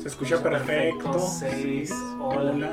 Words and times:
Se 0.00 0.08
escucha 0.08 0.40
perfecto. 0.40 1.18
Seis. 1.18 1.92
Hola. 2.20 2.70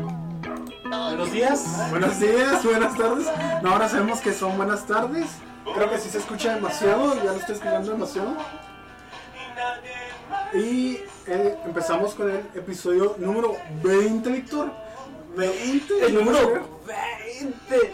Buenos 0.84 1.32
días. 1.32 1.90
Buenos 1.90 2.20
días, 2.20 2.64
buenas 2.64 2.96
tardes. 2.96 3.28
No, 3.64 3.72
ahora 3.72 3.90
sabemos 3.90 4.20
que 4.20 4.32
son 4.32 4.56
buenas 4.58 4.86
tardes. 4.86 5.26
Creo 5.74 5.90
que 5.90 5.98
sí 5.98 6.10
se 6.10 6.20
escucha 6.20 6.54
demasiado, 6.54 7.16
ya 7.16 7.32
lo 7.32 7.38
estoy 7.38 7.56
escuchando 7.56 7.92
demasiado. 7.92 8.36
Y 10.54 11.00
eh, 11.26 11.58
empezamos 11.66 12.14
con 12.14 12.30
el 12.30 12.38
episodio 12.54 13.16
número 13.18 13.58
20, 13.84 14.30
Víctor. 14.30 14.72
20. 15.36 16.06
El 16.06 16.14
número 16.14 16.82
20. 16.86 17.94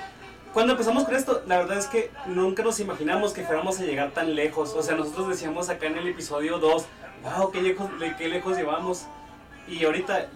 Cuando 0.54 0.74
empezamos 0.74 1.06
con 1.06 1.16
esto, 1.16 1.42
la 1.48 1.60
verdad 1.60 1.78
es 1.78 1.88
que 1.88 2.12
nunca 2.26 2.62
nos 2.64 2.82
imaginamos 2.82 3.32
que 3.32 3.46
fuéramos 3.46 3.80
a 3.80 3.84
llegar 3.84 4.12
tan 4.12 4.36
lejos. 4.36 4.74
O 4.74 4.84
sea, 4.84 4.98
nosotros 4.98 5.30
decíamos 5.30 5.70
acá 5.70 5.88
en 5.88 5.98
el 5.98 6.10
episodio 6.10 6.60
2, 6.60 6.86
wow, 7.24 7.52
qué 7.52 7.62
lejos, 7.62 7.90
qué 8.18 8.28
lejos 8.28 8.58
llevamos. 8.58 9.08
Y 9.68 9.84
ahorita 9.86 10.28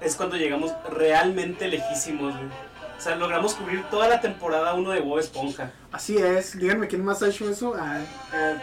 es 0.00 0.16
cuando 0.16 0.36
llegamos 0.36 0.72
realmente 0.90 1.68
lejísimos, 1.68 2.34
güey. 2.34 2.48
O 2.96 3.00
sea, 3.00 3.14
logramos 3.16 3.54
cubrir 3.54 3.84
toda 3.90 4.08
la 4.08 4.20
temporada 4.20 4.72
1 4.74 4.90
de 4.90 5.00
Bob 5.00 5.18
Esponja. 5.18 5.70
Así 5.92 6.16
es, 6.16 6.58
díganme 6.58 6.88
quién 6.88 7.04
más 7.04 7.22
ha 7.22 7.28
hecho 7.28 7.48
eso. 7.50 7.74
Ah, 7.78 7.98
Eh, 8.32 8.56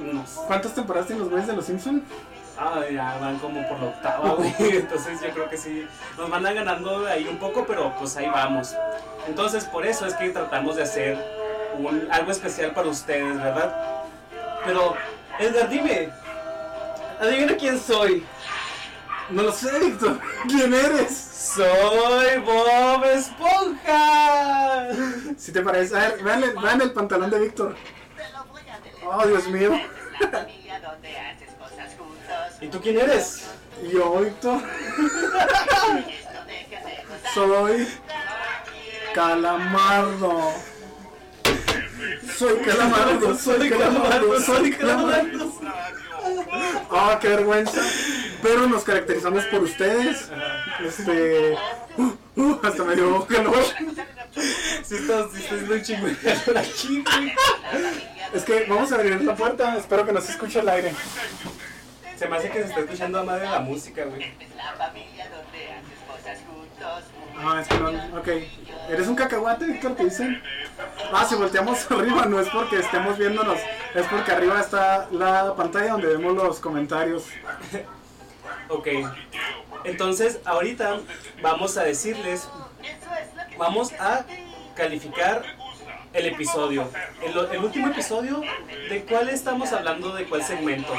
unos- 0.00 0.30
¿Cuántas 0.46 0.74
temporadas 0.74 1.06
tienen 1.08 1.20
los 1.24 1.30
güeyes 1.30 1.46
de 1.48 1.54
los 1.54 1.66
Simpsons? 1.66 2.02
Ah, 2.58 2.80
ya 2.90 3.18
van 3.20 3.38
como 3.38 3.68
por 3.68 3.78
la 3.78 3.86
octava, 3.88 4.30
güey. 4.30 4.54
Entonces 4.58 5.20
yo 5.20 5.28
creo 5.30 5.50
que 5.50 5.58
sí. 5.58 5.86
Nos 6.16 6.30
van 6.30 6.46
a 6.46 6.52
ganando 6.54 7.06
ahí 7.06 7.26
un 7.28 7.36
poco, 7.38 7.66
pero 7.66 7.94
pues 7.98 8.16
ahí 8.16 8.26
vamos. 8.28 8.74
Entonces 9.28 9.64
por 9.66 9.84
eso 9.86 10.06
es 10.06 10.14
que 10.14 10.30
tratamos 10.30 10.76
de 10.76 10.82
hacer 10.84 11.18
un, 11.78 12.08
algo 12.10 12.30
especial 12.32 12.70
para 12.72 12.88
ustedes, 12.88 13.36
¿verdad? 13.36 14.02
Pero, 14.64 14.94
Edgar, 15.38 15.68
dime. 15.68 16.08
Adivina 17.20 17.56
quién 17.56 17.78
soy. 17.78 18.24
No 19.30 19.42
lo 19.42 19.52
sé, 19.52 19.78
Víctor. 19.78 20.18
¿Quién 20.48 20.72
eres? 20.72 21.52
Soy 21.54 22.38
Bob 22.44 23.04
Esponja. 23.04 24.88
Si 25.36 25.52
te 25.52 25.62
parece, 25.62 25.96
a 25.96 26.10
ver, 26.10 26.22
vean 26.22 26.42
el, 26.42 26.56
vean 26.56 26.80
el 26.80 26.92
pantalón 26.92 27.30
de 27.30 27.40
Víctor. 27.40 27.76
Oh, 29.04 29.26
Dios 29.26 29.46
mío. 29.48 29.78
¿Y 32.60 32.68
tú 32.68 32.80
quién 32.80 32.98
eres? 32.98 33.44
Yo, 33.92 34.20
Víctor, 34.20 34.60
soy 37.34 37.86
Calamardo. 39.14 40.52
Soy 42.36 42.56
Calamardo, 42.58 43.36
soy 43.36 43.68
Calamardo, 43.68 44.40
soy 44.40 44.72
Calamardo. 44.72 45.52
Ah, 46.90 47.18
qué 47.20 47.28
vergüenza. 47.28 47.80
Pero 48.42 48.66
nos 48.66 48.84
caracterizamos 48.84 49.44
por 49.46 49.62
ustedes. 49.62 50.30
Este. 50.84 51.56
uh, 51.96 52.40
uh, 52.40 52.60
hasta 52.62 52.84
me 52.84 52.94
dio 52.96 53.26
calor. 53.26 53.64
Si 54.84 54.94
estás, 54.94 55.32
si 55.32 55.44
estás 55.44 55.80
aquí, 55.80 55.96
güey. 55.96 56.16
Es 58.34 58.44
que 58.44 58.66
vamos 58.68 58.92
a 58.92 58.94
abrir 58.96 59.22
la 59.22 59.34
puerta. 59.34 59.76
Espero 59.76 60.04
que 60.04 60.12
no 60.12 60.20
se 60.20 60.32
escuche 60.32 60.60
el 60.60 60.68
aire. 60.68 60.92
Se 62.18 62.28
me 62.28 62.36
hace 62.36 62.50
que 62.50 62.62
se 62.62 62.68
está 62.68 62.80
escuchando 62.80 63.20
a 63.20 63.24
madre 63.24 63.48
la 63.48 63.60
música, 63.60 64.04
güey. 64.04 64.32
Ah, 67.38 67.60
es 67.60 67.68
que 67.68 67.78
no. 67.78 67.88
Ok. 68.18 68.28
¿Eres 68.88 69.08
un 69.08 69.16
cacahuate, 69.16 69.66
Víctor? 69.66 69.94
¿Te 69.94 70.04
dicen? 70.04 70.42
Ah, 71.12 71.24
si 71.28 71.34
volteamos 71.34 71.90
arriba 71.90 72.26
no 72.26 72.40
es 72.40 72.48
porque 72.48 72.78
estemos 72.78 73.18
viéndonos, 73.18 73.58
es 73.94 74.06
porque 74.06 74.32
arriba 74.32 74.60
está 74.60 75.08
la 75.10 75.54
pantalla 75.54 75.92
donde 75.92 76.08
vemos 76.08 76.34
los 76.34 76.60
comentarios. 76.60 77.24
Ok. 78.68 78.88
Entonces, 79.84 80.40
ahorita 80.44 80.98
vamos 81.40 81.76
a 81.76 81.84
decirles, 81.84 82.48
vamos 83.56 83.92
a 83.92 84.24
calificar 84.74 85.44
el 86.12 86.26
episodio. 86.26 86.88
El, 87.22 87.36
el 87.52 87.64
último 87.64 87.88
episodio, 87.88 88.40
¿de 88.88 89.04
cuál 89.04 89.28
estamos 89.28 89.72
hablando? 89.72 90.12
¿De 90.14 90.24
cuál 90.24 90.42
segmento? 90.42 90.92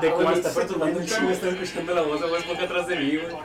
¿De 0.00 0.08
Uy, 0.08 0.14
cuál 0.14 0.26
me 0.28 0.32
está 0.40 0.54
perturbando 0.54 1.00
segmento? 1.00 1.16
chingo, 1.16 1.30
está 1.32 1.48
escuchando 1.48 1.94
la 1.94 2.02
voz 2.02 2.20
de 2.20 2.26
Bob 2.28 2.36
Esponja 2.36 2.64
atrás 2.64 2.86
de 2.86 2.96
mí, 2.96 3.16
güey. 3.16 3.36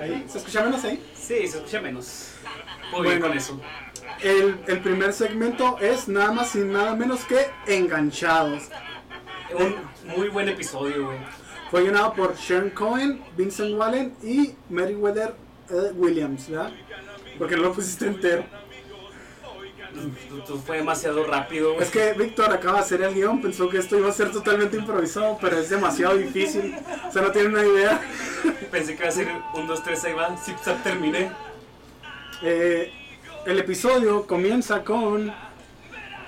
Ahí, 0.00 0.24
¿se 0.28 0.38
escucha 0.38 0.62
menos 0.64 0.84
ahí? 0.84 1.02
Sí, 1.14 1.46
se 1.46 1.58
escucha 1.58 1.80
menos. 1.80 2.30
Muy 2.92 3.02
bien 3.02 3.18
Bueno. 3.20 3.28
con 3.28 3.36
eso. 3.36 3.60
El, 4.22 4.58
el 4.66 4.80
primer 4.80 5.12
segmento 5.12 5.78
es 5.80 6.08
nada 6.08 6.32
más 6.32 6.54
y 6.54 6.58
nada 6.60 6.94
menos 6.94 7.24
que 7.24 7.46
Enganchados. 7.66 8.64
Un 9.54 9.76
muy 10.16 10.28
buen 10.28 10.48
episodio, 10.48 11.06
güey. 11.06 11.18
Fue 11.70 11.82
llenado 11.82 12.14
por 12.14 12.34
Sharon 12.36 12.70
Cohen, 12.70 13.22
Vincent 13.36 13.74
Wallen 13.78 14.14
y 14.22 14.54
Meriwether 14.70 15.34
eh, 15.70 15.92
Williams, 15.94 16.48
¿verdad? 16.48 16.72
Porque 17.38 17.56
no 17.56 17.62
lo 17.64 17.72
pusiste 17.72 18.06
entero. 18.06 18.44
Fue 20.66 20.76
demasiado 20.78 21.24
rápido, 21.24 21.72
güey. 21.74 21.82
Es 21.84 21.90
que 21.90 22.12
Víctor 22.12 22.52
acaba 22.52 22.74
de 22.78 22.84
hacer 22.84 23.02
el 23.02 23.14
guion, 23.14 23.40
pensó 23.42 23.68
que 23.68 23.78
esto 23.78 23.98
iba 23.98 24.08
a 24.08 24.12
ser 24.12 24.30
totalmente 24.30 24.76
improvisado, 24.76 25.38
pero 25.40 25.58
es 25.58 25.68
demasiado 25.70 26.16
difícil. 26.16 26.74
O 27.08 27.12
sea, 27.12 27.22
no 27.22 27.32
tiene 27.32 27.48
una 27.48 27.64
idea. 27.64 28.00
Pensé 28.70 28.94
que 28.94 29.02
iba 29.02 29.08
a 29.08 29.12
ser 29.12 29.28
un, 29.54 29.66
dos, 29.66 29.82
tres, 29.82 30.04
ahí 30.04 30.12
va. 30.12 30.36
Zip, 30.36 30.58
zap, 30.58 30.82
terminé. 30.82 31.30
Eh, 32.42 32.92
el 33.46 33.58
episodio 33.58 34.26
comienza 34.26 34.84
con... 34.84 35.32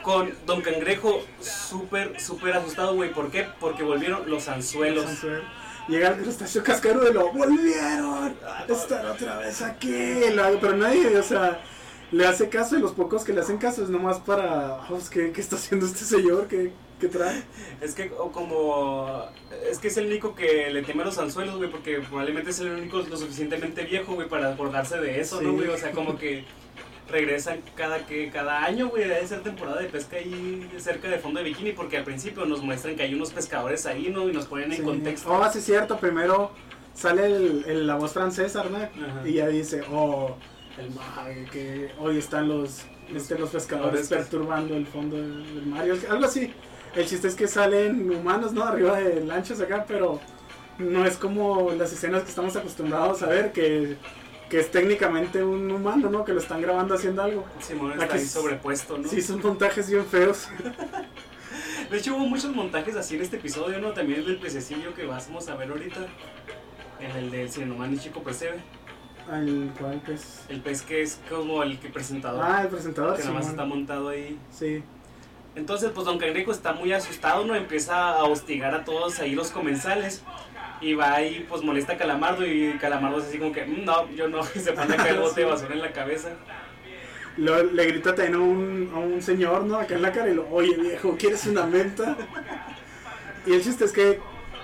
Con 0.02 0.32
Don 0.46 0.62
Cangrejo 0.62 1.22
súper, 1.40 2.18
súper 2.18 2.54
asustado, 2.54 2.94
güey. 2.94 3.12
¿Por 3.12 3.30
qué? 3.30 3.46
Porque 3.60 3.82
volvieron 3.82 4.30
los 4.30 4.48
anzuelos. 4.48 5.04
Llega 5.88 6.08
el 6.08 6.22
crustáceo 6.22 6.62
cascaro 6.62 7.00
de 7.00 7.12
lo 7.12 7.30
volvieron. 7.32 8.34
Están 8.66 9.06
otra 9.06 9.38
vez 9.38 9.60
aquí. 9.60 9.92
Pero 10.60 10.76
nadie, 10.76 11.18
o 11.18 11.22
sea, 11.22 11.60
le 12.12 12.26
hace 12.26 12.48
caso 12.48 12.78
y 12.78 12.80
los 12.80 12.92
pocos 12.92 13.24
que 13.24 13.34
le 13.34 13.40
hacen 13.42 13.58
caso 13.58 13.82
es 13.82 13.90
nomás 13.90 14.18
para... 14.20 14.76
"Oh, 14.88 14.98
¿qué, 15.10 15.32
qué 15.32 15.40
está 15.40 15.56
haciendo 15.56 15.84
este 15.84 16.04
señor? 16.06 16.48
¿Qué, 16.48 16.72
qué 17.00 17.08
trae? 17.08 17.42
Es 17.80 17.94
que 17.94 18.12
o 18.18 18.30
como... 18.30 19.24
Es 19.70 19.78
que 19.78 19.88
es 19.88 19.96
el 19.96 20.06
único 20.06 20.34
que 20.34 20.70
le 20.70 20.82
teme 20.82 21.02
a 21.02 21.06
los 21.06 21.18
anzuelos, 21.18 21.56
güey. 21.56 21.70
Porque 21.70 21.98
probablemente 22.00 22.50
es 22.50 22.60
el 22.60 22.70
único 22.70 22.98
lo 22.98 23.16
suficientemente 23.16 23.82
viejo, 23.84 24.14
güey, 24.14 24.28
para 24.28 24.52
acordarse 24.52 24.98
de 24.98 25.20
eso, 25.20 25.40
¿no, 25.40 25.52
güey? 25.54 25.68
O 25.68 25.76
sea, 25.78 25.90
como 25.92 26.16
que 26.16 26.44
regresan 27.08 27.60
cada 27.74 28.06
que 28.06 28.30
cada 28.30 28.62
año, 28.64 28.88
güey, 28.88 29.02
debe 29.08 29.26
ser 29.26 29.42
temporada 29.42 29.80
de 29.80 29.88
pesca 29.88 30.16
ahí 30.16 30.70
cerca 30.78 31.08
de 31.08 31.18
fondo 31.18 31.40
de 31.40 31.44
bikini, 31.46 31.72
porque 31.72 31.96
al 31.96 32.04
principio 32.04 32.44
nos 32.46 32.62
muestran 32.62 32.94
que 32.94 33.02
hay 33.02 33.14
unos 33.14 33.32
pescadores 33.32 33.84
ahí, 33.86 34.10
¿no? 34.14 34.28
Y 34.28 34.32
nos 34.32 34.46
ponen 34.46 34.70
en 34.70 34.76
Sí. 34.78 34.82
contexto. 34.84 35.32
Oh, 35.32 35.50
sí 35.52 35.58
es 35.58 35.64
cierto, 35.64 35.98
primero 35.98 36.52
sale 36.94 37.26
el, 37.26 37.64
el- 37.66 37.86
la 37.88 37.96
voz 37.96 38.12
francesa, 38.12 38.62
¿verdad? 38.62 38.90
Ajá. 38.94 39.28
Y 39.28 39.32
ya 39.34 39.48
dice, 39.48 39.82
oh, 39.90 40.36
el 40.78 40.90
mar, 40.94 41.32
que 41.50 41.90
hoy 41.98 42.18
están 42.18 42.46
los, 42.48 42.82
este, 43.12 43.36
los 43.36 43.50
pescadores 43.50 44.02
pescadores 44.02 44.08
perturbando 44.08 44.76
el 44.76 44.86
fondo 44.86 45.16
del 45.16 45.66
mar. 45.66 45.84
Algo 46.08 46.24
así. 46.26 46.52
El 46.94 47.06
chiste 47.06 47.28
es 47.28 47.34
que 47.34 47.46
salen 47.46 48.10
humanos, 48.10 48.52
¿no? 48.52 48.64
Arriba 48.64 48.98
de 48.98 49.24
lanchas 49.24 49.60
acá, 49.60 49.84
pero 49.86 50.20
no 50.78 51.04
es 51.04 51.16
como 51.16 51.70
las 51.72 51.92
escenas 51.92 52.22
que 52.22 52.30
estamos 52.30 52.56
acostumbrados 52.56 53.22
a 53.22 53.26
ver, 53.26 53.52
que, 53.52 53.96
que 54.48 54.60
es 54.60 54.70
técnicamente 54.70 55.42
un 55.44 55.70
humano, 55.70 56.10
¿no? 56.10 56.24
Que 56.24 56.32
lo 56.32 56.40
están 56.40 56.60
grabando 56.60 56.94
haciendo 56.94 57.22
algo. 57.22 57.44
Simón 57.60 57.92
Aquí 57.92 58.02
está 58.02 58.14
ahí 58.16 58.26
sobrepuesto, 58.26 58.98
¿no? 58.98 59.08
Sí, 59.08 59.22
son 59.22 59.40
montajes 59.40 59.88
bien 59.88 60.04
feos. 60.04 60.48
De 61.90 61.98
hecho, 61.98 62.14
hubo 62.14 62.26
muchos 62.26 62.54
montajes 62.54 62.94
así 62.96 63.16
en 63.16 63.22
este 63.22 63.36
episodio, 63.36 63.80
¿no? 63.80 63.92
También 63.92 64.20
el 64.20 64.26
del 64.26 64.38
pececillo 64.38 64.94
que 64.94 65.06
vamos 65.06 65.48
a 65.48 65.56
ver 65.56 65.70
ahorita. 65.70 66.06
En 67.00 67.10
el 67.16 67.30
del 67.30 67.50
Cinemani 67.50 67.98
Chico 67.98 68.22
Percebe. 68.22 68.60
Al 69.28 69.72
cual, 69.78 70.00
pues... 70.04 70.44
El 70.48 70.60
pez 70.60 70.82
que 70.82 71.02
es 71.02 71.20
como 71.28 71.62
el 71.62 71.78
que 71.80 71.88
presentador. 71.88 72.44
Ah, 72.44 72.62
el 72.62 72.68
presentador, 72.68 73.16
que 73.16 73.22
nada 73.22 73.34
más 73.34 73.48
está 73.48 73.64
montado 73.64 74.08
ahí. 74.08 74.38
Sí. 74.50 74.82
Entonces, 75.56 75.90
pues 75.94 76.06
Don 76.06 76.18
Cangrejo 76.18 76.52
está 76.52 76.72
muy 76.72 76.92
asustado, 76.92 77.44
¿no? 77.44 77.54
Empieza 77.54 78.10
a 78.10 78.24
hostigar 78.24 78.74
a 78.74 78.84
todos 78.84 79.18
ahí 79.18 79.34
los 79.34 79.50
comensales. 79.50 80.22
Y 80.80 80.94
va 80.94 81.12
ahí, 81.14 81.44
pues 81.48 81.62
molesta 81.62 81.94
a 81.94 81.96
Calamardo. 81.98 82.46
Y 82.46 82.72
Calamardo 82.80 83.18
es 83.18 83.24
así 83.26 83.38
como 83.38 83.52
que, 83.52 83.64
"Mm, 83.66 83.84
no, 83.84 84.08
yo 84.12 84.28
no. 84.28 84.40
Y 84.54 84.58
se 84.60 84.72
pone 84.72 84.94
acá 84.94 85.08
el 85.10 85.18
bote 85.20 85.40
de 85.42 85.46
basura 85.46 85.74
en 85.74 85.82
la 85.82 85.92
cabeza. 85.92 86.30
Lo- 87.36 87.62
le 87.62 87.86
grita 87.86 88.14
también 88.14 88.34
a 88.34 88.38
un, 88.38 88.90
a 88.94 88.98
un 88.98 89.20
señor, 89.22 89.64
¿no? 89.64 89.76
Acá 89.76 89.94
en 89.94 90.02
la 90.02 90.12
cara 90.12 90.30
y 90.30 90.34
lo, 90.34 90.48
oye 90.50 90.74
viejo, 90.76 91.16
¿quieres 91.18 91.46
una 91.46 91.64
menta? 91.66 92.16
Y 93.46 93.54
el 93.54 93.62
chiste 93.62 93.86
es 93.86 93.92
que, 93.92 94.20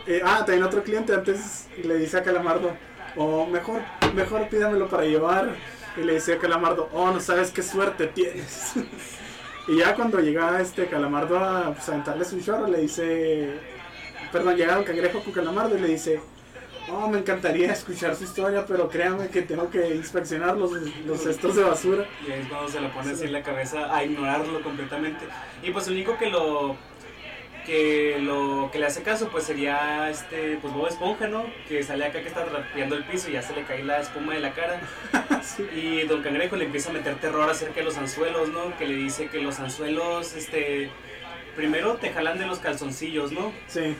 eh, 0.06 0.20
ah, 0.22 0.38
también 0.44 0.62
otro 0.62 0.82
cliente 0.82 1.14
antes 1.14 1.66
le 1.82 1.96
dice 1.96 2.18
a 2.18 2.22
Calamardo, 2.22 2.76
oh, 3.16 3.46
mejor, 3.46 3.80
mejor 4.14 4.48
pídamelo 4.50 4.86
para 4.88 5.04
llevar. 5.04 5.54
Y 5.96 6.02
le 6.02 6.12
dice 6.14 6.34
a 6.34 6.38
Calamardo, 6.38 6.90
oh, 6.92 7.10
no 7.10 7.18
sabes 7.20 7.50
qué 7.50 7.62
suerte 7.62 8.06
tienes. 8.08 8.74
Y 9.68 9.78
ya 9.78 9.94
cuando 9.94 10.20
llega 10.20 10.60
este 10.60 10.86
Calamardo 10.86 11.38
a 11.38 11.72
pues, 11.72 11.88
aventarles 11.88 12.32
un 12.32 12.42
chorro, 12.42 12.66
le 12.68 12.82
dice, 12.82 13.58
perdón, 14.30 14.56
llega 14.56 14.78
un 14.78 14.84
cangrejo 14.84 15.20
con 15.22 15.32
Calamardo 15.32 15.76
y 15.76 15.80
le 15.80 15.88
dice, 15.88 16.20
oh, 16.92 17.08
me 17.08 17.18
encantaría 17.18 17.72
escuchar 17.72 18.14
su 18.14 18.24
historia, 18.24 18.64
pero 18.66 18.88
créame 18.88 19.28
que 19.28 19.42
tengo 19.42 19.68
que 19.68 19.94
inspeccionar 19.94 20.56
los, 20.56 20.72
los 21.04 21.20
cestos 21.20 21.56
de 21.56 21.64
basura. 21.64 22.06
Y 22.26 22.30
ahí 22.30 22.40
es 22.40 22.48
cuando 22.48 22.68
se 22.68 22.80
lo 22.80 22.92
pone 22.92 23.10
así 23.10 23.24
en 23.24 23.32
la 23.32 23.42
cabeza 23.42 23.94
a 23.94 24.04
ignorarlo 24.04 24.62
completamente. 24.62 25.26
Y 25.62 25.70
pues 25.70 25.86
el 25.88 25.94
único 25.94 26.16
que 26.16 26.30
lo 26.30 26.76
que 27.66 28.18
lo 28.20 28.70
que 28.72 28.78
le 28.78 28.86
hace 28.86 29.02
caso 29.02 29.28
pues 29.28 29.44
sería 29.44 30.08
este 30.08 30.56
pues 30.62 30.72
Bob 30.72 30.86
Esponja, 30.86 31.26
¿no? 31.26 31.44
Que 31.68 31.82
sale 31.82 32.04
acá 32.06 32.22
que 32.22 32.28
está 32.28 32.44
rapeando 32.44 32.94
el 32.94 33.04
piso 33.04 33.28
y 33.28 33.32
ya 33.32 33.42
se 33.42 33.54
le 33.54 33.64
cae 33.64 33.82
la 33.84 34.00
espuma 34.00 34.34
de 34.34 34.40
la 34.40 34.52
cara. 34.52 34.80
Sí. 35.42 35.62
Y 35.74 36.02
Don 36.08 36.22
Cangrejo 36.22 36.56
le 36.56 36.64
empieza 36.64 36.90
a 36.90 36.92
meter 36.92 37.14
terror 37.16 37.48
acerca 37.48 37.76
de 37.76 37.84
los 37.84 37.96
anzuelos, 37.96 38.48
¿no? 38.48 38.76
Que 38.78 38.84
le 38.86 38.94
dice 38.94 39.28
que 39.28 39.38
los 39.40 39.60
anzuelos, 39.60 40.34
este, 40.34 40.90
primero 41.54 41.94
te 41.98 42.10
jalan 42.10 42.38
de 42.38 42.46
los 42.46 42.58
calzoncillos, 42.58 43.30
¿no? 43.30 43.52
Sí. 43.68 43.94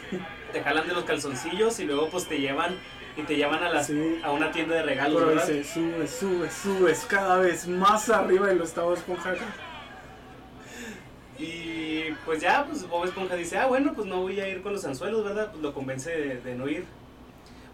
Te 0.53 0.61
jalan 0.63 0.89
de 0.89 0.95
los 0.95 1.05
calzoncillos 1.05 1.79
y 1.79 1.85
luego 1.85 2.09
pues 2.11 2.27
te 2.29 2.39
llevan 2.41 2.77
y 3.17 3.23
te 3.23 3.37
llevan 3.37 3.63
a 3.63 3.69
las 3.71 3.87
Sí. 3.87 4.19
a 4.25 4.33
una 4.33 4.51
tienda 4.51 4.75
de 4.75 4.83
regalos, 4.83 5.17
Pero 5.23 5.27
¿verdad? 5.37 5.47
dice, 5.47 5.65
sube, 5.73 6.09
sube, 6.09 6.51
subes 6.51 7.07
cada 7.09 7.39
vez 7.39 7.69
más 7.69 8.11
arriba 8.11 8.53
y 8.53 8.57
lo 8.59 8.65
estaba 8.65 8.93
Esponja 8.95 9.31
acá. 9.31 9.45
Y 11.39 12.13
pues 12.25 12.41
ya, 12.41 12.65
pues 12.67 12.89
Bob 12.89 13.05
Esponja 13.05 13.35
dice, 13.37 13.59
ah, 13.59 13.67
bueno, 13.67 13.93
pues 13.95 14.07
no 14.07 14.23
voy 14.23 14.41
a 14.41 14.49
ir 14.49 14.63
con 14.63 14.73
los 14.73 14.85
anzuelos, 14.85 15.25
¿verdad? 15.25 15.51
Pues 15.51 15.63
lo 15.63 15.75
convence 15.75 16.11
de, 16.11 16.41
de 16.41 16.55
no 16.55 16.69
ir. 16.69 16.85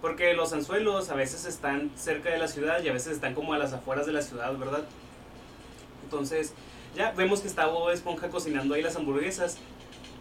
Porque 0.01 0.35
los 0.35 0.53
anzuelos 0.53 1.11
a 1.11 1.15
veces 1.15 1.45
están 1.45 1.91
cerca 1.97 2.31
de 2.31 2.39
la 2.39 2.49
ciudad 2.49 2.83
y 2.83 2.89
a 2.89 2.93
veces 2.93 3.13
están 3.13 3.35
como 3.35 3.53
a 3.53 3.59
las 3.59 3.73
afueras 3.73 4.07
de 4.07 4.13
la 4.13 4.23
ciudad, 4.23 4.57
¿verdad? 4.57 4.83
Entonces, 6.05 6.55
ya 6.97 7.13
vemos 7.13 7.41
que 7.41 7.49
está 7.49 7.67
Bob 7.67 7.91
Esponja 7.91 8.29
cocinando 8.29 8.75
ahí 8.75 8.83
las 8.83 8.97
hamburguesas. 8.97 9.59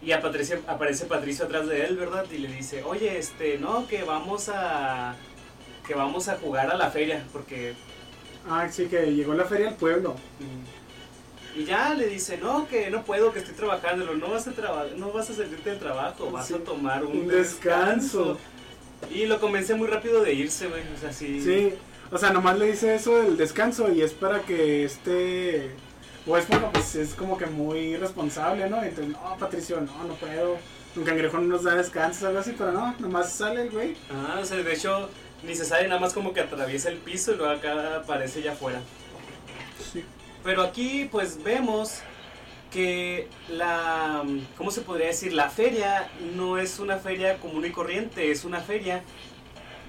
Y 0.02 0.12
aparece, 0.12 0.60
aparece 0.66 1.06
Patricio 1.06 1.44
atrás 1.44 1.68
de 1.68 1.84
él, 1.84 1.96
¿verdad? 1.96 2.24
Y 2.30 2.38
le 2.38 2.48
dice, 2.48 2.82
oye, 2.82 3.18
este, 3.18 3.58
no, 3.58 3.86
que 3.86 4.04
vamos 4.04 4.48
a... 4.48 5.16
Que 5.86 5.94
vamos 5.94 6.28
a 6.28 6.36
jugar 6.36 6.70
a 6.70 6.76
la 6.76 6.90
feria, 6.90 7.24
porque 7.32 7.74
Ah, 8.48 8.68
sí, 8.70 8.86
que 8.86 9.14
llegó 9.14 9.34
la 9.34 9.44
feria 9.44 9.68
al 9.68 9.76
pueblo. 9.76 10.16
Y 11.54 11.64
ya 11.64 11.94
le 11.94 12.06
dice, 12.06 12.38
no, 12.38 12.66
que 12.66 12.90
no 12.90 13.04
puedo, 13.04 13.32
que 13.32 13.40
estoy 13.40 13.54
trabajando, 13.54 14.14
no 14.14 14.30
vas 14.30 14.48
a 14.48 14.52
traba 14.52 14.86
no 14.96 15.12
vas 15.12 15.28
a 15.30 15.34
salirte 15.34 15.70
del 15.70 15.78
trabajo, 15.78 16.30
vas 16.30 16.46
Sí, 16.46 16.54
a 16.54 16.58
tomar 16.64 17.04
un, 17.04 17.18
un 17.18 17.28
descanso. 17.28 18.38
Y 19.10 19.26
lo 19.26 19.38
convence 19.40 19.74
muy 19.74 19.88
rápido 19.88 20.22
de 20.22 20.32
irse, 20.32 20.68
güey, 20.68 20.82
o 20.96 20.98
sea, 20.98 21.12
sí. 21.12 21.42
Sí, 21.42 21.74
o 22.10 22.18
sea, 22.18 22.30
nomás 22.30 22.58
le 22.58 22.66
dice 22.66 22.94
eso 22.94 23.20
del 23.22 23.36
descanso 23.36 23.90
y 23.92 24.02
es 24.02 24.12
para 24.12 24.40
que 24.42 24.84
este... 24.84 25.70
O 26.26 26.36
es 26.36 26.46
como, 26.46 26.70
pues 26.70 26.94
es 26.94 27.14
como 27.14 27.36
que 27.36 27.46
muy 27.46 27.96
responsable, 27.96 28.70
¿no? 28.70 28.82
Entonces, 28.82 29.08
no, 29.12 29.36
Patricio, 29.38 29.80
no, 29.80 30.04
no 30.04 30.14
puedo. 30.14 30.56
Un 30.94 31.04
cangrejo 31.04 31.38
no 31.38 31.48
nos 31.48 31.64
da 31.64 31.74
descanso, 31.74 32.28
algo 32.28 32.38
así, 32.38 32.54
pero 32.56 32.70
no, 32.70 32.94
nomás 33.00 33.32
sale 33.32 33.62
el 33.62 33.70
güey. 33.70 33.96
Ah, 34.10 34.38
o 34.40 34.44
sea, 34.44 34.58
de 34.58 34.72
hecho, 34.72 35.08
ni 35.42 35.54
se 35.56 35.64
sabe, 35.64 35.88
nada 35.88 36.00
más 36.00 36.12
como 36.12 36.32
que 36.32 36.40
atraviesa 36.40 36.90
el 36.90 36.98
piso 36.98 37.32
y 37.32 37.36
luego 37.36 37.52
acá 37.52 37.96
aparece 37.96 38.40
ya 38.40 38.52
afuera. 38.52 38.80
Sí. 39.92 40.04
Pero 40.44 40.62
aquí, 40.62 41.08
pues, 41.10 41.42
vemos 41.42 42.00
que 42.70 43.28
la, 43.48 44.24
¿cómo 44.56 44.70
se 44.70 44.80
podría 44.80 45.08
decir? 45.08 45.32
La 45.32 45.50
feria 45.50 46.10
no 46.34 46.58
es 46.58 46.78
una 46.78 46.96
feria 46.96 47.36
común 47.38 47.64
y 47.66 47.70
corriente, 47.70 48.30
es 48.30 48.44
una 48.44 48.60
feria 48.60 49.02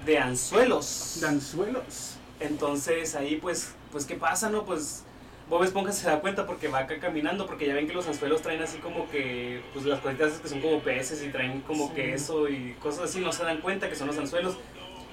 de 0.06 0.18
anzuelos. 0.20 1.20
Danzuelos. 1.22 2.16
Entonces 2.42 3.16
ahí 3.16 3.38
pues, 3.38 3.74
pues 3.92 4.06
¿qué 4.06 4.16
pasa, 4.16 4.50
no? 4.50 4.66
Pues 4.66 5.06
Bob 5.50 5.64
Esponja 5.64 5.94
se 5.94 6.08
da 6.08 6.20
cuenta 6.20 6.46
porque 6.46 6.68
va 6.68 6.80
acá 6.80 7.00
caminando, 7.00 7.46
porque 7.46 7.66
ya 7.68 7.74
ven 7.74 7.88
que 7.88 7.94
los 7.94 8.06
anzuelos 8.08 8.42
traen 8.42 8.62
así 8.62 8.80
como 8.80 9.10
que, 9.10 9.62
pues 9.74 9.86
las 9.86 10.02
cositas 10.02 10.34
que 10.40 10.50
son 10.50 10.60
como 10.60 10.80
peces 10.80 11.24
y 11.24 11.30
traen 11.30 11.62
como 11.62 11.88
Sí. 11.88 11.94
queso 11.96 12.50
y 12.50 12.74
cosas 12.82 13.06
así, 13.06 13.22
no 13.22 13.32
se 13.32 13.44
dan 13.44 13.62
cuenta 13.62 13.88
que 13.88 13.96
son 13.96 14.08
los 14.08 14.18
anzuelos. 14.18 14.58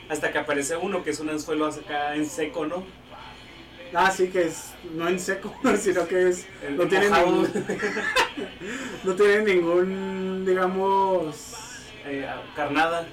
Hasta 0.09 0.33
que 0.33 0.39
aparece 0.39 0.77
uno 0.77 1.05
que 1.05 1.11
es 1.11 1.21
un 1.21 1.31
anzuelo 1.31 1.67
acá 1.67 2.17
en 2.17 2.27
seco, 2.27 2.67
¿no? 2.67 2.83
Ah, 3.95 4.11
sí, 4.11 4.29
que 4.29 4.47
es 4.47 4.73
no 4.95 5.09
en 5.09 5.19
seco, 5.19 5.53
sino 5.79 6.07
que 6.07 6.29
es 6.29 6.47
El 6.67 6.77
no 6.77 6.87
tiene, 6.87 7.11
ningún, 7.11 7.49
no 9.05 9.15
tiene 9.15 9.55
ningún, 9.55 10.45
digamos, 10.47 11.55
Eh, 12.07 12.27
carnada. 12.55 13.07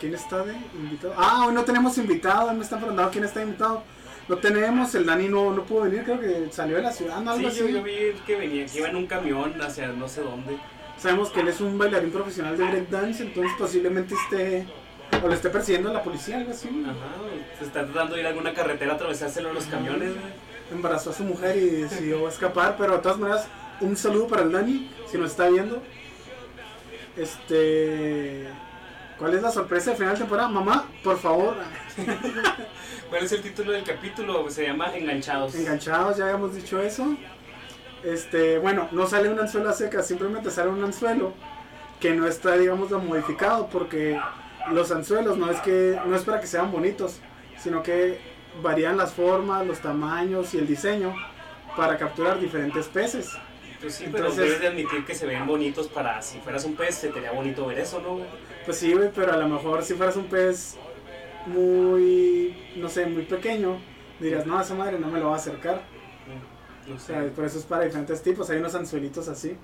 ¿quién 0.00 0.14
está 0.14 0.44
de 0.44 0.52
invitado? 0.74 1.14
Ah, 1.16 1.46
hoy 1.46 1.54
no 1.54 1.64
tenemos 1.64 1.96
invitado, 1.98 2.52
me 2.52 2.62
están 2.62 2.78
preguntando 2.80 3.10
quién 3.10 3.24
está 3.24 3.42
invitado. 3.42 3.82
No 4.28 4.36
tenemos, 4.38 4.94
el 4.94 5.04
Dani 5.06 5.28
no, 5.28 5.52
no 5.52 5.64
pudo 5.64 5.82
venir, 5.82 6.02
creo 6.04 6.18
que 6.20 6.48
salió 6.50 6.76
de 6.76 6.82
la 6.82 6.92
ciudad, 6.92 7.20
¿no? 7.20 7.36
Sí, 7.36 7.44
algo 7.44 7.56
yo, 7.56 7.64
así. 7.64 7.72
yo 7.74 7.82
vi 7.82 7.92
que 8.26 8.36
venía, 8.36 8.66
que 8.66 8.78
iba 8.78 8.88
en 8.88 8.96
un 8.96 9.06
camión 9.06 9.60
hacia 9.60 9.88
no 9.88 10.08
sé 10.08 10.22
dónde. 10.22 10.56
Sabemos 10.98 11.30
que 11.30 11.40
él 11.40 11.48
es 11.48 11.60
un 11.60 11.76
bailarín 11.76 12.10
profesional 12.10 12.56
de 12.56 12.64
breakdance, 12.64 13.22
entonces 13.22 13.52
posiblemente 13.58 14.14
esté, 14.14 14.66
o 15.22 15.28
le 15.28 15.34
esté 15.34 15.50
persiguiendo 15.50 15.90
a 15.90 15.94
la 15.94 16.02
policía, 16.02 16.38
algo 16.38 16.50
así. 16.50 16.68
Ajá, 16.84 16.94
se 17.58 17.64
está 17.64 17.84
tratando 17.84 18.14
de 18.14 18.20
ir 18.20 18.26
a 18.26 18.30
alguna 18.30 18.52
carretera 18.52 18.92
a 18.92 18.94
atravesárselo 18.96 19.50
a 19.50 19.52
los 19.52 19.64
camiones, 19.66 20.10
güey. 20.12 20.32
Embarazó 20.72 21.10
a 21.10 21.12
su 21.12 21.24
mujer 21.24 21.56
y 21.56 21.66
decidió 21.82 22.28
escapar, 22.28 22.76
pero 22.78 22.94
de 22.94 22.98
todas 22.98 23.18
maneras, 23.18 23.46
un 23.80 23.96
saludo 23.96 24.26
para 24.26 24.42
el 24.42 24.52
Dani, 24.52 24.90
si 25.10 25.18
nos 25.18 25.30
está 25.30 25.48
viendo. 25.48 25.82
Este... 27.16 28.48
¿Cuál 29.18 29.34
es 29.34 29.42
la 29.42 29.52
sorpresa 29.52 29.90
de 29.90 29.96
final 29.96 30.14
de 30.14 30.18
temporada? 30.20 30.48
Mamá, 30.48 30.86
por 31.04 31.16
favor, 31.18 31.54
¿Cuál 33.10 33.24
es 33.24 33.32
el 33.32 33.42
título 33.42 33.72
del 33.72 33.84
capítulo? 33.84 34.50
Se 34.50 34.66
llama 34.66 34.94
Enganchados. 34.96 35.54
enganchados, 35.54 36.16
ya 36.16 36.24
habíamos 36.24 36.54
dicho 36.54 36.80
eso. 36.80 37.16
Este, 38.02 38.58
bueno, 38.58 38.88
no 38.90 39.06
sale 39.06 39.28
un 39.28 39.38
anzuelo 39.38 39.70
a 39.70 39.72
seca, 39.72 40.02
simplemente 40.02 40.50
sale 40.50 40.70
un 40.70 40.82
anzuelo 40.82 41.32
que 42.00 42.12
no 42.12 42.26
está, 42.26 42.56
digamos, 42.56 42.90
modificado, 42.90 43.68
porque 43.68 44.20
los 44.72 44.90
anzuelos 44.90 45.36
no 45.36 45.50
es 45.50 45.60
que 45.60 45.98
no 46.06 46.14
es 46.16 46.22
para 46.22 46.40
que 46.40 46.46
sean 46.46 46.70
bonitos, 46.72 47.20
sino 47.58 47.82
que 47.82 48.18
varían 48.62 48.96
las 48.96 49.12
formas, 49.12 49.66
los 49.66 49.80
tamaños 49.80 50.54
y 50.54 50.58
el 50.58 50.66
diseño 50.66 51.14
para 51.76 51.96
capturar 51.98 52.38
diferentes 52.40 52.86
peces. 52.86 53.30
Pues 53.80 53.96
sí, 53.96 54.04
pero 54.10 54.28
Entonces- 54.28 54.44
debes 54.44 54.60
de 54.60 54.66
admitir 54.68 55.04
que 55.04 55.14
se 55.14 55.26
ven 55.26 55.46
bonitos 55.46 55.88
para 55.88 56.22
si 56.22 56.38
fueras 56.40 56.64
un 56.64 56.74
pez, 56.74 56.94
se 56.94 57.08
te 57.08 57.28
bonito 57.30 57.66
ver 57.66 57.78
eso, 57.80 58.00
¿no? 58.00 58.18
Pues 58.64 58.78
sí, 58.78 58.92
güey, 58.94 59.10
pero 59.14 59.32
a 59.32 59.36
lo 59.36 59.48
mejor 59.48 59.82
si 59.84 59.94
fueras 59.94 60.16
un 60.16 60.26
pez 60.26 60.76
muy, 61.46 62.56
no 62.76 62.88
sé, 62.88 63.06
muy 63.06 63.24
pequeño, 63.24 63.78
dirías, 64.20 64.46
no, 64.46 64.60
esa 64.60 64.74
madre 64.74 64.98
no 64.98 65.08
me 65.08 65.18
lo 65.20 65.26
va 65.26 65.34
a 65.34 65.36
acercar. 65.36 65.82
No 66.86 66.94
O 66.94 66.98
sé. 66.98 67.06
sea, 67.14 67.30
por 67.34 67.44
eso 67.44 67.58
es 67.58 67.64
para 67.64 67.84
diferentes 67.84 68.22
tipos, 68.22 68.48
hay 68.50 68.58
unos 68.58 68.74
anzuelitos 68.74 69.28
así. 69.28 69.56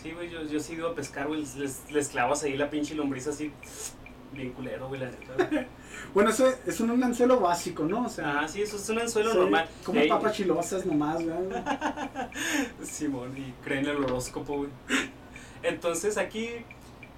Sí, 0.00 0.10
güey, 0.12 0.28
yo, 0.30 0.42
yo 0.42 0.58
sí 0.60 0.74
iba 0.74 0.90
a 0.90 0.94
pescar, 0.94 1.28
güey, 1.28 1.44
les, 1.56 1.90
les 1.90 2.08
clavas 2.08 2.42
ahí 2.42 2.56
la 2.56 2.68
pinche 2.70 2.94
lombriz 2.94 3.28
así, 3.28 3.52
bien 4.32 4.52
culero, 4.52 4.88
güey, 4.88 5.00
la 5.00 5.10
neta. 5.10 5.66
Bueno, 6.14 6.30
eso 6.30 6.46
es 6.66 6.80
un 6.80 7.02
anzuelo 7.02 7.38
básico, 7.40 7.84
¿no? 7.84 8.06
O 8.06 8.08
sea, 8.08 8.40
Ah, 8.40 8.48
sí, 8.48 8.62
eso 8.62 8.76
es 8.76 8.88
un 8.88 8.98
anzuelo 8.98 9.34
normal. 9.34 9.68
como 9.84 10.00
Ey, 10.00 10.08
papas 10.08 10.32
chilosas 10.34 10.84
nomás, 10.86 11.22
güey. 11.22 11.36
Simón, 12.82 13.36
y 13.36 13.52
creen 13.64 13.86
el 13.86 13.96
horóscopo, 14.04 14.56
güey. 14.58 14.70
Entonces 15.62 16.18
aquí, 16.18 16.48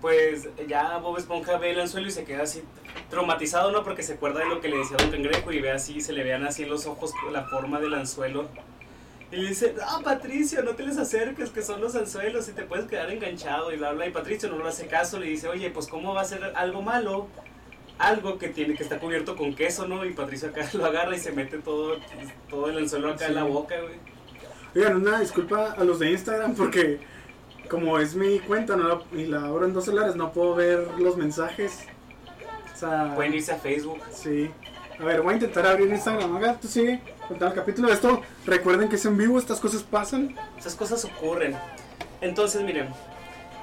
pues 0.01 0.49
ya 0.69 0.99
Bob 0.99 1.19
Esponja 1.19 1.57
ve 1.59 1.71
el 1.71 1.81
anzuelo 1.81 2.09
y 2.09 2.11
se 2.11 2.25
queda 2.25 2.43
así 2.43 2.63
traumatizado, 3.11 3.71
¿no? 3.73 3.83
Porque 3.85 4.03
se 4.03 4.15
acuerda 4.15 4.41
de 4.41 4.47
lo 4.47 4.61
que 4.61 4.69
le 4.69 4.79
decía 4.79 4.97
Don 4.99 5.11
Cangrejo 5.11 5.53
y 5.53 5.61
ve 5.61 5.71
así, 5.73 6.01
se 6.01 6.13
le 6.13 6.23
vean 6.25 6.44
así 6.44 6.65
en 6.65 6.71
los 6.71 6.87
ojos 6.87 7.13
la 7.33 7.44
forma 7.44 7.81
del 7.81 7.94
anzuelo. 7.94 8.49
Y 9.34 9.41
le 9.43 9.48
dice, 9.48 9.74
no, 9.76 10.03
Patricio, 10.03 10.62
no 10.62 10.72
te 10.76 10.84
les 10.84 10.96
acerques, 10.98 11.50
que 11.50 11.62
son 11.62 11.81
los 11.81 11.94
anzuelos 11.96 12.48
y 12.48 12.53
te 12.53 12.62
puedes 12.62 12.86
quedar 12.86 13.10
enganchado 13.10 13.72
y 13.72 13.76
bla, 13.76 13.93
bla. 13.93 14.06
Y 14.06 14.10
Patricio 14.12 14.48
no 14.48 14.58
le 14.62 14.69
hace 14.69 14.86
caso, 14.86 15.19
le 15.19 15.26
dice, 15.26 15.48
oye, 15.48 15.70
pues 15.70 15.88
¿cómo 15.88 16.14
va 16.14 16.20
a 16.20 16.24
ser 16.24 16.53
algo 16.55 16.82
malo? 16.82 17.26
Algo 17.98 18.38
que 18.38 18.48
tiene 18.48 18.74
que 18.74 18.82
está 18.82 18.98
cubierto 18.98 19.36
con 19.36 19.55
queso, 19.55 19.86
¿no? 19.86 20.05
Y 20.05 20.12
Patricio 20.12 20.48
acá 20.48 20.69
lo 20.74 20.84
agarra 20.86 21.17
y 21.17 21.19
se 21.20 21.32
mete 21.32 21.58
todo, 21.58 21.96
todo 22.48 22.69
el 22.70 22.79
anzuelo 22.79 23.10
acá 23.10 23.26
en 23.26 23.34
la 23.34 23.44
boca, 23.44 23.74
güey. 23.81 23.94
Oigan, 24.76 24.96
una 24.96 25.20
disculpa 25.20 25.72
a 25.72 25.84
los 25.84 25.98
de 26.00 26.10
Instagram 26.10 26.55
porque 26.56 26.98
como 27.70 27.98
es 27.98 28.14
mi 28.17 28.41
cuenta 28.41 28.76
no 28.76 28.88
la- 28.88 29.03
y 29.19 29.26
la 29.26 29.44
abro 29.46 29.64
en 29.67 29.72
dos 29.72 29.84
celulares, 29.84 30.17
no 30.17 30.32
puedo 30.32 30.55
ver 30.56 30.86
los 30.98 31.17
mensajes. 31.17 31.86
O 32.74 32.76
sea, 32.76 33.12
Pueden 33.14 33.34
irse 33.34 33.53
a 33.53 33.56
Facebook. 33.56 34.00
sí. 34.12 34.50
A 34.98 35.05
ver, 35.05 35.22
voy 35.22 35.32
a 35.32 35.36
intentar 35.36 35.67
abrir 35.67 35.88
Instagram. 35.88 36.36
Haga, 36.36 36.55
tú 36.60 36.69
sigue 36.69 37.00
contando 37.29 37.55
el 37.55 37.61
capítulo 37.61 37.89
de 37.89 37.95
esto. 37.95 38.23
Recuerden 38.47 38.89
que 38.89 38.97
es 38.97 39.05
en 39.05 39.17
vivo, 39.17 39.39
estas 39.39 39.61
cosas 39.61 39.83
pasan. 39.83 40.35
Esas 40.59 40.75
cosas 40.75 41.05
ocurren. 41.05 41.57
Entonces, 42.21 42.63
miren, 42.63 42.89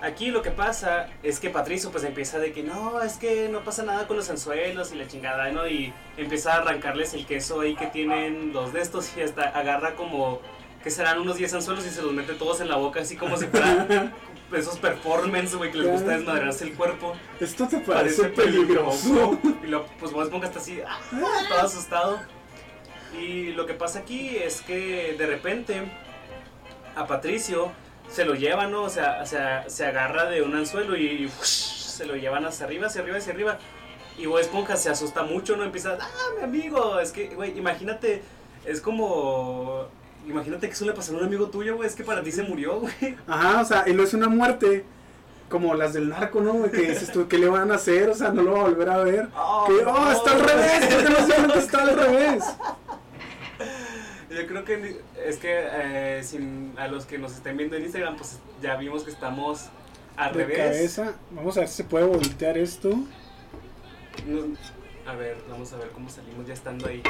aquí 0.02 0.32
lo 0.32 0.42
que 0.42 0.52
pasa 0.52 1.08
es 1.24 1.40
que 1.40 1.50
Patricio 1.50 1.92
pues 1.92 2.04
empieza 2.04 2.40
de 2.40 2.52
que 2.52 2.64
no, 2.64 3.02
es 3.02 3.14
que 3.14 3.50
no 3.50 3.64
pasa 3.64 3.84
nada 3.84 4.08
con 4.08 4.18
los 4.18 4.30
anzuelos 4.30 4.92
y 4.92 4.96
la 4.96 5.08
chingada, 5.08 5.52
¿no? 5.52 5.68
Y 5.68 5.94
empieza 6.18 6.54
a 6.54 6.58
arrancarles 6.58 7.14
el 7.14 7.26
queso 7.26 7.62
ahí 7.62 7.76
que 7.76 7.88
tienen 7.88 8.52
dos 8.52 8.74
de 8.74 8.82
estos 8.82 9.16
y 9.18 9.22
hasta 9.22 9.44
agarra 9.44 9.96
como 9.96 10.42
que 10.84 10.90
serán 10.90 11.20
unos 11.20 11.38
10 11.38 11.54
anzuelos 11.56 11.86
y 11.86 11.92
se 11.92 12.02
los 12.02 12.12
mete 12.12 12.34
todos 12.34 12.60
en 12.60 12.68
la 12.68 12.76
boca 12.76 13.02
así 13.02 13.16
como 13.16 13.38
si 13.38 13.46
fueran 13.46 14.14
esos 14.52 14.80
performance, 14.80 15.56
güey, 15.56 15.72
que 15.72 15.78
les 15.78 15.92
gusta 15.92 16.12
desmadrarse 16.12 16.66
el 16.66 16.74
cuerpo. 16.74 17.14
Esto 17.40 17.68
te 17.68 17.80
parece, 17.80 18.26
peligroso. 18.30 19.40
Y 19.64 19.68
lo, 19.68 19.86
pues 20.00 20.12
Bob 20.12 20.24
Esponja 20.24 20.48
está 20.48 20.60
así, 20.60 20.82
ah, 20.86 21.00
todo 21.48 21.60
asustado. 21.60 22.20
Y 23.18 23.52
lo 23.54 23.66
que 23.66 23.74
pasa 23.74 24.00
aquí 24.00 24.38
es 24.38 24.62
que 24.62 25.16
de 25.18 25.26
repente 25.26 25.82
a 26.96 27.08
Patricio 27.08 27.72
se 28.10 28.26
lo 28.26 28.36
llevan, 28.36 28.72
¿no? 28.72 28.84
O 28.84 28.90
sea, 28.90 29.20
o 29.22 29.26
sea, 29.26 29.70
se 29.70 29.86
agarra 29.86 30.26
de 30.26 30.42
un 30.42 30.56
anzuelo 30.56 30.96
y 30.96 31.30
se 31.42 32.06
lo 32.06 32.16
llevan 32.16 32.46
hacia 32.46 32.66
arriba, 32.66 32.88
hacia 32.88 33.02
arriba, 33.02 33.18
hacia 33.18 33.34
arriba. 33.34 33.60
Y 34.18 34.26
Bob 34.26 34.40
Esponja 34.40 34.76
se 34.76 34.90
asusta 34.90 35.24
mucho, 35.24 35.56
¿no? 35.56 35.64
Empieza, 35.64 35.98
ah, 36.00 36.08
mi 36.38 36.44
amigo, 36.44 37.00
es 37.00 37.12
que, 37.12 37.28
güey, 37.36 37.58
imagínate, 37.58 38.22
es 38.66 38.82
como 38.82 39.88
imagínate 40.28 40.68
que 40.68 40.74
eso 40.74 40.86
le 40.86 40.94
pasó 40.94 41.14
a 41.14 41.18
un 41.18 41.26
amigo 41.26 41.48
tuyo, 41.48 41.76
güey. 41.76 41.88
Es 41.88 41.96
que 41.96 42.04
para 42.04 42.22
ti 42.24 42.32
se 42.32 42.44
murió, 42.44 42.80
güey. 42.80 43.18
Ajá, 43.28 43.62
o 43.62 43.66
sea, 43.66 43.84
y 43.88 43.94
no 43.94 44.04
es 44.04 44.14
una 44.14 44.30
muerte 44.30 44.86
como 45.50 45.74
las 45.76 45.94
del 45.94 46.10
narco, 46.10 46.40
¿no? 46.40 46.64
Que 46.72 46.90
dices 46.90 47.12
tú, 47.12 47.28
¿qué 47.28 47.38
le 47.38 47.50
van 47.50 47.72
a 47.72 47.76
hacer? 47.76 48.10
O 48.10 48.16
sea, 48.16 48.30
no 48.30 48.42
lo 48.42 48.54
va 48.54 48.60
a 48.62 48.64
volver 48.64 48.90
a 48.90 48.98
ver. 49.00 49.28
Oh, 49.36 49.66
que, 49.68 49.84
no. 49.84 49.92
oh, 49.92 50.12
está 50.12 50.32
al 50.32 50.40
revés, 50.40 50.88
¿por 50.88 51.04
qué 51.04 51.10
no 51.10 51.28
se 51.28 51.28
llama 51.28 51.54
que 51.54 51.60
está 51.60 51.82
al 51.82 51.98
revés? 51.98 52.44
Yo 54.32 54.48
creo 54.48 54.64
que 54.64 55.02
es 55.28 55.38
que 55.38 55.50
eh, 55.72 56.22
sin- 56.24 56.74
a 56.78 56.88
los 56.88 57.06
que 57.06 57.18
nos 57.18 57.34
estén 57.34 57.58
viendo 57.58 57.76
en 57.76 57.84
Instagram, 57.84 58.16
pues 58.16 58.40
ya 58.62 58.76
vimos 58.78 59.04
que 59.04 59.12
estamos 59.12 59.66
al 60.16 60.34
De 60.34 60.46
revés. 60.46 60.58
cabeza, 60.58 61.16
vamos 61.32 61.58
a 61.58 61.62
ver 61.62 61.70
si 61.70 61.76
se 61.76 61.84
puede 61.84 62.06
voltear 62.06 62.58
esto. 62.58 62.90
No- 64.28 64.56
a 65.06 65.16
ver, 65.16 65.38
vamos 65.50 65.74
a 65.74 65.78
ver 65.78 65.90
cómo 65.90 66.10
salimos 66.10 66.48
ya 66.48 66.54
estando 66.54 66.88
ahí. 66.88 67.02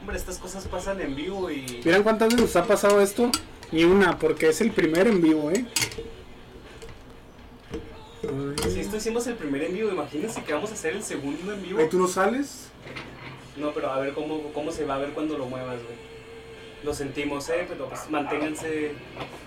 Hombre, 0.00 0.16
estas 0.16 0.38
cosas 0.38 0.66
pasan 0.66 1.00
en 1.00 1.14
vivo 1.14 1.50
y. 1.50 1.80
¿Vieron 1.84 2.02
cuántas 2.02 2.28
veces 2.28 2.40
nos 2.40 2.56
ha 2.56 2.64
pasado 2.66 3.00
esto? 3.00 3.30
Ni 3.70 3.84
una, 3.84 4.18
porque 4.18 4.48
es 4.48 4.60
el 4.62 4.70
primer 4.72 5.06
en 5.06 5.20
vivo, 5.20 5.50
¿eh? 5.50 5.64
Si 8.68 8.80
esto 8.80 8.96
hicimos 8.96 9.26
el 9.28 9.34
primer 9.34 9.62
en 9.64 9.74
vivo, 9.74 9.90
imagínense 9.90 10.42
que 10.42 10.52
vamos 10.52 10.70
a 10.70 10.74
hacer 10.74 10.94
el 10.96 11.02
segundo 11.02 11.52
en 11.52 11.62
vivo. 11.62 11.78
Ay, 11.80 11.88
¿Tú 11.88 11.98
no 11.98 12.08
sales? 12.08 12.68
No, 13.58 13.72
pero 13.72 13.90
a 13.90 13.98
ver 13.98 14.12
cómo, 14.12 14.52
cómo 14.52 14.70
se 14.70 14.84
va 14.84 14.94
a 14.94 14.98
ver 14.98 15.10
cuando 15.10 15.36
lo 15.36 15.46
muevas, 15.46 15.76
güey. 15.82 15.96
Lo 16.84 16.94
sentimos, 16.94 17.48
eh, 17.48 17.66
pero 17.68 17.88
pues 17.88 18.08
manténganse, 18.08 18.92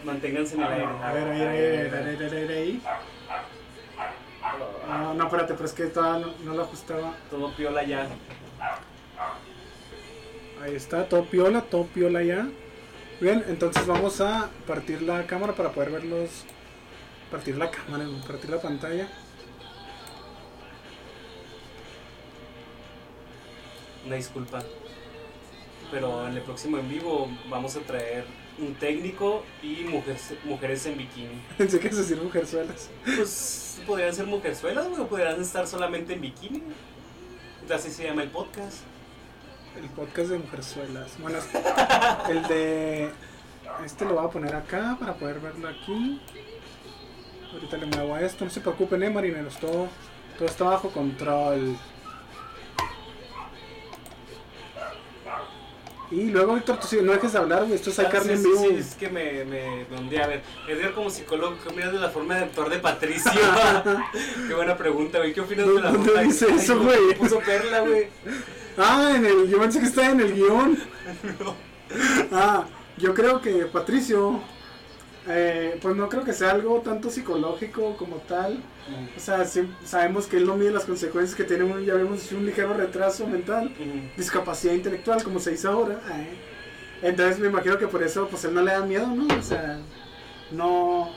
manténganse 0.03 0.55
en 0.55 0.61
el 0.63 0.71
aire. 0.71 0.85
A 0.85 1.13
ver, 1.13 1.27
ahí, 1.29 1.41
ahí, 1.41 1.57
ahí, 1.57 1.77
ahí, 1.77 2.17
ahí, 2.19 2.35
ahí, 2.35 2.57
ahí. 2.57 2.81
No, 4.89 5.13
no, 5.13 5.23
espérate, 5.23 5.53
pero 5.53 5.65
es 5.65 5.73
que 5.73 5.85
todavía 5.85 6.27
no, 6.27 6.33
no 6.43 6.53
lo 6.55 6.63
ajustaba. 6.63 7.15
Todo 7.29 7.55
piola 7.55 7.83
ya. 7.83 8.07
Ahí 10.61 10.75
está, 10.75 11.07
todo 11.07 11.25
piola, 11.25 11.61
todo 11.61 11.85
piola 11.85 12.21
ya. 12.21 12.47
Bien, 13.21 13.43
entonces 13.47 13.85
vamos 13.87 14.19
a 14.19 14.49
partir 14.67 15.01
la 15.01 15.25
cámara 15.25 15.53
para 15.53 15.71
poder 15.71 15.91
verlos. 15.91 16.45
Partir 17.29 17.57
la 17.57 17.71
cámara, 17.71 18.05
partir 18.27 18.49
la 18.49 18.61
pantalla. 18.61 19.07
Una 24.05 24.15
disculpa. 24.15 24.63
Pero 25.91 26.27
en 26.27 26.37
el 26.37 26.41
próximo 26.41 26.77
en 26.77 26.89
vivo 26.89 27.27
vamos 27.49 27.75
a 27.75 27.81
traer 27.81 28.25
un 28.57 28.75
técnico 28.75 29.43
y 29.61 29.83
mujeres, 29.83 30.33
mujeres 30.45 30.85
en 30.85 30.97
bikini. 30.97 31.41
Pensé 31.57 31.79
que 31.79 31.89
se 31.89 31.97
decir 31.97 32.21
mujerzuelas. 32.21 32.89
Pues 33.03 33.81
podrían 33.85 34.13
ser 34.13 34.27
mujerzuelas, 34.27 34.87
o 34.97 35.07
podrían 35.07 35.41
estar 35.41 35.67
solamente 35.67 36.13
en 36.13 36.21
bikini. 36.21 36.63
Así 37.73 37.91
se 37.91 38.05
llama 38.05 38.23
el 38.23 38.29
podcast. 38.29 38.79
El 39.81 39.89
podcast 39.89 40.29
de 40.29 40.37
mujerzuelas. 40.39 41.11
Bueno, 41.19 41.39
el 42.29 42.43
de. 42.47 43.11
Este 43.85 44.05
lo 44.05 44.15
voy 44.15 44.25
a 44.25 44.29
poner 44.29 44.55
acá 44.55 44.97
para 44.99 45.13
poder 45.13 45.39
verlo 45.39 45.69
aquí. 45.69 46.19
Ahorita 47.53 47.77
le 47.77 47.85
muevo 47.85 48.15
a 48.15 48.21
esto. 48.21 48.43
No 48.43 48.51
se 48.51 48.59
preocupen, 48.59 49.03
eh, 49.03 49.09
marineros. 49.09 49.57
Todo, 49.57 49.87
todo 50.37 50.47
está 50.47 50.65
bajo 50.65 50.89
control. 50.89 51.77
Y 56.11 56.25
luego, 56.25 56.55
Víctor, 56.55 56.77
tú 56.79 56.87
sí, 56.87 56.97
no 57.01 57.13
dejes 57.13 57.31
de 57.31 57.39
hablar, 57.39 57.61
güey. 57.63 57.73
Esto 57.75 57.89
es 57.89 57.99
Ah, 57.99 58.09
carne 58.09 58.33
en 58.33 58.43
vivo. 58.43 58.59
sí, 58.59 58.75
es 58.77 58.95
que 58.95 59.09
me, 59.09 59.45
me, 59.45 59.85
hundí. 59.97 60.17
A 60.17 60.27
ver, 60.27 60.41
Edgar 60.67 60.93
como 60.93 61.09
psicólogo, 61.09 61.55
¿qué 61.63 61.69
opinas 61.69 61.93
de 61.93 61.99
la 61.99 62.09
forma 62.09 62.35
de 62.35 62.43
actuar 62.45 62.69
de 62.69 62.79
Patricio? 62.79 63.31
Qué 64.47 64.53
buena 64.53 64.75
pregunta, 64.77 65.19
güey. 65.19 65.33
¿Qué 65.33 65.39
opinas 65.41 65.67
de 65.67 65.73
la 65.81 65.91
¿Dónde 65.91 66.05
forma 66.09 66.21
de 66.21 66.27
dice 66.27 66.47
eso, 66.53 66.75
no, 66.75 66.83
güey? 66.83 67.15
Puso 67.17 67.39
perla, 67.39 67.79
güey. 67.81 68.07
Ah, 68.77 69.13
en 69.15 69.25
el. 69.25 69.47
Yo 69.49 69.59
pensé 69.59 69.79
que 69.79 69.85
estaba 69.85 70.09
en 70.09 70.19
el 70.21 70.33
guion. 70.33 70.77
Ah, 72.31 72.65
yo 72.97 73.13
creo 73.13 73.41
que 73.41 73.65
Patricio. 73.65 74.39
eh, 75.27 75.77
pues 75.81 75.95
no 75.95 76.07
creo 76.09 76.23
que 76.23 76.33
sea 76.33 76.51
algo 76.51 76.79
tanto 76.81 77.09
psicológico 77.09 77.95
como 77.97 78.17
tal. 78.17 78.61
O 79.15 79.19
sea, 79.19 79.45
sabemos 79.83 80.25
que 80.25 80.37
él 80.37 80.45
no 80.45 80.55
mide 80.55 80.71
las 80.71 80.85
consecuencias 80.85 81.35
que 81.35 81.43
tiene 81.43 81.85
ya 81.85 81.93
vemos, 81.93 82.31
un 82.31 82.45
ligero 82.45 82.73
retraso 82.73 83.27
mental, 83.27 83.73
discapacidad 84.17 84.73
intelectual, 84.73 85.23
como 85.23 85.39
se 85.39 85.51
dice 85.51 85.67
ahora. 85.67 85.99
eh. 86.13 86.37
Entonces 87.03 87.39
me 87.39 87.47
imagino 87.47 87.77
que 87.77 87.87
por 87.87 88.03
eso, 88.03 88.27
pues 88.27 88.43
él 88.45 88.53
no 88.53 88.61
le 88.61 88.71
da 88.71 88.81
miedo, 88.81 89.07
¿no? 89.07 89.33
O 89.35 89.41
sea, 89.41 89.79
no. 90.51 91.09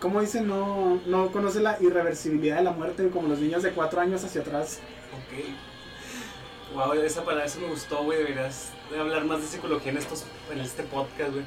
¿Cómo 0.00 0.20
dicen? 0.20 0.46
No, 0.46 1.00
no 1.06 1.32
conoce 1.32 1.60
la 1.60 1.76
irreversibilidad 1.80 2.58
de 2.58 2.62
la 2.62 2.70
muerte 2.70 3.08
como 3.10 3.28
los 3.28 3.38
niños 3.40 3.62
de 3.62 3.72
4 3.72 4.00
años 4.00 4.24
hacia 4.24 4.40
atrás. 4.42 4.80
Ok. 5.12 6.74
Wow, 6.74 6.92
esa 6.94 7.24
palabra, 7.24 7.46
eso 7.46 7.60
me 7.60 7.68
gustó, 7.68 8.04
güey. 8.04 8.18
Deberías 8.18 8.70
de 8.90 9.00
hablar 9.00 9.24
más 9.24 9.40
de 9.40 9.48
psicología 9.48 9.90
en, 9.92 9.98
estos, 9.98 10.24
en 10.52 10.60
este 10.60 10.82
podcast, 10.84 11.32
güey. 11.32 11.44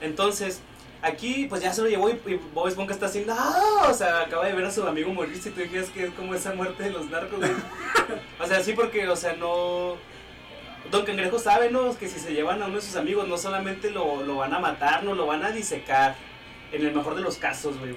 Entonces, 0.00 0.60
aquí, 1.02 1.46
pues 1.48 1.60
ya 1.60 1.72
se 1.72 1.82
lo 1.82 1.88
llevó 1.88 2.08
y, 2.08 2.12
y 2.26 2.40
Bob 2.54 2.68
Esponja 2.68 2.94
está 2.94 3.06
haciendo. 3.06 3.34
¡Ah! 3.36 3.88
O 3.90 3.94
sea, 3.94 4.22
acaba 4.22 4.46
de 4.46 4.54
ver 4.54 4.64
a 4.64 4.70
su 4.70 4.86
amigo 4.86 5.12
morirse 5.12 5.50
y 5.50 5.52
tú 5.52 5.60
dijeras 5.60 5.90
que 5.90 6.04
es 6.04 6.10
como 6.14 6.34
esa 6.34 6.54
muerte 6.54 6.84
de 6.84 6.90
los 6.90 7.10
narcos, 7.10 7.38
güey. 7.38 7.52
O 8.40 8.46
sea, 8.46 8.62
sí, 8.62 8.72
porque, 8.72 9.08
o 9.08 9.16
sea, 9.16 9.34
no. 9.34 9.96
Don 10.90 11.04
Cangrejo 11.04 11.38
sabe, 11.38 11.70
¿no? 11.70 11.96
Que 11.96 12.08
si 12.08 12.18
se 12.18 12.32
llevan 12.32 12.60
a 12.62 12.66
uno 12.66 12.76
de 12.76 12.82
sus 12.82 12.96
amigos, 12.96 13.28
no 13.28 13.38
solamente 13.38 13.90
lo, 13.90 14.22
lo 14.24 14.36
van 14.36 14.52
a 14.52 14.58
matar, 14.58 15.04
no 15.04 15.14
lo 15.14 15.26
van 15.26 15.44
a 15.44 15.50
disecar. 15.50 16.16
En 16.72 16.86
el 16.86 16.94
mejor 16.94 17.14
de 17.14 17.20
los 17.20 17.36
casos, 17.36 17.78
güey. 17.78 17.94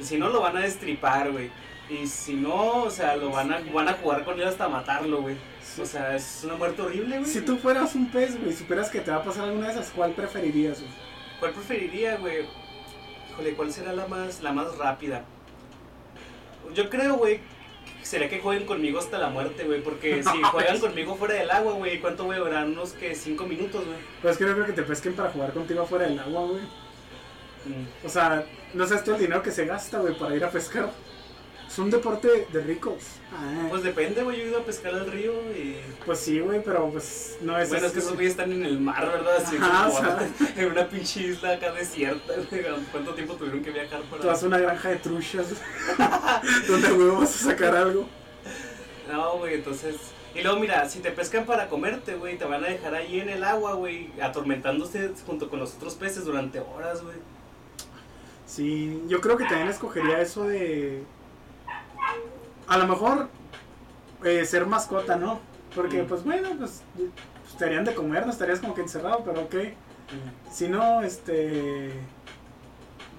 Y 0.00 0.04
si 0.04 0.16
no, 0.16 0.28
lo 0.30 0.40
van 0.40 0.56
a 0.56 0.60
destripar, 0.60 1.30
güey. 1.30 1.50
Y 1.90 2.06
si 2.06 2.34
no, 2.34 2.82
o 2.82 2.90
sea, 2.90 3.16
lo 3.16 3.30
van 3.30 3.52
a, 3.52 3.60
van 3.72 3.88
a 3.88 3.94
jugar 3.94 4.24
con 4.24 4.40
él 4.40 4.46
hasta 4.46 4.68
matarlo, 4.68 5.22
güey. 5.22 5.36
O 5.80 5.86
sea, 5.86 6.16
es 6.16 6.42
una 6.44 6.54
muerte 6.54 6.82
horrible, 6.82 7.18
güey. 7.18 7.30
Si 7.30 7.40
tú 7.42 7.56
fueras 7.58 7.94
un 7.94 8.10
pez, 8.10 8.38
güey, 8.40 8.54
superas 8.54 8.90
que 8.90 9.00
te 9.00 9.10
va 9.10 9.18
a 9.18 9.22
pasar 9.22 9.44
alguna 9.44 9.66
de 9.66 9.74
esas, 9.74 9.90
¿cuál 9.90 10.12
preferirías, 10.12 10.80
güey? 10.80 10.92
¿Cuál 11.38 11.52
preferiría, 11.52 12.16
güey? 12.16 12.46
Híjole, 13.30 13.54
¿cuál 13.54 13.72
será 13.72 13.92
la 13.92 14.06
más, 14.06 14.42
la 14.42 14.52
más 14.52 14.76
rápida? 14.76 15.24
Yo 16.74 16.90
creo, 16.90 17.16
güey, 17.16 17.40
sería 18.02 18.28
que 18.28 18.40
jueguen 18.40 18.66
conmigo 18.66 18.98
hasta 18.98 19.18
la 19.18 19.28
muerte, 19.28 19.64
güey. 19.64 19.82
Porque 19.82 20.22
si 20.22 20.42
juegan 20.50 20.78
conmigo 20.80 21.14
fuera 21.14 21.34
del 21.34 21.50
agua, 21.50 21.72
güey, 21.74 22.00
¿cuánto 22.00 22.24
voy 22.24 22.36
a 22.36 22.40
durar? 22.40 22.66
Unos 22.66 22.92
que 22.92 23.14
cinco 23.14 23.46
minutos, 23.46 23.84
güey. 23.84 23.98
Pues 24.20 24.32
es 24.32 24.38
que 24.38 24.44
no 24.44 24.54
creo 24.54 24.66
que 24.66 24.72
te 24.72 24.82
pesquen 24.82 25.14
para 25.14 25.30
jugar 25.30 25.52
contigo 25.52 25.82
afuera 25.82 26.06
del 26.06 26.18
agua, 26.18 26.46
güey. 26.46 26.62
Mm. 26.62 28.06
O 28.06 28.08
sea, 28.08 28.44
no 28.74 28.86
sabes 28.86 29.04
todo 29.04 29.14
el 29.14 29.20
dinero 29.20 29.42
que 29.42 29.52
se 29.52 29.66
gasta, 29.66 29.98
güey, 29.98 30.18
para 30.18 30.34
ir 30.34 30.44
a 30.44 30.50
pescar. 30.50 30.90
Es 31.68 31.78
un 31.78 31.90
deporte 31.90 32.46
de 32.50 32.60
ricos. 32.62 32.96
Ah, 33.30 33.66
Pues 33.68 33.82
depende, 33.82 34.22
güey. 34.22 34.38
Yo 34.38 34.44
he 34.44 34.48
ido 34.48 34.58
a 34.58 34.64
pescar 34.64 34.94
al 34.94 35.10
río 35.10 35.32
y. 35.54 35.76
pues 36.06 36.18
sí, 36.18 36.40
güey, 36.40 36.62
pero 36.62 36.90
pues 36.90 37.36
no 37.42 37.58
es 37.58 37.68
Bueno, 37.68 37.86
es 37.86 37.92
que 37.92 37.98
esos 37.98 38.14
güeyes 38.14 38.30
están 38.30 38.52
en 38.52 38.64
el 38.64 38.80
mar, 38.80 39.06
¿verdad? 39.06 39.36
Así 39.36 39.56
Ajá, 39.60 39.90
como 39.90 40.48
en 40.56 40.70
una 40.70 40.88
pinche 40.88 41.20
isla 41.24 41.52
acá 41.52 41.72
desierta. 41.72 42.32
¿Cuánto 42.90 43.14
tiempo 43.14 43.34
tuvieron 43.34 43.62
que 43.62 43.70
viajar 43.70 44.00
para.? 44.02 44.22
Tú 44.22 44.28
vas 44.28 44.42
a 44.42 44.46
una 44.46 44.58
granja 44.58 44.88
de 44.88 44.96
truchas 44.96 45.46
donde 46.68 46.90
güey 46.90 47.08
vas 47.10 47.34
a 47.34 47.50
sacar 47.50 47.76
algo. 47.76 48.08
No, 49.12 49.38
güey, 49.38 49.54
entonces. 49.56 49.96
Y 50.34 50.42
luego, 50.42 50.58
mira, 50.60 50.88
si 50.88 51.00
te 51.00 51.10
pescan 51.10 51.44
para 51.44 51.68
comerte, 51.68 52.14
güey, 52.14 52.38
te 52.38 52.44
van 52.44 52.64
a 52.64 52.68
dejar 52.68 52.94
ahí 52.94 53.20
en 53.20 53.28
el 53.28 53.44
agua, 53.44 53.74
güey, 53.74 54.10
atormentándose 54.22 55.10
junto 55.26 55.50
con 55.50 55.58
los 55.58 55.74
otros 55.74 55.94
peces 55.96 56.24
durante 56.24 56.60
horas, 56.60 57.02
güey. 57.02 57.16
Sí, 58.46 59.02
yo 59.08 59.20
creo 59.20 59.36
que 59.36 59.44
también 59.44 59.68
escogería 59.68 60.20
eso 60.22 60.44
de. 60.44 61.02
A 62.68 62.78
lo 62.78 62.86
mejor 62.86 63.28
eh, 64.24 64.44
ser 64.44 64.66
mascota, 64.66 65.16
¿no? 65.16 65.40
Porque, 65.74 66.02
Mm. 66.02 66.06
pues 66.06 66.24
bueno, 66.24 66.48
pues, 66.58 66.82
pues 66.96 67.56
te 67.58 67.64
harían 67.64 67.84
de 67.84 67.94
comer, 67.94 68.24
no 68.26 68.32
estarías 68.32 68.60
como 68.60 68.74
que 68.74 68.82
encerrado, 68.82 69.22
pero 69.24 69.42
ok. 69.42 69.54
Si 70.50 70.68
no, 70.68 71.02
este. 71.02 71.92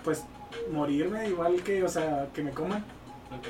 Pues 0.03 0.23
morirme 0.71 1.27
igual 1.29 1.61
que, 1.63 1.83
o 1.83 1.89
sea, 1.89 2.27
que 2.33 2.41
me 2.43 2.51
coman. 2.51 2.79
Ok. 3.37 3.47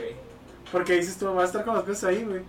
Porque 0.71 0.93
dices 0.93 1.17
tú, 1.17 1.25
vas 1.33 1.43
a 1.43 1.47
estar 1.47 1.65
con 1.65 1.75
los 1.75 1.83
peces 1.83 2.03
ahí, 2.03 2.23
güey. 2.23 2.41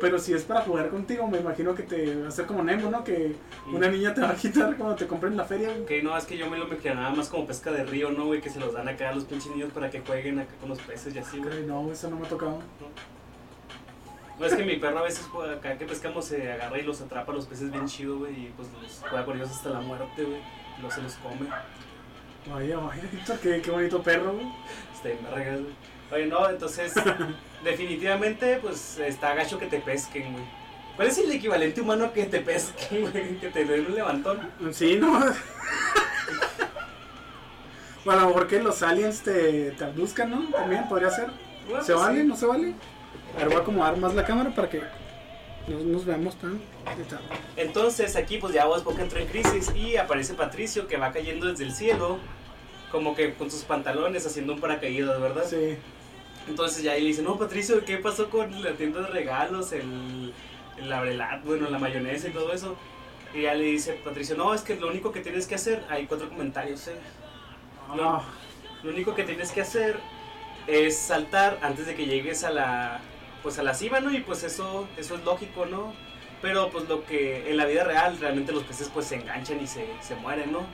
Pero 0.00 0.18
si 0.18 0.32
es 0.32 0.42
para 0.44 0.62
jugar 0.62 0.90
contigo, 0.90 1.26
me 1.28 1.38
imagino 1.38 1.74
que 1.74 1.82
te 1.84 2.16
va 2.16 2.26
a 2.26 2.28
hacer 2.28 2.46
como 2.46 2.62
Nemo, 2.62 2.90
¿no? 2.90 3.04
Que 3.04 3.34
una 3.72 3.88
niña 3.88 4.12
te 4.14 4.20
va 4.20 4.30
a 4.30 4.34
quitar 4.34 4.76
cuando 4.76 4.96
te 4.96 5.06
compren 5.06 5.36
la 5.36 5.44
feria, 5.44 5.68
güey. 5.68 5.82
Ok, 5.82 6.04
no, 6.04 6.16
es 6.16 6.24
que 6.24 6.36
yo 6.36 6.48
me 6.50 6.58
lo 6.58 6.66
imaginaba 6.66 7.10
más 7.10 7.28
como 7.28 7.46
pesca 7.46 7.70
de 7.70 7.84
río, 7.84 8.10
¿no, 8.10 8.26
güey? 8.26 8.40
Que 8.40 8.50
se 8.50 8.58
los 8.58 8.72
dan 8.72 8.88
acá 8.88 9.10
a 9.10 9.14
los 9.14 9.24
pinches 9.24 9.50
niños 9.52 9.72
para 9.72 9.90
que 9.90 10.00
jueguen 10.00 10.40
acá 10.40 10.54
con 10.60 10.68
los 10.68 10.80
peces 10.80 11.14
y 11.14 11.18
así, 11.18 11.38
güey. 11.38 11.58
Ay, 11.58 11.64
no, 11.66 11.90
eso 11.90 12.10
no 12.10 12.16
me 12.16 12.26
ha 12.26 12.28
tocado. 12.28 12.60
No, 14.38 14.46
es 14.46 14.54
que 14.54 14.64
mi 14.64 14.76
perro 14.76 14.98
a 14.98 15.02
veces 15.02 15.24
juega 15.30 15.54
acá 15.54 15.78
que 15.78 15.84
pescamos 15.84 16.24
se 16.24 16.50
agarra 16.50 16.78
y 16.78 16.82
los 16.82 17.00
atrapa 17.00 17.32
a 17.32 17.34
los 17.34 17.46
peces 17.46 17.70
bien 17.70 17.86
chido, 17.86 18.18
güey, 18.18 18.46
y 18.46 18.52
pues 18.56 18.68
los 18.72 19.00
juega 19.08 19.24
con 19.24 19.36
ellos 19.36 19.50
hasta 19.50 19.70
la 19.70 19.80
muerte, 19.80 20.24
güey. 20.24 20.38
Y 20.38 20.80
luego 20.80 20.94
se 20.94 21.02
los 21.02 21.14
come. 21.14 21.48
Vaya, 22.50 22.76
vaya, 22.78 23.02
Víctor, 23.12 23.38
qué, 23.38 23.62
qué 23.62 23.70
bonito 23.70 24.02
perro, 24.02 24.32
güey. 24.32 24.46
Está 24.92 25.10
vergas, 25.30 25.60
güey. 25.60 25.74
Oye, 26.12 26.26
no, 26.26 26.48
entonces, 26.48 26.92
definitivamente, 27.64 28.58
pues, 28.60 28.98
está 28.98 29.34
gacho 29.34 29.58
que 29.58 29.66
te 29.66 29.78
pesquen, 29.78 30.32
güey. 30.32 30.44
¿Cuál 30.96 31.08
es 31.08 31.18
el 31.18 31.30
equivalente 31.32 31.80
humano 31.80 32.04
a 32.04 32.12
que 32.12 32.26
te 32.26 32.40
pesquen, 32.40 33.10
güey? 33.10 33.38
Que 33.38 33.48
te 33.48 33.64
den 33.64 33.86
un 33.86 33.94
levantón. 33.94 34.50
Sí, 34.72 34.96
¿no? 34.96 35.18
bueno, 38.04 38.20
a 38.20 38.22
lo 38.22 38.26
mejor 38.28 38.46
que 38.46 38.62
los 38.62 38.82
aliens 38.82 39.22
te, 39.22 39.70
te 39.70 39.84
abduzcan, 39.84 40.30
¿no? 40.30 40.42
También 40.50 40.86
podría 40.88 41.10
ser. 41.10 41.30
Bueno, 41.66 41.82
¿Se 41.82 41.92
pues, 41.94 42.04
vale? 42.04 42.20
sí. 42.20 42.26
¿No 42.26 42.36
se 42.36 42.46
vale? 42.46 42.74
A 43.34 43.38
ver, 43.38 43.48
voy 43.48 43.56
a 43.56 43.60
acomodar 43.60 43.96
más 43.96 44.14
la 44.14 44.24
cámara 44.24 44.54
para 44.54 44.68
que 44.68 44.82
No 45.68 45.78
nos 45.78 46.04
vemos 46.04 46.36
tan. 46.36 46.60
Entonces 47.56 48.16
aquí 48.16 48.36
pues 48.36 48.52
ya 48.52 48.66
Bob 48.66 48.76
Esponja 48.76 49.02
entra 49.02 49.20
en 49.20 49.28
crisis 49.28 49.72
y 49.74 49.96
aparece 49.96 50.34
Patricio 50.34 50.86
que 50.88 50.98
va 50.98 51.12
cayendo 51.12 51.46
desde 51.46 51.64
el 51.64 51.72
cielo, 51.72 52.18
como 52.90 53.14
que 53.14 53.32
con 53.34 53.50
sus 53.50 53.62
pantalones 53.62 54.26
haciendo 54.26 54.52
un 54.52 54.60
paracaídas, 54.60 55.18
¿verdad? 55.20 55.44
Sí. 55.48 55.78
Entonces 56.48 56.82
ya 56.82 56.92
ahí 56.92 57.02
le 57.02 57.08
dice, 57.08 57.22
no 57.22 57.38
Patricio, 57.38 57.84
¿qué 57.84 57.98
pasó 57.98 58.28
con 58.28 58.62
la 58.62 58.72
tienda 58.72 59.00
de 59.02 59.06
regalos, 59.08 59.72
el, 59.72 60.32
el 60.76 60.92
abrelat, 60.92 61.44
bueno, 61.44 61.70
la 61.70 61.78
mayonesa 61.78 62.28
y 62.28 62.32
todo 62.32 62.52
eso? 62.52 62.76
Y 63.34 63.42
ya 63.42 63.54
le 63.54 63.64
dice 63.64 63.92
Patricio, 64.04 64.36
no, 64.36 64.52
es 64.52 64.62
que 64.62 64.74
lo 64.76 64.88
único 64.88 65.12
que 65.12 65.20
tienes 65.20 65.46
que 65.46 65.54
hacer, 65.54 65.84
hay 65.88 66.06
cuatro 66.06 66.28
comentarios, 66.28 66.86
¿eh? 66.88 66.96
No. 67.96 68.16
Ah, 68.16 68.22
Lo 68.82 68.90
único 68.90 69.14
que 69.14 69.22
tienes 69.24 69.52
que 69.52 69.60
hacer 69.60 69.98
es 70.66 70.98
saltar 70.98 71.58
antes 71.62 71.86
de 71.86 71.94
que 71.94 72.06
llegues 72.06 72.44
a 72.44 72.50
la 72.50 73.00
pues 73.42 73.58
a 73.58 73.62
la 73.64 73.74
cima, 73.74 74.00
¿no? 74.00 74.12
Y 74.12 74.20
pues 74.20 74.42
eso 74.44 74.86
eso 74.96 75.14
es 75.16 75.24
lógico, 75.24 75.66
¿no? 75.66 75.94
Pero 76.40 76.70
pues 76.70 76.88
lo 76.88 77.04
que 77.04 77.50
en 77.50 77.56
la 77.56 77.64
vida 77.66 77.84
real 77.84 78.18
realmente 78.18 78.52
los 78.52 78.64
peces 78.64 78.88
pues 78.92 79.06
se 79.06 79.16
enganchan 79.16 79.60
y 79.60 79.66
se, 79.66 79.86
se 80.00 80.14
mueren, 80.16 80.52
¿no? 80.52 80.66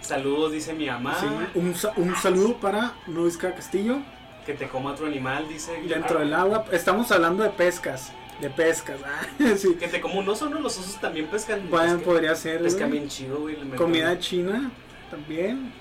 Saludos, 0.00 0.52
dice 0.52 0.72
mi 0.74 0.86
mamá. 0.86 1.16
sí, 1.20 1.26
un, 1.54 1.74
un 1.96 2.16
saludo 2.16 2.56
para 2.58 2.92
Luisca 3.06 3.54
Castillo. 3.54 3.98
Que 4.46 4.54
te 4.54 4.68
coma 4.68 4.92
otro 4.92 5.06
animal, 5.06 5.48
dice. 5.48 5.80
Dentro 5.86 6.18
del 6.18 6.34
agua. 6.34 6.64
Estamos 6.72 7.10
hablando 7.12 7.42
de 7.44 7.50
pescas. 7.50 8.12
De 8.40 8.50
pescas. 8.50 8.96
ah, 9.40 9.54
sí. 9.56 9.74
Que 9.78 9.88
te 9.88 10.00
como 10.00 10.18
un 10.18 10.28
oso, 10.28 10.48
¿no? 10.48 10.58
Los 10.60 10.78
osos 10.78 11.00
también 11.00 11.26
pescan. 11.26 11.68
Bueno, 11.70 11.94
pesca- 11.98 12.04
podría 12.04 12.34
ser. 12.34 12.62
pescan 12.62 12.90
bien 12.90 13.08
chido, 13.08 13.40
güey. 13.40 13.56
Comida 13.76 14.18
china 14.18 14.70
también. 15.10 15.72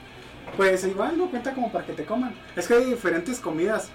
Pues 0.58 0.84
igual 0.86 1.18
no 1.18 1.28
cuenta 1.30 1.54
como 1.54 1.72
para 1.72 1.86
que 1.86 1.94
te 1.94 2.06
coman. 2.06 2.36
Es 2.56 2.68
que 2.68 2.76
hay 2.76 2.86
diferentes 2.86 3.40
comidas. 3.40 3.90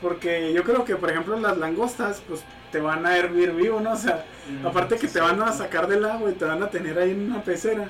Porque 0.00 0.52
yo 0.54 0.64
creo 0.64 0.84
que, 0.86 0.96
por 0.96 1.10
ejemplo, 1.10 1.38
las 1.38 1.58
langostas, 1.58 2.22
pues 2.26 2.42
te 2.72 2.80
van 2.80 3.04
a 3.04 3.18
hervir 3.18 3.52
vivo, 3.52 3.80
¿no? 3.80 3.92
O 3.92 3.96
sea, 3.96 4.24
Mm, 4.48 4.66
aparte 4.66 4.96
que 4.96 5.06
sí, 5.06 5.12
te 5.14 5.20
van 5.20 5.40
a 5.42 5.52
sacar 5.52 5.86
del 5.86 6.04
agua 6.06 6.30
y 6.30 6.34
te 6.34 6.44
van 6.46 6.62
a 6.62 6.70
tener 6.70 6.98
ahí 6.98 7.10
en 7.10 7.30
una 7.30 7.44
pecera. 7.44 7.88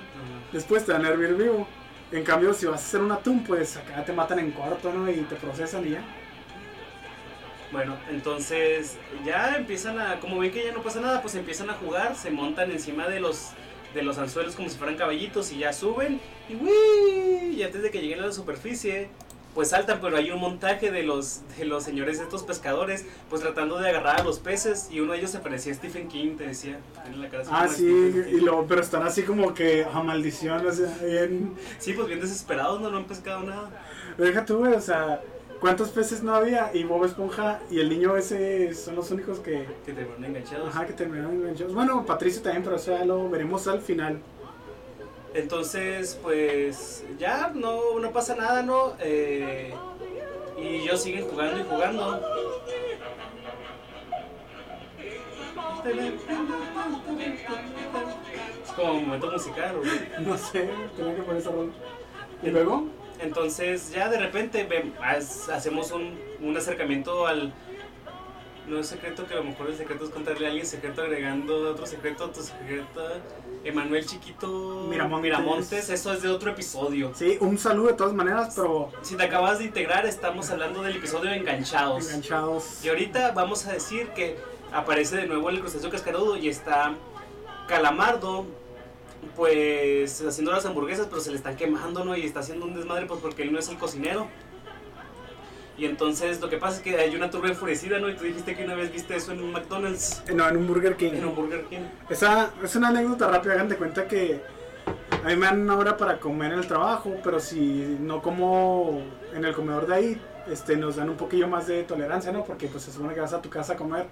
Después 0.52 0.84
te 0.84 0.92
van 0.92 1.04
a 1.04 1.08
hervir 1.08 1.34
vivo. 1.34 1.68
En 2.12 2.24
cambio, 2.24 2.52
si 2.54 2.66
vas 2.66 2.80
a 2.80 2.84
hacer 2.84 3.00
un 3.00 3.12
atún, 3.12 3.44
pues 3.44 3.76
acá 3.76 4.04
te 4.04 4.12
matan 4.12 4.40
en 4.40 4.50
corto, 4.50 4.92
¿no? 4.92 5.08
Y 5.10 5.20
te 5.22 5.36
procesan 5.36 5.86
y 5.86 5.90
ya. 5.90 6.02
Bueno, 7.70 7.96
entonces 8.10 8.96
ya 9.24 9.56
empiezan 9.56 10.00
a, 10.00 10.18
como 10.18 10.40
ven 10.40 10.50
que 10.50 10.64
ya 10.64 10.72
no 10.72 10.82
pasa 10.82 11.00
nada, 11.00 11.22
pues 11.22 11.36
empiezan 11.36 11.70
a 11.70 11.74
jugar, 11.74 12.16
se 12.16 12.30
montan 12.30 12.70
encima 12.72 13.06
de 13.06 13.20
los 13.20 13.50
de 13.94 14.02
los 14.02 14.18
anzuelos 14.18 14.54
como 14.54 14.68
si 14.68 14.78
fueran 14.78 14.96
caballitos 14.96 15.50
y 15.50 15.58
ya 15.58 15.72
suben 15.72 16.20
y 16.48 16.54
¡uy! 16.54 17.56
y 17.56 17.62
antes 17.64 17.82
de 17.82 17.90
que 17.90 18.00
lleguen 18.00 18.20
a 18.20 18.26
la 18.26 18.32
superficie, 18.32 19.08
pues 19.54 19.70
saltan, 19.70 19.98
pero 20.00 20.16
hay 20.16 20.30
un 20.30 20.40
montaje 20.40 20.90
de 20.92 21.02
los 21.02 21.40
de 21.58 21.64
los 21.64 21.82
señores 21.82 22.18
de 22.18 22.24
estos 22.24 22.42
pescadores, 22.44 23.04
pues 23.28 23.42
tratando 23.42 23.78
de 23.78 23.88
agarrar 23.88 24.20
a 24.20 24.24
los 24.24 24.38
peces 24.38 24.88
y 24.90 25.00
uno 25.00 25.12
de 25.12 25.18
ellos 25.18 25.30
se 25.30 25.40
parecía 25.40 25.72
a 25.72 25.76
Stephen 25.76 26.08
King, 26.08 26.36
te 26.36 26.46
decía, 26.46 26.78
tiene 27.04 27.18
la 27.18 27.28
cara 27.28 27.44
Ah, 27.50 27.68
sí, 27.68 27.84
y 27.84 28.40
lo, 28.40 28.66
pero 28.66 28.80
están 28.80 29.02
así 29.02 29.22
como 29.22 29.52
que 29.54 29.84
a 29.84 30.02
maldición, 30.02 30.64
o 30.66 30.72
sea, 30.72 30.96
bien. 31.04 31.54
Sí, 31.78 31.92
pues 31.92 32.06
bien 32.06 32.20
desesperados, 32.20 32.80
no, 32.80 32.90
no 32.90 32.98
han 32.98 33.04
pescado 33.06 33.40
nada. 33.42 33.70
Deja 34.16 34.44
tú, 34.44 34.58
güey, 34.58 34.74
o 34.74 34.80
sea, 34.80 35.20
¿cuántos 35.60 35.88
peces 35.90 36.22
no 36.22 36.34
había? 36.34 36.70
Y 36.74 36.84
Bob 36.84 37.04
Esponja 37.04 37.60
y 37.70 37.80
el 37.80 37.88
niño 37.88 38.16
ese 38.16 38.72
son 38.74 38.94
los 38.96 39.10
únicos 39.10 39.40
que, 39.40 39.66
Que 39.84 39.92
te 39.92 40.04
van 40.04 40.24
enganchados. 40.24 40.68
ajá, 40.68 40.86
que 40.86 40.92
terminaron 40.92 41.34
enganchados. 41.34 41.74
Bueno, 41.74 42.06
Patricio 42.06 42.40
también, 42.42 42.62
pero 42.62 42.76
eso 42.76 42.92
ya 42.96 43.04
lo 43.04 43.28
veremos 43.28 43.66
al 43.66 43.80
final. 43.80 44.20
Entonces, 45.34 46.18
pues 46.22 47.04
ya 47.18 47.52
no, 47.54 47.98
no 48.00 48.12
pasa 48.12 48.34
nada, 48.34 48.62
¿no? 48.62 48.94
Eh, 48.98 49.72
y 50.58 50.66
ellos 50.76 51.02
siguen 51.02 51.28
jugando 51.28 51.60
y 51.60 51.64
jugando. 51.64 52.20
Es 58.64 58.72
como 58.72 58.92
un 58.92 59.04
momento 59.06 59.30
musical, 59.30 59.76
güey. 59.76 59.90
No 60.26 60.36
sé, 60.36 60.68
tenía 60.96 61.14
que 61.14 61.22
poner 61.22 61.40
esa 61.40 61.50
rola. 61.50 61.72
¿Y 62.42 62.50
luego? 62.50 62.86
Entonces 63.20 63.92
ya 63.92 64.08
de 64.08 64.18
repente 64.18 64.66
hacemos 65.52 65.92
un, 65.92 66.18
un 66.40 66.56
acercamiento 66.56 67.26
al... 67.26 67.52
No 68.70 68.78
es 68.78 68.86
secreto 68.86 69.26
que 69.26 69.34
a 69.34 69.38
lo 69.38 69.44
mejor 69.44 69.68
el 69.68 69.76
secreto 69.76 70.04
es 70.04 70.10
contarle 70.10 70.46
a 70.46 70.50
alguien 70.50 70.64
secreto 70.64 71.02
agregando 71.02 71.72
otro 71.72 71.86
secreto 71.86 72.26
a 72.26 72.32
tu 72.32 72.40
secreto. 72.40 73.02
Emanuel 73.64 74.06
Chiquito 74.06 74.86
Miramontes. 74.88 75.22
Miramontes, 75.22 75.90
eso 75.90 76.12
es 76.12 76.22
de 76.22 76.28
otro 76.28 76.52
episodio. 76.52 77.10
Sí, 77.16 77.36
un 77.40 77.58
saludo 77.58 77.88
de 77.88 77.94
todas 77.94 78.12
maneras, 78.14 78.52
pero 78.54 78.92
Si 79.02 79.16
te 79.16 79.24
acabas 79.24 79.58
de 79.58 79.64
integrar, 79.64 80.06
estamos 80.06 80.48
hablando 80.50 80.82
del 80.82 80.96
episodio 80.96 81.30
de 81.30 81.38
Enganchados. 81.38 82.06
enganchados. 82.06 82.84
Y 82.84 82.90
ahorita 82.90 83.32
vamos 83.32 83.66
a 83.66 83.72
decir 83.72 84.10
que 84.10 84.38
aparece 84.72 85.16
de 85.16 85.26
nuevo 85.26 85.50
el 85.50 85.58
crustáceo 85.58 85.90
cascarudo 85.90 86.36
y 86.36 86.48
está 86.48 86.94
Calamardo, 87.66 88.46
pues 89.34 90.22
haciendo 90.22 90.52
las 90.52 90.64
hamburguesas, 90.64 91.08
pero 91.10 91.20
se 91.20 91.30
le 91.30 91.36
están 91.36 91.56
quemando, 91.56 92.04
¿no? 92.04 92.16
Y 92.16 92.24
está 92.24 92.38
haciendo 92.38 92.66
un 92.66 92.74
desmadre, 92.74 93.06
pues 93.06 93.20
porque 93.20 93.42
él 93.42 93.52
no 93.52 93.58
es 93.58 93.68
el 93.68 93.78
cocinero. 93.78 94.28
Y 95.80 95.86
entonces 95.86 96.42
lo 96.42 96.50
que 96.50 96.58
pasa 96.58 96.76
es 96.76 96.82
que 96.82 96.98
hay 96.98 97.16
una 97.16 97.30
turba 97.30 97.48
enfurecida, 97.48 97.98
¿no? 97.98 98.10
Y 98.10 98.14
tú 98.14 98.24
dijiste 98.24 98.54
que 98.54 98.66
una 98.66 98.74
vez 98.74 98.92
viste 98.92 99.16
eso 99.16 99.32
en 99.32 99.42
un 99.42 99.50
McDonald's, 99.50 100.22
No, 100.34 100.46
en 100.46 100.58
un 100.58 100.66
Burger 100.66 100.94
King. 100.94 101.12
en 101.14 101.24
un 101.24 101.34
Burger 101.34 101.64
King. 101.70 101.78
Esa 102.10 102.50
es 102.62 102.76
una 102.76 102.88
anécdota 102.88 103.28
rápida, 103.28 103.54
hagan 103.54 103.70
de 103.70 103.76
cuenta 103.76 104.06
que 104.06 104.42
a 105.24 105.28
mí 105.28 105.36
me 105.36 105.46
dan 105.46 105.62
una 105.62 105.78
hora 105.78 105.96
para 105.96 106.20
comer 106.20 106.52
en 106.52 106.58
el 106.58 106.66
trabajo, 106.66 107.14
pero 107.24 107.40
si 107.40 107.96
no 107.98 108.20
como 108.20 109.00
en 109.34 109.42
el 109.42 109.54
comedor 109.54 109.86
de 109.86 109.94
ahí, 109.94 110.22
este, 110.50 110.76
nos 110.76 110.96
dan 110.96 111.08
un 111.08 111.16
poquillo 111.16 111.48
más 111.48 111.66
de 111.66 111.82
tolerancia, 111.84 112.30
¿no? 112.30 112.44
Porque 112.44 112.66
pues 112.66 112.82
se 112.84 112.92
supone 112.92 113.14
que 113.14 113.20
vas 113.20 113.32
a 113.32 113.40
tu 113.40 113.48
casa 113.48 113.72
a 113.72 113.76
comer. 113.76 114.06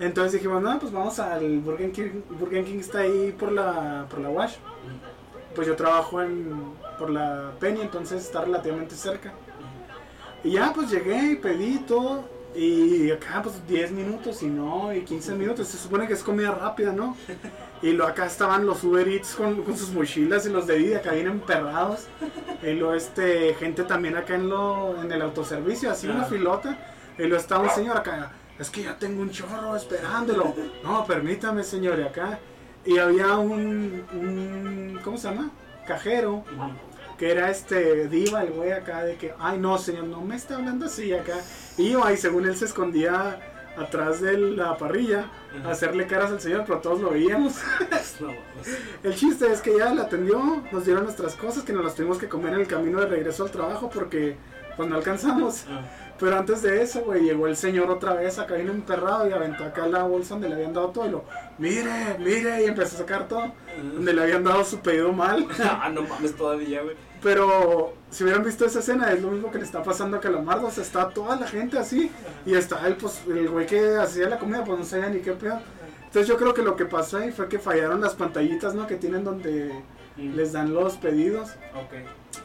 Entonces 0.00 0.32
dijimos, 0.32 0.62
no, 0.62 0.78
pues 0.78 0.90
vamos 0.90 1.18
al 1.18 1.58
Burger 1.58 1.92
King, 1.92 2.22
Burger 2.30 2.64
King 2.64 2.78
está 2.78 3.00
ahí 3.00 3.36
por 3.38 3.52
la, 3.52 4.06
por 4.08 4.20
la 4.20 4.30
Wash. 4.30 4.54
Pues 5.54 5.66
yo 5.66 5.76
trabajo 5.76 6.22
en, 6.22 6.72
por 6.98 7.10
la 7.10 7.52
Penny, 7.60 7.82
entonces 7.82 8.24
está 8.24 8.40
relativamente 8.42 8.94
cerca. 8.94 9.34
Y 10.44 10.52
ya, 10.52 10.72
pues 10.72 10.90
llegué 10.90 11.32
y 11.32 11.36
pedí 11.36 11.78
todo. 11.78 12.24
Y 12.54 13.10
acá, 13.10 13.40
pues 13.42 13.54
10 13.68 13.92
minutos 13.92 14.42
y 14.42 14.46
no, 14.46 14.92
y 14.92 15.02
15 15.02 15.34
minutos. 15.34 15.68
Se 15.68 15.76
supone 15.78 16.06
que 16.06 16.14
es 16.14 16.22
comida 16.22 16.50
rápida, 16.52 16.92
¿no? 16.92 17.16
Y 17.82 17.92
lo 17.92 18.06
acá 18.06 18.26
estaban 18.26 18.66
los 18.66 18.82
Uber 18.82 19.06
Eats 19.06 19.34
con, 19.36 19.62
con 19.62 19.76
sus 19.76 19.90
mochilas 19.90 20.44
y 20.46 20.50
los 20.50 20.66
de 20.66 20.78
vida 20.78 20.98
acá 20.98 21.12
vienen 21.12 21.40
perrados. 21.40 22.06
Y 22.62 22.72
lo, 22.72 22.94
este, 22.94 23.54
gente 23.54 23.84
también 23.84 24.16
acá 24.16 24.34
en, 24.34 24.48
lo, 24.48 25.00
en 25.00 25.12
el 25.12 25.22
autoservicio, 25.22 25.90
así 25.90 26.08
una 26.08 26.22
Ah. 26.22 26.26
filota. 26.26 26.78
Y 27.18 27.24
lo 27.24 27.36
estaba 27.36 27.64
un 27.64 27.70
señor 27.70 27.96
acá. 27.98 28.32
Es 28.58 28.70
que 28.70 28.82
ya 28.82 28.98
tengo 28.98 29.22
un 29.22 29.30
chorro 29.30 29.76
esperándolo. 29.76 30.52
No, 30.82 31.04
permítame, 31.06 31.62
señor, 31.62 31.98
y 32.00 32.02
acá. 32.02 32.38
Y 32.84 32.98
había 32.98 33.36
un, 33.36 34.04
un 34.12 34.98
¿cómo 35.04 35.16
se 35.18 35.28
llama? 35.28 35.50
Cajero. 35.86 36.44
Que 37.18 37.30
era 37.30 37.50
este 37.50 38.08
diva 38.08 38.42
el 38.42 38.52
güey 38.52 38.72
acá 38.72 39.04
de 39.04 39.16
que 39.16 39.34
ay 39.38 39.58
no 39.58 39.76
señor 39.76 40.04
no 40.04 40.22
me 40.22 40.36
está 40.36 40.54
hablando 40.54 40.86
así 40.86 41.12
acá 41.12 41.34
iba 41.76 42.12
y 42.12 42.16
según 42.16 42.46
él 42.46 42.56
se 42.56 42.66
escondía 42.66 43.40
atrás 43.76 44.20
de 44.20 44.36
la 44.38 44.76
parrilla 44.76 45.26
a 45.64 45.70
hacerle 45.70 46.06
caras 46.06 46.30
al 46.30 46.40
señor 46.40 46.64
pero 46.66 46.80
todos 46.80 47.00
lo 47.00 47.10
veíamos 47.10 47.54
No, 48.20 48.32
pues, 48.54 48.78
el 49.04 49.14
chiste 49.14 49.50
es 49.52 49.60
que 49.60 49.76
ya 49.76 49.92
la 49.94 50.02
atendió 50.02 50.62
nos 50.72 50.84
dieron 50.84 51.04
nuestras 51.04 51.34
cosas 51.34 51.62
que 51.64 51.72
nos 51.72 51.84
las 51.84 51.94
tuvimos 51.94 52.18
que 52.18 52.28
comer 52.28 52.54
en 52.54 52.60
el 52.60 52.66
camino 52.66 53.00
de 53.00 53.06
regreso 53.06 53.44
al 53.44 53.50
trabajo 53.50 53.90
porque 53.92 54.36
pues 54.76 54.88
no 54.88 54.94
alcanzamos. 54.94 55.64
Ah. 55.68 55.82
pero 56.20 56.38
antes 56.38 56.62
de 56.62 56.82
eso 56.82 57.00
güey 57.00 57.22
llegó 57.22 57.48
el 57.48 57.56
señor 57.56 57.90
otra 57.90 58.14
vez 58.14 58.38
acá 58.38 58.54
bien 58.54 58.68
emperrado 58.68 59.28
y 59.28 59.32
aventó 59.32 59.64
acá 59.64 59.86
la 59.88 60.04
bolsa 60.04 60.34
donde 60.34 60.48
le 60.48 60.54
habían 60.54 60.72
dado 60.72 60.90
todo 60.90 61.06
y 61.06 61.10
lo 61.10 61.24
mire 61.58 62.16
mire 62.18 62.62
y 62.62 62.66
empezó 62.66 62.96
a 62.96 62.98
sacar 63.00 63.26
todo 63.26 63.52
donde 63.76 64.12
le 64.12 64.22
habían 64.22 64.44
dado 64.44 64.64
su 64.64 64.78
pedido 64.80 65.12
mal. 65.12 65.46
Ah, 65.60 65.90
no 65.90 66.02
mames 66.02 66.34
todavía, 66.36 66.82
güey. 66.82 66.96
Pero 67.22 67.94
si 68.10 68.22
hubieran 68.24 68.44
visto 68.44 68.64
esa 68.64 68.78
escena, 68.78 69.12
es 69.12 69.20
lo 69.22 69.30
mismo 69.30 69.50
que 69.50 69.58
le 69.58 69.64
está 69.64 69.82
pasando 69.82 70.16
a 70.16 70.20
Calamardo. 70.20 70.68
O 70.68 70.70
sea, 70.70 70.82
está 70.84 71.08
toda 71.08 71.36
la 71.36 71.46
gente 71.46 71.78
así. 71.78 72.10
Y 72.46 72.54
está 72.54 72.86
el, 72.86 72.96
pues, 72.96 73.22
el 73.28 73.48
güey 73.48 73.66
que 73.66 73.96
hacía 73.96 74.28
la 74.28 74.38
comida, 74.38 74.64
pues 74.64 74.78
no 74.78 74.84
sabía 74.84 75.08
ni 75.08 75.20
qué 75.20 75.32
pedo. 75.32 75.58
Entonces 76.06 76.26
yo 76.28 76.36
creo 76.36 76.54
que 76.54 76.62
lo 76.62 76.76
que 76.76 76.84
pasó 76.86 77.18
ahí 77.18 77.30
fue 77.32 77.48
que 77.48 77.58
fallaron 77.58 78.00
las 78.00 78.14
pantallitas, 78.14 78.74
¿no? 78.74 78.86
Que 78.86 78.96
tienen 78.96 79.24
donde 79.24 79.72
Mm. 80.16 80.34
les 80.34 80.52
dan 80.52 80.74
los 80.74 80.96
pedidos. 80.96 81.50
Ok. 81.76 81.94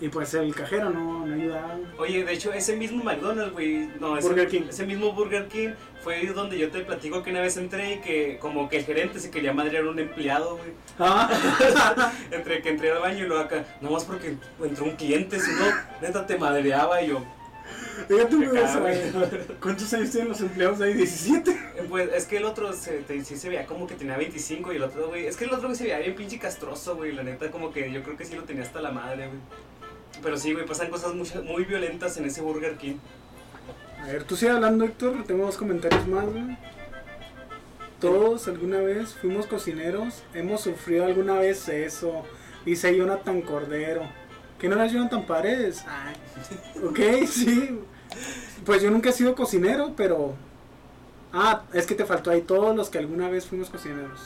Y 0.01 0.09
pues 0.09 0.33
el 0.33 0.53
cajero 0.55 0.89
no, 0.89 1.25
no 1.25 1.33
ayudaba. 1.35 1.77
Oye, 1.97 2.23
de 2.25 2.33
hecho, 2.33 2.51
ese 2.51 2.75
mismo 2.75 3.03
McDonald's, 3.03 3.53
güey, 3.53 3.89
no, 3.99 4.17
ese, 4.17 4.27
Burger 4.27 4.47
King. 4.49 4.61
ese 4.69 4.85
mismo 4.85 5.13
Burger 5.13 5.47
King 5.47 5.69
fue 6.03 6.25
donde 6.27 6.57
yo 6.57 6.69
te 6.71 6.79
platico 6.81 7.21
que 7.23 7.29
una 7.31 7.41
vez 7.41 7.55
entré 7.57 7.95
y 7.95 7.99
que 7.99 8.37
como 8.39 8.67
que 8.69 8.77
el 8.77 8.85
gerente 8.85 9.19
se 9.19 9.29
quería 9.29 9.53
madrear 9.53 9.85
a 9.85 9.89
un 9.89 9.99
empleado, 9.99 10.57
güey. 10.57 10.71
Ah, 10.99 12.11
Entre 12.31 12.61
que 12.61 12.69
entré 12.69 12.91
al 12.91 12.99
baño 12.99 13.23
y 13.25 13.27
luego 13.27 13.43
acá, 13.43 13.63
nomás 13.81 14.03
porque 14.03 14.35
entró 14.63 14.85
un 14.85 14.95
cliente, 14.95 15.39
si 15.39 15.51
no, 15.51 15.65
neta 16.01 16.25
te 16.25 16.37
madreaba 16.37 17.01
y 17.01 17.09
yo, 17.09 17.23
fíjate. 18.09 18.35
¿Cuántos 19.61 19.93
años 19.93 20.09
tienen 20.11 20.29
los 20.29 20.41
empleados 20.41 20.81
ahí? 20.81 20.93
17. 20.95 21.51
eh, 21.51 21.85
pues 21.87 22.09
es 22.13 22.25
que 22.25 22.37
el 22.37 22.45
otro 22.45 22.73
se, 22.73 22.93
te- 23.03 23.23
sí 23.23 23.37
se 23.37 23.47
veía 23.49 23.65
como 23.65 23.87
que 23.87 23.95
tenía 23.95 24.17
25 24.17 24.73
y 24.73 24.77
el 24.77 24.83
otro, 24.83 25.07
güey, 25.07 25.27
es 25.27 25.37
que 25.37 25.45
el 25.45 25.51
otro 25.53 25.67
güey 25.67 25.75
se 25.77 25.83
veía 25.85 25.99
bien 25.99 26.15
pinche 26.15 26.39
castroso, 26.39 26.95
güey, 26.95 27.11
la 27.13 27.23
neta 27.23 27.51
como 27.51 27.71
que 27.71 27.91
yo 27.91 28.03
creo 28.03 28.17
que 28.17 28.25
sí 28.25 28.35
lo 28.35 28.43
tenía 28.43 28.63
hasta 28.63 28.81
la 28.81 28.91
madre, 28.91 29.27
güey. 29.27 29.39
Pero 30.21 30.37
sí, 30.37 30.53
güey, 30.53 30.65
pasan 30.65 30.89
cosas 30.89 31.13
muy, 31.13 31.27
muy 31.43 31.65
violentas 31.65 32.17
en 32.17 32.25
ese 32.25 32.41
Burger 32.41 32.77
King. 32.77 32.97
A 34.01 34.07
ver, 34.07 34.23
tú 34.23 34.35
sigue 34.35 34.51
hablando, 34.51 34.85
Héctor. 34.85 35.23
Tengo 35.25 35.45
dos 35.45 35.57
comentarios 35.57 36.07
más, 36.07 36.25
güey. 36.25 36.57
Todos 37.99 38.49
alguna 38.49 38.79
vez 38.79 39.13
fuimos 39.13 39.47
cocineros, 39.47 40.23
hemos 40.33 40.59
sufrido 40.59 41.05
alguna 41.05 41.35
vez 41.39 41.69
eso. 41.69 42.25
Dice 42.65 42.95
Jonathan 42.95 43.41
Cordero. 43.41 44.03
¿Que 44.59 44.67
no 44.67 44.75
era 44.75 44.87
Jonathan 44.87 45.25
Paredes? 45.25 45.85
Ay, 45.87 46.15
ok, 46.83 47.27
sí. 47.27 47.79
Pues 48.65 48.81
yo 48.81 48.91
nunca 48.91 49.09
he 49.09 49.13
sido 49.13 49.35
cocinero, 49.35 49.93
pero... 49.95 50.35
Ah, 51.31 51.63
es 51.73 51.85
que 51.85 51.95
te 51.95 52.05
faltó 52.05 52.29
ahí 52.29 52.41
todos 52.41 52.75
los 52.75 52.89
que 52.89 52.97
alguna 52.97 53.29
vez 53.29 53.45
fuimos 53.47 53.69
cocineros. 53.69 54.19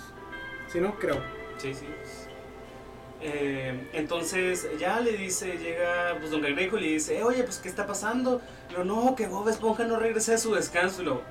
¿Sí, 0.72 0.80
no? 0.80 0.96
Creo. 1.00 1.22
Sí, 1.58 1.74
sí. 1.74 1.86
Eh, 3.20 3.90
entonces 3.94 4.68
ya 4.80 5.00
le 5.00 5.14
dice, 5.14 5.58
llega 5.58 6.16
pues 6.20 6.32
don 6.32 6.42
Cangrejo 6.42 6.78
y 6.78 6.82
le 6.82 6.88
dice, 6.94 7.24
oye, 7.24 7.44
pues 7.44 7.58
¿qué 7.58 7.68
está 7.68 7.88
pasando? 7.88 8.42
Y 8.70 8.74
lo, 8.74 8.84
no, 8.86 9.16
que 9.16 9.28
Bob 9.28 9.50
Esponja 9.50 9.86
no 9.86 9.98
regrese 9.98 10.34
a 10.34 10.38
su 10.38 10.54
descanso. 10.54 11.02
Y 11.02 11.06
lo, 11.06 11.22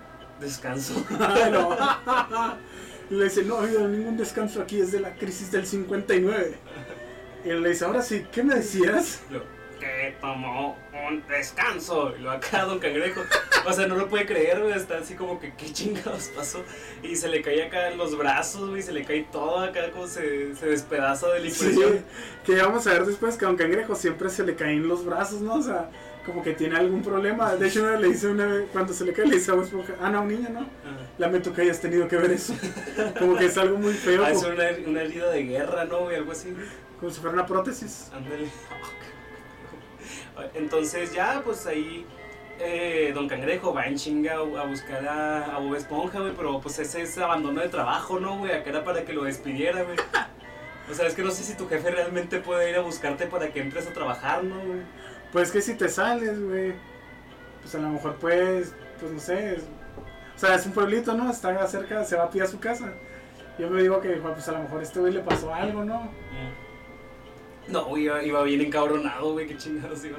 descanso. 0.41 0.95
No. 1.51 1.77
Y 3.09 3.15
le 3.15 3.25
dice, 3.25 3.45
no 3.45 3.57
ha 3.57 3.63
habido 3.63 3.87
ningún 3.87 4.17
descanso 4.17 4.61
aquí 4.61 4.79
desde 4.79 4.99
la 4.99 5.15
crisis 5.15 5.53
del 5.53 5.65
59. 5.65 6.57
Y 7.45 7.49
él 7.49 7.63
le 7.63 7.69
dice, 7.69 7.85
ahora 7.85 8.03
sí, 8.03 8.27
¿qué 8.33 8.43
me 8.43 8.57
decías? 8.57 9.21
Que 9.87 10.17
tomó 10.21 10.77
un 11.09 11.23
descanso. 11.27 12.15
Y 12.19 12.23
lo 12.23 12.31
acá 12.31 12.65
don 12.65 12.79
Cangrejo. 12.79 13.23
O 13.67 13.73
sea, 13.73 13.87
no 13.87 13.97
lo 13.97 14.09
puede 14.09 14.27
creer, 14.27 14.61
güey. 14.61 14.73
Está 14.73 14.99
así 14.99 15.15
como 15.15 15.39
que, 15.41 15.55
¿qué 15.55 15.73
chingados 15.73 16.29
pasó? 16.37 16.63
Y 17.03 17.17
se 17.17 17.29
le 17.29 17.43
cae 17.43 17.65
acá 17.65 17.89
en 17.91 17.99
los 17.99 18.17
brazos, 18.17 18.71
güey. 18.71 18.83
Se 18.83 18.93
le 18.93 19.05
cae 19.05 19.27
todo 19.31 19.61
acá, 19.61 19.91
como 19.93 20.07
se, 20.07 20.55
se 20.57 20.67
despedaza 20.67 21.29
de 21.29 21.41
la 21.41 21.51
Sí, 21.51 21.67
impresión. 21.67 22.05
que 22.45 22.57
vamos 22.57 22.87
a 22.87 22.93
ver 22.93 23.07
después 23.07 23.37
que 23.37 23.45
a 23.45 23.49
Don 23.49 23.57
Cangrejo 23.57 23.95
siempre 23.95 24.31
se 24.31 24.45
le 24.45 24.55
caen 24.55 24.87
los 24.89 25.05
brazos, 25.05 25.41
¿no? 25.41 25.55
O 25.55 25.63
sea, 25.63 25.91
como 26.25 26.43
que 26.43 26.53
tiene 26.55 26.77
algún 26.77 27.03
problema. 27.03 27.55
De 27.55 27.69
hecho, 27.69 27.83
una 27.83 27.97
le 27.99 28.09
dice 28.09 28.27
una 28.29 28.47
vez, 28.47 28.69
cuando 28.73 28.93
se 28.93 29.05
le 29.05 29.13
cae, 29.13 29.27
le 29.27 29.37
dice 29.37 29.53
a 29.53 29.55
ah, 30.01 30.11
no, 30.11 30.25
niña, 30.25 30.49
¿no? 30.49 30.61
Ajá. 30.61 31.07
Lamento 31.19 31.53
que 31.53 31.63
hayas 31.63 31.81
tenido 31.81 32.09
que 32.09 32.17
ver 32.17 32.33
eso. 32.33 32.55
Como 33.19 33.37
que 33.37 33.47
es 33.47 33.57
algo 33.57 33.79
muy 33.79 33.95
feo, 33.95 34.25
Ah, 34.25 34.31
es 34.33 34.43
una 34.43 35.03
herida 35.03 35.31
de 35.31 35.45
guerra, 35.45 35.85
¿no? 35.85 36.01
güey? 36.01 36.17
Algo 36.17 36.33
así. 36.33 36.55
como 37.01 37.11
si 37.11 37.21
fuera 37.21 37.35
una 37.35 37.47
prótesis. 37.47 38.11
Ándale. 38.13 38.49
Entonces 40.55 41.13
ya, 41.13 41.43
pues 41.45 41.67
ahí 41.67 42.07
eh, 42.59 43.13
Don 43.15 43.29
Cangrejo 43.29 43.73
va 43.75 43.87
en 43.87 43.97
chinga 43.97 44.35
a 44.35 44.65
buscar 44.65 45.07
a, 45.07 45.57
a 45.57 45.59
Bob 45.59 45.75
Esponja, 45.75 46.21
güey, 46.21 46.33
pero 46.37 46.61
pues 46.61 46.79
ese 46.79 47.03
es 47.03 47.17
abandono 47.19 47.61
de 47.61 47.69
trabajo, 47.69 48.19
¿no, 48.21 48.39
güey? 48.39 48.53
Acá 48.53 48.71
era 48.71 48.85
para 48.85 49.05
que 49.05 49.13
lo 49.13 49.25
despidiera, 49.25 49.83
güey. 49.83 49.97
O 50.91 50.95
sea, 50.95 51.07
es 51.07 51.15
que 51.15 51.23
no 51.23 51.31
sé 51.31 51.43
si 51.43 51.55
tu 51.55 51.69
jefe 51.69 51.91
realmente 51.91 52.39
puede 52.41 52.71
ir 52.71 52.77
a 52.77 52.81
buscarte 52.81 53.27
para 53.27 53.49
que 53.53 53.61
entres 53.61 53.87
a 53.87 53.93
trabajar, 53.93 54.45
¿no, 54.45 54.57
güey? 54.65 54.81
Pues 55.33 55.51
que 55.51 55.61
si 55.61 55.75
te 55.75 55.89
sales, 55.89 56.41
güey, 56.43 56.75
pues 57.61 57.75
a 57.75 57.79
lo 57.79 57.89
mejor 57.89 58.15
puedes, 58.17 58.75
pues 59.01 59.13
no 59.13 59.19
sé. 59.21 59.57
es- 59.57 59.65
o 60.35 60.39
sea, 60.39 60.55
es 60.55 60.67
un 60.67 60.73
pueblito, 60.73 61.15
¿no? 61.15 61.31
Está 61.31 61.67
cerca, 61.67 62.05
se 62.05 62.15
va 62.15 62.25
a 62.25 62.31
pie 62.31 62.43
a 62.43 62.47
su 62.47 62.61
casa. 62.61 62.93
Yo 63.59 63.71
me 63.71 63.81
digo 63.81 64.01
que, 64.01 64.11
pues 64.17 64.47
a 64.49 64.53
lo 64.53 64.59
mejor 64.61 64.81
a 64.81 64.83
este 64.83 65.01
güey 65.01 65.13
le 65.15 65.21
pasó 65.21 65.53
algo, 65.55 65.83
¿no? 65.83 66.11
No, 67.69 67.97
iba, 67.97 68.23
iba 68.23 68.43
bien 68.43 68.61
encabronado, 68.61 69.33
güey, 69.33 69.47
qué 69.47 69.57
chingados 69.57 70.05
iba. 70.05 70.19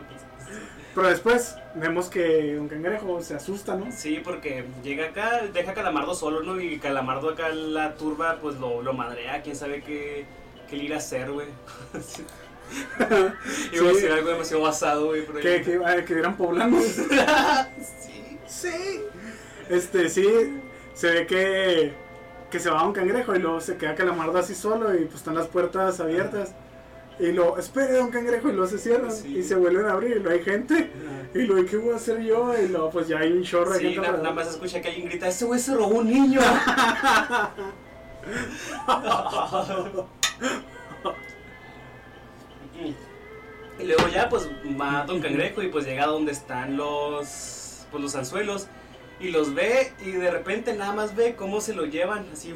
Pero 0.95 1.09
después 1.09 1.55
vemos 1.75 2.09
que 2.09 2.55
Don 2.55 2.67
Cangrejo 2.67 3.21
se 3.21 3.35
asusta, 3.35 3.75
¿no? 3.75 3.91
Sí, 3.91 4.19
porque 4.23 4.65
llega 4.83 5.05
acá, 5.05 5.43
deja 5.53 5.71
a 5.71 5.73
Calamardo 5.75 6.15
solo, 6.15 6.41
¿no? 6.41 6.59
Y 6.59 6.79
Calamardo 6.79 7.29
acá 7.29 7.49
la 7.49 7.93
turba, 7.95 8.39
pues 8.41 8.57
lo, 8.57 8.81
lo 8.81 8.93
madrea, 8.93 9.41
quién 9.43 9.55
sabe 9.55 9.83
qué, 9.83 10.25
qué 10.67 10.75
le 10.75 10.85
irá 10.85 10.95
a 10.95 10.97
hacer, 10.99 11.31
güey. 11.31 11.47
Iba 13.71 13.89
a 13.89 13.93
decir 13.93 14.11
algo 14.11 14.29
demasiado 14.29 14.63
basado, 14.63 15.05
güey, 15.07 15.23
Que, 15.41 15.61
que, 15.61 16.03
que 16.05 16.13
eran 16.13 16.35
poblanos. 16.35 16.83
sí. 16.85 18.39
Sí. 18.47 19.01
Este, 19.69 20.09
sí, 20.09 20.27
se 20.93 21.11
ve 21.11 21.27
que, 21.27 21.93
que 22.49 22.59
se 22.59 22.69
va 22.69 22.83
un 22.83 22.93
cangrejo 22.93 23.35
y 23.35 23.39
luego 23.39 23.61
se 23.61 23.77
queda 23.77 23.93
calamardo 23.93 24.39
así 24.39 24.55
solo 24.55 24.95
y 24.95 25.05
pues 25.05 25.17
están 25.17 25.35
las 25.35 25.47
puertas 25.47 25.99
abiertas. 25.99 26.55
Y 27.19 27.31
lo, 27.31 27.57
espere 27.57 27.93
don 27.93 28.11
cangrejo 28.11 28.49
y 28.49 28.51
luego 28.51 28.67
se 28.67 28.77
cierran 28.77 29.11
Sí. 29.11 29.37
y 29.39 29.43
se 29.43 29.55
vuelven 29.55 29.85
a 29.87 29.93
abrir 29.93 30.17
y 30.17 30.19
luego 30.19 30.37
hay 30.37 30.43
gente. 30.43 30.91
Y 31.33 31.39
luego, 31.39 31.67
¿qué 31.67 31.77
voy 31.77 31.93
a 31.93 31.95
hacer 31.95 32.21
yo? 32.21 32.53
Y 32.57 32.67
luego, 32.67 32.89
pues 32.91 33.07
ya 33.07 33.17
hay 33.19 33.31
un 33.31 33.43
chorro 33.43 33.71
de 33.73 33.79
Sí, 33.79 33.93
gente. 33.93 34.01
na- 34.11 34.17
nada 34.17 34.31
más 34.33 34.47
escucha 34.47 34.81
que 34.81 34.89
alguien 34.89 35.09
grita, 35.09 35.27
ese 35.27 35.45
güey 35.45 35.59
se 35.59 35.73
robó 35.75 35.97
un 35.99 36.07
niño. 36.09 36.39
y 43.79 43.83
luego 43.83 44.07
ya 44.09 44.29
pues 44.29 44.47
va 44.79 45.03
Don 45.05 45.21
Cangrejo 45.21 45.61
y 45.61 45.67
pues 45.69 45.85
llega 45.85 46.05
a 46.05 46.07
donde 46.07 46.31
están 46.31 46.77
los 46.77 47.85
pues 47.91 48.03
los 48.03 48.15
anzuelos 48.15 48.67
y 49.19 49.29
los 49.29 49.53
ve 49.53 49.93
y 50.05 50.11
de 50.11 50.31
repente 50.31 50.73
nada 50.73 50.93
más 50.93 51.15
ve 51.15 51.35
cómo 51.35 51.61
se 51.61 51.73
lo 51.73 51.85
llevan 51.85 52.25
así 52.33 52.53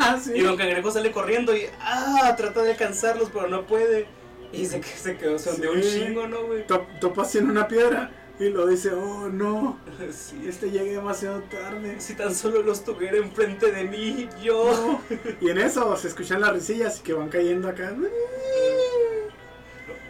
Ah, 0.02 0.18
sí. 0.22 0.32
y 0.34 0.40
Don 0.40 0.56
Cangrejo 0.56 0.90
sale 0.90 1.12
corriendo 1.12 1.54
y 1.54 1.66
ah 1.80 2.34
trata 2.36 2.62
de 2.62 2.72
alcanzarlos 2.72 3.30
pero 3.32 3.48
no 3.48 3.66
puede 3.66 4.06
y 4.52 4.64
se, 4.66 4.82
se 4.82 5.16
quedó 5.16 5.38
se 5.38 5.50
hundió 5.50 5.72
un 5.72 5.82
Sí. 5.82 6.04
chingo 6.06 6.26
no 6.26 6.44
güey 6.46 6.66
Top- 6.66 6.98
Topa 7.00 7.22
así 7.22 7.38
en 7.38 7.50
una 7.50 7.68
piedra 7.68 8.10
y 8.38 8.48
lo 8.48 8.66
dice, 8.66 8.90
oh 8.92 9.28
no, 9.28 9.78
sí, 10.12 10.44
este 10.48 10.70
llegué 10.70 10.92
demasiado 10.92 11.42
tarde. 11.42 12.00
Si 12.00 12.14
tan 12.14 12.34
solo 12.34 12.62
los 12.62 12.82
tuviera 12.82 13.18
enfrente 13.18 13.70
de 13.70 13.84
mí, 13.84 14.30
yo. 14.42 14.98
Y 15.42 15.50
en 15.50 15.58
eso 15.58 15.94
se 15.98 16.08
escuchan 16.08 16.40
las 16.40 16.54
risillas 16.54 17.00
que 17.00 17.12
van 17.12 17.28
cayendo 17.28 17.68
acá. 17.68 17.94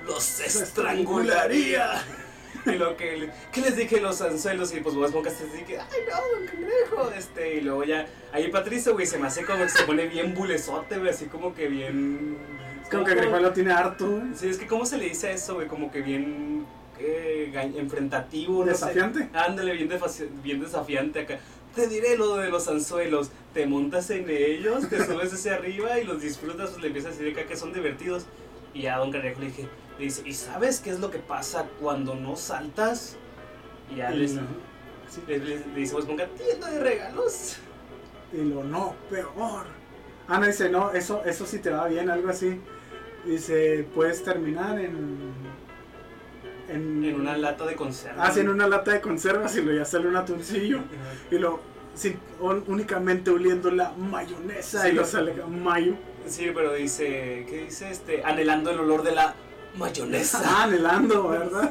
Los 0.06 0.38
estrangularía. 0.38 2.04
Y 2.66 2.72
lo 2.72 2.96
que, 2.96 3.30
¿qué 3.52 3.60
les 3.60 3.76
dije 3.76 4.00
los 4.00 4.20
anzuelos? 4.20 4.74
Y 4.74 4.80
pues 4.80 4.94
vos 4.94 5.06
Esponja 5.06 5.30
se 5.30 5.44
dice 5.46 5.64
que, 5.64 5.78
ay 5.78 5.86
no, 6.08 6.38
don 6.38 6.46
cangrejo. 6.46 7.10
Este, 7.16 7.54
y 7.56 7.60
luego 7.62 7.84
ya, 7.84 8.06
ahí 8.32 8.48
Patricio, 8.50 8.92
güey, 8.92 9.06
se 9.06 9.18
me 9.18 9.26
hace 9.26 9.44
como 9.44 9.62
que 9.62 9.68
se 9.70 9.84
pone 9.84 10.06
bien 10.06 10.34
bulezote, 10.34 10.98
güey, 10.98 11.10
así 11.10 11.26
como 11.26 11.54
que 11.54 11.68
bien. 11.68 12.36
Como 12.90 13.04
que 13.04 13.14
Cangrejo 13.14 13.38
lo 13.38 13.52
tiene 13.52 13.72
harto, 13.72 14.10
güey. 14.10 14.34
Sí, 14.34 14.48
es 14.48 14.58
que, 14.58 14.66
¿cómo 14.66 14.84
se 14.84 14.98
le 14.98 15.04
dice 15.08 15.28
a 15.28 15.30
eso, 15.32 15.54
güey? 15.54 15.68
Como 15.68 15.90
que 15.90 16.02
bien. 16.02 16.66
eh, 16.98 17.72
enfrentativo, 17.76 18.64
no 18.64 18.66
sé. 18.66 18.70
Desafiante. 18.72 19.28
Ándale, 19.32 19.72
bien, 19.72 19.88
bien 20.42 20.60
desafiante 20.60 21.20
acá. 21.20 21.38
Te 21.74 21.86
diré 21.86 22.16
lo 22.16 22.36
de 22.36 22.50
los 22.50 22.68
anzuelos. 22.68 23.30
Te 23.54 23.66
montas 23.66 24.10
en 24.10 24.28
ellos, 24.28 24.88
te 24.88 25.04
subes 25.04 25.32
hacia 25.32 25.54
arriba 25.54 25.98
y 25.98 26.04
los 26.04 26.20
disfrutas, 26.20 26.70
pues 26.70 26.82
le 26.82 26.88
empiezas 26.88 27.14
a 27.14 27.18
decir 27.18 27.38
acá 27.38 27.48
que 27.48 27.56
son 27.56 27.72
divertidos. 27.72 28.26
Y 28.74 28.86
a 28.86 28.96
Don 28.98 29.10
Cangrejo 29.10 29.40
le 29.40 29.46
dije, 29.46 29.68
le 30.00 30.06
dice, 30.06 30.22
¿y 30.24 30.32
sabes 30.32 30.80
qué 30.80 30.90
es 30.90 30.98
lo 30.98 31.10
que 31.10 31.18
pasa 31.18 31.66
cuando 31.78 32.14
no 32.14 32.34
saltas? 32.34 33.16
Y 33.92 33.96
ya 33.96 34.10
les- 34.10 34.32
no. 34.34 34.42
le, 35.28 35.38
le- 35.38 35.58
le 35.66 35.74
dice, 35.74 35.92
pues 35.92 36.06
ponga 36.06 36.26
tienda 36.28 36.70
de 36.70 36.80
regalos. 36.80 37.56
Y 38.32 38.38
lo 38.44 38.64
no, 38.64 38.94
peor. 39.10 39.66
No, 40.28 40.46
dice, 40.46 40.70
no, 40.70 40.92
eso, 40.92 41.22
eso 41.24 41.44
sí 41.44 41.58
te 41.58 41.70
va 41.70 41.86
bien, 41.88 42.08
algo 42.08 42.30
así. 42.30 42.60
Dice, 43.26 43.86
puedes 43.94 44.24
terminar 44.24 44.78
en. 44.80 45.50
En, 46.68 47.04
En 47.04 47.20
una 47.20 47.36
lata 47.36 47.66
de 47.66 47.74
conserva. 47.74 48.24
Ah, 48.24 48.30
sí, 48.30 48.40
en 48.40 48.48
una 48.48 48.68
lata 48.68 48.92
de 48.92 49.00
conservas 49.00 49.56
y 49.56 49.62
lo 49.62 49.72
ya 49.72 49.84
sale 49.84 50.06
un 50.08 50.16
atuncillo. 50.16 50.78
Y 51.30 51.36
lo. 51.38 51.60
únicamente 52.68 53.30
oliendo 53.30 53.70
la 53.72 53.90
mayonesa 53.92 54.82
Sí. 54.84 54.88
y 54.88 54.92
lo 54.92 55.04
sale 55.04 55.34
mayo. 55.46 55.94
Sí, 56.26 56.50
pero 56.54 56.72
dice, 56.72 57.44
¿qué 57.50 57.64
dice 57.64 57.90
este? 57.90 58.22
Anhelando 58.24 58.70
el 58.70 58.78
olor 58.78 59.02
de 59.02 59.12
la 59.12 59.34
mayonesa. 59.76 60.40
Ah, 60.44 60.64
anhelando, 60.64 61.28
¿verdad? 61.28 61.70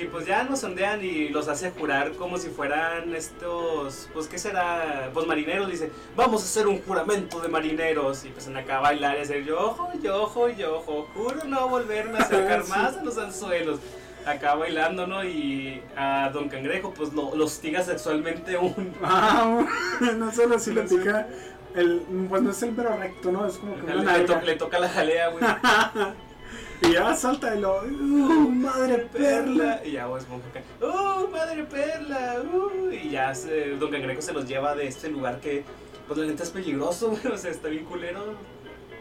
Y 0.00 0.04
pues 0.04 0.24
ya 0.26 0.44
nos 0.44 0.60
sondean 0.60 1.04
y 1.04 1.28
los 1.28 1.46
hace 1.48 1.70
jurar 1.72 2.12
como 2.12 2.38
si 2.38 2.48
fueran 2.48 3.14
estos, 3.14 4.08
pues 4.14 4.28
qué 4.28 4.38
será, 4.38 5.10
pues 5.12 5.26
marineros, 5.26 5.70
dice, 5.70 5.90
vamos 6.16 6.40
a 6.40 6.44
hacer 6.46 6.66
un 6.68 6.80
juramento 6.80 7.38
de 7.40 7.48
marineros 7.48 8.24
y 8.24 8.28
empiezan 8.28 8.56
acá 8.56 8.78
a 8.78 8.80
bailar 8.80 9.18
y 9.18 9.20
hacer 9.20 9.44
yo 9.44 9.60
ojo, 9.60 9.90
yo 10.02 10.22
ojo, 10.22 10.48
yo 10.48 10.78
ojo, 10.78 11.06
juro 11.14 11.44
no 11.44 11.68
volverme 11.68 12.16
a 12.18 12.22
acercar 12.22 12.62
Sí. 12.64 12.70
más 12.70 12.96
a 12.96 13.02
los 13.02 13.18
anzuelos. 13.18 13.78
Acá 14.24 14.54
bailando, 14.54 15.06
¿no? 15.06 15.22
Y 15.24 15.82
a 15.96 16.30
Don 16.32 16.48
Cangrejo 16.48 16.92
pues 16.94 17.12
lo, 17.12 17.34
lo 17.34 17.44
hostiga 17.44 17.82
sexualmente 17.82 18.56
un... 18.56 18.94
Ah, 19.02 19.64
no 20.16 20.32
solo 20.32 20.58
si 20.58 20.72
le 20.72 20.82
pica. 20.82 21.26
El, 21.74 22.00
pues 22.28 22.40
no 22.42 22.50
es 22.50 22.62
el 22.62 22.70
pelo 22.70 22.96
recto, 22.96 23.32
¿no? 23.32 23.46
Es 23.46 23.56
como 23.58 23.74
que 23.76 23.94
Le, 23.94 24.20
to- 24.24 24.40
le 24.40 24.56
toca 24.56 24.78
la 24.78 24.88
jalea, 24.88 25.28
güey. 25.28 25.44
Y 26.82 26.92
ya 26.92 27.14
salta 27.14 27.54
y 27.54 27.60
lo. 27.60 27.82
¡Uh, 27.82 28.50
madre 28.50 29.06
perla! 29.12 29.80
Y 29.84 29.92
ya 29.92 30.06
Bob 30.06 30.18
Esponja 30.18 30.46
¡Oh, 30.80 31.28
madre 31.30 31.64
perla! 31.64 32.42
uh", 32.52 32.90
y 32.90 33.10
ya 33.10 33.34
se- 33.34 33.76
Don 33.76 33.90
Cangrejo 33.90 34.22
se 34.22 34.32
los 34.32 34.46
lleva 34.48 34.74
de 34.74 34.86
este 34.86 35.08
lugar 35.10 35.40
que, 35.40 35.62
pues 36.06 36.18
la 36.18 36.26
neta 36.26 36.42
es 36.42 36.50
peligroso, 36.50 37.10
güey, 37.10 37.26
o 37.34 37.36
sea, 37.38 37.50
está 37.50 37.68
bien 37.68 37.84
culero. 37.84 38.34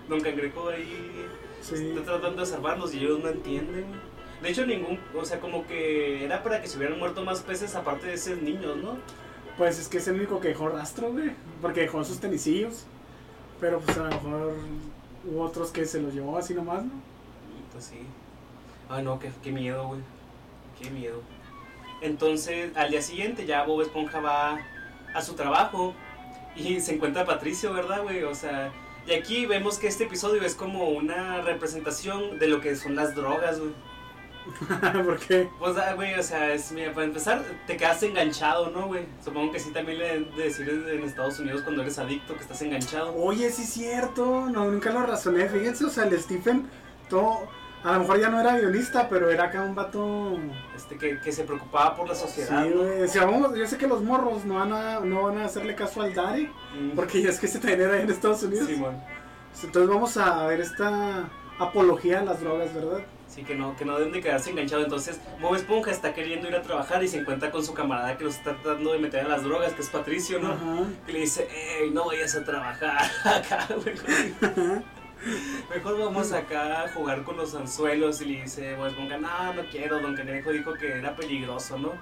Don 0.09 0.19
Cangrejo 0.21 0.69
ahí 0.69 1.25
Sí. 1.61 1.89
está 1.89 2.03
tratando 2.03 2.41
de 2.41 2.45
salvarlos 2.47 2.93
y 2.93 2.99
ellos 2.99 3.19
no 3.21 3.29
entienden. 3.29 3.85
De 4.41 4.49
hecho, 4.49 4.65
ningún, 4.65 4.97
o 5.15 5.25
sea, 5.25 5.39
como 5.39 5.67
que 5.67 6.23
era 6.23 6.41
para 6.41 6.61
que 6.61 6.67
se 6.67 6.77
hubieran 6.77 6.97
muerto 6.97 7.23
más 7.23 7.41
peces 7.41 7.75
aparte 7.75 8.07
de 8.07 8.13
esos 8.13 8.41
niños, 8.41 8.77
¿no? 8.77 8.97
Pues 9.57 9.77
es 9.79 9.89
que 9.89 9.97
es 9.97 10.07
el 10.07 10.15
único 10.15 10.39
que 10.39 10.47
dejó 10.49 10.69
rastro, 10.69 11.11
güey. 11.11 11.31
Porque 11.61 11.81
dejó 11.81 12.01
sus 12.05 12.19
tenisillos. 12.19 12.85
Pero 13.59 13.79
pues 13.81 13.97
a 13.97 14.03
lo 14.03 14.09
mejor 14.09 14.53
hubo 15.29 15.43
otros 15.43 15.71
que 15.71 15.85
se 15.85 16.01
los 16.01 16.13
llevó 16.13 16.37
así 16.37 16.53
nomás, 16.53 16.85
¿no? 16.85 16.91
Pues 17.79 17.91
sí. 17.91 18.05
Ay, 18.89 19.03
no, 19.03 19.19
qué, 19.19 19.31
qué 19.41 19.53
miedo, 19.53 19.87
güey. 19.87 20.01
Qué 20.81 20.89
miedo. 20.89 21.21
Entonces, 22.01 22.75
al 22.75 22.91
día 22.91 23.01
siguiente 23.01 23.45
ya 23.45 23.63
Bob 23.63 23.81
Esponja 23.81 24.19
va 24.19 24.59
a 25.13 25.21
su 25.21 25.33
trabajo 25.35 25.93
y 26.57 26.79
se 26.81 26.95
encuentra 26.95 27.25
Patricio, 27.25 27.71
¿verdad, 27.71 28.03
güey? 28.03 28.23
O 28.23 28.35
sea, 28.35 28.73
y 29.07 29.13
aquí 29.13 29.45
vemos 29.45 29.79
que 29.79 29.87
este 29.87 30.03
episodio 30.03 30.41
es 30.41 30.55
como 30.55 30.89
una 30.89 31.39
representación 31.39 32.37
de 32.37 32.49
lo 32.49 32.59
que 32.59 32.75
son 32.75 32.97
las 32.97 33.15
drogas, 33.15 33.61
güey. 33.61 33.71
¿Por 35.05 35.17
qué? 35.19 35.47
Pues, 35.57 35.77
ah, 35.77 35.93
güey, 35.93 36.19
o 36.19 36.23
sea, 36.23 36.53
es, 36.53 36.73
mira, 36.73 36.91
para 36.93 37.05
empezar, 37.05 37.41
te 37.65 37.77
quedas 37.77 38.03
enganchado, 38.03 38.71
¿no, 38.71 38.87
güey? 38.87 39.05
Supongo 39.23 39.53
que 39.53 39.59
sí 39.59 39.71
también 39.71 39.99
le 39.99 40.19
de 40.19 40.43
decir 40.43 40.67
en 40.69 41.01
Estados 41.05 41.39
Unidos 41.39 41.61
cuando 41.61 41.81
eres 41.81 41.97
adicto 41.97 42.35
que 42.35 42.41
estás 42.41 42.61
enganchado. 42.61 43.15
Oye, 43.15 43.49
sí 43.49 43.61
es 43.61 43.69
cierto. 43.69 44.49
No, 44.49 44.69
nunca 44.69 44.91
lo 44.91 45.05
razoné. 45.05 45.47
Fíjense, 45.47 45.85
o 45.85 45.89
sea, 45.89 46.03
el 46.03 46.19
Stephen, 46.19 46.67
todo. 47.09 47.47
A 47.83 47.93
lo 47.93 47.99
mejor 48.01 48.19
ya 48.19 48.29
no 48.29 48.41
era 48.41 48.57
guionista, 48.57 49.07
pero 49.07 49.29
era 49.29 49.45
acá 49.45 49.61
un 49.63 49.73
vato. 49.73 50.37
Este, 50.75 50.97
que, 50.97 51.19
que 51.19 51.31
se 51.31 51.43
preocupaba 51.45 51.95
por 51.95 52.07
la 52.09 52.15
sociedad, 52.15 52.63
Sí, 52.65 52.73
¿no? 52.75 53.07
sea, 53.07 53.25
vamos, 53.25 53.55
yo 53.55 53.65
sé 53.67 53.77
que 53.77 53.87
los 53.87 54.01
morros 54.03 54.43
no 54.45 54.55
van 54.55 54.73
a, 54.73 54.99
no 54.99 55.23
van 55.23 55.37
a 55.37 55.45
hacerle 55.45 55.75
caso 55.75 56.01
al 56.01 56.13
Daddy, 56.13 56.49
Mm. 56.77 56.91
porque 56.95 57.21
ya 57.21 57.29
es 57.29 57.39
que 57.39 57.47
se 57.47 57.57
también 57.59 57.81
era 57.81 58.01
en 58.01 58.09
Estados 58.09 58.43
Unidos. 58.43 58.67
Simón. 58.67 59.01
Entonces 59.63 59.89
vamos 59.89 60.15
a 60.17 60.45
ver 60.47 60.59
esta 60.61 61.29
apología 61.57 62.19
a 62.19 62.23
las 62.23 62.39
drogas, 62.41 62.73
¿verdad? 62.73 62.99
Sí, 63.27 63.43
que 63.43 63.55
no, 63.55 63.75
que 63.77 63.85
no 63.85 63.97
deben 63.97 64.11
de 64.11 64.21
quedarse 64.21 64.49
enganchados. 64.49 64.85
Entonces, 64.85 65.19
Bob 65.39 65.55
Esponja 65.55 65.91
está 65.91 66.13
queriendo 66.13 66.47
ir 66.47 66.55
a 66.55 66.61
trabajar 66.63 67.03
y 67.03 67.07
se 67.07 67.17
encuentra 67.19 67.51
con 67.51 67.63
su 67.63 67.73
camarada 67.73 68.17
que 68.17 68.23
los 68.23 68.35
está 68.35 68.55
tratando 68.55 68.91
de 68.93 68.99
meter 68.99 69.25
a 69.25 69.29
las 69.29 69.43
drogas, 69.43 69.73
que 69.73 69.81
es 69.83 69.89
Patricio, 69.89 70.39
¿no? 70.39 70.51
Ajá. 70.53 70.83
Que 71.05 71.13
le 71.13 71.19
dice, 71.19 71.47
ey, 71.79 71.91
no 71.91 72.05
vayas 72.05 72.35
a 72.35 72.43
trabajar 72.43 72.97
acá, 73.25 73.67
güey. 73.75 73.95
Mejor 75.73 75.99
vamos 75.99 76.31
acá 76.31 76.83
a 76.83 76.89
jugar 76.93 77.23
con 77.23 77.37
los 77.37 77.53
anzuelos. 77.55 78.21
Y 78.21 78.25
le 78.25 78.41
dice 78.43 78.75
Bob 78.75 78.87
Esponja, 78.87 79.17
no, 79.17 79.53
no 79.53 79.63
quiero. 79.69 79.99
Don 79.99 80.15
Cangrejo 80.15 80.51
dijo 80.51 80.73
que 80.73 80.97
era 80.97 81.15
peligroso, 81.15 81.77
¿no? 81.77 81.93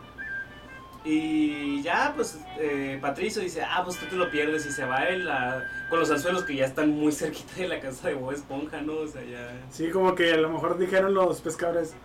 Y 1.06 1.82
ya, 1.84 2.12
pues, 2.16 2.38
eh, 2.60 2.98
Patricio 3.02 3.42
dice, 3.42 3.62
ah, 3.62 3.82
pues 3.86 3.98
tú 3.98 4.06
te 4.08 4.16
lo 4.16 4.30
pierdes. 4.30 4.66
Y 4.66 4.72
se 4.72 4.84
va 4.86 5.06
él 5.06 5.28
a- 5.30 5.64
con 5.90 6.00
los 6.00 6.12
anzuelos 6.12 6.44
que 6.44 6.56
ya 6.56 6.66
están 6.66 6.90
muy 6.92 7.12
cerquita 7.14 7.56
de 7.56 7.68
la 7.68 7.80
casa 7.80 8.10
de 8.10 8.16
Bob 8.16 8.34
Esponja, 8.34 8.82
¿no? 8.82 8.94
O 8.94 9.08
sea, 9.08 9.24
ya... 9.24 9.52
Sí, 9.70 9.90
como 9.90 10.16
que 10.16 10.34
a 10.34 10.38
lo 10.38 10.50
mejor 10.50 10.78
dijeron 10.78 11.14
los 11.14 11.40
pescadores, 11.42 11.96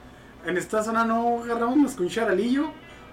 en 0.47 0.57
esta 0.57 0.83
zona 0.85 1.05
no 1.05 1.43
agarramos 1.43 1.77
más 1.77 1.95
que 1.97 2.03
un 2.03 2.09
charalillo, 2.11 2.71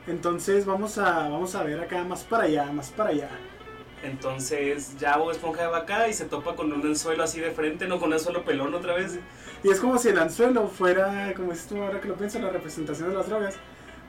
entonces 0.08 0.66
vamos 0.66 0.98
a, 1.00 1.28
vamos 1.30 1.56
a 1.56 1.64
ver 1.64 1.80
acá 1.80 2.04
más 2.04 2.24
para 2.24 2.44
allá, 2.44 2.66
más 2.72 2.90
para 2.92 3.10
allá. 3.12 3.30
Entonces 4.04 4.98
ya 4.98 5.18
Bob 5.18 5.32
Esponja 5.32 5.68
va 5.70 5.80
acá 5.80 6.08
y 6.08 6.14
se 6.14 6.26
topa 6.26 6.56
con 6.56 6.72
un 6.72 6.86
anzuelo 6.86 7.24
así 7.24 7.40
de 7.40 7.52
frente, 7.52 7.88
no 7.88 8.00
con 8.00 8.08
un 8.10 8.14
anzuelo 8.14 8.44
pelón 8.44 8.74
otra 8.74 8.94
vez. 8.94 9.20
Y 9.64 9.70
es 9.70 9.80
como 9.80 9.98
si 9.98 10.10
el 10.10 10.20
anzuelo 10.20 10.68
fuera, 10.68 11.34
como 11.36 11.52
dices 11.52 11.68
tú 11.68 11.82
ahora 11.82 12.00
que 12.00 12.08
lo 12.08 12.16
pienso, 12.16 12.40
la 12.40 12.50
representación 12.50 13.10
de 13.10 13.16
las 13.16 13.28
drogas, 13.28 13.56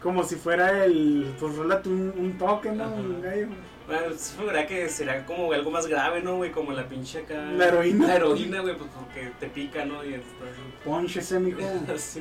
como 0.00 0.22
si 0.22 0.36
fuera 0.36 0.84
el, 0.84 1.34
pues 1.38 1.56
rólate 1.56 1.88
un, 1.88 2.12
un 2.16 2.38
toque, 2.38 2.70
¿no? 2.70 2.84
Ajá. 2.84 2.94
Un 2.94 3.20
gallo. 3.20 3.48
Bueno, 3.90 4.14
verdad 4.46 4.68
que 4.68 4.88
será 4.88 5.26
como 5.26 5.52
algo 5.52 5.72
más 5.72 5.88
grave, 5.88 6.22
¿no, 6.22 6.36
güey? 6.36 6.52
Como 6.52 6.70
la 6.70 6.88
pinche 6.88 7.18
acá. 7.18 7.34
La 7.34 7.66
heroína. 7.66 8.06
La 8.06 8.16
heroína, 8.16 8.60
güey, 8.60 8.76
pues 8.76 8.88
porque 8.94 9.32
te 9.40 9.48
pica, 9.48 9.84
¿no? 9.84 10.04
Y 10.04 10.14
estás 10.14 10.48
Pónchese, 10.84 11.40
mijo. 11.40 11.58
pues. 11.86 12.20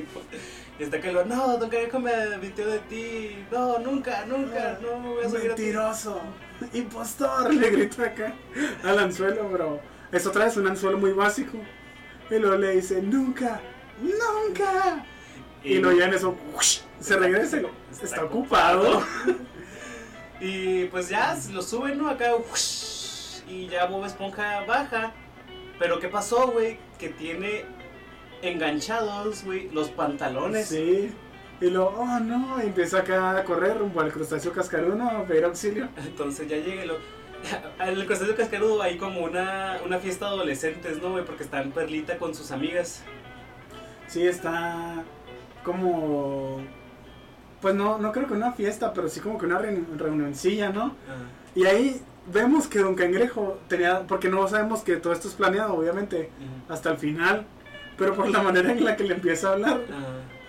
Y 0.80 0.82
está 0.82 1.00
que 1.00 1.12
lo, 1.12 1.24
no, 1.24 1.58
Don 1.58 1.70
Cangrejo 1.70 2.00
me 2.00 2.10
advirtió 2.10 2.66
de 2.66 2.80
ti. 2.80 3.36
No, 3.52 3.78
nunca, 3.78 4.26
nunca, 4.26 4.80
no 4.82 4.98
me 4.98 5.08
voy 5.10 5.24
a 5.24 5.28
subir 5.28 5.52
a 5.52 5.54
ti. 5.54 5.72
Impostor, 6.72 7.52
le 7.52 7.70
grita 7.70 8.04
acá 8.04 8.34
al 8.82 8.98
anzuelo, 8.98 9.48
bro. 9.48 9.80
Es 10.12 10.26
otra 10.26 10.46
vez 10.46 10.56
un 10.56 10.66
anzuelo 10.66 10.98
muy 10.98 11.12
básico. 11.12 11.58
Y 12.30 12.38
luego 12.38 12.56
le 12.56 12.76
dice, 12.76 13.02
nunca, 13.02 13.60
nunca. 14.00 15.04
Y 15.62 15.78
luego 15.78 15.98
ya 15.98 16.06
en 16.06 16.14
eso, 16.14 16.36
se 17.00 17.16
regresa 17.16 17.58
y 17.58 17.60
lo, 17.60 17.70
está, 18.02 18.24
ocupado. 18.24 19.02
Y 20.42 20.86
pues 20.86 21.10
ya 21.10 21.38
lo 21.52 21.60
suben, 21.60 21.98
¿no? 21.98 22.08
Acá, 22.08 22.32
y 23.46 23.68
ya 23.68 23.84
Bob 23.84 24.06
Esponja 24.06 24.64
baja. 24.64 25.12
Pero 25.78 26.00
¿qué 26.00 26.08
pasó, 26.08 26.50
güey? 26.50 26.78
Que 26.98 27.10
tiene 27.10 27.66
enganchados, 28.40 29.44
güey, 29.44 29.68
los 29.70 29.90
pantalones. 29.90 30.68
Sí. 30.68 31.12
Y 31.60 31.68
luego, 31.70 31.94
oh 31.98 32.20
no, 32.20 32.58
y 32.62 32.66
empieza 32.66 33.00
acá 33.00 33.36
a 33.36 33.44
correr 33.44 33.78
rumbo 33.78 34.00
al 34.00 34.10
crustáceo 34.12 34.52
cascarudo 34.52 35.02
a 35.02 35.24
pedir 35.24 35.44
auxilio. 35.44 35.88
Entonces 35.98 36.48
ya 36.48 36.56
llega 36.56 36.84
y 36.84 36.88
lo... 36.88 36.96
El 37.86 38.04
Crustáceo 38.04 38.36
Cascarudo 38.36 38.82
hay 38.82 38.98
como 38.98 39.22
una, 39.22 39.78
una 39.86 39.98
fiesta 39.98 40.26
de 40.26 40.32
adolescentes, 40.32 41.00
¿no, 41.00 41.12
güey? 41.12 41.24
Porque 41.24 41.42
está 41.42 41.62
en 41.62 41.72
Perlita 41.72 42.18
con 42.18 42.34
sus 42.34 42.50
amigas. 42.50 43.02
Sí, 44.08 44.26
está 44.26 45.02
como... 45.64 46.60
Pues 47.62 47.74
no, 47.74 47.98
no 47.98 48.12
creo 48.12 48.26
que 48.26 48.34
una 48.34 48.52
fiesta, 48.52 48.92
pero 48.92 49.08
sí 49.08 49.20
como 49.20 49.38
que 49.38 49.46
una 49.46 49.58
reuni- 49.60 49.86
reunioncilla, 49.96 50.70
¿no? 50.70 50.94
Y 51.54 51.64
ahí 51.66 52.00
vemos 52.32 52.66
que 52.66 52.78
Don 52.80 52.94
Cangrejo 52.94 53.58
tenía, 53.68 54.06
porque 54.06 54.28
no 54.28 54.46
sabemos 54.48 54.82
que 54.82 54.96
todo 54.96 55.12
esto 55.12 55.28
es 55.28 55.34
planeado, 55.34 55.74
obviamente, 55.74 56.30
hasta 56.68 56.90
el 56.90 56.98
final, 56.98 57.44
pero 57.98 58.14
por 58.14 58.28
la 58.28 58.42
manera 58.42 58.70
en 58.72 58.84
la 58.84 58.96
que 58.96 59.04
le 59.04 59.14
empieza 59.14 59.48
a 59.48 59.52
hablar, 59.52 59.80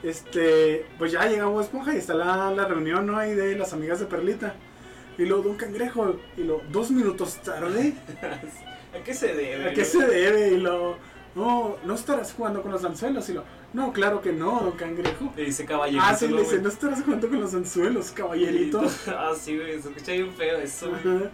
este, 0.03 0.85
pues 0.97 1.11
ya 1.11 1.25
llega 1.27 1.45
Bob 1.45 1.61
Esponja 1.61 1.93
y 1.93 1.97
está 1.97 2.13
la, 2.13 2.51
la 2.51 2.65
reunión, 2.65 3.05
¿no? 3.05 3.17
Ahí 3.17 3.33
de 3.33 3.55
las 3.55 3.73
amigas 3.73 3.99
de 3.99 4.05
Perlita. 4.05 4.55
Y 5.17 5.25
luego 5.25 5.43
Don 5.43 5.57
Cangrejo, 5.57 6.15
y 6.37 6.43
lo 6.43 6.61
dos 6.71 6.89
minutos 6.91 7.41
tarde, 7.41 7.93
¿A 8.93 9.03
qué 9.03 9.13
se 9.13 9.33
debe? 9.33 9.69
¿a 9.69 9.73
qué 9.73 9.85
se 9.85 10.05
debe? 10.05 10.49
Y 10.49 10.57
lo, 10.57 10.97
no, 11.35 11.77
no 11.85 11.95
estarás 11.95 12.33
jugando 12.33 12.61
con 12.61 12.71
los 12.71 12.83
anzuelos, 12.83 13.29
y 13.29 13.33
lo, 13.33 13.43
no, 13.73 13.93
claro 13.93 14.21
que 14.21 14.33
no, 14.33 14.59
Don 14.61 14.71
Cangrejo. 14.71 15.31
Le 15.35 15.45
dice 15.45 15.65
caballerito. 15.65 16.03
Ah, 16.05 16.15
sí, 16.15 16.27
¿no, 16.27 16.35
le 16.37 16.41
dice, 16.43 16.59
no 16.59 16.69
estarás 16.69 17.03
jugando 17.03 17.29
con 17.29 17.39
los 17.39 17.53
anzuelos, 17.53 18.11
caballerito. 18.11 18.81
ah, 19.07 19.33
sí, 19.39 19.55
güey, 19.57 19.81
se 19.81 19.89
escucha 19.89 20.11
bien 20.11 20.33
feo 20.33 20.57
eso, 20.57 20.89
güey. 20.89 21.29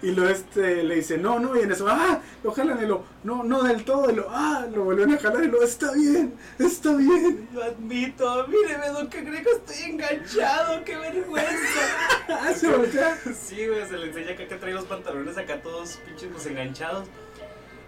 Y 0.00 0.12
luego 0.12 0.30
este 0.30 0.82
le 0.84 0.96
dice, 0.96 1.18
no, 1.18 1.38
no, 1.40 1.56
y 1.56 1.62
en 1.62 1.72
eso, 1.72 1.86
ah, 1.88 2.20
lo 2.44 2.52
jalan 2.52 2.82
y 2.82 2.86
lo, 2.86 3.04
no, 3.24 3.42
no 3.42 3.62
del 3.62 3.84
todo, 3.84 4.10
y 4.10 4.14
lo, 4.14 4.28
ah, 4.30 4.66
lo 4.72 4.84
vuelven 4.84 5.12
a 5.12 5.18
jalar 5.18 5.42
y 5.42 5.48
lo, 5.48 5.62
está 5.62 5.92
bien, 5.92 6.34
está 6.58 6.94
bien. 6.94 7.48
Lo 7.52 7.64
admito, 7.64 8.46
míreme, 8.46 8.88
don 8.88 9.08
Cangrejo, 9.08 9.50
estoy 9.50 9.90
enganchado, 9.90 10.84
qué 10.84 10.96
vergüenza. 10.96 11.48
Ah, 12.30 12.52
se 12.52 12.68
voltea. 12.68 13.18
Sí, 13.34 13.66
güey, 13.66 13.86
se 13.88 13.96
le 13.96 14.08
enseña 14.08 14.32
acá 14.32 14.46
que 14.46 14.56
trae 14.56 14.74
los 14.74 14.84
pantalones 14.84 15.38
acá 15.38 15.62
todos 15.62 15.98
pinches 16.06 16.28
pues 16.30 16.44
enganchados. 16.44 17.08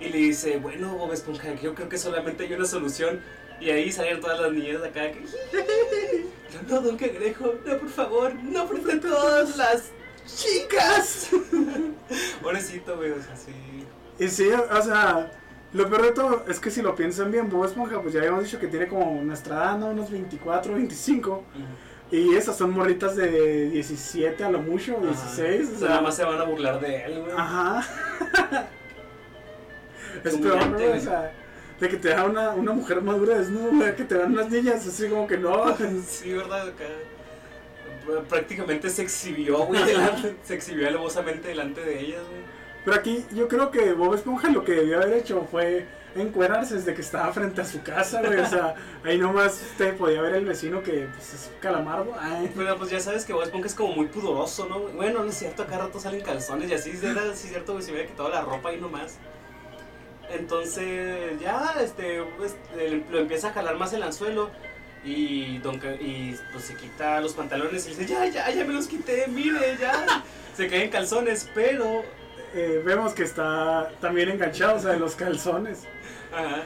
Y 0.00 0.09
le 0.09 0.16
dice, 0.16 0.57
bueno, 0.57 0.96
Bob 0.96 1.12
Esponja, 1.12 1.53
yo 1.61 1.74
creo 1.74 1.90
que 1.90 1.98
solamente 1.98 2.44
hay 2.44 2.55
una 2.55 2.64
solución. 2.64 3.20
Y 3.61 3.68
ahí 3.68 3.92
salen 3.92 4.20
todas 4.20 4.40
las 4.40 4.53
niñas 4.53 4.83
acá 4.83 5.12
que... 5.12 5.24
No, 6.68 6.81
don 6.81 6.96
Cangrejo, 6.96 7.55
no, 7.64 7.79
por 7.79 7.88
favor, 7.90 8.35
no 8.35 8.66
frente 8.66 9.07
a 9.07 9.11
todas 9.11 9.57
las 9.57 9.92
chicas. 10.37 11.31
Pobrecito, 12.43 12.97
güey, 12.97 13.12
o 13.12 13.23
sea, 13.23 13.37
sí. 13.37 13.53
Y 14.19 14.29
sí, 14.29 14.49
o 14.51 14.83
sea, 14.83 15.31
lo 15.73 15.88
peor 15.88 16.03
de 16.03 16.12
todo 16.12 16.45
es 16.49 16.59
que 16.61 16.71
si 16.71 16.83
lo 16.83 16.95
piensan 16.95 17.31
bien, 17.31 17.49
Bob 17.49 17.64
Esponja, 17.64 18.01
pues 18.03 18.12
ya 18.14 18.21
habíamos 18.21 18.45
dicho 18.45 18.59
que 18.59 18.66
tiene 18.66 18.88
como 18.88 19.23
nuestra 19.23 19.57
edad, 19.57 19.79
¿no? 19.79 19.88
Unos 19.88 20.11
24, 20.11 20.75
25. 20.75 21.45
Y 22.11 22.35
esas 22.35 22.57
son 22.59 22.73
morritas 22.73 23.14
de 23.14 23.71
17 23.71 24.43
a 24.43 24.51
lo 24.51 24.59
mucho, 24.59 24.99
16. 25.01 25.69
O 25.71 25.77
o 25.77 25.79
sea, 25.79 25.88
nada 25.88 26.01
más 26.03 26.16
se 26.16 26.25
van 26.25 26.40
a 26.40 26.45
burlar 26.45 26.81
de 26.81 27.05
él, 27.05 27.21
güey. 27.21 27.33
Ajá. 27.37 27.87
es 30.25 30.37
peor, 30.37 30.77
te- 30.77 30.88
O 30.88 31.01
sea, 31.01 31.33
de 31.79 31.88
que 31.88 31.97
te 31.97 32.09
da 32.09 32.25
una, 32.25 32.51
una 32.51 32.73
mujer 32.73 33.01
madura 33.01 33.38
desnuda, 33.38 33.95
que 33.95 34.05
te 34.05 34.16
dan 34.19 34.33
unas 34.33 34.51
niñas 34.51 34.87
así 34.87 35.09
como 35.09 35.27
que 35.27 35.38
no. 35.38 35.77
Sí, 36.07 36.33
¿verdad? 36.33 36.69
Acá 36.69 36.85
prácticamente 38.29 38.91
se 38.91 39.03
exhibió, 39.03 39.59
güey, 39.67 39.83
delante- 39.87 40.37
se 40.43 40.55
exhibió 40.55 40.89
alevosamente 40.89 41.49
delante 41.49 41.81
de 41.83 42.01
ellas, 42.01 42.23
güey. 42.29 42.43
Pero 42.85 42.97
aquí 42.97 43.25
yo 43.33 43.47
creo 43.49 43.71
que 43.71 43.93
Bob 43.93 44.15
Esponja 44.15 44.51
lo 44.51 44.65
que 44.65 44.73
debió 44.73 44.97
haber 45.03 45.15
hecho 45.15 45.47
fue 45.51 45.87
encuerarse 46.15 46.75
desde 46.75 46.95
que 46.95 47.03
estaba 47.03 47.31
frente 47.33 47.61
a 47.61 47.65
su 47.65 47.83
casa, 47.83 48.23
güey. 48.23 48.39
O 48.41 48.47
sea, 48.47 48.75
ahí 49.05 49.19
nomás 49.19 49.61
te 49.77 49.93
podía 49.93 50.23
ver 50.23 50.35
el 50.35 50.47
vecino 50.47 50.83
que 50.83 51.07
pues, 51.13 51.35
es 51.35 51.51
calamardo. 51.61 52.15
Ay. 52.19 52.51
Pero 52.57 52.77
pues 52.79 52.91
ya 52.91 52.99
sabes 52.99 53.25
que 53.25 53.33
Bob 53.35 53.43
Esponja 53.43 53.67
es 53.67 53.75
como 53.75 53.95
muy 53.95 54.07
pudoroso, 54.07 54.67
¿no? 54.67 54.81
Bueno, 54.81 55.23
no 55.23 55.29
es 55.29 55.37
cierto, 55.37 55.63
acá 55.63 55.79
rato 55.79 56.01
salen 56.01 56.23
calzones 56.23 56.71
y 56.71 56.75
así 56.75 56.91
era 57.03 57.23
sí 57.35 57.47
es 57.47 57.51
cierto, 57.51 57.73
güey, 57.73 57.85
se 57.85 57.93
hubiera 57.93 58.09
quitado 58.09 58.31
la 58.31 58.41
ropa 58.41 58.71
ahí 58.71 58.81
nomás. 58.81 59.19
Entonces, 60.31 61.39
ya, 61.41 61.75
este, 61.83 62.23
pues, 62.39 62.57
lo 63.11 63.19
empieza 63.19 63.49
a 63.49 63.53
jalar 63.53 63.77
más 63.77 63.93
el 63.93 64.03
anzuelo 64.03 64.51
y, 65.05 65.59
don, 65.59 65.81
y 66.01 66.35
pues 66.53 66.65
se 66.65 66.75
quita 66.75 67.21
los 67.21 67.33
pantalones 67.35 67.87
y 67.87 67.91
dice, 67.91 68.07
ya, 68.07 68.27
ya, 68.27 68.51
ya 68.51 68.65
me 68.65 68.73
los 68.75 68.87
quité, 68.87 69.27
mire, 69.29 69.77
ya. 69.81 70.23
Se 70.57 70.69
caen 70.69 70.91
calzones, 70.91 71.49
pero... 71.55 72.05
Eh, 72.53 72.83
vemos 72.85 73.13
que 73.15 73.23
está 73.23 73.93
también 74.01 74.29
enganchado, 74.29 74.77
o 74.77 74.81
sea, 74.81 74.91
de 74.91 74.99
los 74.99 75.15
calzones. 75.15 75.85
Ajá. 76.35 76.65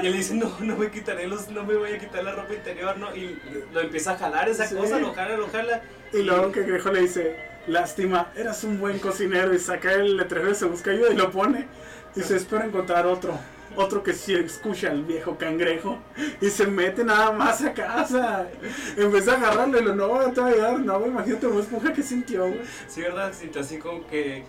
Y 0.00 0.06
él 0.06 0.12
dice, 0.12 0.34
no, 0.34 0.56
no 0.60 0.76
me 0.76 0.88
quitaré 0.90 1.26
los, 1.26 1.48
no 1.48 1.64
me 1.64 1.74
voy 1.74 1.90
a 1.92 1.98
quitar 1.98 2.22
la 2.22 2.30
ropa 2.32 2.54
interior, 2.54 2.96
¿no? 2.96 3.14
Y 3.14 3.36
lo 3.72 3.80
empieza 3.80 4.12
a 4.12 4.16
jalar 4.18 4.48
esa 4.48 4.66
Sí. 4.66 4.76
cosa, 4.76 5.00
lo 5.00 5.12
jala, 5.12 5.36
lo 5.36 5.48
jala. 5.48 5.82
Y 6.12 6.22
luego 6.22 6.52
que 6.52 6.62
Grejo 6.62 6.92
le 6.92 7.00
dice, 7.00 7.36
lástima, 7.66 8.30
eras 8.36 8.62
un 8.62 8.78
buen 8.78 9.00
cocinero. 9.00 9.52
Y 9.52 9.58
saca 9.58 9.92
el 9.94 10.16
letrero 10.16 10.50
y 10.50 10.54
se 10.54 10.66
busca 10.66 10.92
ayuda 10.92 11.10
y 11.12 11.16
lo 11.16 11.32
pone. 11.32 11.66
Dice, 12.14 12.36
espero 12.36 12.62
encontrar 12.64 13.04
otro. 13.06 13.36
Otro 13.76 14.02
que 14.02 14.14
sí 14.14 14.34
escucha 14.34 14.90
al 14.90 15.04
viejo 15.04 15.36
cangrejo. 15.36 15.98
Y 16.40 16.48
se 16.48 16.66
mete 16.66 17.04
nada 17.04 17.30
más 17.32 17.62
a 17.62 17.74
casa. 17.74 18.48
Empieza 18.96 19.34
a 19.34 19.36
agarrarlo 19.36 19.78
y 19.78 19.84
lo, 19.84 19.94
no, 19.94 20.32
te 20.32 20.40
va 20.40 20.46
a 20.46 20.50
ayudar. 20.50 20.80
No, 20.80 21.06
imagínate, 21.06 21.46
Bob 21.46 21.60
Esponja 21.60 21.92
que 21.92 22.02
sintió, 22.02 22.46
güey. 22.48 22.62
Sí, 22.88 23.02
¿verdad? 23.02 23.32
Siento 23.32 23.60
así 23.60 23.78
como 23.78 24.06
que... 24.06 24.44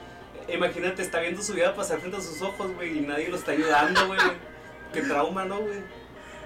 Imagínate, 0.48 1.02
está 1.02 1.20
viendo 1.20 1.42
su 1.42 1.54
vida 1.54 1.76
pasar 1.76 2.00
frente 2.00 2.18
a 2.18 2.22
sus 2.22 2.42
ojos, 2.42 2.74
güey, 2.74 3.00
y 3.00 3.02
nadie 3.02 3.28
lo 3.28 3.36
está 3.36 3.52
ayudando, 3.52 4.08
güey. 4.08 4.20
Qué 4.94 5.02
trauma, 5.02 5.44
¿no, 5.44 5.60
güey? 5.60 5.80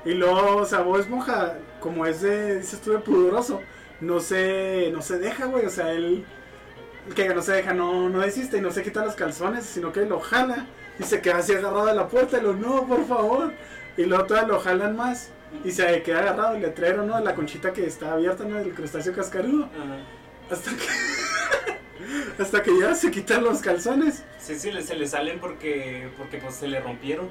Y 0.04 0.15
luego, 0.15 0.58
o 0.58 0.65
sea, 0.65 0.80
Bob 0.80 1.00
Esponja, 1.00 1.60
como 1.80 2.08
es 2.08 2.22
de, 2.22 2.58
dices 2.58 2.82
tú, 2.82 2.94
de 2.94 2.98
pudoroso, 2.98 3.62
no 4.00 4.20
se, 4.20 4.89
no 4.91 5.04
se 5.04 5.20
deja, 5.20 5.46
güey. 5.46 5.67
O 5.67 5.70
sea, 5.70 5.91
él, 5.91 6.26
que 7.13 7.30
no 7.30 7.44
se 7.44 7.54
deja, 7.54 7.74
no, 7.76 8.10
no 8.10 8.22
desiste 8.22 8.58
y 8.58 8.62
no 8.62 8.72
se 8.72 8.82
quita 8.82 9.06
los 9.06 9.13
calzones, 9.13 9.65
sino 9.65 9.94
que 9.94 10.02
lo 10.06 10.20
jala 10.20 10.65
y 11.01 11.03
se 11.03 11.21
queda 11.21 11.37
así 11.37 11.53
agarrado 11.53 11.87
a 11.87 11.93
la 11.93 12.07
puerta 12.07 12.37
y 12.37 12.41
lo, 12.41 12.53
no, 12.53 12.87
por 12.87 13.05
favor. 13.07 13.53
Y 13.97 14.03
luego 14.03 14.25
todavía 14.25 14.49
lo 14.49 14.59
jalan 14.59 14.95
más 14.95 15.31
y 15.65 15.71
se 15.71 16.01
queda 16.03 16.19
agarrado 16.19 16.55
el 16.55 16.61
letrero, 16.61 17.03
¿no? 17.03 17.17
De 17.17 17.23
la 17.23 17.35
conchita 17.35 17.73
que 17.73 17.85
está 17.85 18.13
abierta, 18.13 18.43
¿no? 18.43 18.57
Del 18.57 18.73
crustáceo 18.73 19.13
cascarudo. 19.13 19.65
Ajá. 19.65 19.97
Hasta 20.49 20.71
que, 20.71 22.41
hasta 22.43 22.63
que 22.63 22.79
ya 22.79 22.93
se 22.95 23.09
quitan 23.11 23.43
los 23.43 23.61
calzones. 23.61 24.23
Sí, 24.39 24.57
sí, 24.57 24.71
se 24.81 24.95
le 24.95 25.07
salen 25.07 25.39
porque, 25.39 26.09
porque 26.17 26.37
pues 26.37 26.55
se 26.55 26.67
le 26.67 26.79
rompieron. 26.79 27.29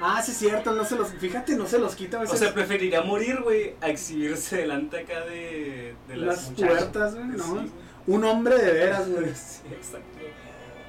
Ah, 0.00 0.20
sí, 0.22 0.32
es 0.32 0.38
cierto, 0.38 0.72
no 0.72 0.84
se 0.84 0.96
los, 0.96 1.12
fíjate, 1.14 1.56
no 1.56 1.66
se 1.66 1.78
los 1.78 1.94
quita 1.96 2.20
a 2.20 2.24
O 2.24 2.36
sea, 2.36 2.52
preferiría 2.52 3.00
morir, 3.00 3.40
güey, 3.42 3.76
a 3.80 3.88
exhibirse 3.88 4.58
delante 4.58 4.98
acá 4.98 5.20
de, 5.20 5.94
de 6.06 6.16
las, 6.16 6.50
las 6.50 6.68
puertas, 6.68 7.14
güey, 7.14 7.26
¿no? 7.28 7.44
Sí. 7.44 7.72
Un 8.06 8.24
hombre 8.24 8.58
de 8.58 8.72
veras, 8.72 9.08
güey. 9.08 9.30
Sí, 9.34 9.62
exacto. 9.72 10.18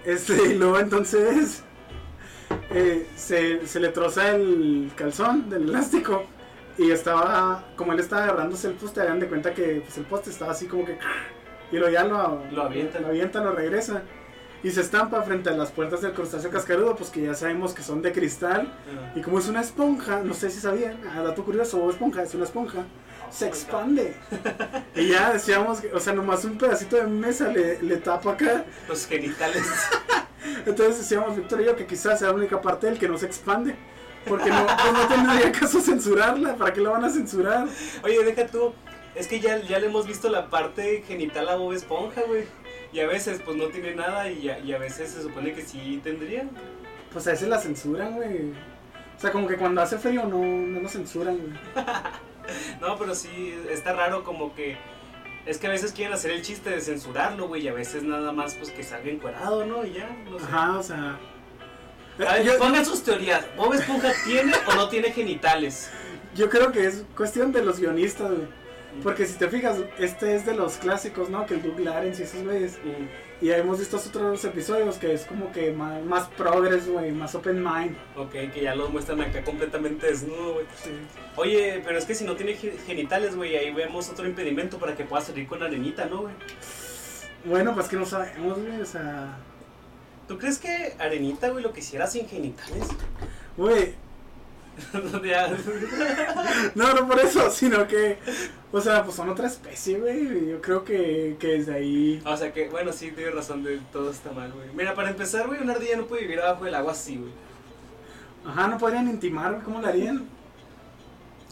Este, 0.04 0.52
y 0.52 0.54
luego 0.56 0.80
entonces 0.80 1.64
eh, 2.72 3.08
se, 3.16 3.66
se 3.68 3.80
le 3.80 3.90
troza 3.90 4.36
el 4.36 4.92
calzón 4.96 5.50
del 5.50 5.64
elástico 5.70 6.26
y 6.78 6.92
estaba, 6.92 7.64
como 7.76 7.94
él 7.94 8.00
estaba 8.00 8.26
agarrándose 8.26 8.68
el 8.68 8.74
poste, 8.74 9.02
hagan 9.02 9.20
de 9.20 9.28
cuenta 9.28 9.54
que 9.54 9.82
pues, 9.84 9.98
el 9.98 10.06
poste 10.06 10.30
estaba 10.30 10.52
así 10.52 10.68
como 10.68 10.86
que... 10.86 10.98
Y 11.72 11.78
luego 11.78 11.92
ya 11.92 12.04
lo, 12.04 12.44
Lo 12.52 12.64
avientan. 12.64 13.02
lo 13.02 13.10
avienta, 13.10 13.40
lo 13.42 13.52
regresa. 13.52 14.04
Y 14.64 14.72
se 14.72 14.82
estampa 14.82 15.22
frente 15.22 15.50
a 15.50 15.54
las 15.54 15.72
puertas 15.72 16.02
del 16.02 16.14
crustáceo 16.14 16.50
cascarudo, 16.50 16.96
pues 16.96 17.10
que 17.10 17.22
ya 17.22 17.34
sabemos 17.34 17.74
que 17.74 17.84
son 17.84 18.02
de 18.02 18.12
cristal. 18.12 18.62
Ajá. 18.62 19.12
Y 19.16 19.22
como 19.22 19.40
es 19.40 19.48
una 19.48 19.62
esponja, 19.62 20.22
no 20.24 20.34
sé 20.34 20.50
si 20.50 20.60
sabían, 20.60 20.98
ah, 21.14 21.22
dato 21.22 21.44
curioso, 21.44 21.90
esponja 21.90 22.24
es 22.24 22.34
una 22.34 22.46
esponja, 22.46 22.86
se 23.30 23.48
expande. 23.48 24.16
y 24.96 25.10
ya 25.10 25.34
decíamos, 25.34 25.82
que, 25.82 25.94
o 25.94 26.00
sea, 26.00 26.14
nomás 26.14 26.44
un 26.46 26.58
pedacito 26.58 26.96
de 26.96 27.04
mesa 27.04 27.50
le, 27.50 27.82
le 27.82 27.98
tapa 27.98 28.32
acá. 28.32 28.66
Los 28.88 29.06
genitales. 29.06 29.64
Entonces 30.66 31.00
decíamos, 31.00 31.36
Víctor 31.36 31.62
y 31.62 31.66
yo, 31.66 31.76
que 31.76 31.86
quizás 31.86 32.20
sea 32.20 32.30
la 32.30 32.36
única 32.36 32.62
parte 32.62 32.88
del 32.88 33.00
que 33.00 33.08
no 33.08 33.18
se 33.18 33.26
expande. 33.26 33.76
Porque 34.28 34.50
no, 34.50 34.66
pues 34.66 34.94
no 34.94 35.08
tendría 35.08 35.52
caso 35.52 35.80
censurarla, 35.80 36.56
¿para 36.56 36.74
qué 36.74 36.82
la 36.82 36.90
van 36.90 37.06
a 37.06 37.10
censurar? 37.10 37.68
Oye, 38.04 38.24
deja 38.24 38.46
tú. 38.48 38.74
Es 39.16 39.28
que 39.28 39.40
ya, 39.40 39.58
ya 39.62 39.80
le 39.80 39.88
hemos 39.88 40.06
visto 40.06 40.30
la 40.30 40.50
parte 40.50 41.04
genital 41.08 41.48
a 41.50 41.56
Bob 41.56 41.74
Esponja, 41.74 42.22
güey. 42.28 42.44
Y 42.92 43.00
a 43.00 43.08
veces, 43.08 43.42
pues 43.44 43.58
no 43.58 43.68
tiene 43.68 43.96
nada. 43.96 44.30
Y 44.30 44.50
a, 44.50 44.60
y 44.60 44.74
a 44.74 44.78
veces 44.78 45.12
se 45.12 45.22
supone 45.22 45.54
que 45.54 45.64
sí 45.64 46.00
tendría. 46.04 46.46
Pues 47.12 47.26
a 47.28 47.32
veces 47.32 47.48
la 47.48 47.60
censuran, 47.60 48.16
güey. 48.16 48.52
O 48.52 49.20
sea, 49.20 49.32
como 49.32 49.48
que 49.48 49.56
cuando 49.56 49.82
hace 49.82 49.98
frío 49.98 50.26
no, 50.26 50.40
no 50.40 50.80
lo 50.80 50.90
censuran, 50.90 51.38
güey. 51.38 51.86
No, 52.80 52.98
pero 52.98 53.14
sí, 53.14 53.54
está 53.70 53.92
raro 53.92 54.24
como 54.24 54.56
que. 54.56 54.78
Es 55.48 55.58
que 55.58 55.68
a 55.68 55.70
veces 55.70 55.94
quieren 55.94 56.14
hacer 56.14 56.32
el 56.32 56.42
chiste 56.42 56.70
de 56.70 56.82
censurarlo, 56.82 57.48
güey. 57.48 57.64
Y 57.64 57.68
a 57.70 57.74
veces 57.74 58.04
nada 58.04 58.32
más, 58.32 58.56
pues 58.56 58.70
que 58.72 58.84
salga 58.84 59.10
encuerado, 59.10 59.66
¿no? 59.66 59.86
Y 59.86 59.94
ya, 59.94 60.10
no 60.30 60.38
sé. 60.40 60.46
Ajá, 60.46 60.78
o 60.78 60.84
sea... 60.84 61.18
A 62.28 62.34
ver, 62.34 62.44
Yo- 62.44 62.58
pongan 62.58 62.86
sus 62.86 63.04
teorías. 63.04 63.46
¿Bob 63.56 63.74
Esponja 63.74 64.12
tiene 64.26 64.52
o 64.68 64.76
no 64.76 64.90
tiene 64.90 65.12
genitales? 65.12 65.90
Yo 66.36 66.50
creo 66.50 66.72
que 66.72 66.86
es 66.86 67.04
cuestión 67.16 67.52
de 67.52 67.64
los 67.64 67.80
guionistas, 67.80 68.30
güey. 68.32 68.48
Porque 69.04 69.26
si 69.28 69.38
te 69.38 69.48
fijas, 69.48 69.78
este 70.00 70.36
es 70.36 70.46
de 70.46 70.56
los 70.56 70.74
clásicos, 70.78 71.30
¿no? 71.30 71.46
Que 71.46 71.54
el 71.56 71.62
Doug 71.64 71.76
Clarence 71.76 72.22
y 72.22 72.26
esos 72.26 72.44
güeyes. 72.44 72.78
Mm, 72.84 73.06
Y 73.40 73.52
hemos 73.52 73.78
visto 73.78 73.98
otros 73.98 74.44
episodios 74.46 74.98
que 74.98 75.14
es 75.14 75.26
como 75.26 75.52
que 75.52 75.72
más, 75.72 76.04
más 76.04 76.28
progress, 76.30 76.88
güey, 76.90 77.12
más 77.12 77.36
open 77.36 77.64
mind. 77.64 77.96
ok, 78.16 78.32
que 78.52 78.62
ya 78.64 78.74
lo 78.74 78.90
muestran 78.90 79.22
acá 79.22 79.44
completamente 79.44 80.08
desnudo, 80.08 80.54
güey. 80.56 80.66
Sí. 80.84 80.90
Oye, 81.36 81.82
pero 81.86 82.00
es 82.00 82.06
que 82.06 82.16
si 82.16 82.26
no 82.26 82.36
tiene 82.36 82.56
ge- 82.56 82.78
genitales, 82.88 83.36
güey, 83.36 83.56
ahí 83.56 83.72
vemos 83.72 84.10
otro 84.10 84.26
impedimento 84.28 84.80
para 84.80 84.96
que 84.96 85.04
pueda 85.04 85.22
salir 85.22 85.46
con 85.48 85.62
arenita, 85.62 86.06
¿no, 86.08 86.22
güey? 86.24 86.34
Bueno, 87.46 87.76
pues 87.76 87.88
que 87.88 87.96
no 87.96 88.06
sabemos, 88.08 88.60
güey, 88.60 88.82
o 88.82 88.86
sea... 88.86 89.38
¿Tú 90.28 90.38
crees 90.40 90.58
que 90.58 90.96
arenita, 91.00 91.50
güey, 91.50 91.64
lo 91.64 91.72
que 91.72 91.80
hiciera 91.80 92.08
sin 92.08 92.28
genitales? 92.28 92.88
Güey. 93.56 93.94
No, 96.76 96.94
no 96.94 97.08
por 97.08 97.20
eso, 97.20 97.50
sino 97.52 97.88
que... 97.88 98.18
O 98.72 98.82
sea, 98.82 99.04
pues 99.04 99.16
son 99.16 99.30
otra 99.30 99.48
especie, 99.48 100.00
güey. 100.00 100.50
Yo 100.50 100.62
creo 100.62 100.84
que, 100.84 101.38
que 101.40 101.48
desde 101.48 101.74
ahí... 101.74 102.22
o 102.26 102.38
sea 102.38 102.52
que, 102.54 102.70
bueno, 102.70 102.92
sí, 102.92 103.12
tienes 103.12 103.34
razón, 103.34 103.64
de 103.64 103.80
todo 103.92 104.12
está 104.12 104.32
mal, 104.32 104.52
güey. 104.52 104.68
Mira, 104.76 104.94
para 104.94 105.10
empezar, 105.10 105.48
güey, 105.48 105.62
una 105.62 105.74
ardilla 105.74 105.98
no 105.98 106.06
puede 106.06 106.24
vivir 106.24 106.40
abajo 106.40 106.66
del 106.66 106.76
agua 106.76 106.92
así, 106.92 107.18
güey. 107.18 107.32
Ajá, 108.46 108.68
no 108.68 108.78
podrían 108.78 109.08
intimar, 109.08 109.62
¿cómo 109.64 109.82
lo 109.82 109.88
harían? 109.88 110.26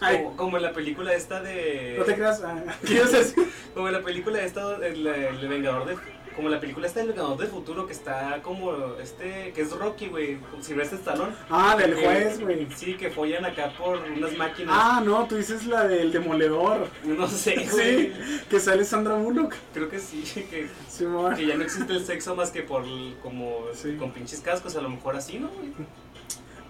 Ay, 0.01 0.17
Como, 0.17 0.37
como 0.37 0.57
en 0.57 0.63
la 0.63 0.73
película 0.73 1.13
esta 1.13 1.41
de... 1.41 1.95
no 1.97 2.03
te 2.03 2.15
creas, 2.15 2.41
ah, 2.43 2.63
¿qué 2.85 3.03
decir? 3.05 3.49
Como 3.73 3.87
en 3.87 3.93
la 3.93 4.01
película 4.01 4.41
esta, 4.41 4.75
el, 4.85 5.07
el 5.07 5.47
Vengador 5.47 5.85
de... 5.85 6.14
Como 6.35 6.49
la 6.49 6.59
película 6.59 6.85
esta 6.85 6.99
del 6.99 7.09
Vengador 7.09 7.37
del 7.37 7.47
Futuro, 7.47 7.87
que 7.87 7.93
está 7.93 8.41
como 8.41 8.73
este, 9.01 9.53
que 9.53 9.61
es 9.61 9.71
Rocky, 9.71 10.07
güey, 10.09 10.37
con 10.51 10.61
Sylvester 10.61 10.99
Stallone. 10.99 11.33
Ah, 11.49 11.77
del 11.77 11.95
juez, 11.95 12.41
güey. 12.41 12.67
Sí, 12.75 12.95
que 12.97 13.09
follan 13.09 13.45
acá 13.45 13.71
por 13.77 13.97
unas 13.99 14.35
máquinas. 14.35 14.75
Ah, 14.77 15.01
no, 15.05 15.25
tú 15.27 15.35
dices 15.37 15.65
la 15.65 15.87
del 15.87 16.11
demoledor. 16.11 16.87
No 17.05 17.25
sé, 17.29 17.55
güey. 17.71 18.11
Sí, 18.11 18.13
que 18.49 18.59
sale 18.59 18.83
Sandra 18.83 19.15
Bullock. 19.15 19.55
Creo 19.73 19.87
que 19.89 19.99
sí, 19.99 20.23
que, 20.49 20.67
Sí, 20.89 21.05
amor. 21.05 21.35
que 21.35 21.45
ya 21.45 21.55
no 21.55 21.63
existe 21.63 21.93
el 21.93 22.03
sexo 22.05 22.35
más 22.35 22.51
que 22.51 22.63
por 22.63 22.83
como 23.23 23.59
Sí. 23.73 23.95
con 23.97 24.11
pinches 24.11 24.41
cascos, 24.41 24.75
a 24.75 24.81
lo 24.81 24.89
mejor 24.89 25.15
así, 25.15 25.39
¿no? 25.39 25.47
güey? 25.49 25.71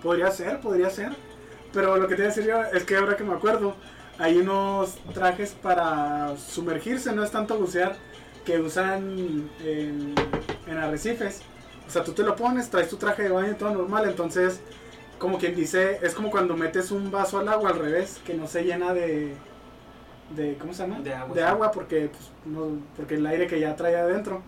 Podría 0.04 0.30
ser, 0.30 0.60
podría 0.60 0.89
ser. 0.91 1.13
Pero 1.73 1.97
lo 1.97 2.08
que 2.08 2.15
te 2.15 2.21
iba 2.21 2.32
a 2.32 2.36
decir 2.36 2.47
yo 2.49 2.62
es 2.71 2.84
que 2.84 2.95
ahora 2.97 3.17
que 3.17 3.23
me 3.23 3.34
acuerdo, 3.34 3.75
hay 4.19 4.38
unos 4.38 4.95
trajes 5.13 5.51
para 5.54 6.38
sumergirse, 6.38 7.12
no 7.13 7.23
es 7.23 7.32
tanto 7.32 7.58
bucear, 7.58 7.95
que 8.45 8.60
usan 8.60 9.49
en, 9.63 10.13
en 10.67 10.77
arrecifes. 10.77 11.41
O 11.88 11.89
sea, 11.91 12.03
tú 12.03 12.13
te 12.13 12.23
lo 12.23 12.36
pones, 12.36 12.69
traes 12.69 12.89
tu 12.89 12.97
traje 12.97 13.23
de 13.23 13.29
baño 13.29 13.55
todo 13.58 13.71
normal, 13.71 14.05
entonces, 14.08 14.60
como 15.19 15.38
quien 15.38 15.55
dice, 15.55 15.99
es 16.01 16.13
como 16.13 16.31
cuando 16.31 16.55
metes 16.55 16.91
un 16.91 17.12
vaso 17.12 17.39
al 17.39 17.47
agua 17.49 17.69
al 17.71 17.79
revés, 17.79 18.19
que 18.25 18.34
no 18.34 18.47
se 18.47 18.63
llena 18.63 18.93
de... 18.93 19.36
de 20.36 20.58
¿Cómo 20.58 20.73
se 20.73 20.84
llama? 20.88 20.99
De 21.01 21.13
agua, 21.13 21.36
De 21.36 21.41
sí. 21.41 21.47
agua, 21.47 21.71
porque, 21.71 22.10
pues, 22.10 22.31
no- 22.45 22.79
porque 22.95 23.15
el 23.15 23.25
aire 23.27 23.47
que 23.47 23.60
ya 23.60 23.75
trae 23.75 23.95
adentro. 23.95 24.41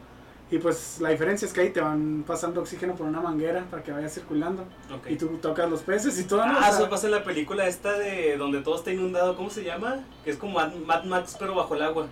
Y 0.49 0.59
pues 0.59 0.99
la 1.01 1.09
diferencia 1.09 1.45
es 1.45 1.51
que 1.53 1.59
ahí 1.59 1.69
te 1.71 1.81
van 1.81 2.23
pasando 2.25 2.61
oxígeno 2.61 2.95
por 2.95 3.05
una 3.05 3.19
manguera 3.19 3.65
para 3.69 3.83
que 3.83 3.91
vaya 3.91 4.07
circulando. 4.07 4.63
Ok. 4.95 5.07
Y 5.09 5.17
tú 5.17 5.27
tocas 5.41 5.69
los 5.69 5.81
peces 5.81 6.17
y 6.19 6.23
todo. 6.23 6.41
Ah, 6.41 6.59
sea, 6.61 6.69
eso 6.69 6.89
pasa 6.89 7.07
en 7.07 7.11
la 7.11 7.23
película 7.25 7.67
esta 7.67 7.97
de 7.99 8.37
donde 8.37 8.61
todo 8.61 8.77
está 8.77 8.93
inundado, 8.93 9.35
¿cómo 9.35 9.49
se 9.49 9.65
llama? 9.65 9.99
Que 10.23 10.31
es 10.31 10.37
como 10.37 10.53
Mad, 10.53 10.73
Mad 10.85 11.03
Max 11.03 11.35
pero 11.37 11.53
bajo 11.53 11.75
el 11.75 11.81
agua. 11.81 12.07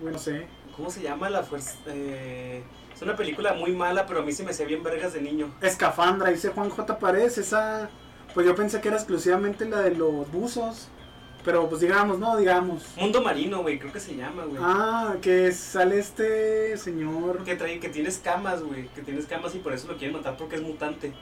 Bueno, 0.00 0.18
sé. 0.18 0.46
¿Cómo 0.76 0.90
se 0.90 1.02
llama 1.02 1.30
la 1.30 1.42
fuerza? 1.42 1.76
Eh, 1.86 2.62
es 2.94 3.02
una 3.02 3.16
película 3.16 3.52
muy 3.54 3.72
mala, 3.72 4.06
pero 4.06 4.20
a 4.20 4.22
mí 4.22 4.32
se 4.32 4.42
me 4.44 4.50
hacía 4.50 4.66
bien 4.66 4.82
vergas 4.82 5.12
de 5.12 5.20
niño. 5.20 5.52
Escafandra, 5.60 6.30
dice 6.30 6.48
Juan 6.50 6.70
J. 6.70 6.98
Paredes. 6.98 7.38
Esa, 7.38 7.88
pues 8.34 8.46
yo 8.46 8.54
pensé 8.54 8.80
que 8.80 8.88
era 8.88 8.96
exclusivamente 8.96 9.64
la 9.68 9.80
de 9.80 9.92
los 9.94 10.30
buzos. 10.32 10.88
Pero 11.44 11.68
pues 11.68 11.82
digamos, 11.82 12.18
no, 12.18 12.38
digamos. 12.38 12.82
Mundo 12.96 13.20
Marino, 13.22 13.60
güey, 13.60 13.78
creo 13.78 13.92
que 13.92 14.00
se 14.00 14.16
llama, 14.16 14.44
güey. 14.46 14.56
Ah, 14.64 15.16
que 15.20 15.52
sale 15.52 15.98
este 15.98 16.74
señor. 16.78 17.44
Que, 17.44 17.54
trae, 17.54 17.78
que 17.80 17.90
tiene 17.90 18.08
escamas, 18.08 18.62
güey. 18.62 18.88
Que 18.88 19.02
tiene 19.02 19.20
escamas 19.20 19.54
y 19.54 19.58
por 19.58 19.74
eso 19.74 19.86
lo 19.88 19.98
quieren 19.98 20.16
matar 20.16 20.36
porque 20.38 20.56
es 20.56 20.62
mutante. 20.62 21.12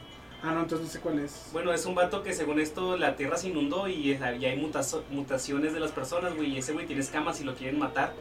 Ah, 0.40 0.52
no, 0.54 0.61
entonces 0.61 0.87
no 0.87 0.92
sé 0.92 1.00
cuál 1.00 1.18
es. 1.18 1.48
Bueno, 1.52 1.72
es 1.72 1.85
un 1.87 1.96
vato 1.96 2.22
que 2.22 2.32
según 2.35 2.61
esto 2.61 2.96
la 2.96 3.16
tierra 3.16 3.37
se 3.37 3.48
inundó 3.48 3.88
y, 3.88 4.12
es- 4.12 4.20
y 4.40 4.44
hay 4.46 4.56
mutazo- 4.61 5.02
mutaciones 5.11 5.72
de 5.72 5.80
las 5.80 5.90
personas, 5.90 6.37
güey. 6.37 6.50
Y 6.54 6.58
ese 6.58 6.72
güey 6.72 6.87
tiene 6.87 7.02
escamas 7.02 7.40
y 7.40 7.44
lo 7.44 7.54
quieren 7.56 7.78
matar. 7.80 8.14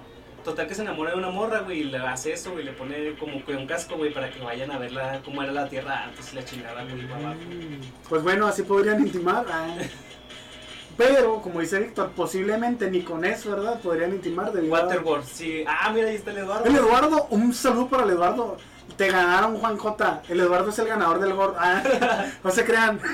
Total 0.44 0.68
que 0.68 0.74
se 0.76 0.82
enamora 0.82 1.12
de 1.12 1.18
una 1.18 1.30
morra, 1.30 1.60
güey, 1.60 1.82
y 1.82 1.84
le 1.86 1.98
hace 1.98 2.34
eso, 2.34 2.52
güey, 2.52 2.64
le 2.66 2.72
pone 2.74 3.16
como 3.20 3.44
que 3.46 3.56
un 3.56 3.68
casco, 3.68 3.96
güey, 3.98 4.12
para 4.14 4.30
que 4.32 4.40
vayan 4.42 4.72
a 4.72 4.78
ver 4.80 4.92
la- 4.92 5.22
cómo 5.24 5.44
era 5.44 5.52
la 5.52 5.70
tierra 5.70 6.06
antes 6.06 6.34
y 6.34 6.36
la 6.36 6.44
chingada, 6.46 6.84
güey, 6.84 7.06
abajo. 7.12 7.36
Mm, 7.50 8.08
Pues 8.10 8.24
bueno, 8.24 8.48
así 8.48 8.64
podrían 8.64 9.00
intimar. 9.02 9.46
ah. 9.50 9.68
Pero, 10.98 11.42
como 11.42 11.62
dice 11.62 11.80
Víctor, 11.80 12.12
posiblemente 12.16 12.90
ni 12.92 13.02
con 13.02 13.24
eso, 13.24 13.52
¿verdad? 13.52 13.80
Podrían 13.80 14.12
intimar 14.12 14.48
a- 14.50 14.60
Waterworld, 14.60 15.26
sí. 15.26 15.64
Ah, 15.68 15.90
mira, 15.94 16.10
ahí 16.10 16.16
está 16.16 16.32
el 16.32 16.40
Eduardo. 16.40 16.66
El 16.66 16.76
Eduardo, 16.76 17.28
un 17.30 17.54
saludo 17.54 17.88
para 17.88 18.04
el 18.04 18.10
Eduardo. 18.12 18.58
Te 18.98 19.08
ganaron, 19.10 19.58
Juan 19.58 19.78
J. 19.78 20.22
El 20.28 20.42
Eduardo 20.42 20.70
es 20.70 20.78
el 20.80 20.88
ganador 20.88 21.20
del 21.20 21.34
gordo. 21.34 21.56
Ah, 21.58 21.82
no 22.44 22.52
se 22.52 22.66
crean. 22.66 23.00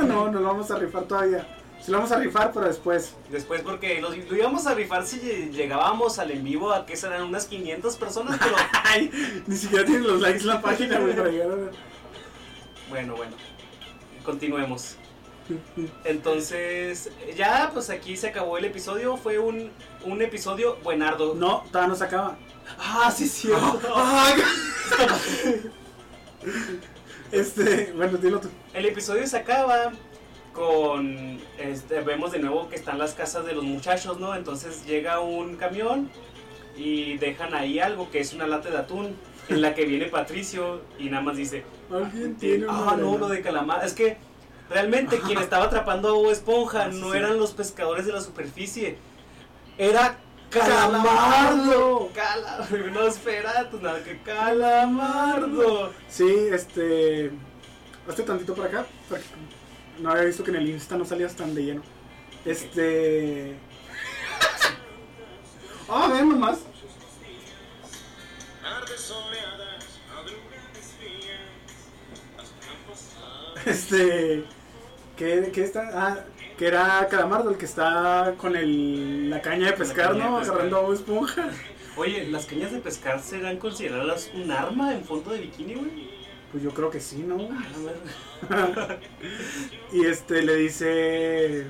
No, 0.00 0.30
no 0.30 0.40
lo 0.40 0.46
vamos 0.48 0.70
a 0.70 0.78
rifar 0.78 1.02
todavía. 1.02 1.46
Sí 1.82 1.90
lo 1.90 1.98
vamos 1.98 2.12
a 2.12 2.18
rifar, 2.18 2.52
pero 2.52 2.66
después. 2.66 3.14
Después 3.30 3.62
porque 3.62 4.00
los- 4.02 4.16
lo 4.16 4.36
íbamos 4.36 4.66
a 4.66 4.74
rifar 4.74 5.06
si 5.06 5.18
lle- 5.18 5.50
llegábamos 5.50 6.18
al 6.18 6.30
en 6.30 6.44
vivo 6.44 6.72
a 6.72 6.84
que 6.84 6.94
serán 6.96 7.22
unas 7.22 7.46
500 7.46 7.96
personas, 7.96 8.38
pero 8.38 8.54
Ay, 8.84 9.10
ni 9.46 9.56
siquiera 9.56 9.84
tienen 9.84 10.06
los 10.06 10.20
likes 10.20 10.40
en 10.40 10.46
la 10.48 10.60
página, 10.60 10.98
güey, 10.98 11.16
para 11.16 11.30
llegar 11.30 11.50
a 11.52 11.54
ver. 11.54 11.70
bueno, 12.90 13.16
bueno. 13.16 13.32
Continuemos. 14.24 14.96
Entonces, 16.04 17.10
ya 17.36 17.70
pues 17.72 17.90
aquí 17.90 18.16
se 18.16 18.28
acabó 18.28 18.56
el 18.58 18.66
episodio, 18.66 19.16
fue 19.16 19.38
un, 19.38 19.70
un 20.04 20.22
episodio 20.22 20.76
buenardo. 20.84 21.34
No, 21.34 21.64
todavía 21.72 21.88
no 21.88 21.96
se 21.96 22.04
acaba. 22.04 22.36
Ah, 22.78 23.10
sí, 23.16 23.26
cierto. 23.26 23.80
Ay, 23.96 24.34
Este, 27.32 27.92
bueno, 27.96 28.18
dilo 28.18 28.40
tú. 28.40 28.48
El 28.74 28.86
episodio 28.86 29.26
se 29.26 29.36
acaba 29.36 29.92
con. 30.54 31.38
Este, 31.58 32.00
vemos 32.00 32.32
de 32.32 32.38
nuevo 32.38 32.68
que 32.68 32.76
están 32.76 32.98
las 32.98 33.14
casas 33.14 33.44
de 33.44 33.52
los 33.54 33.64
muchachos, 33.64 34.18
¿no? 34.18 34.34
Entonces 34.34 34.84
llega 34.86 35.20
un 35.20 35.56
camión 35.56 36.10
y 36.76 37.16
dejan 37.18 37.54
ahí 37.54 37.78
algo 37.78 38.10
que 38.10 38.20
es 38.20 38.32
una 38.32 38.46
lata 38.46 38.70
de 38.70 38.78
atún 38.78 39.16
en 39.48 39.60
la 39.62 39.74
que 39.74 39.84
viene 39.84 40.06
Patricio 40.06 40.82
y 40.98 41.10
nada 41.10 41.22
más 41.22 41.36
dice. 41.36 41.64
Alguien 41.92 42.36
tiene 42.36 42.66
una 42.66 42.90
Ah, 42.92 42.96
no, 42.96 43.18
lo 43.18 43.28
de 43.28 43.42
calamar. 43.42 43.84
Es 43.84 43.92
que 43.94 44.16
realmente 44.68 45.18
quien 45.20 45.38
estaba 45.42 45.64
atrapando 45.66 46.08
a 46.08 46.12
Bob 46.12 46.30
Esponja 46.30 46.88
no 46.88 47.12
Sí. 47.12 47.18
eran 47.18 47.38
los 47.38 47.52
pescadores 47.52 48.06
de 48.06 48.12
la 48.12 48.20
superficie. 48.20 48.98
Era 49.78 50.18
¡Calamardo! 50.50 52.10
Calamardo. 52.12 52.68
Cala- 52.68 52.90
No, 52.92 53.06
espera, 53.06 53.68
nada 53.80 54.02
que 54.02 54.18
Calamardo. 54.22 55.92
Sí, 56.08 56.26
este. 56.52 57.30
Hazte 58.08 58.22
tantito 58.24 58.54
por 58.54 58.66
acá. 58.66 58.84
Porque 59.08 59.24
no 60.00 60.10
había 60.10 60.24
visto 60.24 60.42
que 60.44 60.50
en 60.50 60.56
el 60.56 60.68
Insta 60.68 60.96
no 60.96 61.04
salías 61.04 61.36
tan 61.36 61.54
de 61.54 61.64
lleno. 61.64 61.82
Este. 62.44 63.56
Ah, 65.88 66.08
ven 66.12 66.28
nomás. 66.28 66.60
Este. 73.66 74.44
¿Qué, 75.16 75.50
qué 75.52 75.64
está? 75.64 75.90
Ah, 75.92 76.24
que 76.56 76.66
era 76.66 77.06
Calamardo 77.10 77.50
el 77.50 77.56
que 77.56 77.66
está 77.66 78.34
con 78.38 78.56
el, 78.56 79.28
la 79.28 79.42
caña 79.42 79.66
de 79.66 79.72
pescar, 79.74 80.12
caña 80.12 80.24
de 80.24 80.30
¿no? 80.30 80.38
pescar. 80.38 80.56
Agarrando 80.56 80.90
a 80.90 80.94
Esponja. 80.94 81.50
Oye, 81.96 82.26
¿las 82.28 82.46
cañas 82.46 82.72
de 82.72 82.78
pescar 82.78 83.20
serán 83.20 83.58
consideradas 83.58 84.30
un 84.34 84.50
arma 84.50 84.94
en 84.94 85.04
fondo 85.04 85.30
de 85.30 85.40
bikini, 85.40 85.74
güey? 85.74 86.19
Pues 86.50 86.62
yo 86.64 86.70
creo 86.70 86.90
que 86.90 87.00
sí, 87.00 87.24
¿no? 87.26 87.36
Y 89.92 90.04
este 90.04 90.42
le 90.42 90.56
dice. 90.56 91.66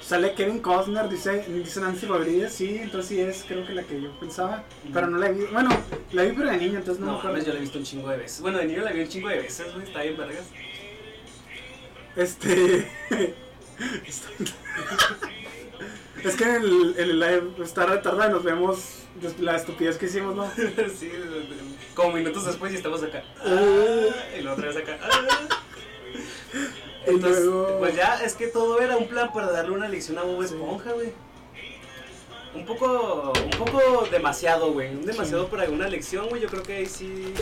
Sale 0.00 0.34
Kevin 0.34 0.60
Costner, 0.60 1.08
dice, 1.08 1.44
dice 1.48 1.80
Nancy 1.80 2.06
Rodríguez, 2.06 2.52
sí, 2.52 2.78
entonces 2.80 3.08
sí 3.08 3.20
es, 3.20 3.42
creo 3.42 3.66
que 3.66 3.74
la 3.74 3.82
que 3.82 4.00
yo 4.00 4.16
pensaba. 4.20 4.62
Pero 4.94 5.08
no 5.08 5.18
la 5.18 5.30
vi. 5.30 5.42
Bueno, 5.52 5.70
la 6.12 6.22
vi 6.22 6.30
pero 6.30 6.48
de 6.48 6.58
niño, 6.58 6.78
entonces 6.78 7.04
no, 7.04 7.14
No, 7.14 7.22
mames, 7.24 7.44
yo 7.44 7.52
la 7.52 7.58
he 7.58 7.62
visto 7.62 7.78
un 7.78 7.84
chingo 7.84 8.08
de 8.10 8.18
veces. 8.18 8.40
Bueno, 8.40 8.58
de 8.58 8.66
niño 8.66 8.82
la 8.82 8.92
vi 8.92 9.00
un 9.00 9.08
chingo 9.08 9.28
de 9.28 9.38
veces, 9.38 9.74
güey. 9.74 9.84
Está 9.84 10.02
bien, 10.02 10.16
vergas. 10.16 10.44
Este. 12.14 12.88
es 16.24 16.36
que 16.36 16.44
en 16.44 16.54
el, 16.62 16.94
en 16.98 17.10
el 17.10 17.18
live 17.18 17.50
está 17.64 17.86
retardado 17.86 18.30
y 18.30 18.32
nos 18.34 18.44
vemos 18.44 19.05
la 19.40 19.56
estupidez 19.56 19.96
que 19.98 20.06
hicimos, 20.06 20.34
¿no? 20.34 20.50
sí, 20.98 21.10
como 21.94 22.12
minutos 22.12 22.44
después 22.46 22.72
y 22.72 22.76
estamos 22.76 23.02
acá. 23.02 23.22
Ah. 23.44 24.36
y 24.38 24.42
la 24.42 24.52
otra 24.52 24.68
vez 24.68 24.76
acá. 24.76 24.98
Ah. 25.02 25.48
Entonces, 27.06 27.44
luego- 27.44 27.78
pues 27.78 27.94
ya, 27.94 28.20
es 28.24 28.34
que 28.34 28.48
todo 28.48 28.80
era 28.80 28.96
un 28.96 29.06
plan 29.08 29.32
para 29.32 29.50
darle 29.50 29.72
una 29.72 29.88
lección 29.88 30.18
a 30.18 30.22
Bob 30.22 30.42
Esponja, 30.42 30.92
güey. 30.92 31.12
Un 32.54 32.64
poco, 32.64 33.32
un 33.44 33.50
poco 33.50 34.08
demasiado, 34.10 34.72
güey. 34.72 34.94
Un 34.94 35.04
demasiado 35.04 35.44
Sí. 35.44 35.50
para 35.50 35.68
una 35.68 35.88
lección, 35.88 36.28
güey. 36.28 36.40
Yo 36.40 36.48
creo 36.48 36.62
que 36.62 36.76
ahí 36.76 36.86
sí 36.86 37.34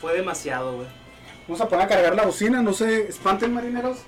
fue 0.00 0.14
demasiado, 0.14 0.74
güey. 0.76 0.88
Vamos 1.46 1.60
a 1.60 1.68
poner 1.68 1.86
a 1.86 1.88
cargar 1.88 2.14
la 2.16 2.24
bocina, 2.24 2.60
no 2.62 2.72
se 2.72 3.08
espanten 3.08 3.54
marineros. 3.54 3.98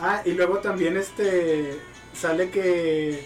Ah, 0.00 0.22
y 0.24 0.32
luego 0.32 0.58
también 0.58 0.96
este 0.96 1.78
sale 2.12 2.50
que 2.50 3.24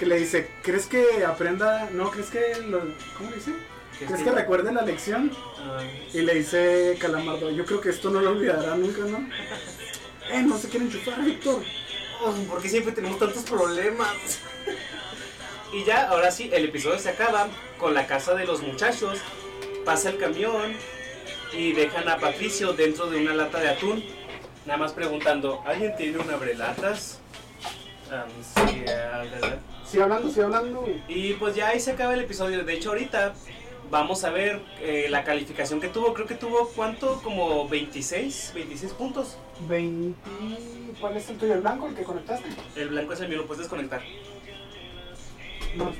que 0.00 0.06
le 0.06 0.18
dice, 0.18 0.48
¿crees 0.62 0.86
que 0.86 1.26
aprenda? 1.26 1.90
No, 1.92 2.10
¿crees 2.10 2.30
que 2.30 2.56
lo, 2.62 2.80
¿cómo 3.18 3.28
le 3.28 3.36
dice? 3.36 3.52
¿Crees 3.98 4.22
que 4.22 4.30
recuerde 4.30 4.72
la 4.72 4.80
lección? 4.80 5.30
Y 6.14 6.22
le 6.22 6.36
dice 6.36 6.96
Calamardo, 6.98 7.50
yo 7.50 7.66
creo 7.66 7.82
que 7.82 7.90
esto 7.90 8.08
no 8.08 8.22
lo 8.22 8.30
olvidará 8.30 8.76
nunca, 8.76 9.02
¿no? 9.02 9.28
Eh, 10.32 10.42
no 10.42 10.56
se 10.56 10.68
quiere 10.68 10.86
enchufar, 10.86 11.20
Víctor. 11.24 11.60
oh, 12.22 12.32
¿Por 12.48 12.62
qué 12.62 12.68
siempre 12.68 12.92
tenemos 12.92 13.18
tantos 13.18 13.42
problemas? 13.42 14.38
y 15.72 15.84
ya, 15.84 16.08
ahora 16.08 16.30
sí, 16.30 16.48
el 16.52 16.66
episodio 16.66 17.00
se 17.00 17.08
acaba 17.08 17.48
con 17.78 17.94
la 17.94 18.06
casa 18.06 18.34
de 18.34 18.46
los 18.46 18.62
muchachos. 18.62 19.18
Pasa 19.84 20.10
el 20.10 20.18
camión 20.18 20.72
y 21.52 21.72
dejan 21.72 22.08
a 22.08 22.16
Patricio 22.18 22.74
dentro 22.74 23.10
de 23.10 23.20
una 23.20 23.34
lata 23.34 23.58
de 23.58 23.70
atún. 23.70 24.04
Nada 24.66 24.78
más 24.78 24.92
preguntando, 24.92 25.64
¿alguien 25.66 25.96
tiene 25.96 26.18
un 26.18 26.30
abrelatas? 26.30 27.18
Um, 28.08 28.68
sí, 28.68 28.84
ah. 28.88 29.24
Sigue 29.90 30.02
hablando, 30.02 30.28
sigue 30.28 30.42
hablando. 30.44 30.88
Y 31.08 31.34
pues 31.34 31.56
ya 31.56 31.68
ahí 31.68 31.80
se 31.80 31.92
acaba 31.92 32.14
el 32.14 32.20
episodio. 32.20 32.64
De 32.64 32.74
hecho, 32.74 32.90
ahorita 32.90 33.34
vamos 33.90 34.22
a 34.22 34.30
ver 34.30 34.60
eh, 34.80 35.06
la 35.10 35.24
calificación 35.24 35.80
que 35.80 35.88
tuvo. 35.88 36.14
Creo 36.14 36.26
que 36.26 36.36
tuvo, 36.36 36.68
¿cuánto? 36.76 37.20
Como 37.22 37.68
26, 37.68 38.52
26 38.54 38.92
puntos. 38.92 39.36
20... 39.68 40.16
¿Cuál 41.00 41.16
es 41.16 41.28
el 41.30 41.38
tuyo? 41.38 41.54
¿El 41.54 41.60
blanco, 41.60 41.88
el 41.88 41.94
que 41.94 42.04
conectaste? 42.04 42.48
El 42.76 42.90
blanco 42.90 43.14
es 43.14 43.20
el 43.20 43.28
mío, 43.28 43.38
lo 43.38 43.46
puedes 43.46 43.62
desconectar. 43.62 44.02
No, 45.76 45.92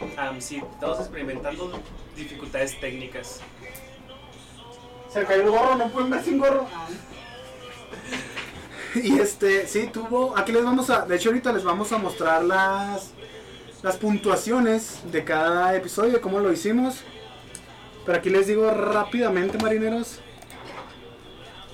Um, 0.00 0.40
sí, 0.40 0.62
estamos 0.74 1.00
experimentando 1.00 1.72
dificultades 2.16 2.78
técnicas. 2.78 3.40
Se 5.12 5.24
cayó 5.24 5.42
el 5.42 5.50
gorro, 5.50 5.74
no 5.74 5.88
pueden 5.90 6.10
ver 6.10 6.22
sin 6.22 6.38
gorro. 6.38 6.66
Y 9.02 9.18
este, 9.18 9.66
sí, 9.66 9.88
tuvo. 9.92 10.36
Aquí 10.36 10.52
les 10.52 10.64
vamos 10.64 10.90
a. 10.90 11.04
De 11.06 11.16
hecho, 11.16 11.28
ahorita 11.30 11.52
les 11.52 11.64
vamos 11.64 11.92
a 11.92 11.98
mostrar 11.98 12.42
las. 12.44 13.12
Las 13.82 13.96
puntuaciones 13.96 14.98
de 15.12 15.22
cada 15.22 15.76
episodio, 15.76 16.14
de 16.14 16.20
cómo 16.20 16.40
lo 16.40 16.52
hicimos. 16.52 16.96
Pero 18.04 18.18
aquí 18.18 18.28
les 18.28 18.48
digo 18.48 18.68
rápidamente, 18.70 19.56
marineros. 19.58 20.18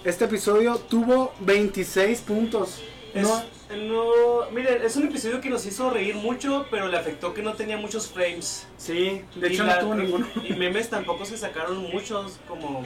Este 0.04 0.26
episodio 0.26 0.76
tuvo 0.76 1.32
26 1.40 2.20
puntos. 2.20 2.82
Es, 3.14 3.22
No, 3.26 3.42
no, 3.76 4.50
miren, 4.52 4.82
es 4.82 4.96
un 4.96 5.04
episodio 5.04 5.40
que 5.40 5.48
nos 5.48 5.64
hizo 5.64 5.88
reír 5.88 6.14
mucho, 6.16 6.66
pero 6.70 6.88
le 6.88 6.98
afectó 6.98 7.32
que 7.32 7.42
no 7.42 7.54
tenía 7.54 7.78
muchos 7.78 8.08
frames. 8.08 8.66
sí, 8.76 9.22
de 9.36 9.48
Y 9.48 9.54
hecho 9.54 9.64
la- 9.64 9.76
no 9.76 9.80
tuvo 9.80 9.94
ninguno. 9.94 10.26
Y 10.44 10.52
memes 10.54 10.90
tampoco 10.90 11.24
se 11.24 11.38
sacaron 11.38 11.78
muchos, 11.90 12.38
como 12.46 12.84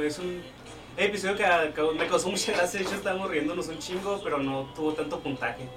es 0.00 0.18
un 0.20 0.42
episodio 0.96 1.36
que, 1.36 1.44
que 1.74 1.82
me 1.98 2.06
causó 2.06 2.28
mucha 2.30 2.52
gracia, 2.52 2.80
hecho 2.80 2.94
estábamos 2.94 3.30
riéndonos 3.30 3.68
un 3.68 3.78
chingo, 3.78 4.20
pero 4.22 4.38
no 4.38 4.64
tuvo 4.74 4.92
tanto 4.92 5.20
puntaje. 5.20 5.68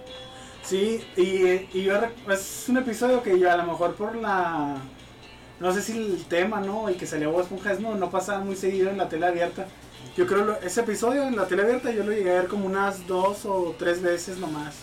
Sí, 0.64 1.04
y, 1.18 1.82
yo 1.84 2.00
rec- 2.00 2.32
es 2.32 2.66
un 2.70 2.78
episodio 2.78 3.22
que 3.22 3.38
yo 3.38 3.52
a 3.52 3.58
lo 3.58 3.64
mejor 3.64 3.96
por 3.96 4.16
la... 4.16 4.78
No 5.60 5.74
sé 5.74 5.82
si 5.82 5.92
el 5.98 6.26
tema, 6.26 6.60
¿no? 6.62 6.90
Y 6.90 6.96
que 6.96 7.06
salió 7.06 7.32
Bob 7.32 7.42
Esponja 7.42 7.72
es 7.74 7.80
no, 7.80 7.96
no 7.96 8.10
pasaba 8.10 8.40
muy 8.40 8.56
seguido 8.56 8.90
en 8.90 8.98
la 8.98 9.08
tele 9.10 9.26
abierta. 9.28 9.68
Yo 10.18 10.26
creo 10.28 10.46
lo- 10.46 10.60
ese 10.62 10.82
episodio 10.82 11.24
en 11.24 11.36
la 11.36 11.48
tele 11.48 11.64
abierta 11.64 11.92
yo 11.92 12.04
lo 12.04 12.12
llegué 12.12 12.32
a 12.32 12.42
ver 12.42 12.48
como 12.48 12.66
unas 12.66 13.06
dos 13.08 13.46
o 13.46 13.76
tres 13.78 14.02
veces 14.02 14.38
nomás. 14.38 14.76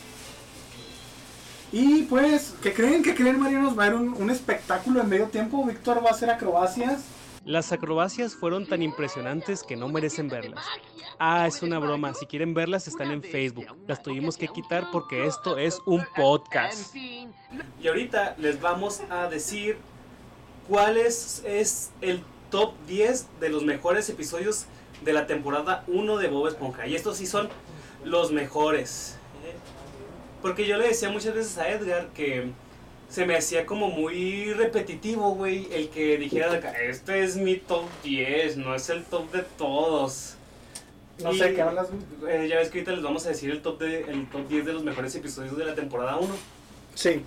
Y 1.73 2.03
pues, 2.03 2.55
¿qué 2.63 2.73
creen? 2.73 3.03
¿Qué 3.03 3.15
creen, 3.15 3.39
Marianos? 3.39 3.79
Va 3.79 3.85
a 3.85 3.87
haber 3.87 3.99
un, 4.01 4.09
un 4.15 4.31
espectáculo 4.31 5.01
en 5.01 5.09
medio 5.09 5.27
tiempo. 5.27 5.65
Víctor 5.65 6.05
va 6.05 6.09
a 6.11 6.13
hacer 6.13 6.29
acrobacias. 6.31 7.03
Las 7.45 7.73
acrobacias 7.73 8.35
fueron 8.35 8.67
tan 8.67 8.83
impresionantes 8.83 9.63
que 9.63 9.75
no 9.75 9.89
merecen 9.89 10.29
verlas. 10.29 10.65
Ah, 11.19 11.47
es 11.47 11.63
una 11.63 11.79
broma. 11.79 12.13
Si 12.13 12.27
quieren 12.27 12.53
verlas 12.53 12.87
están 12.87 13.11
en 13.11 13.23
Facebook. 13.23 13.67
Las 13.87 14.03
tuvimos 14.03 14.37
que 14.37 14.49
quitar 14.49 14.91
porque 14.93 15.27
esto 15.27 15.57
es 15.57 15.79
un 15.87 16.05
podcast. 16.15 16.95
Y 16.95 17.89
ahorita 17.89 18.37
les 18.39 18.61
vamos 18.61 19.01
a 19.09 19.29
decir 19.29 19.79
cuál 20.69 20.99
es, 20.99 21.43
el 22.01 22.23
top 22.51 22.75
10 22.87 23.41
de 23.41 23.49
los 23.49 23.65
mejores 23.65 24.09
episodios 24.11 24.67
de 25.03 25.13
la 25.15 25.27
temporada 25.27 25.85
1 25.89 26.19
de 26.19 26.29
Bob 26.29 26.47
Esponja. 26.47 26.87
Y 26.87 26.95
estos 26.95 27.17
sí 27.17 27.27
son 27.27 27.49
los 28.05 28.33
mejores. 28.33 29.17
¿eh? 29.47 29.55
Porque 30.43 30.67
yo 30.67 30.77
le 30.77 30.89
decía 30.89 31.09
muchas 31.09 31.35
veces 31.35 31.57
a 31.57 31.69
Edgar 31.71 32.09
que 32.09 32.51
se 33.11 33.27
me 33.27 33.37
hacía 33.37 33.67
como 33.67 33.89
muy 33.91 34.53
repetitivo, 34.55 35.35
güey, 35.35 35.69
el 35.73 35.89
que 35.91 36.17
dijera 36.17 36.51
de 36.51 36.59
acá, 36.59 36.71
este 36.81 37.23
es 37.25 37.37
mi 37.37 37.57
top 37.57 37.85
10, 38.05 38.57
no 38.57 38.75
es 38.75 38.89
el 38.89 39.05
top 39.05 39.31
de 39.33 39.43
todos. 39.59 40.37
No 41.23 41.33
Y- 41.33 41.39
sé 41.39 41.53
qué 41.55 41.61
hablas. 41.61 41.89
Eh, 42.29 42.47
ya 42.49 42.57
ves 42.57 42.71
que 42.71 42.79
ahorita 42.79 42.93
les 42.93 43.03
vamos 43.03 43.27
a 43.27 43.31
decir 43.31 43.51
el 43.51 43.61
top, 43.61 43.81
de, 43.81 44.03
el 44.05 44.27
top 44.31 44.49
10 44.49 44.65
de 44.65 44.73
los 44.73 44.85
mejores 44.85 45.15
episodios 45.17 45.57
de 45.59 45.65
la 45.67 45.75
temporada 45.75 46.17
1. 46.17 46.35
Sí. 46.95 47.23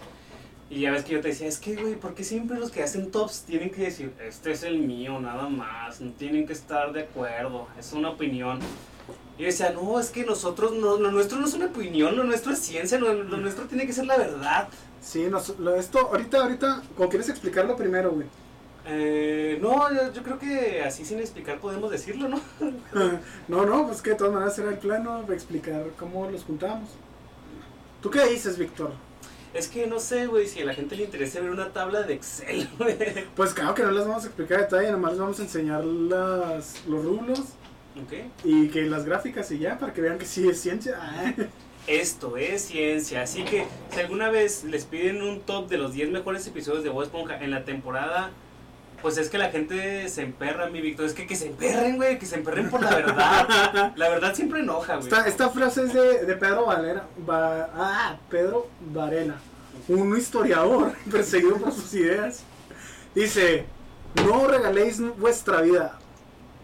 Y 0.70 0.80
ya 0.82 0.92
ves 0.92 1.04
que 1.04 1.14
yo 1.14 1.22
te 1.22 1.28
decía, 1.28 1.48
es 1.48 1.60
que, 1.60 1.76
güey, 1.76 1.96
¿por 1.96 2.16
qué 2.16 2.24
siempre 2.24 2.58
los 2.58 2.72
que 2.72 2.82
hacen 2.82 3.12
tops 3.12 3.42
tienen 3.42 3.70
que 3.70 3.84
decir, 3.84 4.12
este 4.26 4.52
es 4.54 4.64
el 4.64 4.80
mío, 4.80 5.20
nada 5.20 5.48
más? 5.50 6.02
No 6.02 6.12
tienen 6.14 6.48
que 6.48 6.54
estar 6.54 6.92
de 6.94 7.02
acuerdo, 7.02 7.68
es 7.78 7.94
una 7.94 8.10
opinión. 8.10 8.60
Y 9.38 9.44
decía, 9.44 9.72
no, 9.72 10.00
es 10.00 10.10
que 10.10 10.24
nosotros, 10.24 10.72
no, 10.74 10.98
lo 10.98 11.12
nuestro 11.12 11.38
no 11.38 11.46
es 11.46 11.54
una 11.54 11.66
opinión, 11.66 12.16
lo 12.16 12.24
nuestro 12.24 12.54
es 12.54 12.60
ciencia, 12.60 12.98
lo, 12.98 13.14
lo 13.14 13.38
nuestro 13.38 13.66
tiene 13.66 13.86
que 13.86 13.94
ser 13.94 14.06
la 14.06 14.18
verdad. 14.18 14.70
Sí, 15.04 15.26
nos- 15.30 15.60
lo- 15.60 15.76
esto, 15.76 16.00
ahorita, 16.00 16.42
ahorita, 16.44 16.82
¿cómo 16.96 17.10
quieres 17.10 17.28
explicarlo 17.30 17.76
primero, 17.76 18.12
güey? 18.12 18.26
Eh, 18.86 19.60
no, 19.62 19.94
yo, 19.94 20.12
yo 20.14 20.24
creo 20.24 20.40
que 20.40 20.82
así 20.82 21.06
sin 21.06 21.20
explicar 21.20 21.60
podemos 21.60 21.92
decirlo, 21.92 22.28
¿no? 22.30 22.40
No, 23.48 23.66
no, 23.66 23.86
pues 23.88 24.02
que 24.02 24.12
de 24.12 24.16
todas 24.16 24.34
maneras 24.34 24.58
era 24.60 24.70
el 24.70 24.78
plano 24.78 25.24
de 25.24 25.34
explicar 25.36 25.84
cómo 26.00 26.30
los 26.30 26.44
juntamos. 26.44 26.90
¿Tú 28.02 28.10
qué 28.10 28.26
dices, 28.28 28.58
Víctor? 28.58 28.92
Es 29.54 29.68
que 29.68 29.86
no 29.88 30.00
sé, 30.00 30.26
güey, 30.28 30.48
si 30.48 30.62
a 30.62 30.66
la 30.66 30.74
gente 30.74 30.96
le 30.96 31.04
interesa 31.04 31.40
ver 31.40 31.52
una 31.52 31.72
tabla 31.72 32.02
de 32.04 32.14
Excel, 32.16 32.68
güey. 32.78 32.98
Pues 33.36 33.54
claro 33.54 33.74
que 33.76 33.84
no 33.84 33.92
les 33.92 34.06
vamos 34.08 34.24
a 34.24 34.28
explicar 34.28 34.60
a 34.60 34.62
detalle, 34.64 34.92
nomás 34.92 35.12
les 35.12 35.20
vamos 35.20 35.40
a 35.40 35.44
enseñar 35.44 35.86
las, 35.86 36.86
los 36.88 37.04
rublos 37.06 37.40
Ok. 38.02 38.14
y 38.44 38.68
que 38.70 38.82
las 38.84 39.06
gráficas 39.06 39.52
y 39.52 39.60
ya, 39.60 39.78
para 39.78 39.94
que 39.94 40.02
vean 40.02 40.18
que 40.18 40.26
sí 40.26 40.48
es 40.48 40.60
ciencia. 40.60 40.98
Esto 41.88 42.38
es 42.38 42.62
ciencia, 42.66 43.24
así 43.24 43.44
que 43.44 43.66
si 43.94 44.00
alguna 44.00 44.30
vez 44.30 44.64
les 44.64 44.86
piden 44.86 45.22
un 45.22 45.42
top 45.42 45.68
de 45.68 45.78
los 45.78 45.92
10 45.94 46.12
mejores 46.12 46.48
episodios 46.48 46.84
de 46.84 46.90
Bob 46.90 47.04
Esponja 47.04 47.38
en 47.44 47.52
la 47.52 47.66
temporada, 47.66 48.32
pues 49.02 49.18
es 49.18 49.28
que 49.28 49.38
la 49.38 49.50
gente 49.50 50.08
se 50.08 50.22
emperra, 50.22 50.70
mi 50.70 50.80
Víctor. 50.80 51.06
Es 51.06 51.14
que 51.14 51.28
que 51.28 51.36
se 51.36 51.48
emperren, 51.48 51.98
güey, 51.98 52.18
que 52.18 52.26
se 52.26 52.36
emperren 52.36 52.70
por 52.70 52.82
la 52.82 52.90
verdad. 52.96 53.92
La 53.98 54.08
verdad 54.08 54.34
siempre 54.34 54.62
enoja, 54.62 54.96
güey. 54.96 55.08
Esta, 55.10 55.28
esta 55.28 55.50
frase 55.50 55.84
es 55.84 55.94
de, 55.94 56.26
de 56.26 56.36
Pedro 56.38 56.68
Valera, 56.68 57.06
Va- 57.30 57.70
ah, 57.76 58.18
Pedro 58.30 58.68
Varela, 58.94 59.36
un 59.90 60.16
historiador 60.18 60.94
perseguido 61.12 61.58
por 61.58 61.74
sus 61.74 61.94
ideas. 61.96 62.44
Dice, 63.14 63.66
no 64.26 64.48
regaléis 64.48 65.02
vuestra 65.18 65.60
vida, 65.60 66.00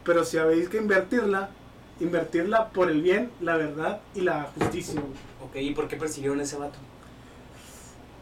pero 0.06 0.24
si 0.24 0.38
habéis 0.38 0.70
que 0.70 0.78
invertirla, 0.78 1.50
invertirla 2.00 2.70
por 2.70 2.90
el 2.90 3.02
bien, 3.02 3.32
la 3.42 3.58
verdad 3.58 4.02
y 4.16 4.22
la 4.22 4.50
justicia. 4.58 5.02
Ok, 5.44 5.56
¿y 5.56 5.72
por 5.72 5.88
qué 5.88 5.98
persiguieron 5.98 6.40
a 6.40 6.44
ese 6.44 6.58
vato? 6.58 6.78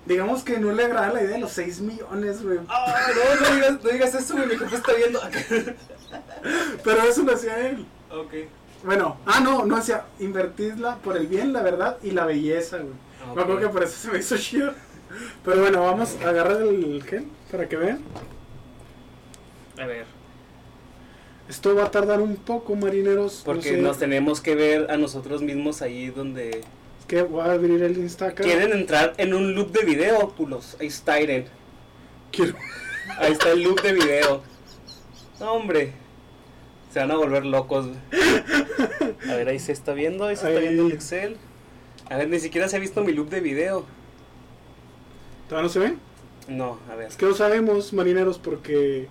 Digamos 0.06 0.44
que 0.44 0.58
no 0.58 0.72
le 0.72 0.86
agrada 0.86 1.12
la 1.12 1.22
idea 1.22 1.36
de 1.36 1.40
los 1.40 1.52
6 1.52 1.82
millones, 1.82 2.42
güey. 2.42 2.60
Ah, 2.70 3.08
no, 3.14 3.50
no 3.50 3.56
digas, 3.56 3.84
no 3.84 3.90
digas 3.90 4.16
eso, 4.16 4.36
güey, 4.36 4.48
mi 4.48 4.58
jefe 4.58 4.76
está 4.76 4.94
viendo. 4.94 5.20
Pero 6.84 7.04
eso 7.04 7.24
lo 7.24 7.34
hacía 7.34 7.68
él. 7.68 7.86
ok. 8.10 8.34
Bueno, 8.86 9.18
ah, 9.26 9.40
no, 9.42 9.66
no 9.66 9.76
hacía 9.76 10.06
invertirla 10.20 10.98
por 10.98 11.18
el 11.18 11.28
bien, 11.28 11.52
la 11.52 11.62
verdad 11.62 11.98
y 12.04 12.12
la 12.12 12.26
belleza, 12.26 12.78
güey. 12.78 12.94
Me 13.36 13.42
acuerdo 13.42 13.60
que 13.60 13.70
por 13.70 13.84
eso 13.84 13.98
se 13.98 14.12
me 14.12 14.20
hizo 14.20 14.38
chido. 14.38 14.74
Pero 15.44 15.62
bueno, 15.62 15.82
vamos 15.82 16.16
a 16.24 16.30
agarrar 16.30 16.62
el 16.62 17.04
gel 17.04 17.28
para 17.52 17.68
que 17.68 17.76
vean. 17.76 18.00
A 19.78 19.86
ver, 19.86 20.06
Esto 21.50 21.76
va 21.76 21.86
a 21.86 21.92
tardar 21.92 22.20
un 22.20 22.36
poco, 22.36 22.76
marineros. 22.76 23.42
porque 23.46 23.72
no 23.72 23.78
sé. 23.78 23.82
nos 23.82 24.00
tenemos 24.00 24.42
que 24.42 24.56
ver 24.56 24.92
a 24.92 24.98
nosotros 24.98 25.42
mismos 25.42 25.82
ahí 25.82 26.10
donde... 26.10 26.50
Es 27.00 27.06
que 27.08 27.22
voy 27.22 27.42
a 27.42 27.54
abrir 27.54 27.82
el 27.82 27.98
Instagram. 27.98 28.46
Quieren 28.48 28.74
entrar 28.74 29.14
en 29.18 29.34
un 29.34 29.56
loop 29.56 29.72
de 29.72 29.86
video, 29.86 30.30
culos. 30.36 30.76
Ahí 30.80 30.88
está, 30.88 31.22
Iren. 31.22 31.46
Quiero. 32.32 32.56
Ahí 33.18 33.32
está 33.32 33.52
el 33.52 33.64
loop 33.64 33.82
de 33.82 33.94
video. 33.94 34.42
No, 35.40 35.54
hombre. 35.54 35.94
Se 36.92 37.00
van 37.00 37.12
a 37.12 37.16
volver 37.16 37.46
locos. 37.46 37.88
A 39.30 39.36
ver, 39.36 39.48
ahí 39.50 39.60
se 39.60 39.72
está 39.72 39.94
viendo, 39.94 40.26
ahí 40.26 40.36
se 40.36 40.48
está 40.48 40.60
viendo 40.60 40.88
el 40.88 40.92
Excel. 40.92 41.38
A 42.10 42.18
ver, 42.18 42.30
ni 42.30 42.40
siquiera 42.40 42.68
se 42.68 42.78
ha 42.78 42.80
visto 42.80 43.04
mi 43.04 43.14
loop 43.14 43.30
de 43.30 43.42
video. 43.42 43.86
¿Todavía 45.48 45.68
no 45.68 45.70
se 45.70 45.80
ve? 45.80 45.94
No, 46.48 46.80
a 46.92 46.96
ver. 46.96 47.08
Es 47.08 47.16
que 47.16 47.26
no 47.26 47.34
sabemos, 47.34 47.94
marineros, 47.94 48.38
porque 48.38 49.08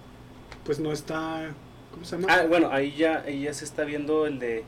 pues 0.65 0.79
no 0.79 0.93
está. 0.93 1.55
¿Cómo 1.97 2.05
se 2.05 2.17
llama? 2.17 2.29
Ah, 2.31 2.45
bueno, 2.47 2.69
ahí 2.71 2.95
ya, 2.95 3.23
ahí 3.27 3.45
ya 3.45 3.55
se 3.55 3.65
está 3.65 3.85
viendo 3.85 4.27
el 4.27 4.39
de... 4.39 4.65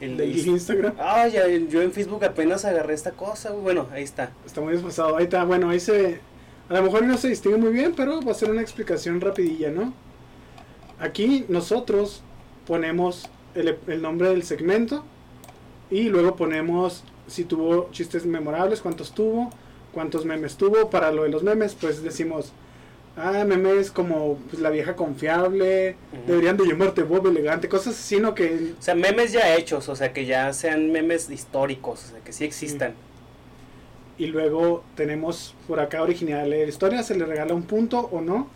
El 0.00 0.16
de 0.16 0.28
Instagram. 0.28 0.94
Ah, 0.96 1.26
ya, 1.26 1.48
yo 1.48 1.82
en 1.82 1.90
Facebook 1.90 2.24
apenas 2.24 2.64
agarré 2.64 2.94
esta 2.94 3.10
cosa. 3.10 3.50
Bueno, 3.50 3.88
ahí 3.92 4.04
está. 4.04 4.30
Está 4.46 4.60
muy 4.60 4.74
desfasado. 4.74 5.16
Ahí 5.16 5.24
está. 5.24 5.42
Bueno, 5.44 5.70
ahí 5.70 5.80
se. 5.80 6.20
A 6.68 6.74
lo 6.74 6.84
mejor 6.84 7.04
no 7.04 7.16
se 7.16 7.28
distingue 7.28 7.58
muy 7.58 7.72
bien, 7.72 7.94
pero 7.96 8.22
va 8.22 8.30
a 8.30 8.34
ser 8.34 8.50
una 8.50 8.62
explicación 8.62 9.20
rapidilla, 9.20 9.70
¿no? 9.70 9.92
Aquí 11.00 11.44
nosotros 11.48 12.22
ponemos 12.64 13.28
el, 13.56 13.76
el 13.88 14.02
nombre 14.02 14.28
del 14.28 14.44
segmento 14.44 15.04
y 15.90 16.04
luego 16.04 16.36
ponemos 16.36 17.02
si 17.26 17.44
tuvo 17.44 17.88
chistes 17.90 18.24
memorables, 18.24 18.80
cuántos 18.80 19.12
tuvo, 19.12 19.50
cuántos 19.92 20.24
memes 20.24 20.56
tuvo. 20.56 20.90
Para 20.90 21.10
lo 21.10 21.24
de 21.24 21.28
los 21.28 21.42
memes, 21.42 21.76
pues 21.80 22.02
decimos, 22.02 22.52
ah, 23.16 23.44
memes 23.46 23.90
como 23.90 24.38
pues, 24.50 24.60
la 24.62 24.70
vieja 24.70 24.96
confiable, 24.96 25.96
deberían 26.26 26.56
de 26.56 26.66
llamarte 26.66 27.02
Bob 27.02 27.26
elegante, 27.26 27.68
cosas 27.68 27.94
así, 27.98 28.20
¿no? 28.20 28.34
Que 28.34 28.74
O 28.78 28.82
sea, 28.82 28.94
memes 28.94 29.32
ya 29.32 29.54
hechos, 29.56 29.88
o 29.88 29.96
sea, 29.96 30.12
que 30.12 30.26
ya 30.26 30.52
sean 30.52 30.90
memes 30.92 31.30
históricos, 31.30 32.04
o 32.06 32.08
sea, 32.12 32.20
que 32.20 32.32
sí 32.32 32.44
existan. 32.44 32.94
y 34.18 34.26
luego 34.26 34.84
tenemos 34.94 35.54
por 35.66 35.80
acá 35.80 36.02
original 36.02 36.48
de 36.50 36.62
la 36.64 36.68
historia, 36.68 37.02
se 37.02 37.16
le 37.16 37.24
regala 37.26 37.54
un 37.54 37.62
punto 37.64 38.08
o 38.12 38.20
no. 38.20 38.48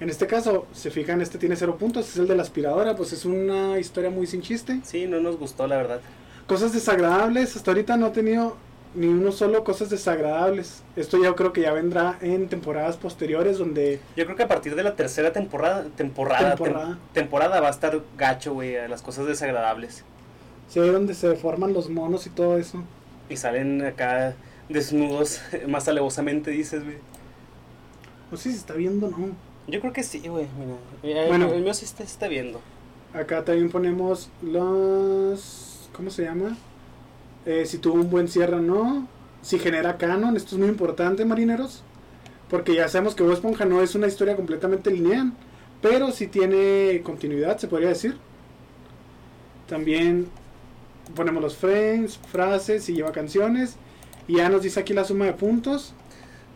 En 0.00 0.10
este 0.10 0.26
caso, 0.28 0.66
se 0.72 0.90
fijan, 0.90 1.20
este 1.20 1.38
tiene 1.38 1.56
cero 1.56 1.76
puntos, 1.76 2.08
es 2.08 2.16
el 2.18 2.28
de 2.28 2.36
la 2.36 2.42
aspiradora, 2.42 2.94
pues 2.94 3.12
es 3.12 3.24
una 3.24 3.78
historia 3.80 4.10
muy 4.10 4.26
sin 4.28 4.42
chiste. 4.42 4.80
Sí, 4.84 5.06
no 5.08 5.18
nos 5.20 5.36
gustó, 5.38 5.66
la 5.66 5.76
verdad. 5.76 6.00
Cosas 6.46 6.72
desagradables, 6.72 7.56
hasta 7.56 7.70
ahorita 7.72 7.96
no 7.96 8.06
he 8.08 8.10
tenido 8.10 8.56
ni 8.98 9.06
uno 9.06 9.30
solo 9.32 9.62
cosas 9.64 9.90
desagradables. 9.90 10.82
Esto 10.96 11.22
yo 11.22 11.36
creo 11.36 11.52
que 11.52 11.60
ya 11.62 11.72
vendrá 11.72 12.18
en 12.20 12.48
temporadas 12.48 12.96
posteriores 12.96 13.58
donde 13.58 14.00
Yo 14.16 14.24
creo 14.24 14.36
que 14.36 14.42
a 14.42 14.48
partir 14.48 14.74
de 14.74 14.82
la 14.82 14.96
tercera 14.96 15.32
temporada, 15.32 15.84
temporada, 15.96 16.54
tem- 16.56 16.64
Temporada. 16.64 16.98
temporada 17.12 17.60
va 17.60 17.68
a 17.68 17.70
estar 17.70 18.00
gacho, 18.16 18.54
güey, 18.54 18.76
a 18.76 18.88
las 18.88 19.02
cosas 19.02 19.26
desagradables. 19.26 20.04
ve 20.74 20.90
donde 20.90 21.14
se 21.14 21.34
forman 21.36 21.72
los 21.72 21.88
monos 21.88 22.26
y 22.26 22.30
todo 22.30 22.58
eso. 22.58 22.82
Y 23.30 23.36
salen 23.36 23.84
acá 23.84 24.34
desnudos, 24.68 25.40
más 25.68 25.86
alevosamente, 25.88 26.50
dices, 26.50 26.82
güey. 26.84 26.96
No 28.30 28.36
sé 28.36 28.44
si 28.44 28.52
se 28.52 28.58
está 28.58 28.74
viendo, 28.74 29.08
no. 29.10 29.28
Yo 29.68 29.80
creo 29.80 29.92
que 29.92 30.02
sí, 30.02 30.20
güey, 30.26 30.46
mira. 31.02 31.22
El, 31.22 31.28
Bueno. 31.28 31.52
el 31.52 31.62
mío 31.62 31.72
sí 31.74 31.84
está, 31.84 32.02
está 32.02 32.26
viendo. 32.28 32.60
Acá 33.14 33.44
también 33.44 33.70
ponemos 33.70 34.28
los... 34.42 35.88
¿Cómo 35.92 36.10
se 36.10 36.24
llama? 36.24 36.56
Eh, 37.48 37.64
si 37.64 37.78
tuvo 37.78 37.94
un 37.94 38.10
buen 38.10 38.28
cierre 38.28 38.56
o 38.56 38.60
no. 38.60 39.08
Si 39.40 39.58
genera 39.58 39.96
canon. 39.96 40.36
Esto 40.36 40.54
es 40.54 40.60
muy 40.60 40.68
importante, 40.68 41.24
marineros. 41.24 41.82
Porque 42.50 42.74
ya 42.74 42.88
sabemos 42.88 43.14
que 43.14 43.22
Bob 43.22 43.32
Esponja 43.32 43.64
no 43.64 43.80
es 43.82 43.94
una 43.94 44.06
historia 44.06 44.36
completamente 44.36 44.90
lineal. 44.90 45.32
Pero 45.80 46.10
sí 46.12 46.26
tiene 46.26 47.00
continuidad, 47.02 47.56
se 47.56 47.66
podría 47.66 47.88
decir. 47.88 48.18
También 49.66 50.28
ponemos 51.14 51.42
los 51.42 51.56
frames, 51.56 52.18
frases 52.18 52.86
y 52.90 52.94
lleva 52.94 53.12
canciones. 53.12 53.76
Y 54.26 54.36
ya 54.36 54.50
nos 54.50 54.62
dice 54.62 54.80
aquí 54.80 54.92
la 54.92 55.04
suma 55.04 55.24
de 55.24 55.32
puntos. 55.32 55.94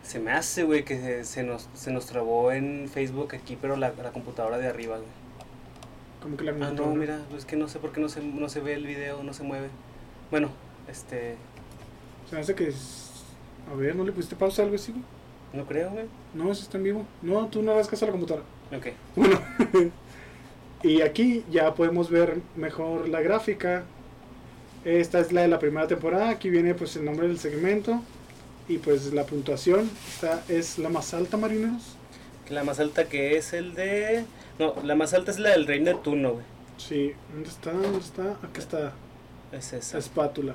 Se 0.03 0.19
me 0.19 0.33
hace, 0.33 0.65
güey, 0.65 0.85
que 0.85 1.01
se, 1.01 1.25
se 1.25 1.43
nos, 1.43 1.71
se 1.73 1.91
nos 1.91 2.05
trabó 2.05 2.53
en 2.53 2.91
Facebook 2.93 3.35
aquí, 3.35 3.57
pero 3.59 3.77
la, 3.77 3.95
la 4.03 4.13
computadora 4.13 4.59
de 4.59 4.67
arriba, 4.67 4.97
güey. 4.97 5.09
Como 6.23 6.37
que 6.37 6.45
la 6.45 6.53
Ah, 6.67 6.71
no, 6.71 6.87
mira, 6.95 7.21
es 7.35 7.47
que 7.47 7.57
no 7.57 7.67
sé 7.67 7.79
por 7.79 7.93
qué 7.93 8.01
no 8.01 8.11
se, 8.11 8.23
no 8.23 8.49
se 8.51 8.61
ve 8.61 8.75
el 8.75 8.87
video, 8.87 9.23
no 9.23 9.33
se 9.33 9.43
mueve. 9.43 9.69
Bueno, 10.31 10.51
este, 10.89 11.37
Se 12.31 12.39
hace 12.39 12.55
que 12.55 12.69
es... 12.69 13.11
A 13.71 13.75
ver, 13.75 13.95
¿no 13.95 14.05
le 14.05 14.13
pusiste 14.13 14.37
pausa 14.37 14.63
algo 14.63 14.75
así? 14.75 14.93
güey? 14.93 15.05
no 15.53 15.67
creo, 15.67 15.91
güey. 15.91 16.07
No, 16.35 16.51
eso 16.51 16.63
está 16.63 16.79
en 16.79 16.85
vivo. 16.85 17.07
No, 17.21 17.47
tú 17.49 17.63
no 17.63 17.73
hagas 17.73 17.89
caso 17.89 18.05
a 18.05 18.09
la 18.09 18.13
computadora. 18.13 18.45
Ok. 18.75 18.87
Bueno, 19.17 19.41
y 20.83 21.03
aquí 21.03 21.45
ya 21.51 21.75
podemos 21.75 22.11
ver 22.11 22.41
mejor 22.57 23.09
la 23.09 23.21
gráfica. 23.21 23.85
Esta 24.85 25.21
es 25.21 25.33
la 25.33 25.43
de 25.43 25.49
la 25.49 25.59
primera 25.59 25.87
temporada. 25.87 26.31
Aquí 26.31 26.51
viene 26.51 26.75
pues 26.75 26.97
el 26.97 27.05
nombre 27.05 27.29
del 27.29 27.39
segmento 27.39 28.01
y 28.69 28.79
pues 28.79 29.13
la 29.13 29.25
puntuación. 29.25 29.91
Esta 30.09 30.43
es 30.49 30.79
la 30.79 30.89
más 30.89 31.13
alta, 31.15 31.37
marineros. 31.37 31.97
La 32.49 32.65
más 32.65 32.81
alta 32.81 33.09
que 33.09 33.37
es 33.37 33.53
el 33.53 33.75
de... 33.75 34.25
No, 34.59 34.75
la 34.83 34.95
más 34.95 35.15
alta 35.15 35.31
es 35.31 35.39
la 35.39 35.51
del 35.51 35.67
Rey 35.67 35.81
Neptuno, 35.81 36.33
güey. 36.33 36.45
Sí, 36.77 37.13
¿dónde 37.33 37.49
está? 37.49 37.73
¿Dónde 37.73 37.99
está? 37.99 38.33
Aquí 38.43 38.59
está 38.59 38.93
Es 39.53 39.73
esa. 39.73 39.95
la 39.95 39.99
espátula. 40.01 40.55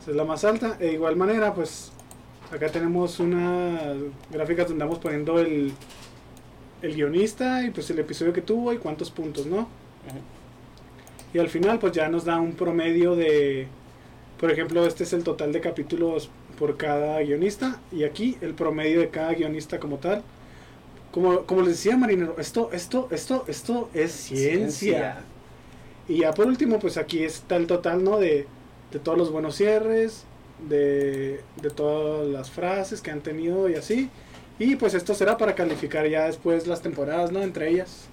Esa 0.00 0.10
es 0.10 0.16
la 0.16 0.24
más 0.24 0.44
alta. 0.44 0.74
De 0.74 0.92
igual 0.92 1.16
manera, 1.16 1.52
pues 1.52 1.92
acá 2.50 2.68
tenemos 2.68 3.20
unas 3.20 3.96
gráficas 4.30 4.68
donde 4.68 4.84
vamos 4.84 4.98
poniendo 4.98 5.38
el, 5.38 5.72
el 6.82 6.94
guionista 6.94 7.62
y 7.64 7.70
pues 7.70 7.90
el 7.90 7.98
episodio 7.98 8.32
que 8.32 8.42
tuvo 8.42 8.72
y 8.72 8.78
cuántos 8.78 9.10
puntos, 9.10 9.46
¿no? 9.46 9.68
Y 11.32 11.38
al 11.38 11.48
final 11.48 11.78
pues 11.78 11.92
ya 11.92 12.08
nos 12.08 12.24
da 12.24 12.40
un 12.40 12.54
promedio 12.54 13.14
de, 13.14 13.68
por 14.38 14.50
ejemplo, 14.50 14.86
este 14.86 15.04
es 15.04 15.12
el 15.12 15.22
total 15.22 15.52
de 15.52 15.60
capítulos 15.60 16.30
por 16.58 16.76
cada 16.76 17.20
guionista 17.20 17.80
y 17.92 18.04
aquí 18.04 18.36
el 18.40 18.54
promedio 18.54 19.00
de 19.00 19.08
cada 19.08 19.32
guionista 19.34 19.78
como 19.78 19.98
tal. 19.98 20.22
Como, 21.12 21.40
como 21.42 21.62
les 21.62 21.70
decía 21.70 21.96
Marinero, 21.96 22.36
esto, 22.38 22.70
esto, 22.72 23.08
esto, 23.10 23.44
esto 23.48 23.90
es 23.94 24.12
ciencia. 24.12 25.24
Y 26.10 26.22
ya 26.22 26.32
por 26.32 26.48
último 26.48 26.80
pues 26.80 26.96
aquí 26.96 27.22
está 27.22 27.54
el 27.54 27.68
total, 27.68 28.02
¿no? 28.02 28.18
De, 28.18 28.48
de 28.90 28.98
todos 28.98 29.16
los 29.16 29.30
buenos 29.30 29.54
cierres, 29.54 30.24
de, 30.68 31.40
de 31.62 31.70
todas 31.70 32.26
las 32.26 32.50
frases 32.50 33.00
que 33.00 33.12
han 33.12 33.20
tenido 33.20 33.68
y 33.68 33.76
así. 33.76 34.10
Y 34.58 34.74
pues 34.74 34.94
esto 34.94 35.14
será 35.14 35.38
para 35.38 35.54
calificar 35.54 36.08
ya 36.08 36.24
después 36.24 36.66
las 36.66 36.82
temporadas, 36.82 37.30
¿no? 37.30 37.40
Entre 37.42 37.70
ellas. 37.70 38.08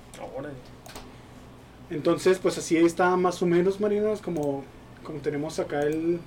Entonces, 1.90 2.38
pues 2.38 2.56
así 2.60 2.78
está 2.78 3.16
más 3.16 3.42
o 3.42 3.48
menos, 3.48 3.80
marinos, 3.80 4.22
como, 4.22 4.64
como 5.04 5.18
tenemos 5.20 5.58
acá 5.58 5.82
el, 5.82 6.20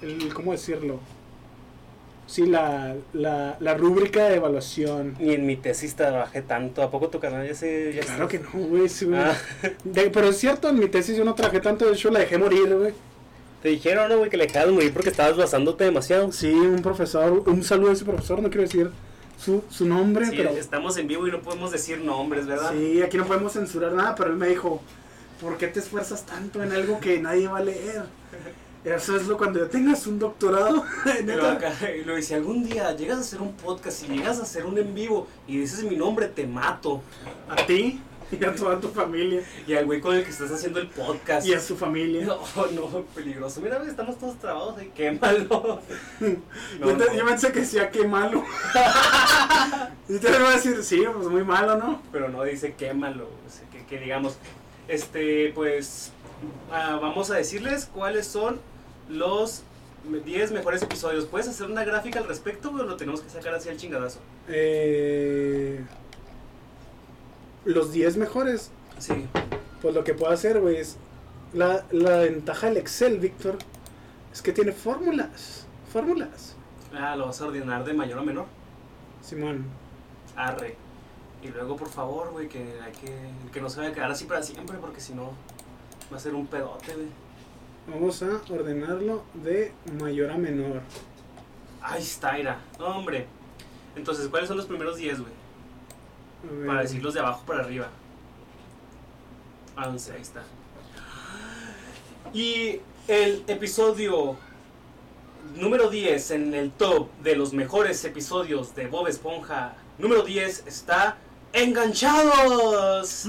el, 0.00 0.32
¿cómo 0.32 0.52
decirlo? 0.52 0.98
Sí, 2.30 2.46
la, 2.46 2.94
la, 3.12 3.56
la 3.58 3.74
rúbrica 3.74 4.28
de 4.28 4.36
evaluación. 4.36 5.16
Ni 5.18 5.34
en 5.34 5.46
mi 5.46 5.56
tesis 5.56 5.96
trabajé 5.96 6.42
tanto. 6.42 6.80
¿A 6.80 6.88
poco 6.88 7.08
tu 7.08 7.18
canal 7.18 7.44
ya 7.44 7.56
se... 7.56 7.92
Ya 7.92 8.02
Claro 8.02 8.28
que 8.28 8.38
no, 8.38 8.50
güey. 8.52 8.88
sí. 8.88 9.10
Ah, 9.12 9.34
pero 10.12 10.28
es 10.28 10.36
cierto, 10.38 10.68
en 10.68 10.78
mi 10.78 10.86
tesis 10.86 11.16
yo 11.16 11.24
no 11.24 11.34
trabajé 11.34 11.58
tanto, 11.58 11.86
de 11.86 11.94
hecho 11.94 12.08
la 12.08 12.20
dejé 12.20 12.38
morir, 12.38 12.72
güey. 12.72 12.94
Te 13.64 13.70
dijeron, 13.70 14.08
¿no, 14.08 14.18
güey, 14.18 14.30
que 14.30 14.36
le 14.36 14.46
dejaron 14.46 14.74
morir 14.74 14.92
porque 14.92 15.08
estabas 15.08 15.36
basándote 15.36 15.82
demasiado. 15.82 16.30
Sí, 16.30 16.52
un 16.52 16.82
profesor, 16.82 17.42
un 17.46 17.64
saludo 17.64 17.90
a 17.90 17.94
ese 17.94 18.04
profesor, 18.04 18.40
no 18.40 18.48
quiero 18.48 18.62
decir 18.62 18.92
su, 19.36 19.64
su 19.68 19.86
nombre, 19.86 20.26
Sí, 20.26 20.34
pero 20.36 20.50
estamos 20.50 20.96
en 20.98 21.08
vivo 21.08 21.26
y 21.26 21.32
no 21.32 21.40
podemos 21.40 21.72
decir 21.72 21.98
nombres, 21.98 22.46
¿verdad? 22.46 22.72
sí, 22.72 23.02
aquí 23.02 23.16
no 23.16 23.26
podemos 23.26 23.54
censurar 23.54 23.92
nada, 23.92 24.14
pero 24.14 24.30
él 24.30 24.36
me 24.36 24.46
dijo, 24.46 24.80
¿por 25.40 25.58
qué 25.58 25.66
te 25.66 25.80
esfuerzas 25.80 26.24
tanto 26.26 26.62
en 26.62 26.70
algo 26.70 27.00
que 27.00 27.18
nadie 27.18 27.48
va 27.48 27.58
a 27.58 27.64
leer? 27.64 28.04
Eso 28.84 29.14
es 29.16 29.26
lo 29.26 29.36
cuando 29.36 29.58
ya 29.62 29.68
tengas 29.70 30.06
un 30.06 30.18
doctorado, 30.18 30.84
neta. 31.24 31.52
acá- 31.52 31.90
y 31.94 32.02
luego 32.02 32.16
dice, 32.16 32.34
algún 32.36 32.64
día 32.64 32.96
llegas 32.96 33.18
a 33.18 33.20
hacer 33.20 33.42
un 33.42 33.52
podcast 33.54 34.02
y 34.04 34.08
llegas 34.16 34.38
a 34.38 34.42
hacer 34.44 34.64
un 34.64 34.78
en 34.78 34.94
vivo 34.94 35.26
y 35.46 35.58
dices 35.58 35.84
mi 35.84 35.96
nombre, 35.96 36.28
te 36.28 36.46
mato. 36.46 37.02
a 37.48 37.56
ti 37.66 38.00
y 38.32 38.44
a 38.44 38.54
toda 38.54 38.78
tu 38.78 38.86
familia 38.90 39.42
Y 39.66 39.74
al 39.74 39.86
güey 39.86 40.00
con 40.00 40.14
el 40.14 40.22
que 40.22 40.30
estás 40.30 40.50
haciendo 40.52 40.78
el 40.78 40.86
podcast. 40.86 41.44
y 41.46 41.52
a 41.52 41.60
su 41.60 41.76
familia. 41.76 42.24
No, 42.24 42.38
no, 42.72 43.02
peligroso. 43.14 43.60
Mira, 43.60 43.82
estamos 43.86 44.16
todos 44.18 44.38
trabados 44.38 44.78
ahí, 44.78 44.90
quémalo. 44.94 45.80
No, 46.20 46.86
yo, 46.90 46.96
te- 46.96 47.04
no, 47.06 47.14
yo 47.14 47.26
pensé 47.26 47.52
que 47.52 47.60
decía 47.60 47.90
qué 47.90 48.06
malo. 48.08 48.44
y 50.08 50.18
te 50.18 50.28
iba 50.30 50.48
a 50.48 50.52
decir, 50.52 50.82
sí, 50.82 51.02
pues 51.14 51.28
muy 51.28 51.44
malo, 51.44 51.76
¿no? 51.76 52.00
Pero 52.12 52.28
no 52.28 52.42
dice 52.44 52.74
quémalo. 52.74 53.24
o 53.24 53.50
sea, 53.50 53.68
que, 53.70 53.84
que 53.84 53.98
digamos, 54.00 54.36
este, 54.88 55.52
pues, 55.54 56.12
ah, 56.72 56.98
vamos 57.00 57.30
a 57.30 57.34
decirles 57.34 57.88
cuáles 57.92 58.26
son 58.26 58.60
los 59.10 59.62
10 60.24 60.52
mejores 60.52 60.82
episodios. 60.82 61.26
¿Puedes 61.26 61.48
hacer 61.48 61.66
una 61.70 61.84
gráfica 61.84 62.18
al 62.20 62.26
respecto 62.28 62.70
o 62.70 62.76
lo 62.76 62.96
tenemos 62.96 63.20
que 63.20 63.30
sacar 63.30 63.54
así 63.54 63.68
al 63.68 63.76
chingadazo? 63.76 64.20
Eh, 64.48 65.84
los 67.64 67.92
10 67.92 68.16
mejores, 68.16 68.70
Sí. 68.98 69.26
pues 69.82 69.94
lo 69.94 70.04
que 70.04 70.14
puedo 70.14 70.32
hacer, 70.32 70.60
güey, 70.60 70.76
es 70.76 70.96
la, 71.52 71.84
la 71.90 72.18
ventaja 72.18 72.68
del 72.68 72.76
Excel, 72.78 73.18
Víctor, 73.18 73.58
es 74.32 74.42
que 74.42 74.52
tiene 74.52 74.72
fórmulas. 74.72 75.66
Fórmulas. 75.92 76.54
Ah, 76.94 77.16
lo 77.16 77.26
vas 77.26 77.40
a 77.40 77.46
ordenar 77.46 77.84
de 77.84 77.92
mayor 77.92 78.18
a 78.18 78.22
menor. 78.22 78.46
Simón. 79.22 79.64
Arre. 80.36 80.76
Y 81.42 81.48
luego, 81.48 81.76
por 81.76 81.88
favor, 81.88 82.30
güey, 82.30 82.48
que 82.48 82.58
hay 82.84 82.92
que, 82.92 83.16
que 83.52 83.60
no 83.60 83.68
se 83.70 83.78
vaya 83.78 83.90
a 83.90 83.94
quedar 83.94 84.10
así 84.10 84.24
para 84.24 84.42
siempre, 84.42 84.76
porque 84.78 85.00
si 85.00 85.14
no, 85.14 85.32
va 86.12 86.16
a 86.16 86.20
ser 86.20 86.34
un 86.34 86.46
pedote, 86.46 86.94
güey. 86.94 87.06
Vamos 87.86 88.22
a 88.22 88.40
ordenarlo 88.50 89.24
de 89.34 89.72
mayor 89.98 90.30
a 90.30 90.36
menor. 90.36 90.82
Ahí 91.82 92.02
está. 92.02 92.60
No, 92.78 92.86
hombre. 92.86 93.26
Entonces, 93.96 94.28
¿cuáles 94.28 94.48
son 94.48 94.56
los 94.56 94.66
primeros 94.66 94.96
10, 94.96 95.20
güey? 95.20 95.32
Para 96.66 96.82
decirlos 96.82 97.14
de 97.14 97.20
abajo 97.20 97.44
para 97.46 97.64
arriba. 97.64 97.88
Ah, 99.76 99.88
11, 99.88 100.12
ahí 100.12 100.22
está. 100.22 100.42
Y 102.32 102.80
el 103.08 103.44
episodio 103.48 104.36
número 105.56 105.90
10 105.90 106.30
en 106.30 106.54
el 106.54 106.70
top 106.70 107.08
de 107.22 107.34
los 107.34 107.52
mejores 107.52 108.04
episodios 108.04 108.74
de 108.74 108.86
Bob 108.86 109.08
Esponja. 109.08 109.74
Número 109.98 110.22
10 110.22 110.66
está 110.66 111.16
Enganchados. 111.52 113.26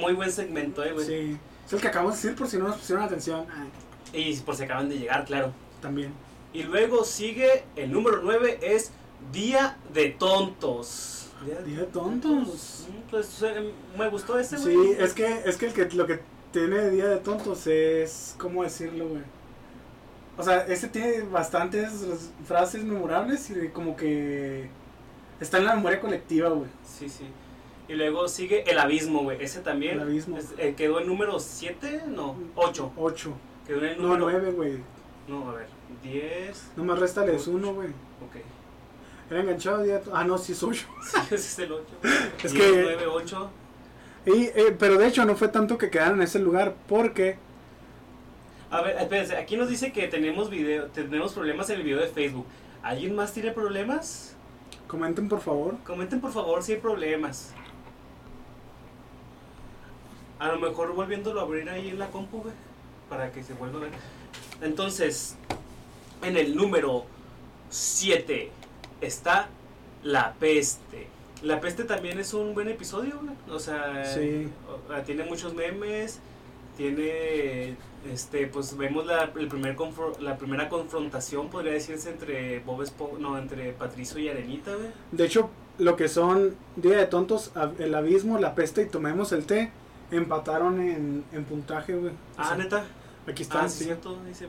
Muy 0.00 0.14
buen 0.14 0.32
segmento, 0.32 0.84
eh, 0.84 0.92
güey. 0.92 1.06
Sí. 1.06 1.38
Es 1.66 1.72
el 1.72 1.80
que 1.80 1.88
acabamos 1.88 2.14
de 2.14 2.22
decir 2.22 2.38
por 2.38 2.48
si 2.48 2.58
no 2.58 2.68
nos 2.68 2.76
pusieron 2.76 3.04
atención. 3.04 3.46
Ay, 4.12 4.30
Y 4.30 4.36
por 4.40 4.56
si 4.56 4.64
acaban 4.64 4.88
de 4.88 4.98
llegar, 4.98 5.24
claro. 5.24 5.52
también. 5.80 6.12
Y 6.52 6.62
luego 6.62 7.04
sigue 7.04 7.64
el 7.74 7.92
número 7.92 8.20
9 8.22 8.60
es 8.62 8.92
Día 9.32 9.76
de 9.92 10.10
Tontos. 10.10 11.30
Día 11.44 11.80
de 11.80 11.86
tontos. 11.86 12.86
Mm, 12.88 13.10
Pues 13.10 13.42
eh, 13.42 13.72
me 13.98 14.08
gustó 14.08 14.38
ese, 14.38 14.56
güey. 14.56 14.74
Sí, 14.74 14.96
es 14.98 15.12
que, 15.12 15.42
es 15.44 15.56
que, 15.56 15.66
el 15.66 15.72
que 15.74 15.84
lo 15.94 16.06
que 16.06 16.20
tiene 16.50 16.88
Día 16.90 17.06
de 17.08 17.18
Tontos 17.18 17.66
es. 17.66 18.34
¿Cómo 18.38 18.62
decirlo, 18.62 19.08
güey? 19.08 19.22
O 20.38 20.42
sea, 20.42 20.66
ese 20.66 20.88
tiene 20.88 21.22
bastantes 21.22 21.92
frases 22.46 22.84
memorables 22.84 23.50
y 23.50 23.68
como 23.68 23.96
que. 23.96 24.70
Está 25.40 25.58
en 25.58 25.66
la 25.66 25.74
memoria 25.76 26.00
colectiva, 26.00 26.48
güey. 26.48 26.70
Sí, 26.84 27.08
sí. 27.08 27.26
Y 27.88 27.94
luego 27.94 28.26
sigue 28.28 28.64
El 28.70 28.78
Abismo, 28.78 29.22
güey. 29.22 29.42
Ese 29.42 29.60
también. 29.60 29.94
El 29.96 30.02
Abismo. 30.02 30.36
es- 30.38 30.54
eh, 30.58 30.74
quedó 30.76 31.00
en 31.00 31.06
número 31.06 31.38
7, 31.38 32.02
no, 32.08 32.36
8. 32.56 32.92
8. 32.96 33.32
Quedó 33.66 33.78
en 33.78 33.84
el 33.84 33.96
No, 33.98 34.02
número 34.16 34.30
9, 34.30 34.50
güey. 34.52 34.78
No, 35.28 35.50
a 35.50 35.54
ver, 35.54 35.66
10. 36.02 36.70
Nomás 36.76 36.98
réstales 36.98 37.42
Ocho. 37.42 37.50
uno, 37.52 37.74
güey. 37.74 37.88
Ok. 37.88 38.36
Era 39.30 39.40
enganchado 39.40 39.82
Día. 39.82 40.00
Ah, 40.12 40.24
no, 40.24 40.36
sí 40.38 40.52
es 40.52 40.62
8. 40.62 40.86
Sí, 41.02 41.18
ese 41.26 41.34
es 41.36 41.58
el 41.60 41.72
8. 41.72 41.84
Es 42.44 42.52
10, 42.52 42.64
que- 42.72 42.82
9, 42.82 43.06
8. 43.06 43.50
Y, 44.26 44.44
eh, 44.46 44.76
pero 44.76 44.98
de 44.98 45.06
hecho 45.06 45.24
no 45.24 45.36
fue 45.36 45.48
tanto 45.48 45.78
que 45.78 45.88
quedaron 45.90 46.18
en 46.18 46.22
ese 46.24 46.38
lugar 46.40 46.74
porque. 46.88 47.38
A 48.70 48.82
ver, 48.82 48.96
espérense, 48.96 49.36
aquí 49.36 49.56
nos 49.56 49.68
dice 49.68 49.92
que 49.92 50.08
tenemos 50.08 50.50
video, 50.50 50.86
tenemos 50.86 51.32
problemas 51.34 51.70
en 51.70 51.76
el 51.76 51.82
video 51.84 52.00
de 52.00 52.08
Facebook. 52.08 52.44
¿Alguien 52.82 53.14
más 53.14 53.32
tiene 53.32 53.52
problemas? 53.52 54.34
Comenten 54.88 55.28
por 55.28 55.40
favor. 55.40 55.76
Comenten 55.84 56.20
por 56.20 56.32
favor 56.32 56.62
si 56.64 56.72
hay 56.72 56.78
problemas. 56.78 57.52
A 60.38 60.48
lo 60.48 60.58
mejor 60.58 60.94
volviéndolo 60.94 61.40
a 61.40 61.44
abrir 61.44 61.68
ahí 61.70 61.88
en 61.88 61.98
la 61.98 62.08
compu, 62.10 62.42
güey. 62.42 62.54
Para 63.08 63.30
que 63.32 63.42
se 63.42 63.54
vuelva 63.54 63.78
a 63.78 63.82
ver. 63.82 63.90
Entonces, 64.62 65.36
en 66.22 66.36
el 66.36 66.56
número 66.56 67.04
7 67.70 68.50
está 69.00 69.48
La 70.02 70.34
Peste. 70.34 71.06
La 71.42 71.60
Peste 71.60 71.84
también 71.84 72.18
es 72.18 72.34
un 72.34 72.54
buen 72.54 72.68
episodio, 72.68 73.20
güey. 73.22 73.34
O 73.50 73.58
sea, 73.58 74.04
Sí. 74.04 74.48
ah, 74.90 75.02
tiene 75.04 75.24
muchos 75.24 75.54
memes. 75.54 76.20
Tiene, 76.76 77.74
este, 78.12 78.48
pues 78.48 78.76
vemos 78.76 79.06
la, 79.06 79.32
el 79.38 79.48
primer 79.48 79.76
la 80.20 80.36
primera 80.36 80.68
confrontación, 80.68 81.48
podría 81.48 81.72
decirse, 81.72 82.10
entre 82.10 82.58
Bob 82.60 82.84
no, 83.18 83.38
entre 83.38 83.72
Patricio 83.72 84.18
y 84.18 84.28
Arenita, 84.28 84.74
güey. 84.74 84.88
De 85.10 85.24
hecho, 85.24 85.48
lo 85.78 85.96
que 85.96 86.08
son 86.08 86.54
Día 86.76 86.98
de 86.98 87.06
Tontos, 87.06 87.50
El 87.78 87.94
Abismo, 87.94 88.38
La 88.38 88.54
Peste 88.54 88.82
y 88.82 88.86
Tomemos 88.86 89.32
el 89.32 89.46
Té, 89.46 89.70
empataron 90.10 90.80
en, 90.80 91.24
en 91.32 91.44
puntaje, 91.44 91.94
güey. 91.94 92.12
Ah, 92.36 92.48
sea, 92.48 92.56
neta. 92.56 92.84
Aquí 93.26 93.42
está, 93.42 93.62
Ah, 93.62 93.68
sí. 93.68 93.78
sí, 93.78 93.84
cierto, 93.84 94.18
dice. 94.26 94.48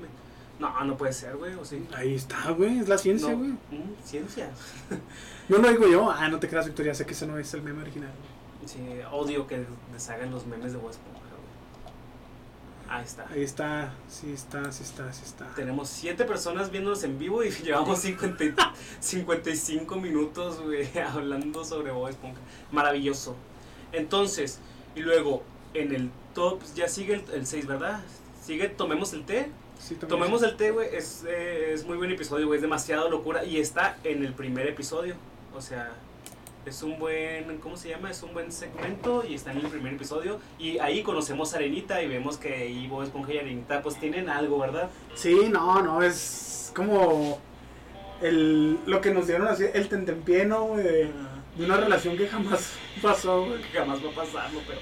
No, 0.60 0.84
no 0.86 0.98
puede 0.98 1.14
ser, 1.14 1.36
güey, 1.38 1.54
o 1.56 1.64
sí. 1.66 1.88
Ahí 1.96 2.16
está, 2.16 2.50
güey, 2.52 2.80
es 2.80 2.88
la 2.88 2.98
ciencia, 2.98 3.32
No. 3.32 3.38
güey. 3.38 3.50
Mm, 3.52 3.96
ciencia. 4.04 4.50
No 5.50 5.58
lo 5.60 5.70
digo 5.70 5.88
yo, 5.88 6.10
ah, 6.12 6.28
no 6.30 6.40
te 6.40 6.48
creas, 6.50 6.66
Victoria, 6.66 6.94
sé 6.96 7.06
que 7.06 7.14
ese 7.14 7.28
no 7.28 7.38
es 7.38 7.54
el 7.54 7.62
meme 7.62 7.82
original. 7.84 8.12
Sí, 8.66 8.80
odio 9.12 9.48
que 9.48 9.66
deshagan 9.94 10.32
los 10.32 10.46
memes 10.46 10.74
de 10.74 10.80
Bob 10.80 10.90
Esponja, 10.90 11.20
güey. 11.20 12.90
Ahí 12.98 13.04
está. 13.06 13.28
Ahí 13.30 13.44
está, 13.44 13.94
sí 14.10 14.32
está, 14.34 14.72
sí 14.72 14.84
está, 14.84 15.12
sí 15.14 15.24
está. 15.26 15.46
Tenemos 15.56 15.90
siete 15.90 16.26
personas 16.26 16.72
viéndonos 16.72 17.04
en 17.04 17.18
vivo 17.20 17.44
y 17.44 17.50
llevamos 17.64 18.00
50 18.00 18.44
y- 18.44 18.54
55 19.00 19.96
minutos, 19.98 20.60
güey, 20.62 20.88
hablando 21.14 21.64
sobre 21.64 21.92
Bob 21.92 22.10
Esponja. 22.10 22.40
Maravilloso. 22.72 23.36
Entonces, 23.92 24.60
y 24.98 25.02
luego, 25.02 25.44
en 25.76 25.94
el 25.94 26.10
top, 26.34 26.60
ya 26.76 26.88
sigue 26.88 27.24
el 27.34 27.46
6, 27.46 27.68
¿verdad? 27.68 28.02
Sigue 28.44 28.68
Tomemos 28.68 29.14
el 29.14 29.26
té. 29.26 29.52
Sí, 29.78 29.94
Tomemos 29.94 30.42
el 30.42 30.58
té, 30.58 30.72
güey, 30.72 30.90
es, 30.92 31.24
eh, 31.28 31.72
es 31.72 31.86
muy 31.86 31.98
buen 31.98 32.10
episodio, 32.10 32.48
güey, 32.48 32.58
es 32.58 32.64
demasiado 32.64 33.08
locura 33.10 33.46
y 33.46 33.60
está 33.60 33.98
en 34.04 34.26
el 34.26 34.34
primer 34.34 34.66
episodio. 34.66 35.14
O 35.56 35.62
sea, 35.62 35.92
es 36.66 36.82
un 36.82 36.98
buen, 36.98 37.60
¿cómo 37.60 37.78
se 37.78 37.90
llama? 37.90 38.10
Es 38.10 38.24
un 38.24 38.34
buen 38.34 38.52
segmento 38.52 39.24
y 39.24 39.36
está 39.36 39.52
en 39.52 39.60
el 39.60 39.68
primer 39.68 39.94
episodio. 39.94 40.40
Y 40.58 40.80
ahí 40.80 41.04
conocemos 41.04 41.54
a 41.54 41.58
Arenita 41.58 42.02
y 42.02 42.08
vemos 42.08 42.38
que 42.38 42.56
ahí 42.56 42.88
Bob 42.88 43.04
Esponja 43.04 43.34
y 43.34 43.38
Arenita 43.38 43.84
pues 43.84 44.00
tienen 44.00 44.30
algo, 44.30 44.58
¿verdad? 44.58 44.90
Sí, 45.14 45.48
no, 45.52 45.84
no, 45.84 46.02
es 46.02 46.72
como 46.76 47.38
el, 48.24 48.80
lo 48.88 49.00
que 49.00 49.14
nos 49.14 49.28
dieron 49.28 49.48
así, 49.48 49.66
el 49.72 49.90
tentempié, 49.90 50.46
¿no, 50.46 50.64
güey? 50.66 50.84
De, 50.84 51.12
de 51.58 51.66
una 51.66 51.78
relación 51.78 52.18
que 52.18 52.28
jamás 52.28 52.74
pasó, 53.02 53.46
güey. 53.46 53.62
Que 53.62 53.78
jamás 53.78 54.04
va 54.04 54.10
a 54.10 54.14
pasarlo, 54.14 54.62
pero... 54.68 54.80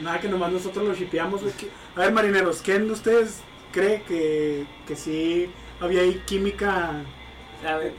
Nada 0.00 0.20
que 0.20 0.28
nomás 0.28 0.52
nosotros 0.52 0.86
lo 0.86 0.94
shipeamos, 0.94 1.42
güey. 1.42 1.52
A 1.96 2.00
ver, 2.00 2.12
marineros, 2.12 2.60
¿quién 2.62 2.86
de 2.86 2.92
ustedes 2.92 3.40
cree 3.72 4.02
que, 4.02 4.64
que 4.86 4.94
sí 4.94 5.50
había 5.80 6.02
ahí 6.02 6.22
química? 6.24 7.02
A 7.66 7.76
ver, 7.76 7.94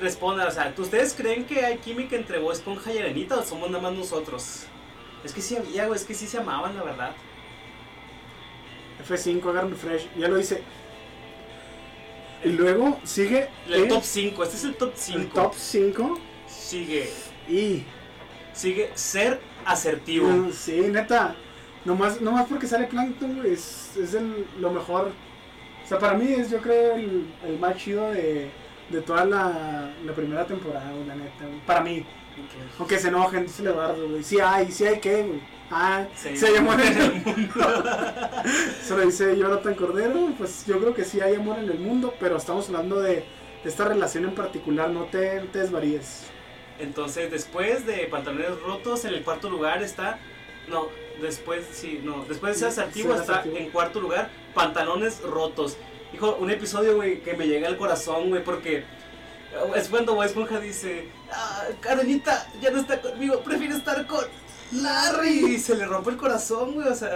responda, 0.00 0.46
o 0.46 0.50
sea, 0.52 0.72
¿ustedes 0.76 1.14
creen 1.14 1.46
que 1.46 1.64
hay 1.64 1.78
química 1.78 2.14
entre 2.14 2.38
Bob 2.38 2.52
Esponja 2.52 2.92
y 2.92 2.98
Arenita 2.98 3.36
o 3.36 3.42
somos 3.42 3.70
nada 3.70 3.82
más 3.82 3.92
nosotros? 3.92 4.66
Es 5.24 5.32
que 5.32 5.40
sí 5.40 5.56
había, 5.56 5.86
güey, 5.86 5.98
es 5.98 6.04
que 6.04 6.14
sí 6.14 6.28
se 6.28 6.38
amaban, 6.38 6.76
la 6.76 6.84
verdad. 6.84 7.10
F5, 9.08 9.50
agarren 9.50 9.70
refresh, 9.70 10.06
ya 10.16 10.28
lo 10.28 10.38
hice. 10.38 10.62
Y 12.44 12.50
luego 12.50 13.00
sigue 13.04 13.48
El 13.68 13.88
top 13.88 14.02
5, 14.04 14.42
este 14.44 14.56
es 14.56 14.64
el 14.64 14.76
top 14.76 14.92
5. 14.94 15.18
el 15.18 15.28
top 15.30 15.54
5 15.56 16.20
Sigue, 16.68 17.10
y... 17.48 17.84
sigue 18.52 18.90
ser 18.94 19.40
asertivo. 19.64 20.28
Mm, 20.28 20.52
Sí, 20.52 20.80
neta. 20.90 21.34
Nomás, 21.84 22.20
nomás 22.20 22.46
porque 22.48 22.66
sale 22.66 22.86
Plankton, 22.86 23.36
güey, 23.36 23.52
es, 23.52 23.96
es 23.96 24.14
el, 24.14 24.46
lo 24.58 24.70
mejor. 24.70 25.12
O 25.84 25.86
sea, 25.88 25.98
para 25.98 26.14
mí 26.14 26.32
es, 26.32 26.50
yo 26.50 26.60
creo, 26.62 26.94
el, 26.96 27.26
el 27.46 27.58
más 27.58 27.76
chido 27.76 28.10
de, 28.10 28.50
de 28.88 29.00
toda 29.02 29.26
la, 29.26 29.92
la 30.04 30.12
primera 30.14 30.46
temporada, 30.46 30.90
güey, 30.92 31.06
la 31.06 31.14
neta, 31.16 31.44
güey. 31.46 31.60
Para 31.66 31.80
mí. 31.82 32.04
Aunque 32.78 32.98
se 32.98 33.08
enojen, 33.08 33.42
dice 33.44 33.62
Eduardo, 33.62 34.08
güey. 34.08 34.24
Sí 34.24 34.40
hay, 34.40 34.70
sí 34.72 34.86
hay 34.86 34.98
que, 35.00 35.22
güey. 35.22 35.40
Ah, 35.70 36.06
Sí, 36.14 36.36
sí 36.36 36.46
hay 36.46 36.56
amor 36.56 36.80
en 36.80 36.98
el 37.00 37.12
mundo. 37.24 37.84
Eso 38.82 38.96
lo 38.96 39.04
dice 39.04 39.36
Jonathan 39.36 39.74
Cordero. 39.74 40.32
Pues 40.38 40.64
yo 40.66 40.78
creo 40.80 40.94
que 40.94 41.04
sí 41.04 41.20
hay 41.20 41.34
amor 41.34 41.58
en 41.58 41.70
el 41.70 41.78
mundo, 41.78 42.14
pero 42.18 42.36
estamos 42.36 42.66
hablando 42.68 43.00
de, 43.00 43.24
esta 43.64 43.84
relación 43.84 44.24
en 44.24 44.34
particular. 44.34 44.90
No 44.90 45.04
te, 45.04 45.40
no 45.40 45.46
te 45.46 45.60
desvaríes. 45.60 46.26
Entonces, 46.78 47.30
después 47.30 47.86
de 47.86 48.06
Pantalones 48.06 48.60
Rotos, 48.60 49.04
en 49.04 49.14
el 49.14 49.22
cuarto 49.22 49.48
lugar 49.48 49.82
está. 49.82 50.18
No, 50.68 50.88
después, 51.20 51.64
sí, 51.72 52.00
no. 52.02 52.24
Después 52.24 52.58
de 52.58 52.66
asertivo 52.66 53.12
ser 53.12 53.20
está 53.20 53.44
en 53.44 53.70
cuarto 53.70 54.00
lugar 54.00 54.30
Pantalones 54.54 55.20
Rotos. 55.22 55.76
Hijo, 56.12 56.36
un 56.40 56.50
episodio, 56.50 56.96
güey, 56.96 57.20
que 57.20 57.34
me 57.34 57.46
llega 57.46 57.68
al 57.68 57.76
corazón, 57.76 58.30
güey, 58.30 58.42
porque. 58.42 58.84
Es 59.76 59.88
cuando 59.88 60.14
Bob 60.14 60.24
Esponja 60.24 60.58
dice: 60.58 61.08
ah, 61.30 61.66
Cadenita 61.80 62.48
ya 62.60 62.70
no 62.70 62.80
está 62.80 63.00
conmigo, 63.00 63.40
prefiero 63.40 63.76
estar 63.76 64.04
con 64.06 64.24
Larry. 64.72 65.58
Se 65.58 65.76
le 65.76 65.86
rompe 65.86 66.10
el 66.10 66.16
corazón, 66.16 66.74
güey. 66.74 66.88
O 66.88 66.94
sea, 66.94 67.10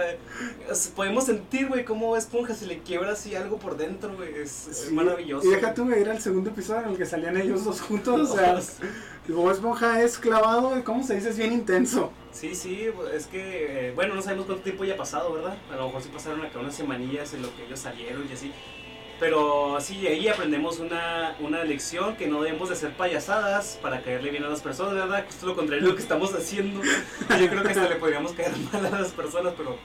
podemos 0.95 1.25
sentir, 1.25 1.67
güey, 1.67 1.85
cómo 1.85 2.15
Esponja 2.15 2.55
se 2.55 2.65
le 2.65 2.79
quiebra 2.79 3.13
así 3.13 3.35
algo 3.35 3.57
por 3.57 3.77
dentro, 3.77 4.15
güey. 4.15 4.33
Es, 4.35 4.89
maravilloso. 4.91 5.47
Y 5.47 5.51
deja 5.51 5.73
tú, 5.73 5.85
güey, 5.85 6.01
ir 6.01 6.09
al 6.09 6.21
segundo 6.21 6.49
episodio 6.49 6.83
en 6.83 6.89
el 6.91 6.97
que 6.97 7.05
salían 7.05 7.37
ellos 7.37 7.63
dos 7.63 7.81
juntos. 7.81 8.31
O 8.31 8.35
sea, 8.35 8.59
Bob 9.27 9.51
Esponja 9.51 10.01
es 10.01 10.17
clavado, 10.17 10.83
¿cómo 10.83 11.03
se 11.03 11.15
dice? 11.15 11.29
Es 11.29 11.37
bien 11.37 11.53
intenso. 11.53 12.11
Sí, 12.31 12.55
sí, 12.55 12.87
es 13.13 13.27
que, 13.27 13.89
eh, 13.89 13.91
bueno, 13.93 14.15
no 14.15 14.21
sabemos 14.21 14.45
cuánto 14.45 14.63
tiempo 14.63 14.85
ya 14.85 14.93
ha 14.93 14.97
pasado, 14.97 15.33
¿verdad? 15.33 15.57
A 15.71 15.75
lo 15.75 15.87
mejor 15.87 16.01
sí 16.01 16.09
pasaron 16.11 16.41
acá 16.41 16.59
unas 16.59 16.75
semanillas 16.75 17.33
en 17.33 17.41
lo 17.41 17.55
que 17.55 17.65
ellos 17.65 17.79
salieron 17.79 18.25
y 18.29 18.33
así. 18.33 18.51
Pero 19.19 19.77
sí, 19.81 20.07
ahí 20.07 20.29
aprendemos 20.29 20.79
una, 20.79 21.35
una 21.41 21.65
lección 21.65 22.15
que 22.15 22.27
no 22.27 22.41
debemos 22.41 22.69
de 22.69 22.75
hacer 22.75 22.93
payasadas 22.93 23.77
para 23.81 24.01
caerle 24.01 24.31
bien 24.31 24.45
a 24.45 24.49
las 24.49 24.61
personas, 24.61 24.93
¿verdad? 24.93 25.25
Justo 25.25 25.45
lo 25.45 25.55
contrario 25.55 25.83
de 25.83 25.89
lo 25.89 25.95
que 25.95 26.01
estamos 26.01 26.33
haciendo. 26.33 26.81
Yo 27.29 27.49
creo 27.49 27.63
que 27.63 27.69
hasta 27.69 27.89
le 27.89 27.95
podríamos 27.95 28.31
caer 28.31 28.53
mal 28.71 28.85
a 28.85 29.01
las 29.01 29.11
personas, 29.11 29.53
pero 29.57 29.77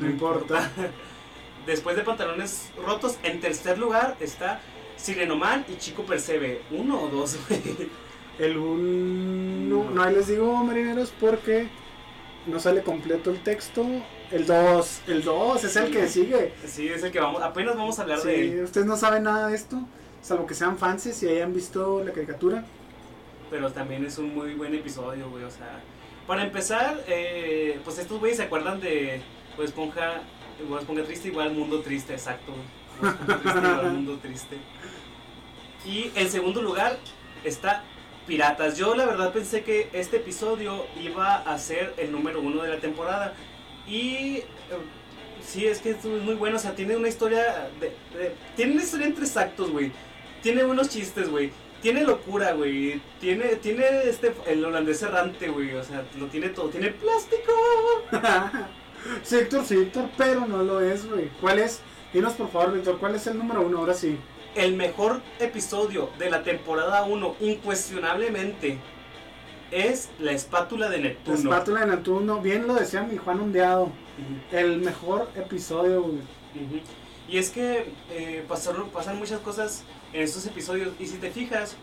No 0.00 0.06
importa. 0.06 0.70
Después 1.66 1.96
de 1.96 2.02
Pantalones 2.02 2.70
Rotos, 2.84 3.18
en 3.22 3.40
tercer 3.40 3.78
lugar 3.78 4.16
está 4.20 4.60
Sirenoman 4.96 5.64
y 5.68 5.76
Chico 5.76 6.02
Percebe. 6.02 6.62
¿Uno 6.70 7.02
o 7.02 7.08
dos, 7.08 7.38
güey? 7.48 7.88
El 8.38 8.56
uno, 8.56 9.90
no, 9.90 10.02
ahí 10.02 10.14
les 10.14 10.28
digo, 10.28 10.52
marineros, 10.64 11.12
porque 11.20 11.68
no 12.46 12.58
sale 12.58 12.82
completo 12.82 13.30
el 13.30 13.40
texto. 13.40 13.84
El 14.30 14.46
2, 14.46 15.00
el 15.08 15.22
2 15.24 15.64
es 15.64 15.76
el 15.76 15.90
que 15.90 16.06
sigue. 16.08 16.52
Sí, 16.66 16.88
es 16.88 17.02
el 17.02 17.10
que 17.10 17.20
vamos, 17.20 17.42
apenas 17.42 17.76
vamos 17.76 17.98
a 17.98 18.02
hablar 18.02 18.20
de 18.20 18.42
él. 18.58 18.64
Ustedes 18.64 18.86
no 18.86 18.96
saben 18.96 19.22
nada 19.22 19.48
de 19.48 19.54
esto, 19.56 19.80
salvo 20.20 20.46
que 20.46 20.54
sean 20.54 20.76
fans 20.76 21.22
y 21.22 21.28
hayan 21.28 21.54
visto 21.54 22.02
la 22.04 22.12
caricatura. 22.12 22.64
pero 23.50 23.72
también 23.72 24.04
es 24.04 24.18
un 24.18 24.34
muy 24.34 24.52
buen 24.54 24.74
episodio, 24.74 25.30
güey. 25.30 25.44
O 25.44 25.50
sea, 25.50 25.80
para 26.26 26.42
empezar, 26.42 27.02
eh, 27.06 27.80
pues 27.84 27.98
estos 27.98 28.18
güeyes 28.20 28.36
se 28.36 28.42
acuerdan 28.44 28.80
de 28.80 29.22
Bob 29.56 29.64
Esponja, 29.64 30.20
Bob 30.68 30.78
Esponja 30.78 31.04
triste 31.04 31.28
igual 31.28 31.52
mundo 31.54 31.80
triste, 31.80 32.12
exacto. 32.12 32.52
güey. 32.52 33.14
Triste 33.40 33.58
igual 33.58 33.92
mundo 33.92 34.18
triste. 34.20 34.58
Y 35.86 36.10
en 36.14 36.28
segundo 36.30 36.60
lugar 36.60 36.98
está 37.44 37.82
Piratas. 38.26 38.76
Yo 38.76 38.94
la 38.94 39.06
verdad 39.06 39.32
pensé 39.32 39.62
que 39.62 39.88
este 39.94 40.18
episodio 40.18 40.84
iba 41.02 41.36
a 41.36 41.56
ser 41.58 41.94
el 41.96 42.12
número 42.12 42.42
uno 42.42 42.62
de 42.62 42.68
la 42.68 42.78
temporada. 42.78 43.32
Y 43.88 44.36
eh, 44.38 44.44
sí, 45.44 45.66
es 45.66 45.80
que 45.80 45.90
es 45.90 46.04
muy 46.04 46.34
bueno. 46.34 46.56
O 46.56 46.60
sea, 46.60 46.74
tiene 46.74 46.96
una 46.96 47.08
historia. 47.08 47.68
De, 47.80 47.86
de- 48.18 48.34
tiene 48.56 48.72
una 48.72 48.82
historia 48.82 49.06
en 49.06 49.14
tres 49.14 49.36
actos, 49.36 49.70
güey. 49.70 49.90
Tiene 50.42 50.64
unos 50.64 50.88
chistes, 50.90 51.28
güey. 51.30 51.50
Tiene 51.82 52.02
locura, 52.04 52.52
güey. 52.52 53.00
Tiene, 53.20 53.56
tiene 53.56 53.84
este, 54.04 54.32
el 54.46 54.64
holandés 54.64 55.02
errante, 55.02 55.48
güey. 55.48 55.74
O 55.74 55.82
sea, 55.84 56.04
lo 56.18 56.26
tiene 56.26 56.48
todo. 56.50 56.68
Tiene 56.68 56.90
plástico. 56.90 57.52
sí, 59.22 59.36
Héctor, 59.36 59.64
sí, 59.64 59.74
Héctor, 59.78 60.10
pero 60.16 60.46
no 60.46 60.62
lo 60.62 60.80
es, 60.80 61.08
güey. 61.08 61.28
¿Cuál 61.40 61.58
es? 61.60 61.80
Dinos 62.12 62.32
por 62.34 62.50
favor, 62.50 62.72
Víctor, 62.72 62.98
¿cuál 62.98 63.14
es 63.14 63.26
el 63.26 63.38
número 63.38 63.62
uno? 63.62 63.78
Ahora 63.78 63.94
sí. 63.94 64.18
El 64.54 64.74
mejor 64.74 65.20
episodio 65.38 66.10
de 66.18 66.30
la 66.30 66.42
temporada 66.42 67.02
1, 67.04 67.36
incuestionablemente, 67.40 68.78
es 69.70 70.08
la 70.18 70.32
espátula 70.32 70.88
de 70.88 70.96
La 70.98 71.02
Neptuno. 71.04 71.36
espátula 71.36 71.80
de 71.80 71.86
Neptuno, 71.86 72.40
bien 72.40 72.66
lo 72.66 72.74
decía 72.74 73.02
mi 73.02 73.16
Juan 73.16 73.40
Ondeado. 73.40 73.90
El 74.50 74.78
mejor 74.78 75.28
episodio, 75.36 76.02
güey. 76.02 76.14
Ujú. 76.16 76.80
Y 77.28 77.38
es 77.38 77.50
que 77.50 77.92
eh, 78.10 78.44
pasaron, 78.48 78.88
pasan 78.90 79.16
muchas 79.18 79.40
cosas 79.40 79.84
en 80.12 80.22
estos 80.22 80.46
episodios. 80.46 80.88
Y 80.98 81.06
si 81.06 81.18
te 81.18 81.30
fijas, 81.30 81.76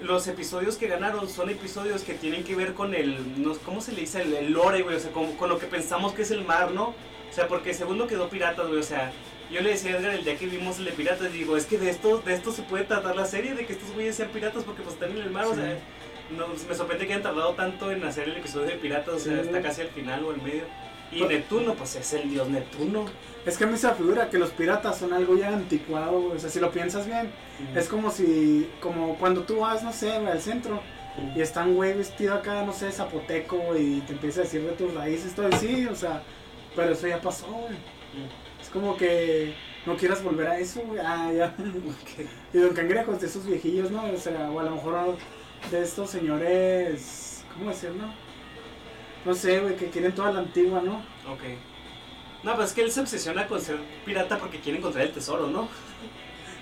los 0.00 0.26
episodios 0.28 0.76
que 0.76 0.86
ganaron 0.86 1.28
son 1.28 1.48
episodios 1.50 2.02
que 2.02 2.14
tienen 2.14 2.44
que 2.44 2.54
ver 2.54 2.74
con 2.74 2.94
el. 2.94 3.42
no- 3.42 3.54
¿Cómo 3.64 3.80
se 3.80 3.92
le 3.92 4.02
dice? 4.02 4.22
El, 4.22 4.34
el 4.34 4.52
lore, 4.52 4.82
güey. 4.82 4.96
O 4.96 5.00
sea, 5.00 5.10
con, 5.12 5.32
con 5.32 5.48
lo 5.48 5.58
que 5.58 5.66
pensamos 5.66 6.12
que 6.12 6.22
es 6.22 6.30
el 6.30 6.44
mar, 6.44 6.70
¿no? 6.72 6.88
O 6.88 7.32
sea, 7.32 7.48
porque 7.48 7.72
según 7.74 7.96
lo 7.98 8.06
quedó 8.06 8.28
Piratas, 8.28 8.66
güey. 8.68 8.78
O 8.78 8.82
sea, 8.84 9.10
yo 9.50 9.60
le 9.62 9.70
decía 9.70 9.94
a 9.94 9.98
Edgar 9.98 10.14
el 10.14 10.24
día 10.24 10.36
que 10.36 10.46
vimos 10.46 10.78
el 10.78 10.84
de 10.84 10.92
Piratas, 10.92 11.32
digo, 11.32 11.56
es 11.56 11.64
que 11.66 11.78
de 11.78 11.88
esto, 11.90 12.18
de 12.18 12.34
esto 12.34 12.52
se 12.52 12.62
puede 12.62 12.84
tratar 12.84 13.16
la 13.16 13.24
serie, 13.26 13.54
de 13.54 13.64
que 13.66 13.72
estos 13.72 13.90
güeyes 13.92 14.14
sean 14.16 14.28
piratas 14.28 14.62
porque 14.64 14.82
pues 14.82 14.94
están 14.94 15.10
en 15.12 15.18
el 15.22 15.30
mar. 15.30 15.46
O 15.46 15.54
sea, 15.54 15.78
no, 16.30 16.46
me 16.48 16.74
sorprende 16.74 17.06
que 17.06 17.12
hayan 17.12 17.22
tardado 17.22 17.54
tanto 17.54 17.90
en 17.90 18.02
hacer 18.04 18.28
el 18.28 18.36
episodio 18.36 18.66
de 18.66 18.72
Piratas. 18.76 19.14
O 19.14 19.18
sea, 19.18 19.34
Sí. 19.34 19.40
está 19.48 19.60
casi 19.62 19.82
al 19.82 19.88
final 19.88 20.24
o 20.24 20.30
al 20.30 20.40
medio. 20.42 20.64
Y 21.12 21.18
Pues- 21.20 21.30
Neptuno, 21.30 21.74
pues 21.74 21.94
es 21.96 22.12
el 22.14 22.28
dios 22.30 22.48
Neptuno. 22.48 23.04
Es 23.44 23.56
que 23.56 23.62
a 23.64 23.66
mí 23.68 23.76
se 23.76 23.88
figura 23.94 24.28
que 24.28 24.38
los 24.38 24.50
piratas 24.50 24.98
son 24.98 25.12
algo 25.12 25.36
ya 25.36 25.48
anticuado. 25.50 26.32
O 26.34 26.38
sea, 26.38 26.50
si 26.50 26.58
lo 26.58 26.72
piensas 26.72 27.06
bien, 27.06 27.30
es 27.76 27.88
como 27.88 28.10
si, 28.10 28.68
como 28.80 29.16
cuando 29.16 29.42
tú 29.42 29.58
vas, 29.60 29.84
no 29.84 29.92
sé, 29.92 30.10
al 30.12 30.40
centro 30.40 30.80
y 31.36 31.40
está 31.40 31.62
un 31.64 31.76
güey 31.76 31.94
vestido 31.94 32.34
acá, 32.34 32.62
no 32.62 32.72
sé, 32.72 32.90
zapoteco, 32.90 33.76
y 33.78 34.00
te 34.00 34.14
empieza 34.14 34.40
a 34.40 34.44
decir 34.44 34.62
de 34.62 34.72
tus 34.72 34.92
raíces, 34.94 35.32
todo 35.34 35.50
sí, 35.58 35.86
o 35.86 35.94
sea, 35.94 36.22
pero 36.74 36.92
eso 36.92 37.06
ya 37.06 37.20
pasó, 37.20 37.46
güey. 37.46 37.76
Es 38.60 38.68
como 38.68 38.96
que 38.96 39.54
no 39.86 39.96
quieras 39.96 40.22
volver 40.24 40.48
a 40.48 40.58
eso, 40.58 40.80
güey. 40.80 40.98
Ah, 41.02 41.30
ya. 41.32 41.54
Ok. 41.56 42.26
Y 42.52 42.58
Don 42.58 42.74
Cangrejos, 42.74 43.20
de 43.20 43.28
esos 43.28 43.46
viejillos, 43.46 43.92
¿no? 43.92 44.04
O 44.12 44.16
sea, 44.18 44.50
o 44.50 44.58
a 44.58 44.64
lo 44.64 44.72
mejor 44.72 45.16
de 45.70 45.82
estos 45.82 46.10
señores, 46.10 47.44
¿cómo 47.52 47.70
decirlo? 47.70 48.04
No 49.24 49.34
sé, 49.34 49.60
güey, 49.60 49.76
que 49.76 49.90
quieren 49.90 50.14
toda 50.14 50.32
la 50.32 50.40
antigua, 50.40 50.80
¿no? 50.80 50.96
Ok. 51.32 51.42
No, 52.44 52.54
pues 52.54 52.68
es 52.68 52.74
que 52.74 52.82
él 52.82 52.92
se 52.92 53.00
obsesiona 53.00 53.46
con 53.48 53.60
ser 53.60 53.78
pirata 54.04 54.38
porque 54.38 54.60
quiere 54.60 54.78
encontrar 54.78 55.04
el 55.06 55.12
tesoro, 55.12 55.46
¿no? 55.48 55.68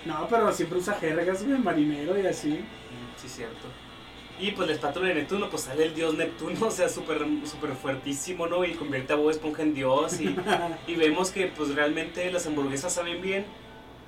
No, 0.05 0.27
pero 0.29 0.53
siempre 0.53 0.77
usa 0.77 0.93
jergas, 0.93 1.43
güey, 1.43 1.57
marinero 1.57 2.19
y 2.19 2.27
así. 2.27 2.63
Sí, 3.17 3.27
cierto. 3.27 3.65
Y 4.39 4.51
pues 4.51 4.67
la 4.67 4.75
espátula 4.75 5.07
de 5.07 5.15
Neptuno, 5.15 5.49
pues 5.49 5.63
sale 5.63 5.85
el 5.85 5.95
dios 5.95 6.13
Neptuno, 6.13 6.53
o 6.67 6.69
sea, 6.69 6.89
súper 6.89 7.25
súper 7.45 7.71
fuertísimo, 7.71 8.45
¿no? 8.45 8.63
Y 8.63 8.75
convierte 8.75 9.13
a 9.13 9.15
Bob 9.15 9.31
Esponja 9.31 9.63
en 9.63 9.73
dios. 9.73 10.21
Y, 10.21 10.35
y 10.87 10.95
vemos 10.95 11.31
que 11.31 11.47
pues 11.47 11.73
realmente 11.73 12.31
las 12.31 12.45
hamburguesas 12.45 12.93
saben 12.93 13.19
bien 13.19 13.45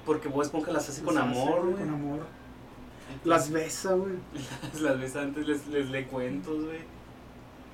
porque 0.06 0.28
Bob 0.28 0.44
Esponja 0.44 0.72
las 0.72 0.88
hace 0.88 1.02
con 1.02 1.16
Las 1.16 1.24
amor, 1.24 1.62
güey. 1.64 1.78
Con 1.78 1.90
amor. 1.90 2.20
Las 3.24 3.52
besa, 3.52 3.94
güey. 3.94 4.14
Las 4.82 5.00
ves 5.00 5.16
antes, 5.16 5.48
les, 5.48 5.68
les 5.68 5.90
lee 5.90 6.06
cuentos, 6.06 6.64
güey. 6.66 6.80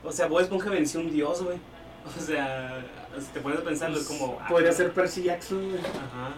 O 0.03 0.11
sea, 0.11 0.27
Bob 0.27 0.41
Esponja 0.41 0.69
venció 0.69 0.99
un 0.99 1.11
dios, 1.11 1.43
güey. 1.43 1.57
O 2.05 2.21
sea, 2.21 2.85
si 3.17 3.27
te 3.27 3.39
pones 3.39 3.59
a 3.59 3.63
pensarlo, 3.63 3.97
es 3.97 4.05
como... 4.07 4.37
ah, 4.41 4.47
Podría 4.49 4.71
ser 4.73 4.91
Percy 4.91 5.23
Jackson, 5.23 5.69
güey. 5.69 5.79
Ajá. 5.79 6.33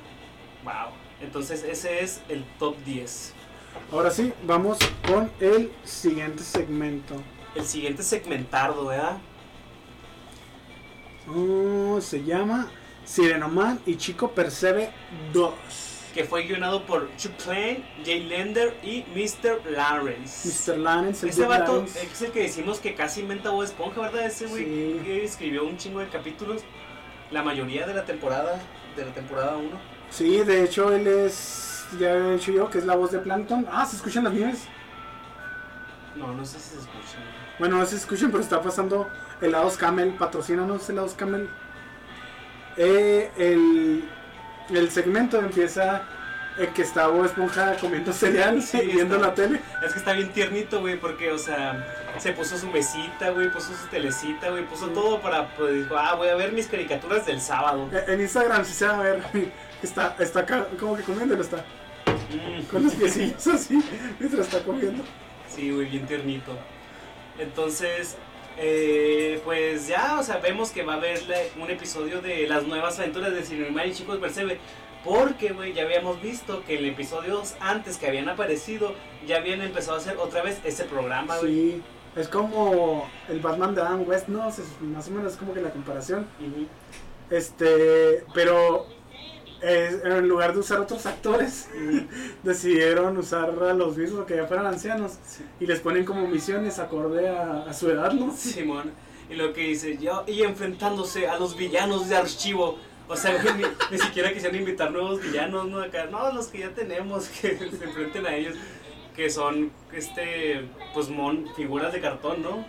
Wow. 0.63 0.93
Entonces 1.21 1.63
ese 1.63 2.03
es 2.03 2.21
el 2.29 2.43
top 2.59 2.75
10. 2.85 3.33
Ahora 3.91 4.11
sí, 4.11 4.33
vamos 4.45 4.77
con 5.07 5.31
el 5.39 5.71
siguiente 5.83 6.43
segmento. 6.43 7.15
El 7.55 7.65
siguiente 7.65 8.03
segmentardo, 8.03 8.85
¿verdad? 8.87 9.17
Oh, 11.27 11.99
se 12.01 12.23
llama 12.23 12.67
Sirenoman 13.03 13.79
y 13.85 13.95
Chico 13.95 14.31
Percebe 14.31 14.91
2. 15.33 15.53
Que 16.16 16.24
fue 16.24 16.43
guionado 16.43 16.84
por 16.86 17.13
Chuck 17.18 17.34
Klein, 17.43 17.84
Jay 18.05 18.24
Lender 18.24 18.76
y 18.82 19.03
Mr. 19.13 19.70
Lawrence. 19.70 20.47
Mr. 20.74 20.78
Lawrence, 20.80 21.26
el 21.26 21.30
Ese 21.32 21.45
vato 21.45 21.74
Lawrence. 21.74 22.01
es 22.03 22.22
el 22.22 22.32
que 22.32 22.41
decimos 22.43 22.80
que 22.80 22.95
casi 22.95 23.20
inventa 23.20 23.49
Bob 23.51 23.63
Esponja, 23.63 23.99
¿verdad? 24.01 24.26
Ese 24.26 24.47
güey 24.47 24.63
Sí. 24.63 25.01
que 25.03 25.24
escribió 25.26 25.66
un 25.66 25.78
chingo 25.78 25.99
de 25.99 26.07
capítulos. 26.07 26.63
La 27.32 27.43
mayoría 27.43 27.86
de 27.86 27.93
la 27.93 28.05
temporada, 28.05 28.61
de 28.95 29.05
la 29.05 29.11
temporada 29.13 29.57
1. 29.57 29.70
Sí, 30.09 30.38
de 30.43 30.63
hecho 30.63 30.91
él 30.93 31.05
es, 31.05 31.86
ya 31.99 32.11
he 32.13 32.34
dicho 32.38 32.51
yo, 32.53 32.70
que 32.70 32.78
es 32.78 32.86
la 32.86 32.95
voz 32.95 33.11
de 33.11 33.20
Plankton. 33.20 33.68
Ah, 33.70 33.86
¿se 33.86 33.97
escuchan 33.97 34.24
las 34.24 34.34
nieves? 34.34 34.68
No, 36.16 36.34
no 36.34 36.45
sé 36.45 36.59
si 36.59 36.70
se 36.70 36.80
escucha. 36.80 37.18
Bueno, 37.59 37.78
no 37.78 37.86
se 37.86 37.97
escuchan, 37.97 38.32
pero 38.32 38.41
está 38.41 38.61
pasando 38.61 39.09
helados 39.41 39.76
Camel. 39.76 40.13
Patrocínanos 40.13 40.89
helados 40.89 41.13
Camel. 41.13 41.49
Eh, 42.78 43.32
el, 43.38 44.09
el 44.70 44.89
segmento 44.91 45.39
empieza 45.39 46.03
en 46.57 46.72
que 46.74 46.84
está 46.84 47.07
Bob 47.07 47.26
Esponja 47.26 47.76
comiendo 47.78 48.13
cereal 48.13 48.61
Sí, 48.61 48.78
y 48.82 48.86
viendo 48.93 49.16
está- 49.16 49.28
la 49.28 49.34
tele. 49.36 49.59
Es 49.86 49.91
que 49.93 49.99
está 49.99 50.13
bien 50.13 50.30
tiernito, 50.32 50.80
güey, 50.80 50.97
porque, 50.99 51.32
o 51.32 51.38
sea, 51.38 51.86
se 52.18 52.32
puso 52.32 52.57
su 52.57 52.68
mesita, 52.70 53.30
güey, 53.32 53.51
puso 53.51 53.74
su 53.76 53.88
telecita, 53.88 54.49
güey, 54.49 54.66
puso 54.66 54.88
Sí. 54.88 54.93
todo 54.93 55.20
para, 55.22 55.49
pues, 55.55 55.74
dijo, 55.76 55.97
ah, 55.97 56.16
voy 56.16 56.30
a 56.30 56.36
ver 56.36 56.53
mis 56.53 56.68
caricaturas 56.68 57.26
del 57.26 57.41
sábado. 57.41 57.89
Eh, 57.91 58.05
En 58.07 58.22
Instagram 58.22 58.63
sí 58.63 58.74
se 58.74 58.88
va 58.88 58.99
a 58.99 59.01
ver 59.03 59.22
está, 59.84 60.16
está 60.20 60.39
acá, 60.39 60.66
como 60.80 60.95
que 60.95 61.03
comiéndolo 61.03 61.41
está. 61.41 61.57
Mm. 62.07 62.63
Con 62.72 62.84
los 62.84 62.93
piecillos 62.95 63.45
así, 63.47 63.84
mientras 64.20 64.47
está 64.47 64.63
comiendo. 64.63 65.03
Sí, 65.49 65.72
güey, 65.72 65.88
bien 65.89 66.05
tiernito. 66.07 66.57
Entonces, 67.38 68.16
eh, 68.58 69.41
pues 69.43 69.88
ya, 69.88 70.20
o 70.20 70.24
sea, 70.24 70.38
vemos 70.38 70.72
que 70.72 70.84
va 70.84 70.93
a 70.93 70.97
haber 70.97 71.20
un 71.62 71.70
episodio 71.70 72.22
de 72.22 72.47
las 72.47 72.66
nuevas 72.66 72.97
aventuras 72.99 73.34
de 73.34 73.43
Cinemar 73.43 73.88
y 73.88 73.93
Chicos 73.93 74.18
Percebe. 74.18 74.60
Porque, 75.03 75.51
güey, 75.51 75.74
ya 75.74 75.84
habíamos 75.84 76.20
visto 76.22 76.64
que 76.66 76.80
en 76.80 76.86
episodios 76.86 77.56
antes 77.60 77.97
que 77.97 78.08
habían 78.08 78.28
aparecido, 78.28 78.95
ya 79.28 79.38
habían 79.38 79.62
empezado 79.62 79.97
a 79.97 79.99
hacer 79.99 80.18
otra 80.18 80.41
vez 80.41 80.60
ese 80.64 80.86
programa, 80.86 81.38
güey. 81.38 81.53
Sí, 81.53 81.84
es 82.16 82.28
como 82.28 83.08
el 83.30 83.39
Batman 83.39 83.76
de 83.76 83.82
Adam 83.82 84.08
West, 84.08 84.30
¿no? 84.30 84.49
Es 84.49 84.60
más 84.82 85.08
o 85.08 85.12
menos 85.12 85.36
como 85.36 85.53
que 85.53 85.62
la 85.62 85.70
comparación. 85.70 86.26
Este, 87.30 88.24
pero 88.34 88.88
eh, 89.68 90.01
en 90.03 90.28
lugar 90.28 90.53
de 90.53 90.59
usar 90.59 90.80
otros 90.80 91.05
actores, 91.05 91.68
decidieron 92.43 93.18
usar 93.18 93.49
a 93.63 93.74
los 93.74 93.97
mismos 93.97 94.26
que 94.26 94.36
ya 94.36 94.45
fueran 94.45 94.68
ancianos 94.68 95.13
Sí. 95.28 95.43
y 95.59 95.66
les 95.66 95.80
ponen 95.80 96.05
como 96.05 96.28
misiones 96.28 96.80
acorde 96.80 97.28
a, 97.30 97.63
a 97.63 97.74
su 97.74 97.89
edad, 97.89 98.11
¿no? 98.13 98.36
Simón. 98.36 98.91
Y 99.30 99.34
lo 99.36 99.53
que 99.53 99.61
dice, 99.61 99.97
yo, 99.97 100.24
y 100.28 100.43
enfrentándose 100.43 101.28
a 101.28 101.38
los 101.39 101.57
villanos 101.57 102.07
de 102.09 102.16
archivo. 102.16 102.78
O 103.07 103.16
sea, 103.16 103.41
ni, 103.55 103.63
ni 103.91 103.97
siquiera 103.97 104.34
quisieron 104.34 104.57
invitar 104.59 104.91
nuevos 104.91 105.22
villanos, 105.22 105.68
¿no? 105.68 105.80
Acá, 105.82 106.05
no, 106.11 106.32
los 106.32 106.47
que 106.47 106.59
ya 106.59 106.70
tenemos, 106.70 107.28
que 107.41 107.57
se 107.57 107.84
enfrenten 107.84 108.26
a 108.28 108.36
ellos. 108.36 108.55
Que 109.16 109.30
son, 109.30 109.72
este, 109.93 110.70
pues, 110.93 111.09
mon, 111.09 111.47
figuras 111.55 111.91
de 111.93 112.01
cartón, 112.01 112.41
¿no? 112.43 112.66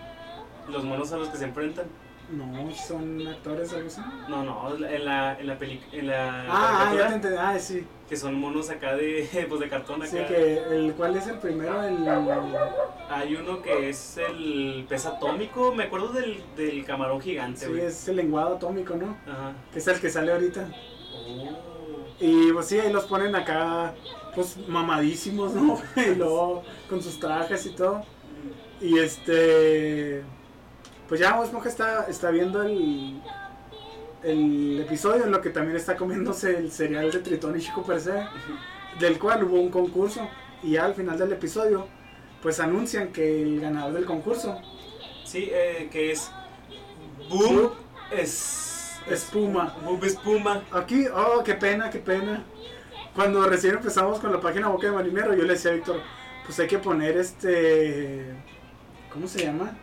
Los 0.70 0.84
monos 0.84 1.12
a 1.12 1.16
los 1.18 1.28
que 1.28 1.36
se 1.36 1.44
enfrentan. 1.44 1.86
No, 2.30 2.74
son 2.74 3.26
actores 3.26 3.72
algo 3.72 3.86
así. 3.86 4.00
No, 4.28 4.42
no, 4.42 4.74
en 4.84 5.04
la, 5.04 5.38
en 5.38 5.46
la 5.46 5.56
película, 5.58 6.44
Ah, 6.48 6.88
ah, 6.90 6.94
ya 6.96 7.08
te 7.08 7.14
entendí. 7.14 7.36
Ah, 7.38 7.56
sí. 7.58 7.86
que 8.08 8.16
son 8.16 8.34
monos 8.34 8.68
acá 8.68 8.96
de, 8.96 9.46
pues, 9.48 9.60
de 9.60 9.68
cartón 9.68 10.02
acá. 10.02 10.10
Sí, 10.10 10.18
que 10.26 10.58
el 10.70 10.94
cuál 10.94 11.16
es 11.16 11.26
el 11.28 11.38
primero, 11.38 11.82
el 11.84 12.08
Hay 13.08 13.36
uno 13.36 13.62
que 13.62 13.88
es 13.90 14.18
el 14.18 14.86
pez 14.88 15.06
atómico, 15.06 15.72
me 15.72 15.84
acuerdo 15.84 16.08
del, 16.08 16.42
del 16.56 16.84
camarón 16.84 17.20
gigante, 17.20 17.66
sí, 17.66 17.80
es 17.80 18.08
el 18.08 18.16
lenguado 18.16 18.56
atómico, 18.56 18.96
¿no? 18.96 19.16
Ajá. 19.30 19.52
Que 19.72 19.78
es 19.78 19.86
el 19.86 20.00
que 20.00 20.10
sale 20.10 20.32
ahorita. 20.32 20.68
Oh. 21.14 21.56
Y 22.18 22.50
pues 22.52 22.66
sí, 22.66 22.80
ahí 22.80 22.92
los 22.92 23.04
ponen 23.04 23.36
acá, 23.36 23.94
pues 24.34 24.56
mamadísimos, 24.66 25.54
¿no? 25.54 25.80
Y 25.96 26.14
luego 26.16 26.64
con 26.88 27.00
sus 27.02 27.20
trajes 27.20 27.66
y 27.66 27.74
todo. 27.74 28.02
Y 28.80 28.98
este. 28.98 30.24
Pues 31.09 31.20
ya 31.20 31.34
Bob 31.34 31.44
Esponja 31.44 31.68
está, 31.68 32.07
está 32.09 32.30
viendo 32.30 32.62
el, 32.62 33.20
el 34.22 34.80
episodio 34.80 35.24
en 35.24 35.30
lo 35.30 35.40
que 35.40 35.50
también 35.50 35.76
está 35.76 35.96
comiéndose 35.96 36.59
el 36.59 36.72
cereal 36.72 37.11
de 37.11 37.20
Tritón 37.20 37.57
y 37.57 37.62
Chico 37.62 37.84
per 37.84 38.00
se, 38.00 38.26
del 38.98 39.18
cual 39.18 39.44
hubo 39.44 39.61
un 39.61 39.70
concurso. 39.70 40.28
Y 40.62 40.72
ya 40.72 40.84
al 40.84 40.94
final 40.94 41.18
del 41.18 41.32
episodio, 41.32 41.86
pues 42.42 42.59
anuncian 42.61 43.12
que 43.12 43.42
el 43.42 43.61
ganador 43.61 43.92
del 43.92 44.04
concurso, 44.04 44.61
Sí, 45.26 45.48
eh, 45.52 45.88
que 45.90 46.12
es 46.12 46.30
Boom 47.28 47.72
es 48.12 49.00
Espuma. 49.11 49.74
Boom 49.84 50.04
Espuma. 50.04 50.62
Aquí, 50.70 51.07
oh, 51.09 51.42
qué 51.44 51.54
pena, 51.54 51.90
qué 51.90 51.98
pena. 51.98 52.44
Cuando 53.14 53.44
recién 53.48 53.74
empezamos 53.74 54.20
con 54.20 54.32
la 54.32 54.40
página 54.40 54.68
Boca 54.68 54.86
de 54.86 54.92
Marinero, 54.92 55.34
yo 55.34 55.42
le 55.42 55.54
decía 55.54 55.72
a 55.72 55.74
Víctor, 55.74 56.00
pues 56.44 56.59
hay 56.61 56.68
que 56.68 56.78
poner 56.78 57.16
este. 57.16 58.24
¿Cómo 59.12 59.26
se 59.26 59.44
llama? 59.44 59.76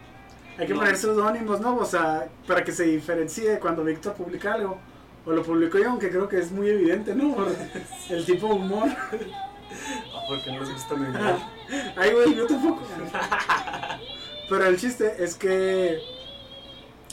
Hay 0.57 0.67
que 0.67 0.73
No. 0.73 0.79
poner 0.79 0.97
seudónimos, 0.97 1.59
¿no? 1.61 1.77
O 1.77 1.85
sea, 1.85 2.27
para 2.47 2.63
que 2.63 2.71
se 2.71 2.83
diferencie 2.83 3.59
cuando 3.59 3.83
Víctor 3.83 4.13
publica 4.13 4.53
algo. 4.53 4.77
O 5.25 5.31
lo 5.31 5.41
publico 5.41 5.77
yo, 5.79 5.89
aunque 5.89 6.09
creo 6.09 6.27
que 6.27 6.37
es 6.39 6.51
muy 6.51 6.69
evidente, 6.69 7.15
¿no? 7.15 7.33
Por 7.35 7.47
el 8.09 8.25
tipo 8.25 8.47
de 8.47 8.53
humor. 8.53 8.89
Ah, 8.89 10.21
porque 10.27 10.51
no 10.51 10.59
les 10.59 10.71
gusta 10.73 10.95
mi 10.95 11.07
humor. 11.07 11.37
Ay, 11.95 12.11
güey, 12.11 12.35
yo 12.35 12.45
tampoco. 12.45 12.81
Pero 14.49 14.65
el 14.65 14.77
chiste 14.77 15.15
es 15.23 15.35
que. 15.35 15.99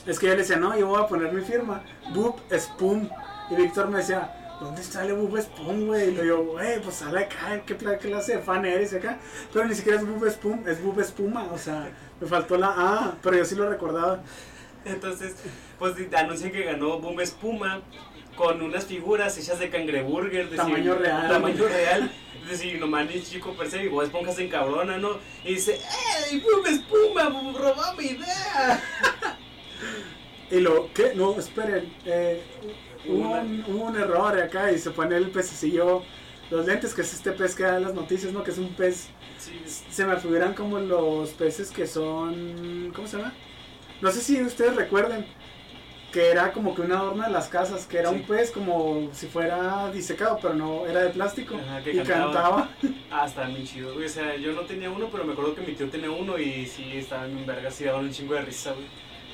Es 0.07 0.19
que 0.19 0.27
yo 0.27 0.33
le 0.33 0.39
decía, 0.41 0.57
no, 0.57 0.77
yo 0.77 0.89
voy 0.89 1.01
a 1.01 1.07
poner 1.07 1.33
mi 1.33 1.43
firma. 1.43 1.83
Boop 2.13 2.41
Spoon. 2.53 3.09
Y 3.51 3.55
Víctor 3.55 3.89
me 3.89 3.99
decía, 3.99 4.57
¿dónde 4.61 4.83
sale 4.83 5.13
Boop 5.13 5.39
Spoon, 5.39 5.87
güey? 5.87 6.09
Y 6.09 6.17
digo, 6.21 6.43
güey, 6.45 6.81
pues 6.83 6.97
sale 6.97 7.21
acá, 7.21 7.63
¿qué 7.67 7.77
clase 7.77 8.37
de 8.37 8.39
fan 8.43 8.65
eres 8.65 8.93
acá? 8.95 9.19
Pero 9.53 9.67
ni 9.67 9.75
siquiera 9.75 9.99
es 9.99 10.07
Boop 10.07 10.27
Spoon, 10.29 10.65
es 10.67 10.83
Boop 10.83 10.99
Espuma. 10.99 11.49
O 11.53 11.59
sea, 11.59 11.91
me 12.21 12.27
faltó 12.27 12.57
la 12.57 12.69
A, 12.77 13.15
pero 13.23 13.37
yo 13.37 13.45
sí 13.45 13.55
lo 13.55 13.69
recordaba. 13.69 14.23
Entonces, 14.85 15.35
pues 15.79 15.95
anuncian 16.17 16.53
que 16.53 16.63
ganó 16.63 16.99
Boom 17.01 17.21
Espuma 17.21 17.81
con 18.37 18.63
unas 18.63 18.87
figuras 18.87 19.37
hechas 19.39 19.59
de 19.59 19.69
cangreburger. 19.71 20.49
de 20.51 20.57
Tamaño 20.57 20.95
Sir- 20.95 21.03
real. 21.03 21.29
Tamaño 21.29 21.65
real. 21.67 22.13
Es 22.45 22.49
decir, 22.59 22.81
nomás 22.81 23.07
ni 23.07 23.23
chico 23.23 23.53
per 23.53 23.71
se, 23.71 23.85
y 23.85 23.89
Bob 23.89 24.03
Esponja 24.03 24.33
se 24.33 24.45
encabrona, 24.47 24.97
¿no? 24.99 25.19
Y 25.45 25.55
dice, 25.55 25.79
¡Ey, 26.31 26.41
Boom 26.41 26.67
Espuma! 26.67 27.25
¡Robó 27.59 27.95
mi 27.99 28.07
idea! 28.07 28.83
Y 30.51 30.61
lo, 30.61 30.93
¿qué? 30.93 31.13
No, 31.15 31.39
esperen. 31.39 31.93
Eh, 32.05 32.43
hubo, 33.07 33.31
un, 33.35 33.65
hubo 33.69 33.85
un 33.85 33.97
error 33.97 34.41
acá 34.41 34.73
y 34.73 34.79
se 34.79 34.91
pone 34.91 35.17
el 35.17 35.31
pececillo. 35.31 36.03
Los 36.51 36.67
lentes, 36.67 36.95
que 36.95 37.03
es 37.03 37.15
este 37.15 37.33
pez 37.33 37.55
que 37.55 37.63
da 37.63 37.79
las 37.79 37.95
noticias, 37.95 38.33
¿no? 38.33 38.43
Que 38.43 38.51
es 38.51 38.59
un 38.59 38.71
pez 38.75 39.09
Sí, 39.39 39.53
se 39.91 40.05
me 40.05 40.17
figuran 40.19 40.53
como 40.53 40.79
los 40.79 41.31
peces 41.31 41.71
que 41.71 41.87
son. 41.87 42.93
¿Cómo 42.95 43.07
se 43.09 43.17
llama? 43.17 43.33
No 44.03 44.11
sé 44.11 44.21
si 44.21 44.43
ustedes 44.43 44.77
recuerden 44.77 45.25
que 46.13 46.29
era 46.29 46.53
como 46.53 46.75
que 46.75 46.83
un 46.83 46.91
adorno 46.93 47.23
de 47.23 47.31
las 47.31 47.49
casas, 47.49 47.87
que 47.87 47.99
era 47.99 48.11
Sí. 48.11 48.17
un 48.17 48.23
pez 48.25 48.51
como 48.51 49.09
si 49.13 49.29
fuera 49.29 49.91
disecado, 49.93 50.39
pero 50.43 50.55
no 50.55 50.85
era 50.87 51.05
de 51.05 51.11
plástico. 51.11 51.55
Ajá, 51.55 51.83
que 51.83 51.93
y 51.93 51.99
cantaba. 52.03 52.69
Ah, 53.11 53.25
está 53.27 53.47
bien 53.47 53.65
chido, 53.65 53.95
güey. 53.95 54.07
O 54.07 54.09
sea, 54.09 54.37
yo 54.37 54.53
no 54.53 54.63
tenía 54.63 54.91
uno, 54.91 55.09
pero 55.11 55.25
me 55.25 55.33
acuerdo 55.33 55.55
que 55.55 55.61
mi 55.63 55.73
tío 55.73 55.89
tenía 55.89 56.11
uno 56.11 56.37
y 56.37 56.67
sí, 56.67 56.85
estaban 56.95 57.31
en 57.39 57.47
verga, 57.47 57.71
sí 57.71 57.85
daban 57.85 58.05
un 58.07 58.11
chingo 58.13 58.35
de 58.35 58.43
risa, 58.43 58.73
güey. 58.73 58.87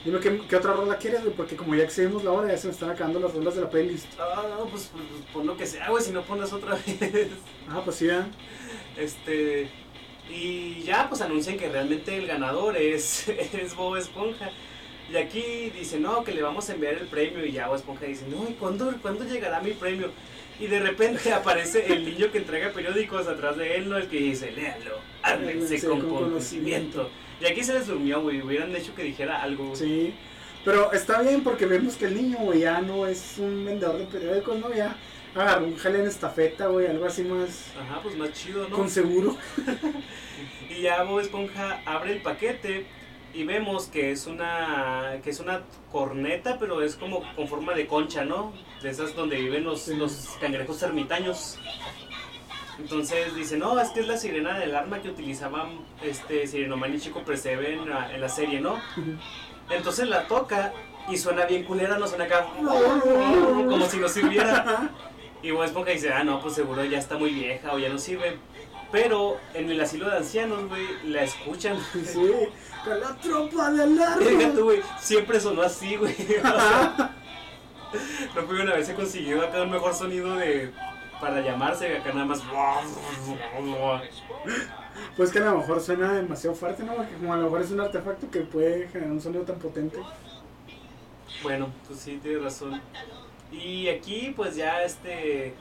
Dime 0.06 0.20
¿qué, 0.20 0.40
qué 0.48 0.54
otra 0.54 0.72
rola 0.72 0.98
quieres, 0.98 1.22
güey, 1.22 1.34
porque 1.34 1.56
como 1.56 1.74
ya 1.74 1.82
excedimos 1.82 2.22
la 2.22 2.30
hora, 2.30 2.46
ya 2.46 2.56
se 2.56 2.68
me 2.68 2.72
están 2.72 2.90
acabando 2.90 3.18
las 3.18 3.34
rolas 3.34 3.56
de 3.56 3.62
la 3.62 3.68
playlist. 3.68 4.06
Ah, 4.20 4.44
no, 4.56 4.66
pues, 4.66 4.88
pues, 4.92 5.04
pues, 5.10 5.22
pon 5.32 5.48
lo 5.48 5.56
que 5.56 5.66
sea, 5.66 5.90
güey, 5.90 6.04
si 6.04 6.12
no 6.12 6.22
pones 6.22 6.52
otra 6.52 6.78
vez. 6.86 7.28
Ah, 7.68 7.82
pues 7.84 7.96
sí, 7.96 8.08
¿eh? 8.08 8.22
Este. 8.96 9.68
Y 10.30 10.84
ya, 10.84 11.08
pues 11.08 11.22
anuncian 11.22 11.56
que 11.56 11.68
realmente 11.68 12.16
el 12.16 12.28
ganador 12.28 12.76
es, 12.76 13.28
es 13.28 13.74
Bob 13.74 13.96
Esponja. 13.96 14.52
Y 15.12 15.16
aquí 15.16 15.72
dice, 15.76 15.98
no, 15.98 16.22
que 16.22 16.32
le 16.32 16.42
vamos 16.42 16.70
a 16.70 16.74
enviar 16.74 16.94
el 16.94 17.08
premio. 17.08 17.44
Y 17.44 17.50
ya 17.50 17.66
Bob 17.66 17.74
Esponja 17.74 18.06
dice, 18.06 18.26
no, 18.28 18.48
¿y 18.48 18.52
cuándo, 18.52 18.94
cuándo 19.02 19.24
llegará 19.24 19.60
mi 19.60 19.72
premio? 19.72 20.12
Y 20.60 20.68
de 20.68 20.78
repente 20.78 21.32
aparece 21.32 21.92
el 21.92 22.04
niño 22.04 22.30
que 22.30 22.38
entrega 22.38 22.70
periódicos 22.70 23.26
atrás 23.26 23.56
de 23.56 23.74
él, 23.74 23.88
¿no? 23.88 23.96
El 23.96 24.06
que 24.06 24.18
dice, 24.18 24.52
léalo, 24.52 24.98
ármense 25.22 25.84
con 25.84 26.08
conocimiento. 26.08 27.10
Y 27.40 27.46
aquí 27.46 27.62
se 27.62 27.74
les 27.74 27.86
durmió, 27.86 28.22
güey. 28.22 28.40
Hubieran 28.42 28.74
hecho 28.74 28.94
que 28.94 29.02
dijera 29.02 29.42
algo. 29.42 29.74
Sí. 29.76 30.14
Pero 30.64 30.92
está 30.92 31.22
bien 31.22 31.42
porque 31.44 31.66
vemos 31.66 31.94
que 31.96 32.06
el 32.06 32.14
niño, 32.16 32.38
güey, 32.40 32.60
ya 32.60 32.80
no 32.80 33.06
es 33.06 33.36
un 33.38 33.64
vendedor 33.64 33.98
de 33.98 34.04
periódicos, 34.06 34.58
¿no? 34.58 34.74
Ya 34.74 34.96
agarró 35.34 35.66
un 35.66 35.76
jale 35.76 36.00
en 36.00 36.06
estafeta, 36.06 36.66
güey, 36.68 36.86
algo 36.86 37.04
así 37.04 37.22
más 37.22 37.66
Ajá, 37.78 38.00
pues 38.02 38.16
más 38.16 38.32
chido, 38.32 38.66
¿no? 38.68 38.74
con 38.76 38.88
seguro. 38.90 39.36
Y 40.70 40.82
ya 40.82 41.02
Bob 41.04 41.20
Esponja 41.20 41.80
abre 41.86 42.12
el 42.14 42.22
paquete 42.22 42.86
y 43.32 43.44
vemos 43.44 43.86
que 43.86 44.10
es 44.10 44.26
una 44.26 45.20
que 45.22 45.30
es 45.30 45.40
una 45.40 45.62
corneta, 45.92 46.58
pero 46.58 46.82
es 46.82 46.96
como 46.96 47.22
con 47.34 47.46
forma 47.48 47.72
de 47.74 47.86
concha, 47.86 48.24
¿no? 48.24 48.52
De 48.82 48.90
esas 48.90 49.14
donde 49.14 49.36
viven 49.36 49.62
los, 49.64 49.82
Sí. 49.82 49.94
los 49.94 50.36
cangrejos 50.40 50.82
ermitaños. 50.82 51.58
Entonces 52.78 53.34
dice, 53.34 53.56
no, 53.56 53.80
es 53.80 53.88
que 53.90 54.00
es 54.00 54.06
la 54.06 54.16
sirena 54.16 54.58
del 54.58 54.74
arma 54.74 55.00
que 55.00 55.08
utilizaban 55.08 55.80
este 56.02 56.46
Sirenoman 56.46 56.94
y 56.94 57.00
Chico 57.00 57.22
Percebe 57.24 57.74
en 57.74 57.88
la, 57.88 58.14
en 58.14 58.20
la 58.20 58.28
serie, 58.28 58.60
¿no? 58.60 58.78
Entonces 59.70 60.08
la 60.08 60.26
toca 60.26 60.72
y 61.08 61.16
suena 61.16 61.46
bien 61.46 61.64
culera, 61.64 61.98
no 61.98 62.06
suena 62.06 62.24
acá 62.24 62.46
como 62.54 63.86
si 63.88 63.98
no 63.98 64.08
sirviera. 64.08 64.90
Y 65.42 65.50
Bob 65.50 65.64
Esponja 65.64 65.90
dice, 65.92 66.12
ah, 66.12 66.24
no, 66.24 66.40
pues 66.40 66.54
seguro 66.54 66.84
ya 66.84 66.98
está 66.98 67.16
muy 67.16 67.30
vieja 67.30 67.72
o 67.72 67.78
ya 67.78 67.88
no 67.88 67.98
sirve. 67.98 68.38
Pero 68.90 69.38
en 69.54 69.70
el 69.70 69.80
asilo 69.80 70.08
de 70.08 70.18
ancianos, 70.18 70.68
güey, 70.68 70.84
la 71.04 71.24
escuchan. 71.24 71.76
Sí, 71.92 72.32
con 72.84 73.00
la 73.00 73.16
tropa 73.16 73.70
del 73.70 74.00
arma. 74.00 74.60
güey, 74.60 74.80
siempre 75.00 75.40
sonó 75.40 75.62
así, 75.62 75.96
güey. 75.96 76.14
O 77.86 77.98
sea, 77.98 78.34
no 78.34 78.44
pudieron 78.44 78.68
haberse 78.72 78.94
conseguido 78.94 79.42
acá 79.42 79.62
un 79.62 79.70
mejor 79.70 79.94
sonido 79.94 80.34
de 80.34 80.72
para 81.20 81.40
llamarse, 81.40 81.96
acá 81.96 82.12
nada 82.12 82.26
más. 82.26 82.42
Pues 85.16 85.30
que 85.30 85.38
a 85.38 85.44
lo 85.44 85.58
mejor 85.58 85.80
suena 85.80 86.12
demasiado 86.14 86.54
fuerte, 86.56 86.82
¿no? 86.82 86.94
Porque 86.94 87.14
como 87.14 87.34
a 87.34 87.36
lo 87.36 87.44
mejor 87.44 87.60
es 87.62 87.70
un 87.70 87.80
artefacto 87.80 88.30
que 88.30 88.40
puede 88.40 88.88
generar 88.88 89.12
un 89.12 89.20
sonido 89.20 89.44
tan 89.44 89.58
potente. 89.58 89.98
Bueno, 91.42 91.68
pues 91.86 92.00
sí, 92.00 92.18
tienes 92.22 92.42
razón. 92.42 92.80
Y 93.52 93.88
aquí, 93.88 94.32
pues 94.36 94.56
ya 94.56 94.82
este. 94.82 95.54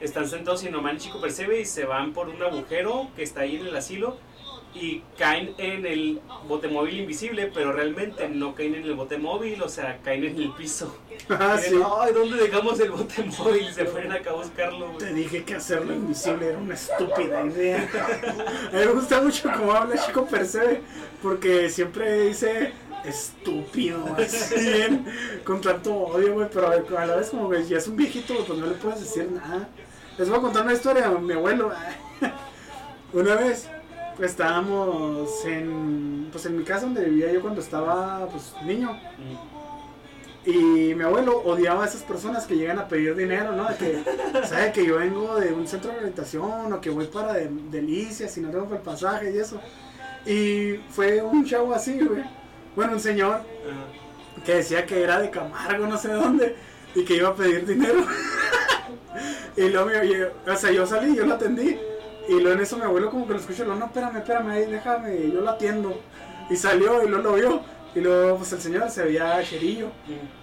Están 0.00 0.28
sentados 0.28 0.60
Sinoman 0.60 0.96
y 0.96 0.98
Chico 0.98 1.20
Percebe 1.20 1.60
y 1.60 1.64
se 1.64 1.84
van 1.84 2.12
por 2.12 2.28
un 2.28 2.42
agujero 2.42 3.08
que 3.14 3.22
está 3.22 3.42
ahí 3.42 3.56
en 3.56 3.68
el 3.68 3.76
asilo. 3.76 4.16
Y 4.74 5.02
caen 5.18 5.54
en 5.58 5.84
el 5.84 6.20
bote 6.48 6.68
móvil 6.68 7.00
invisible, 7.00 7.50
pero 7.52 7.72
realmente 7.72 8.28
no 8.28 8.54
caen 8.54 8.74
en 8.74 8.84
el 8.84 8.94
bote 8.94 9.18
móvil, 9.18 9.62
o 9.62 9.68
sea, 9.68 9.98
caen 10.02 10.24
en 10.24 10.36
el 10.36 10.52
piso. 10.52 10.96
Ah, 11.28 11.56
sí. 11.56 11.74
Ay, 12.00 12.12
¿dónde 12.12 12.36
dejamos 12.36 12.80
el 12.80 12.90
bote 12.90 13.22
móvil? 13.22 13.72
Se 13.72 13.84
fueron 13.84 14.12
acá 14.12 14.30
a 14.30 14.34
buscarlo, 14.34 14.88
güey. 14.88 14.98
Te 14.98 15.14
dije 15.14 15.44
que 15.44 15.54
hacerlo 15.54 15.94
invisible 15.94 16.48
era 16.48 16.58
una 16.58 16.74
estúpida 16.74 17.46
idea. 17.46 17.88
A 18.72 18.76
mí 18.76 18.84
me 18.84 18.86
gusta 18.86 19.20
mucho 19.20 19.50
cómo 19.56 19.72
habla 19.72 20.04
Chico 20.04 20.26
Percebe, 20.26 20.82
porque 21.22 21.68
siempre 21.68 22.26
dice 22.26 22.72
estúpido, 23.04 24.04
así 24.16 24.54
bien, 24.60 25.06
con 25.44 25.60
tanto 25.60 25.94
odio, 25.94 26.34
güey, 26.34 26.48
pero 26.52 26.68
a 26.68 27.06
la 27.06 27.16
vez 27.16 27.30
como 27.30 27.50
que 27.50 27.64
ya 27.64 27.78
es 27.78 27.88
un 27.88 27.96
viejito, 27.96 28.44
pues 28.44 28.58
no 28.58 28.66
le 28.66 28.74
puedes 28.74 29.00
decir 29.00 29.30
nada. 29.30 29.68
Les 30.18 30.28
voy 30.28 30.38
a 30.38 30.42
contar 30.42 30.64
una 30.64 30.72
historia, 30.72 31.08
mi 31.08 31.34
abuelo. 31.34 31.72
Una 33.12 33.34
vez 33.34 33.68
estábamos 34.20 35.44
en, 35.44 36.28
pues 36.32 36.46
en 36.46 36.56
mi 36.58 36.64
casa 36.64 36.86
donde 36.86 37.04
vivía 37.04 37.32
yo 37.32 37.40
cuando 37.40 37.60
estaba 37.60 38.26
pues 38.28 38.52
niño. 38.64 38.98
Y 40.44 40.94
mi 40.96 41.04
abuelo 41.04 41.38
odiaba 41.44 41.84
a 41.84 41.86
esas 41.86 42.02
personas 42.02 42.46
que 42.46 42.56
llegan 42.56 42.78
a 42.80 42.88
pedir 42.88 43.14
dinero, 43.14 43.52
¿no? 43.52 43.68
De 43.68 43.76
que, 43.76 44.04
¿sabe 44.44 44.72
que 44.72 44.84
yo 44.84 44.98
vengo 44.98 45.36
de 45.38 45.52
un 45.52 45.68
centro 45.68 45.90
de 45.90 45.96
rehabilitación 45.98 46.72
o 46.72 46.80
que 46.80 46.90
voy 46.90 47.06
para 47.06 47.34
de- 47.34 47.48
delicias 47.70 48.36
y 48.36 48.40
no 48.40 48.50
tengo 48.50 48.64
para 48.64 48.76
el 48.78 48.82
pasaje 48.82 49.32
y 49.32 49.38
eso? 49.38 49.60
Y 50.26 50.80
fue 50.90 51.22
un 51.22 51.44
chavo 51.44 51.72
así, 51.72 51.96
güey. 52.00 52.24
Bueno, 52.74 52.94
un 52.94 53.00
señor 53.00 53.42
que 54.44 54.56
decía 54.56 54.84
que 54.84 55.00
era 55.02 55.20
de 55.20 55.30
Camargo, 55.30 55.86
no 55.86 55.96
sé 55.96 56.08
dónde, 56.12 56.56
y 56.96 57.04
que 57.04 57.16
iba 57.18 57.28
a 57.28 57.34
pedir 57.36 57.64
dinero. 57.64 58.04
y 59.56 59.68
luego, 59.68 59.86
me, 59.90 60.06
y- 60.06 60.22
o 60.50 60.56
sea, 60.56 60.72
yo 60.72 60.84
salí, 60.86 61.14
yo 61.14 61.24
lo 61.24 61.34
atendí, 61.34 61.78
y 62.28 62.32
luego 62.34 62.52
en 62.52 62.60
eso 62.60 62.76
mi 62.76 62.84
abuelo 62.84 63.10
como 63.10 63.26
que 63.26 63.34
lo 63.34 63.38
escuchó, 63.40 63.64
no, 63.64 63.84
espérame, 63.84 64.18
espérame, 64.18 64.48
ahí, 64.50 64.66
déjame, 64.66 65.30
yo 65.30 65.40
lo 65.40 65.50
atiendo. 65.50 66.00
Y 66.50 66.56
salió 66.56 67.02
y 67.02 67.08
luego 67.08 67.22
lo 67.22 67.34
vio, 67.34 67.62
y 67.94 68.00
luego 68.00 68.38
pues 68.38 68.52
el 68.52 68.60
señor 68.60 68.90
se 68.90 69.02
veía 69.04 69.42
cherillo. 69.42 69.90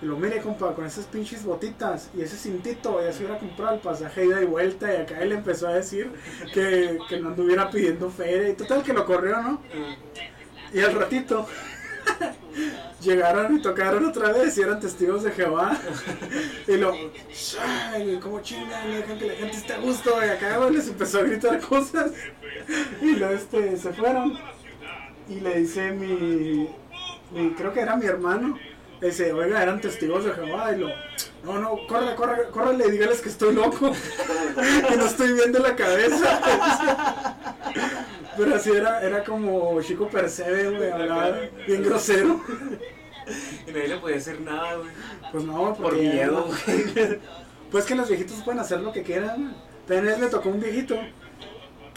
Y 0.02 0.06
lo 0.06 0.18
mire, 0.18 0.40
compa, 0.40 0.74
con 0.74 0.86
esas 0.86 1.06
pinches 1.06 1.44
botitas 1.44 2.10
y 2.16 2.22
ese 2.22 2.38
cintito, 2.38 3.02
ya 3.04 3.12
se 3.12 3.20
hubiera 3.20 3.40
comprado 3.40 3.76
el 3.76 3.82
pasaje 3.82 4.26
ida 4.26 4.42
y 4.42 4.46
vuelta. 4.46 4.94
Y 4.94 4.98
acá 4.98 5.20
él 5.22 5.32
empezó 5.32 5.68
a 5.68 5.74
decir 5.74 6.12
que, 6.54 7.00
que 7.08 7.20
no 7.20 7.30
anduviera 7.30 7.70
pidiendo 7.70 8.10
feria. 8.10 8.50
Y 8.50 8.54
total 8.54 8.84
que 8.84 8.94
lo 8.94 9.06
corrió, 9.06 9.42
¿no? 9.42 9.62
Y 10.74 10.80
al 10.80 10.94
ratito 10.94 11.48
llegaron 13.02 13.58
y 13.58 13.62
tocaron 13.62 14.06
otra 14.06 14.32
vez 14.34 14.58
y 14.58 14.62
eran 14.62 14.80
testigos 14.80 15.24
de 15.24 15.32
Jehová. 15.32 15.78
Y 16.68 16.78
lo, 16.78 16.94
"Ay, 17.92 18.20
¿cómo 18.22 18.42
chingan? 18.42 18.92
Dejan 18.92 19.18
que 19.18 19.26
la 19.28 19.34
gente 19.34 19.58
esté 19.58 19.74
a 19.74 19.78
gusto. 19.80 20.12
Y 20.26 20.30
acá 20.30 20.70
les 20.70 20.88
empezó 20.88 21.20
a 21.20 21.24
gritar 21.24 21.60
cosas. 21.62 22.12
Y 23.02 23.16
luego 23.16 23.34
este, 23.34 23.78
se 23.78 23.94
fueron. 23.94 24.38
Y 25.28 25.40
le 25.40 25.60
dice 25.60 25.92
mi- 25.92 26.70
creo 27.56 27.74
que 27.74 27.80
era 27.82 27.96
mi 27.96 28.06
hermano. 28.06 28.58
Dice, 29.02 29.32
oiga, 29.32 29.64
eran 29.64 29.80
testigos 29.80 30.26
de 30.26 30.34
Jehová. 30.34 30.74
Y 30.74 30.80
lo, 30.80 30.90
no, 31.44 31.60
no, 31.60 31.88
corre, 31.88 32.16
corre, 32.16 32.50
córrele 32.50 32.88
y 32.88 32.92
dígales 32.92 33.22
que 33.22 33.30
estoy 33.30 33.56
loco. 33.56 33.92
que 34.90 34.98
no 34.98 35.06
estoy 35.06 35.34
viendo 35.34 35.60
la 35.60 35.76
cabeza. 35.76 37.46
Pero 38.38 38.56
así 38.56 38.72
era, 38.72 39.02
era 39.02 39.24
como 39.24 39.82
Chico 39.82 40.08
Percebe, 40.08 40.78
güey, 40.78 40.92
hablaba 40.92 41.38
bien 41.68 41.84
grosero. 41.84 42.42
Y 43.68 43.72
nadie 43.72 43.88
le 43.90 43.98
podía 43.98 44.18
hacer 44.18 44.40
nada, 44.42 44.76
güey. 44.76 44.90
Pues 45.32 45.44
no, 45.44 45.74
Por 45.76 45.94
miedo, 45.96 46.46
güey. 46.48 47.20
Pues 47.72 47.86
que 47.86 47.94
los 47.94 48.10
viejitos 48.10 48.42
pueden 48.42 48.60
hacer 48.60 48.80
lo 48.80 48.92
que 48.92 49.04
quieran. 49.04 49.56
También 49.88 50.20
le 50.20 50.28
tocó 50.28 50.50
un 50.50 50.60
viejito 50.60 50.96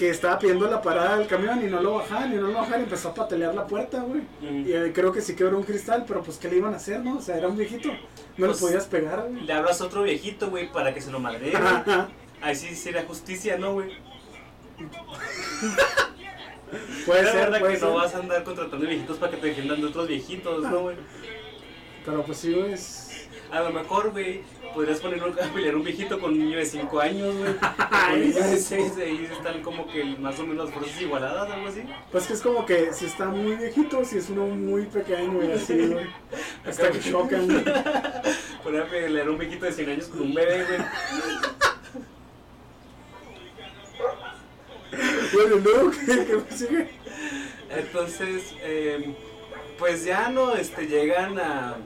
que 0.02 0.10
estaba 0.10 0.36
pidiendo 0.36 0.68
la 0.68 0.82
parada 0.82 1.16
del 1.16 1.28
camión 1.28 1.64
y 1.64 1.70
no 1.70 1.80
lo 1.80 1.94
bajaban 1.94 2.32
y 2.32 2.34
no 2.34 2.48
lo 2.48 2.54
bajaban 2.54 2.80
y 2.80 2.84
empezó 2.84 3.10
a 3.10 3.14
patalear 3.14 3.54
la 3.54 3.68
puerta, 3.68 4.00
güey. 4.00 4.22
Mm. 4.40 4.66
Y 4.68 4.72
eh, 4.72 4.90
creo 4.92 5.12
que 5.12 5.20
sí 5.20 5.36
quebró 5.36 5.56
un 5.58 5.62
cristal, 5.62 6.04
pero 6.08 6.24
pues 6.24 6.38
¿qué 6.38 6.48
le 6.48 6.56
iban 6.56 6.74
a 6.74 6.78
hacer, 6.78 6.98
no? 7.04 7.18
O 7.18 7.22
sea, 7.22 7.36
era 7.36 7.46
un 7.46 7.56
viejito. 7.56 7.88
No 7.88 7.98
Pues, 8.48 8.60
lo 8.60 8.66
podías 8.66 8.86
pegar, 8.86 9.28
güey. 9.28 9.42
Le 9.44 9.52
hablas 9.52 9.80
a 9.80 9.84
otro 9.84 10.02
viejito, 10.02 10.50
güey, 10.50 10.72
para 10.72 10.92
que 10.92 11.00
se 11.00 11.12
lo 11.12 11.20
madre. 11.20 11.52
Ahí 12.40 12.56
sí 12.56 12.74
sería 12.74 13.04
justicia, 13.04 13.56
¿no, 13.58 13.74
güey? 13.74 13.92
Puede 17.06 17.22
la 17.22 17.30
ser, 17.32 17.40
verdad 17.42 17.58
puede 17.60 17.72
que 17.74 17.78
ser. 17.78 17.88
no 17.88 17.94
vas 17.94 18.14
a 18.14 18.18
andar 18.18 18.42
contratando 18.44 18.86
viejitos 18.86 19.16
para 19.18 19.30
que 19.32 19.36
te 19.38 19.46
defiendan 19.48 19.80
de 19.80 19.86
otros 19.86 20.08
viejitos, 20.08 20.62
¿no, 20.64 20.80
güey? 20.80 20.96
Pero 22.04 22.22
pues 22.24 22.38
sí, 22.38 22.52
güey. 22.52 22.72
es- 22.72 23.28
A 23.52 23.60
lo 23.60 23.70
mejor, 23.70 24.10
güey, 24.10 24.42
podrías 24.74 25.00
poner 25.00 25.22
a 25.42 25.54
pelear 25.54 25.76
un 25.76 25.84
viejito 25.84 26.18
con 26.18 26.32
un 26.32 26.38
niño 26.38 26.58
de 26.58 26.66
5 26.66 27.00
años, 27.00 27.36
güey. 27.36 27.54
Con 27.58 27.88
Ay, 27.90 28.22
un 28.22 28.28
niño 28.28 28.42
de 28.42 28.56
sí. 28.56 28.76
6, 28.76 28.92
ahí 28.98 29.28
están 29.30 29.62
como 29.62 29.86
que 29.86 30.04
más 30.04 30.38
o 30.38 30.46
menos 30.46 30.66
las 30.66 30.74
fuerzas 30.74 31.00
igualadas, 31.00 31.50
algo 31.50 31.68
así. 31.68 31.82
Pues 32.10 32.26
que 32.26 32.32
es 32.32 32.40
como 32.40 32.66
que 32.66 32.92
si 32.92 33.06
está 33.06 33.26
muy 33.26 33.56
viejito, 33.56 34.04
si 34.04 34.18
es 34.18 34.30
uno 34.30 34.46
muy 34.46 34.86
pequeño 34.86 35.42
y 35.44 35.52
así, 35.52 35.86
güey. 35.86 36.06
Hasta 36.66 36.90
que 36.90 37.00
chocan, 37.00 37.46
güey. 37.46 37.64
Poner 38.62 38.82
a 38.82 38.86
pelear 38.88 39.30
un 39.30 39.38
viejito 39.38 39.66
de 39.66 39.72
100 39.72 39.90
años 39.90 40.06
con 40.06 40.22
un 40.22 40.34
bebé, 40.34 40.64
güey. 40.64 40.80
Bueno, 45.32 45.56
luego, 45.56 45.90
¿qué, 45.90 46.26
qué 46.26 46.56
sigue? 46.56 46.88
Entonces, 47.70 48.54
eh, 48.62 49.14
pues 49.78 50.04
ya 50.04 50.28
no, 50.28 50.54
este, 50.54 50.86
llegan 50.86 51.38
a, 51.38 51.76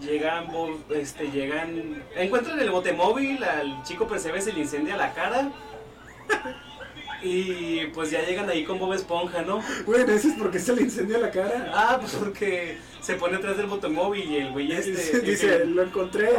llegan, 0.00 0.48
este, 0.90 1.30
llegan, 1.30 2.02
encuentran 2.16 2.58
el 2.58 2.70
bote 2.70 2.92
móvil, 2.92 3.42
al 3.44 3.82
chico 3.84 4.06
percebe 4.06 4.40
se 4.40 4.52
le 4.52 4.60
incendia 4.60 4.96
la 4.96 5.12
cara. 5.12 5.50
Y 7.22 7.86
pues 7.88 8.10
ya 8.10 8.22
llegan 8.22 8.48
ahí 8.48 8.64
con 8.64 8.78
Bob 8.78 8.94
Esponja, 8.94 9.42
¿no? 9.42 9.62
Güey, 9.84 10.06
¿no 10.06 10.12
dices 10.12 10.34
por 10.38 10.50
qué 10.50 10.58
se 10.58 10.74
le 10.74 10.82
incendia 10.82 11.18
la 11.18 11.30
cara? 11.30 11.70
Ah, 11.74 11.98
pues 12.00 12.14
porque 12.14 12.78
se 13.02 13.14
pone 13.14 13.36
atrás 13.36 13.56
del 13.56 13.66
bote 13.66 13.88
móvil 13.88 14.24
y 14.24 14.36
el 14.38 14.52
güey 14.52 14.72
este... 14.72 15.20
dice, 15.20 15.66
lo 15.66 15.82
encontré. 15.82 16.30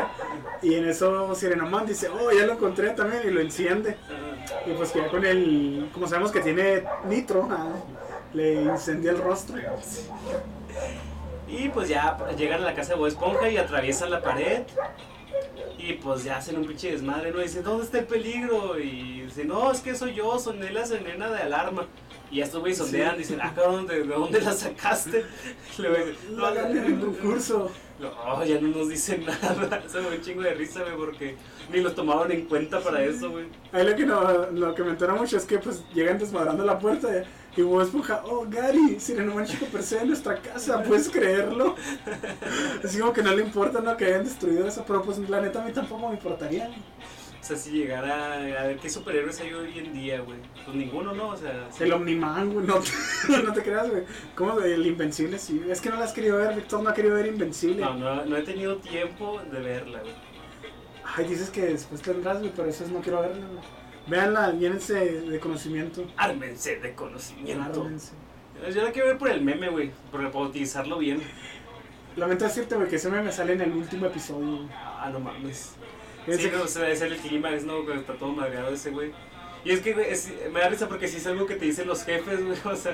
Y 0.64 0.74
en 0.76 0.88
eso 0.88 1.34
Sirenaman 1.36 1.86
dice, 1.86 2.09
oh, 2.09 2.32
ya 2.32 2.47
lo 2.47 2.53
encontré 2.53 2.89
también. 2.91 3.22
Y 3.28 3.30
lo 3.30 3.41
enciende. 3.41 3.95
Y 4.66 4.72
pues 4.72 4.91
que 4.91 4.99
ya 4.99 5.07
con 5.09 5.24
el, 5.24 5.89
como 5.93 6.07
sabemos 6.07 6.32
que 6.32 6.39
tiene 6.39 6.84
nitro, 7.07 7.47
ah, 7.51 7.76
le 8.34 8.64
incendia 8.64 9.12
el 9.12 9.20
rostro. 9.20 9.57
Y 11.52 11.70
pues 11.70 11.89
ya 11.89 12.18
llegan 12.38 12.62
a 12.62 12.66
la 12.66 12.74
casa 12.74 12.93
de 12.93 12.99
Bob 12.99 13.08
Esponja 13.08 13.49
y 13.49 13.58
atraviesan 13.58 14.10
la 14.10 14.22
pared. 14.22 14.62
Y 15.78 15.93
pues 15.93 16.24
ya 16.24 16.38
hacen 16.38 16.58
un 16.58 16.66
pinche 16.66 16.91
desmadre, 16.91 17.32
¿no? 17.32 17.39
Y 17.39 17.43
dicen, 17.43 17.64
¿dónde 17.64 17.84
está 17.84 17.99
el 17.99 18.06
peligro? 18.06 18.80
Y 18.80 19.22
dicen, 19.22 19.47
no, 19.47 19.72
es 19.72 19.82
que 19.82 19.95
soy 19.95 20.14
yo, 20.14 20.39
soné 20.39 20.72
la 20.72 20.86
sirena 20.86 21.30
de 21.30 21.39
alarma. 21.41 21.88
Y 22.30 22.38
ya 22.38 22.45
estos 22.45 22.62
güeyes 22.62 22.78
sondean, 22.78 23.18
dicen, 23.18 23.39
ah, 23.41 23.52
cabrón, 23.54 23.88
¿de, 23.88 24.04
de 24.04 24.14
dónde 24.14 24.39
la 24.39 24.54
sacaste? 24.54 25.26
Y 25.78 25.82
luego 25.82 25.97
dicen, 25.97 26.38
Lo 26.38 26.54
gané 26.54 26.80
en 26.80 26.86
el 26.86 26.99
concurso. 26.99 27.70
No, 27.99 28.43
ya 28.45 28.60
no 28.60 28.70
nos 28.70 28.89
dicen 28.89 29.26
nada. 29.41 29.84
Eso 29.86 30.02
me 30.02 30.16
un 30.16 30.22
chingo 30.22 30.41
de 30.41 30.54
risa, 30.54 30.82
güey, 30.82 30.95
porque 30.95 31.36
ni 31.72 31.82
los 31.82 31.93
tomaban 31.93 32.32
en 32.32 32.45
cuenta 32.45 32.80
para 32.80 33.04
eso, 33.04 33.30
güey. 33.30 33.45
Ahí 33.72 33.86
lo 33.86 33.95
que, 33.95 34.06
no, 34.06 34.47
lo 34.52 34.74
que 34.74 34.84
me 34.84 34.91
entera 34.91 35.14
mucho 35.14 35.38
es 35.38 35.45
que 35.45 35.60
pues 35.60 35.84
llegan 35.93 36.18
desmadrando 36.18 36.64
la 36.64 36.80
puerta 36.80 37.10
y 37.10 37.24
Bob 37.58 37.82
Esponja, 37.82 38.22
oh 38.26 38.45
Gary, 38.49 38.99
Sirenoman 38.99 39.45
Chico 39.45 39.66
Percebe 39.66 40.02
en 40.04 40.08
nuestra 40.10 40.38
casa, 40.41 40.82
¿puedes 40.84 41.10
creerlo? 41.10 41.76
Así 42.84 42.99
como 42.99 43.12
que 43.14 43.22
no 43.24 43.34
le 43.36 43.43
importa 43.43 43.82
no 43.82 43.97
que 43.97 44.06
hayan 44.06 44.24
destruido 44.24 44.68
eso, 44.68 44.84
pero 44.88 45.02
pues 45.02 45.18
la 45.30 45.41
neta 45.41 45.62
a 45.62 45.66
mí 45.66 45.72
tampoco 45.74 46.08
me 46.08 46.14
importaría. 46.16 46.70
O 46.70 47.43
sea, 47.43 47.58
si 47.58 47.72
llegara 47.72 48.36
a 48.36 48.68
ver 48.68 48.78
qué 48.78 48.88
superhéroes 48.89 49.39
hay 49.41 49.52
hoy 49.54 49.78
en 49.80 49.91
día, 49.93 50.22
güey. 50.22 50.38
Pues 50.64 50.78
ninguno, 50.78 51.12
¿no? 51.14 51.30
O 51.30 51.36
sea, 51.38 51.68
sí. 51.76 51.84
El 51.84 51.93
Omniman, 51.93 52.54
güey, 52.54 52.68
no, 52.68 52.76
te- 52.80 53.43
no 53.43 53.52
te 53.52 53.64
creas, 53.64 53.89
güey. 53.89 54.04
¿Cómo 54.36 54.60
el 54.60 54.86
Invencible? 54.86 55.39
Sí, 55.39 55.60
es 55.68 55.82
que 55.82 55.89
no 55.89 55.97
la 55.97 56.06
has 56.06 56.14
querido 56.14 56.38
ver, 56.38 56.54
Víctor 56.56 56.84
no 56.84 56.89
ha 56.89 56.93
querido 56.93 57.16
ver 57.16 57.26
Invencible. 57.26 57.82
No, 57.82 57.95
no, 57.95 58.26
no 58.26 58.38
he 58.38 58.43
tenido 58.43 58.78
tiempo 58.78 59.41
de 59.52 59.60
verla, 59.60 59.99
güey. 60.02 60.14
Ay, 61.04 61.26
dices 61.26 61.49
que 61.49 61.62
después 61.66 62.02
tendrás, 62.02 62.38
güey, 62.39 62.52
pero 62.56 62.70
eso 62.70 62.84
es 62.86 62.91
no 62.91 63.02
quiero 63.02 63.22
verla, 63.22 63.45
güey. 63.47 63.81
Véanla, 64.12 64.51
llénense 64.51 64.93
de 64.93 65.39
conocimiento. 65.39 66.05
Ármense 66.18 66.76
de 66.82 66.93
conocimiento. 66.93 67.82
Ármense. 67.84 68.12
Yo 68.74 68.84
la 68.84 68.91
quiero 68.91 69.07
ver 69.07 69.18
por 69.18 69.30
el 69.30 69.41
meme, 69.41 69.70
güey. 69.70 69.91
Porque 70.12 70.28
para 70.28 70.45
utilizarlo 70.45 70.97
bien. 70.97 71.22
Lamento 72.18 72.43
decirte, 72.43 72.76
güey, 72.76 72.89
que 72.89 72.97
ese 72.97 73.09
me 73.09 73.32
sale 73.32 73.53
en 73.53 73.62
el 73.62 73.72
último 73.72 74.05
episodio. 74.07 74.68
Ah, 74.74 75.09
no 75.14 75.22
mames. 75.22 75.76
Ese- 76.28 76.43
Sí, 76.43 76.49
no, 76.53 76.64
o 76.64 76.68
sea, 76.68 76.89
es 76.89 77.01
el 77.01 77.16
clímax, 77.16 77.64
¿no? 77.64 77.86
Cuando 77.86 78.01
está 78.01 78.14
todo 78.16 78.34
madreado 78.34 78.74
ese 78.74 78.91
güey. 78.91 79.14
Y 79.64 79.72
es 79.72 79.80
que, 79.80 79.91
es- 80.12 80.30
me 80.51 80.59
da 80.59 80.68
risa 80.68 80.89
porque 80.89 81.07
sí 81.07 81.16
es 81.18 81.26
algo 81.28 81.45
que 81.45 81.55
te 81.55 81.64
dicen 81.66 81.88
los 81.88 82.03
jefes, 82.03 82.43
güey. 82.45 82.57
O 82.66 82.76
sea, 82.76 82.93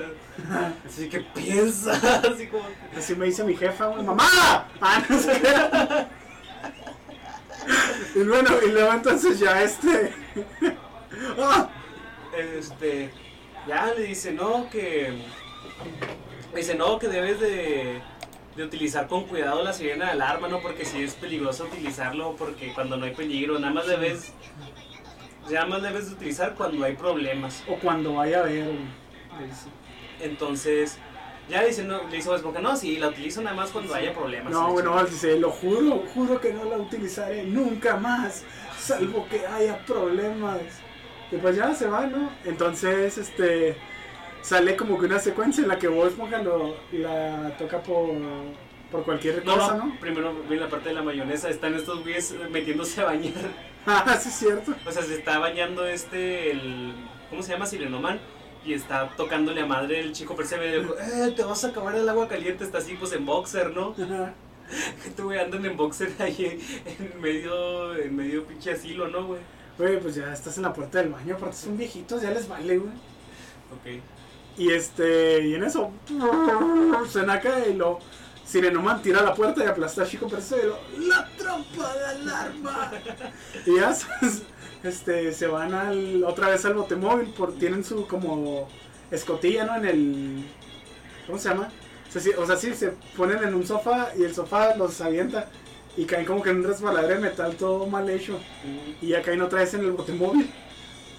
así 0.86 1.08
que 1.08 1.20
piensa, 1.20 1.92
así 2.32 2.46
como. 2.46 2.64
Así 2.96 3.16
me 3.16 3.26
dice 3.26 3.42
mi 3.42 3.56
jefa, 3.56 3.86
güey, 3.88 4.04
¡mamá! 4.04 4.68
Ah, 4.80 5.02
no 5.08 5.18
sé 5.18 5.32
qué. 5.42 6.06
Y 8.14 8.22
bueno, 8.22 8.50
y 8.66 8.70
luego 8.70 8.92
entonces 8.94 9.38
ya 9.38 9.62
este. 9.62 10.12
¡Ah! 11.38 11.68
Este. 12.36 13.10
Ya 13.66 13.92
le 13.94 14.02
dice, 14.04 14.32
no, 14.32 14.68
que. 14.70 15.12
Dice, 16.54 16.74
no, 16.74 16.98
que 16.98 17.08
debes 17.08 17.40
de. 17.40 18.00
De 18.56 18.64
utilizar 18.64 19.06
con 19.06 19.24
cuidado 19.24 19.62
la 19.62 19.72
sirena 19.72 20.06
de 20.06 20.10
alarma, 20.12 20.48
¿no? 20.48 20.60
Porque 20.60 20.84
sí 20.84 21.00
es 21.00 21.14
peligroso 21.14 21.64
utilizarlo, 21.64 22.34
porque 22.36 22.72
cuando 22.74 22.96
no 22.96 23.04
hay 23.04 23.14
peligro, 23.14 23.56
nada 23.58 23.72
más 23.72 23.86
debes. 23.86 24.32
Nada 25.48 25.66
más 25.66 25.82
debes 25.82 26.08
de 26.08 26.16
utilizar 26.16 26.54
cuando 26.54 26.84
hay 26.84 26.94
problemas. 26.94 27.62
O 27.68 27.76
cuando 27.76 28.14
vaya 28.14 28.42
a 28.42 28.46
dice. 28.46 28.74
Entonces, 30.20 30.98
ya 31.48 31.64
dice, 31.64 31.84
no, 31.84 32.02
le 32.04 32.16
dice 32.16 32.28
Bob 32.28 32.36
Esponja, 32.36 32.60
no, 32.60 32.76
sí, 32.76 32.96
la 32.96 33.08
utilizo 33.08 33.40
nada 33.40 33.56
más 33.56 33.70
cuando 33.70 33.94
haya 33.94 34.12
problemas. 34.12 34.52
No, 34.52 34.72
bueno, 34.72 35.02
dice, 35.04 35.38
lo 35.38 35.50
juro, 35.50 36.04
juro 36.12 36.40
que 36.40 36.52
no 36.52 36.64
la 36.64 36.76
utilizaré 36.76 37.44
nunca 37.44 37.96
más, 37.96 38.44
salvo 38.78 39.26
que 39.28 39.46
haya 39.46 39.78
problemas. 39.86 40.60
Y 41.30 41.36
pues 41.36 41.56
ya 41.56 41.74
se 41.74 41.86
va, 41.86 42.06
¿no? 42.06 42.30
Entonces, 42.44 43.18
este, 43.18 43.76
sale 44.40 44.76
como 44.76 44.98
que 44.98 45.06
una 45.06 45.18
secuencia 45.18 45.62
en 45.62 45.68
la 45.68 45.78
que 45.78 45.88
Bob 45.88 46.06
Esponja 46.06 46.38
lo, 46.42 46.74
la 46.92 47.54
toca 47.58 47.82
por, 47.82 48.10
por 48.90 49.04
cualquier 49.04 49.44
No, 49.44 49.56
cosa, 49.56 49.76
no, 49.76 49.86
¿no? 49.86 50.00
primero 50.00 50.32
viene 50.48 50.64
la 50.64 50.70
parte 50.70 50.88
de 50.88 50.94
la 50.94 51.02
mayonesa, 51.02 51.50
están 51.50 51.74
estos 51.74 52.00
güeyes 52.02 52.34
metiéndose 52.50 53.00
a 53.00 53.04
bañar. 53.04 53.34
Ah, 53.90 54.18
sí 54.20 54.28
es 54.28 54.34
cierto. 54.34 54.74
O 54.84 54.92
sea, 54.92 55.02
se 55.02 55.14
está 55.14 55.38
bañando 55.38 55.86
este, 55.86 56.50
el, 56.50 56.92
¿cómo 57.30 57.42
se 57.42 57.52
llama? 57.52 57.64
Sirenoman. 57.64 58.20
Y 58.62 58.74
está 58.74 59.08
tocándole 59.16 59.62
a 59.62 59.66
madre 59.66 60.00
el 60.00 60.12
chico 60.12 60.36
Percebe. 60.36 60.68
Y 60.68 60.80
dijo, 60.80 60.94
eh, 60.98 61.32
te 61.34 61.42
vas 61.42 61.64
a 61.64 61.68
acabar 61.68 61.94
el 61.94 62.06
agua 62.06 62.28
caliente. 62.28 62.64
Está 62.64 62.78
así, 62.78 62.96
pues 62.96 63.12
en 63.12 63.24
boxer, 63.24 63.70
¿no? 63.70 63.94
Ajá. 63.98 64.34
Este 65.06 65.22
güey 65.22 65.38
andan 65.38 65.64
en 65.64 65.76
boxer 65.76 66.10
ahí 66.18 66.58
en 66.84 67.20
medio, 67.22 67.96
en 67.96 68.14
medio 68.14 68.44
pinche 68.44 68.72
asilo, 68.72 69.08
¿no, 69.08 69.24
güey? 69.24 69.40
Güey, 69.78 70.00
pues 70.00 70.16
ya 70.16 70.32
estás 70.32 70.56
en 70.56 70.64
la 70.64 70.72
puerta 70.72 70.98
del 70.98 71.10
baño, 71.10 71.36
aparte 71.36 71.56
son 71.56 71.78
viejitos, 71.78 72.20
ya 72.20 72.32
les 72.32 72.48
vale, 72.48 72.78
güey. 72.78 72.92
Ok. 73.72 74.02
Y 74.58 74.72
este, 74.72 75.46
y 75.46 75.54
en 75.54 75.62
eso, 75.62 75.92
se 77.10 77.22
naca 77.22 77.66
y 77.66 77.74
lo. 77.74 78.00
Sirenoman 78.44 79.02
tira 79.02 79.22
la 79.22 79.34
puerta 79.34 79.62
y 79.62 79.66
aplasta 79.66 80.02
a 80.02 80.06
Chico 80.06 80.26
Percebe 80.26 80.62
y 80.62 80.66
lo. 80.66 81.06
¡La 81.06 81.28
trampa 81.36 81.94
de 81.94 82.04
alarma! 82.06 82.90
y 83.66 83.76
ya, 83.76 83.94
este, 84.82 85.32
se 85.32 85.46
van 85.46 85.74
al, 85.74 86.24
otra 86.24 86.48
vez 86.48 86.64
al 86.64 86.74
botemóvil, 86.74 87.28
por, 87.28 87.52
tienen 87.52 87.84
su 87.84 88.06
como 88.06 88.68
escotilla, 89.12 89.64
¿no? 89.64 89.76
En 89.76 89.84
el. 89.84 90.44
¿Cómo 91.26 91.38
se 91.38 91.50
llama? 91.50 91.70
O 92.08 92.10
sea, 92.10 92.22
sí, 92.22 92.30
o 92.36 92.46
sea, 92.46 92.56
sí, 92.56 92.74
se 92.74 92.94
ponen 93.16 93.44
en 93.44 93.54
un 93.54 93.66
sofá 93.66 94.08
y 94.18 94.24
el 94.24 94.34
sofá 94.34 94.74
los 94.74 95.00
avienta 95.02 95.48
y 95.98 96.04
caen 96.06 96.24
como 96.24 96.42
que 96.42 96.50
en 96.50 96.58
un 96.58 96.64
resbaladero 96.64 97.14
de 97.16 97.20
metal 97.20 97.54
todo 97.56 97.86
mal 97.86 98.08
hecho. 98.08 98.38
Y 99.02 99.08
ya 99.08 99.20
caen 99.22 99.42
otra 99.42 99.58
vez 99.60 99.74
en 99.74 99.80
el 99.80 99.92
botemóvil. 99.92 100.48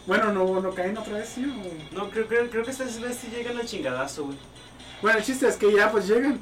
Bueno, 0.07 0.31
no, 0.33 0.59
no 0.59 0.71
caen 0.73 0.97
otra 0.97 1.17
vez, 1.17 1.29
¿sí? 1.35 1.45
o- 1.45 1.95
No, 1.95 2.09
creo, 2.09 2.27
creo, 2.27 2.49
creo 2.49 2.63
que 2.63 2.71
esta 2.71 2.85
vez 2.85 2.95
sí 3.21 3.27
llegan 3.29 3.57
al 3.57 3.65
chingadazo, 3.67 4.25
güey. 4.25 4.37
Bueno, 5.01 5.19
el 5.19 5.23
chiste 5.23 5.47
es 5.47 5.55
que 5.57 5.71
ya 5.71 5.91
pues 5.91 6.07
llegan. 6.07 6.39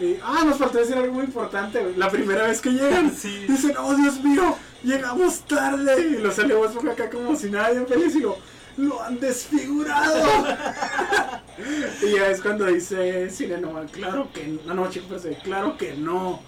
Y, 0.00 0.16
ah, 0.22 0.42
nos 0.44 0.58
faltó 0.58 0.78
decir 0.78 0.96
algo 0.96 1.12
muy 1.14 1.24
importante. 1.24 1.94
La 1.96 2.10
primera 2.10 2.46
vez 2.48 2.60
que 2.60 2.70
llegan, 2.70 3.10
Sí. 3.16 3.46
dicen, 3.48 3.74
oh 3.78 3.94
Dios 3.94 4.22
mío, 4.22 4.56
llegamos 4.82 5.40
tarde. 5.40 6.00
Y 6.00 6.22
lo 6.22 6.30
sale 6.32 6.54
Bob 6.54 6.66
Esponja 6.66 6.92
acá 6.92 7.08
como 7.10 7.34
si 7.36 7.48
nada, 7.50 7.70
bien 7.70 7.86
feliz 7.86 8.14
y 8.16 8.20
lo, 8.20 8.36
lo 8.76 9.02
han 9.02 9.18
desfigurado. 9.18 10.26
y 12.02 12.12
ya 12.16 12.28
es 12.28 12.40
cuando 12.40 12.66
dice 12.66 13.30
Sireno, 13.30 13.72
claro 13.90 14.28
que 14.32 14.58
no, 14.66 14.74
no, 14.74 14.90
chico, 14.90 15.06
pero 15.08 15.36
claro 15.42 15.76
que 15.76 15.94
no. 15.94 16.40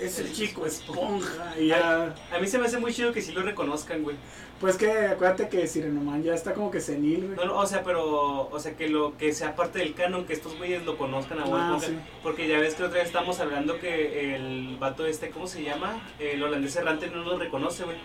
Es 0.00 0.18
el 0.18 0.32
chico 0.32 0.64
esponja. 0.66 1.54
Y 1.58 1.68
ya, 1.68 2.14
A 2.32 2.38
mí 2.38 2.46
se 2.46 2.58
me 2.58 2.66
hace 2.66 2.78
muy 2.78 2.92
chido 2.92 3.12
que 3.12 3.22
sí 3.22 3.32
lo 3.32 3.42
reconozcan, 3.42 4.02
güey. 4.02 4.16
pues 4.60 4.76
que 4.76 4.90
acuérdate 4.90 5.48
que 5.48 5.66
Sirenoman 5.66 6.22
ya 6.22 6.34
está 6.34 6.54
como 6.54 6.70
que 6.70 6.80
senil, 6.80 7.26
güey. 7.26 7.36
No, 7.36 7.44
no, 7.46 7.58
o 7.58 7.66
sea, 7.66 7.82
pero, 7.82 8.48
o 8.48 8.60
sea, 8.60 8.76
que 8.76 8.88
lo 8.88 9.16
que 9.16 9.32
sea 9.32 9.54
parte 9.56 9.78
del 9.80 9.94
canon, 9.94 10.24
que 10.24 10.32
estos 10.32 10.56
güeyes 10.56 10.84
lo 10.84 10.96
conozcan 10.96 11.40
a 11.40 11.44
Bob 11.44 11.58
Ah, 11.58 11.78
sí. 11.80 11.98
Porque 12.22 12.48
ya 12.48 12.58
ves 12.58 12.74
que 12.74 12.84
otra 12.84 12.98
vez 12.98 13.06
estamos 13.06 13.40
hablando 13.40 13.78
que 13.80 14.34
el 14.34 14.76
vato 14.78 15.06
este, 15.06 15.30
¿cómo 15.30 15.46
se 15.46 15.62
llama? 15.62 16.00
El 16.18 16.42
holandés 16.42 16.76
errante 16.76 17.08
no 17.08 17.22
lo 17.24 17.38
reconoce, 17.38 17.84
güey. 17.84 17.96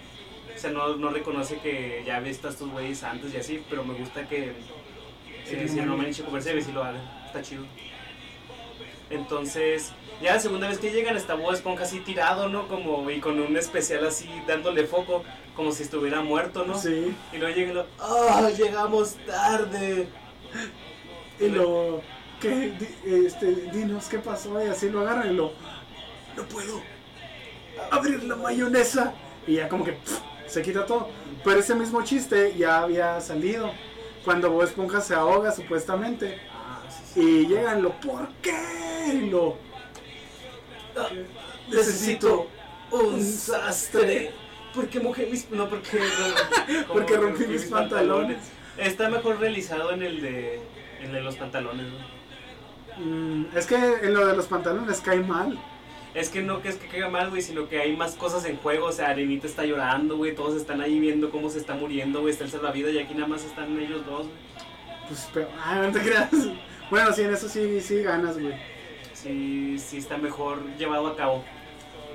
O 0.55 0.59
sea, 0.59 0.71
no, 0.71 0.95
no 0.97 1.09
reconoce 1.09 1.57
que 1.59 2.03
ya 2.05 2.19
ves 2.19 2.43
a 2.45 2.49
estos 2.49 2.69
güeyes 2.69 3.03
antes 3.03 3.33
y 3.33 3.37
así, 3.37 3.63
pero 3.69 3.83
me 3.83 3.93
gusta 3.95 4.27
que 4.27 4.53
Sí, 5.45 5.55
eh, 5.55 5.67
si 5.67 5.75
muy 5.77 5.85
no 5.85 5.97
me 5.97 6.03
bien. 6.03 6.13
Chico 6.13 6.31
Percebe 6.31 6.61
si 6.61 6.71
lo 6.71 6.83
hagan. 6.83 7.01
Está 7.25 7.41
chido. 7.41 7.65
Entonces, 9.13 9.91
ya 10.21 10.33
la 10.33 10.39
segunda 10.39 10.67
vez 10.67 10.79
que 10.79 10.91
llegan 10.91 11.15
está 11.15 11.35
Bob 11.35 11.53
Esponja 11.53 11.83
así 11.83 11.99
tirado, 11.99 12.49
¿no? 12.49 12.67
Como, 12.67 13.09
y 13.09 13.19
con 13.19 13.39
un 13.39 13.55
especial 13.57 14.05
así 14.05 14.29
dándole 14.47 14.85
foco, 14.85 15.23
como 15.55 15.71
si 15.71 15.83
estuviera 15.83 16.21
muerto, 16.21 16.65
¿no? 16.65 16.77
Sí. 16.77 17.15
Y 17.31 17.37
luego 17.37 17.55
llegan 17.55 17.71
y 17.71 17.75
lo, 17.75 17.85
¡ah, 17.99 18.49
llegamos 18.55 19.15
tarde! 19.25 20.07
Y 21.39 21.47
lo 21.47 22.01
que 22.39 22.73
este 23.03 23.55
dinos 23.71 24.07
qué 24.07 24.19
pasó 24.19 24.63
y 24.63 24.67
así 24.67 24.89
lo 24.89 25.01
agarran 25.01 25.31
y 25.31 25.33
lo 25.33 25.53
no 26.35 26.43
puedo 26.43 26.81
abrir 27.89 28.23
la 28.23 28.35
mayonesa 28.35 29.13
y 29.47 29.55
ya 29.55 29.69
como 29.69 29.85
que 29.85 29.93
pf, 29.93 30.21
se 30.47 30.61
quita 30.61 30.85
todo. 30.85 31.09
Pero 31.43 31.59
ese 31.59 31.75
mismo 31.75 32.01
chiste 32.03 32.55
ya 32.57 32.81
había 32.81 33.19
salido 33.21 33.71
cuando 34.23 34.51
Bob 34.51 34.63
Esponja 34.63 35.01
se 35.01 35.15
ahoga 35.15 35.51
supuestamente. 35.51 36.39
Y 37.15 37.47
llegan 37.47 37.81
lo 37.81 37.91
¿por 37.99 38.27
qué? 38.41 38.53
Y 39.13 39.29
lo 39.29 39.57
Ah, 40.95 41.09
necesito 41.69 42.47
un 42.91 43.21
sastre. 43.23 44.31
Porque 44.73 44.99
mojé 44.99 45.27
mis. 45.27 45.49
No, 45.51 45.69
porque. 45.69 45.99
Porque 46.87 47.17
rompí 47.17 47.45
mis 47.45 47.65
pantalones. 47.65 48.37
Está 48.77 49.09
mejor 49.09 49.39
realizado 49.39 49.91
en 49.91 50.01
el 50.01 50.21
de. 50.21 50.55
En 50.99 51.07
el 51.09 51.13
de 51.13 51.21
los 51.21 51.35
pantalones, 51.35 51.85
¿no? 51.85 53.05
mm, 53.05 53.57
es 53.57 53.65
que 53.65 53.75
en 53.75 54.13
lo 54.13 54.25
de 54.25 54.35
los 54.35 54.47
pantalones 54.47 55.01
cae 55.01 55.19
mal. 55.19 55.59
Es 56.13 56.29
que 56.29 56.41
no 56.41 56.61
que 56.61 56.69
es 56.69 56.75
que 56.75 56.87
caiga 56.87 57.09
mal, 57.09 57.29
güey, 57.31 57.41
sino 57.41 57.67
que 57.67 57.79
hay 57.79 57.95
más 57.95 58.13
cosas 58.15 58.45
en 58.45 58.57
juego. 58.57 58.87
O 58.87 58.91
sea, 58.91 59.09
Arenita 59.09 59.47
está 59.47 59.63
llorando, 59.65 60.17
güey. 60.17 60.33
Todos 60.33 60.55
están 60.55 60.81
ahí 60.81 60.99
viendo 60.99 61.29
cómo 61.29 61.49
se 61.49 61.59
está 61.59 61.75
muriendo, 61.75 62.21
güey. 62.21 62.31
Está 62.31 62.45
el 62.45 62.51
salvavidas 62.51 62.93
y 62.93 62.99
aquí 62.99 63.13
nada 63.13 63.27
más 63.27 63.43
están 63.43 63.79
ellos 63.79 64.05
dos, 64.05 64.27
güey. 64.27 64.37
Pues 65.07 65.29
pero 65.33 65.49
ah, 65.63 65.81
no 65.83 65.91
te 65.91 65.99
creas. 65.99 66.31
Bueno, 66.89 67.11
sí, 67.13 67.21
en 67.23 67.33
eso 67.33 67.49
sí 67.49 67.81
sí 67.81 68.01
ganas, 68.03 68.37
güey. 68.39 68.53
sí, 69.13 69.77
sí 69.79 69.97
está 69.97 70.17
mejor 70.17 70.63
llevado 70.77 71.07
a 71.07 71.15
cabo. 71.15 71.43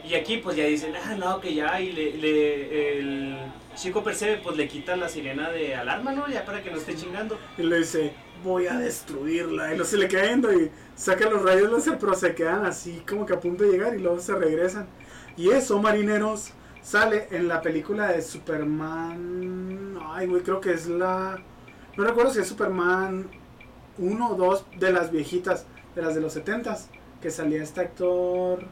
Y 0.05 0.15
aquí 0.15 0.39
pues 0.39 0.57
ya 0.57 0.65
dicen, 0.65 0.95
ah, 0.97 1.17
no, 1.17 1.41
que 1.41 1.55
ya, 1.55 1.81
y 1.81 1.93
le, 1.93 2.17
le- 2.17 2.99
el 2.99 3.39
chico 3.75 4.03
percebe, 4.03 4.39
pues 4.39 4.57
le 4.57 4.69
quita 4.69 4.97
la 4.97 5.09
sirena 5.09 5.51
de 5.51 5.75
alarma, 5.75 6.13
¿no? 6.13 6.29
Ya 6.29 6.45
para 6.45 6.63
que 6.63 6.71
no 6.71 6.79
esté 6.79 6.95
chingando. 6.97 7.39
Y 7.59 7.63
le 7.63 7.79
dice, 7.79 8.15
voy 8.43 8.67
a 8.69 8.79
destruirla. 8.79 9.67
Y 9.73 9.77
luego 9.77 9.85
se 9.85 9.97
le 9.99 10.09
queda 10.09 10.27
yendo 10.27 10.53
y 10.53 10.71
saca 10.95 11.29
los 11.29 11.43
rayos 11.43 11.71
láser, 11.73 11.99
pero 11.99 12.15
se 12.15 12.35
quedan 12.35 12.65
así 12.65 13.03
como 13.09 13.27
que 13.27 13.35
a 13.35 13.41
punto 13.41 13.65
de 13.65 13.73
llegar 13.73 13.95
y 13.95 13.99
luego 14.01 14.21
se 14.21 14.35
regresan. 14.35 14.89
Y 15.37 15.51
eso, 15.51 15.81
marineros, 15.81 16.53
sale 16.81 17.29
en 17.31 17.49
la 17.49 17.61
película 17.61 18.09
de 18.09 18.23
Superman. 18.23 19.99
Ay, 20.03 20.27
güey, 20.27 20.43
creo 20.43 20.61
que 20.61 20.73
es 20.73 20.87
la. 20.87 21.43
No 21.97 22.05
recuerdo 22.05 22.33
si 22.33 22.41
es 22.41 22.47
Superman 22.49 23.29
1 23.99 24.31
o 24.31 24.35
2 24.35 24.65
de 24.79 24.93
las 24.93 25.11
viejitas, 25.11 25.67
de 25.95 26.03
las 26.03 26.15
de 26.15 26.21
los 26.21 26.37
70s, 26.37 26.87
que 27.21 27.31
salía 27.31 27.63
este 27.63 27.81
actor 27.81 28.65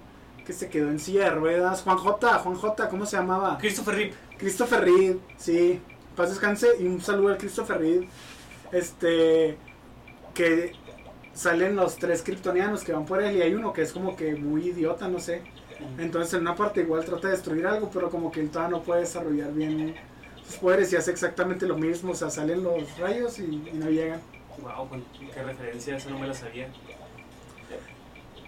que 0.46 0.52
se 0.52 0.68
quedó 0.68 0.88
en 0.88 1.00
silla 1.00 1.24
de 1.24 1.30
ruedas. 1.30 1.82
Juan 1.82 1.98
J, 1.98 2.38
Juan 2.38 2.54
J, 2.54 2.88
¿cómo 2.88 3.04
se 3.04 3.16
llamaba? 3.16 3.58
Christopher 3.58 3.96
Rip. 3.96 4.14
Christopher 4.38 4.84
Reed, 4.84 5.16
sí. 5.36 5.80
Paz 6.14 6.30
descanse 6.30 6.68
y 6.78 6.86
un 6.86 7.00
saludo 7.00 7.30
al 7.30 7.38
Christopher 7.38 7.78
Reed. 7.78 8.04
Este. 8.72 9.58
Que 10.32 10.72
salen 11.34 11.76
los 11.76 11.96
tres 11.96 12.22
kryptonianos 12.22 12.84
que 12.84 12.92
van 12.92 13.04
por 13.04 13.22
él 13.22 13.36
y 13.36 13.42
hay 13.42 13.54
uno 13.54 13.72
que 13.72 13.82
es 13.82 13.92
como 13.92 14.16
que 14.16 14.36
muy 14.36 14.68
idiota, 14.68 15.08
no 15.08 15.18
sé. 15.18 15.42
Entonces 15.98 16.32
en 16.34 16.40
una 16.40 16.54
parte 16.54 16.80
igual 16.80 17.04
trata 17.04 17.28
de 17.28 17.34
destruir 17.34 17.66
algo, 17.66 17.90
pero 17.92 18.08
como 18.08 18.30
que 18.30 18.40
él 18.40 18.50
todavía 18.50 18.78
no 18.78 18.82
puede 18.82 19.00
desarrollar 19.00 19.52
bien 19.52 19.94
sus 20.46 20.56
poderes 20.56 20.92
y 20.92 20.96
hace 20.96 21.10
exactamente 21.10 21.66
lo 21.66 21.76
mismo. 21.76 22.12
O 22.12 22.14
sea, 22.14 22.30
salen 22.30 22.62
los 22.62 22.98
rayos 22.98 23.38
y, 23.40 23.44
y 23.44 23.72
no 23.74 23.90
llegan. 23.90 24.20
Wow, 24.58 24.88
qué 25.34 25.42
referencia, 25.42 25.96
eso 25.96 26.10
no 26.10 26.18
me 26.18 26.26
la 26.26 26.34
sabía. 26.34 26.68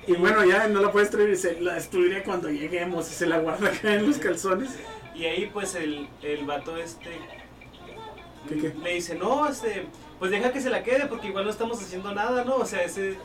Y 0.07 0.15
bueno, 0.15 0.45
ya 0.45 0.69
no 0.69 0.81
la 0.81 0.91
puede 0.91 1.05
destruir 1.05 1.29
y 1.29 1.33
dice, 1.33 1.61
la 1.61 1.75
destruiré 1.75 2.23
cuando 2.23 2.49
lleguemos 2.49 3.11
y 3.11 3.15
se 3.15 3.27
la 3.27 3.39
guarda 3.41 3.69
acá 3.69 3.95
en 3.95 4.07
los 4.07 4.17
calzones. 4.19 4.71
Y 5.15 5.27
ahí 5.27 5.51
pues 5.53 5.75
el, 5.75 6.09
el 6.23 6.47
vato 6.47 6.77
este 6.77 7.11
¿Qué, 8.49 8.59
qué? 8.59 8.75
le 8.83 8.95
dice, 8.95 9.17
no, 9.17 9.47
este, 9.47 9.87
pues 10.19 10.31
deja 10.31 10.53
que 10.53 10.61
se 10.61 10.71
la 10.71 10.83
quede 10.83 11.07
porque 11.07 11.29
igual 11.29 11.45
no 11.45 11.51
estamos 11.51 11.83
haciendo 11.83 12.15
nada, 12.15 12.45
¿no? 12.45 12.57
O 12.57 12.65
sea, 12.65 12.83
ese, 12.85 13.17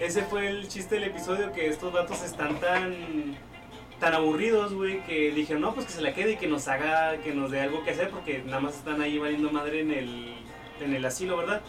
ese 0.00 0.22
fue 0.22 0.48
el 0.48 0.68
chiste 0.68 0.94
del 0.94 1.04
episodio, 1.04 1.52
que 1.52 1.66
estos 1.68 1.92
vatos 1.92 2.22
están 2.22 2.58
tan, 2.60 3.36
tan 4.00 4.14
aburridos, 4.14 4.72
güey, 4.72 5.04
que 5.04 5.32
dijeron, 5.32 5.62
no, 5.62 5.74
pues 5.74 5.86
que 5.86 5.92
se 5.92 6.00
la 6.00 6.14
quede 6.14 6.32
y 6.32 6.36
que 6.36 6.46
nos 6.46 6.66
haga, 6.68 7.18
que 7.18 7.34
nos 7.34 7.50
dé 7.50 7.60
algo 7.60 7.84
que 7.84 7.90
hacer 7.90 8.08
porque 8.08 8.42
nada 8.46 8.60
más 8.60 8.76
están 8.76 9.02
ahí 9.02 9.18
valiendo 9.18 9.50
madre 9.50 9.80
en 9.80 9.90
el, 9.90 10.34
en 10.80 10.94
el 10.94 11.04
asilo, 11.04 11.36
¿verdad? 11.36 11.60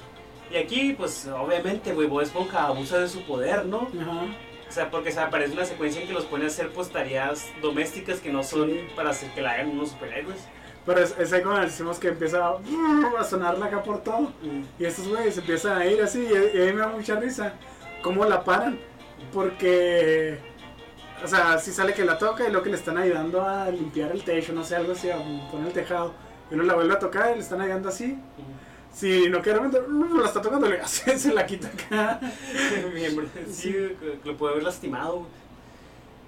Y 0.54 0.58
aquí, 0.58 0.94
pues, 0.94 1.28
obviamente, 1.28 1.94
güey, 1.94 2.08
Bob 2.08 2.22
Esponja 2.22 2.68
abusa 2.68 3.00
de 3.00 3.10
su 3.10 3.24
poder, 3.24 3.66
¿no? 3.66 3.88
Ajá. 4.00 4.26
O 4.70 4.72
sea, 4.72 4.92
porque 4.92 5.12
se 5.12 5.20
aparece 5.20 5.54
una 5.54 5.66
secuencia 5.66 6.02
en 6.02 6.08
que 6.08 6.14
los 6.14 6.26
pone 6.26 6.46
a 6.46 6.48
hacer 6.48 6.70
pues 6.70 6.90
tareas 6.90 7.46
domésticas 7.62 8.20
que 8.20 8.32
no 8.32 8.44
son 8.44 8.72
para 8.96 9.12
hacer 9.12 9.32
que 9.34 9.42
la 9.42 9.52
hagan 9.52 9.70
unos 9.70 9.90
superhéroes. 9.90 10.48
Pero 10.86 11.00
es, 11.00 11.16
es 11.18 11.32
ahí 11.32 11.42
cuando 11.42 11.62
decimos 11.62 12.00
que 12.00 12.10
empieza 12.10 12.48
a, 12.48 12.58
a 13.20 13.24
sonarla 13.24 13.68
acá 13.68 13.84
por 13.84 14.04
todo. 14.04 14.32
Y 14.80 14.86
estos 14.86 15.08
güeyes 15.08 15.38
empiezan 15.38 15.78
a 15.78 15.86
ir 15.86 16.02
así 16.02 16.28
y, 16.28 16.58
y 16.58 16.62
a 16.62 16.66
mí 16.66 16.74
me 16.74 16.80
da 16.80 16.88
mucha 16.88 17.20
risa 17.20 17.54
cómo 18.02 18.26
la 18.26 18.44
paran. 18.44 18.80
Porque, 19.32 20.40
o 21.24 21.28
sea, 21.28 21.58
si 21.60 21.72
sale 21.72 21.94
que 21.94 22.04
la 22.04 22.18
toca 22.18 22.44
y 22.46 22.50
luego 22.50 22.64
que 22.64 22.72
le 22.72 22.78
están 22.78 22.98
ayudando 22.98 23.42
a 23.48 23.70
limpiar 23.70 24.12
el 24.12 24.24
techo, 24.24 24.54
no 24.54 24.64
sé, 24.64 24.76
algo 24.76 24.94
así, 24.94 25.10
a 25.10 25.18
poner 25.52 25.68
el 25.68 25.74
tejado. 25.74 26.14
Y 26.52 26.56
uno 26.56 26.64
la 26.64 26.74
vuelve 26.74 26.94
a 26.94 27.00
tocar 27.00 27.32
y 27.32 27.36
le 27.36 27.42
están 27.42 27.62
ayudando 27.62 27.90
así. 27.90 28.18
Sí, 28.94 29.28
no 29.30 29.42
que 29.42 29.50
de 29.50 29.56
repente 29.56 29.80
uh, 29.80 30.18
la 30.18 30.28
está 30.28 30.42
tocando, 30.42 30.70
le 30.70 30.80
hace, 30.82 31.18
se 31.18 31.34
la 31.34 31.46
quita 31.46 31.68
acá. 31.68 32.20
Sí, 33.52 33.76
lo 34.24 34.38
puede 34.38 34.54
haber 34.54 34.64
lastimado. 34.64 35.26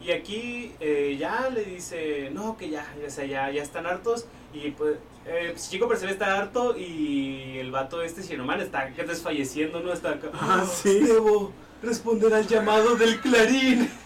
Y 0.01 0.11
aquí 0.11 0.71
eh, 0.79 1.15
ya 1.19 1.49
le 1.49 1.63
dice, 1.63 2.29
no, 2.31 2.57
que 2.57 2.69
ya, 2.69 2.85
ya, 2.99 3.07
o 3.07 3.09
sea, 3.09 3.25
ya, 3.25 3.49
ya 3.49 3.63
están 3.63 3.87
hartos. 3.87 4.25
Y 4.53 4.71
pues, 4.71 4.97
eh, 5.25 5.49
pues, 5.51 5.69
Chico 5.69 5.87
Percebe 5.87 6.11
está 6.11 6.37
harto 6.37 6.77
y 6.77 7.57
el 7.57 7.71
vato 7.71 8.01
este, 8.01 8.21
Shinoman, 8.21 8.61
está 8.61 8.85
desfalleciendo, 9.07 9.79
¿no? 9.79 9.91
Está 9.91 10.11
acá. 10.11 10.29
Ah, 10.33 10.63
sí. 10.65 10.99
Debo 10.99 11.51
responder 11.81 12.33
al 12.33 12.47
llamado 12.47 12.95
del 12.95 13.19
clarín. 13.19 13.89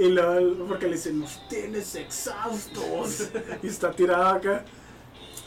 Y 0.00 0.10
luego, 0.10 0.66
porque 0.68 0.86
le 0.86 0.92
dicen, 0.92 1.18
nos 1.18 1.48
tienes 1.48 1.92
exhaustos. 1.96 3.30
Y 3.64 3.66
está 3.66 3.90
tirado 3.90 4.28
acá. 4.28 4.64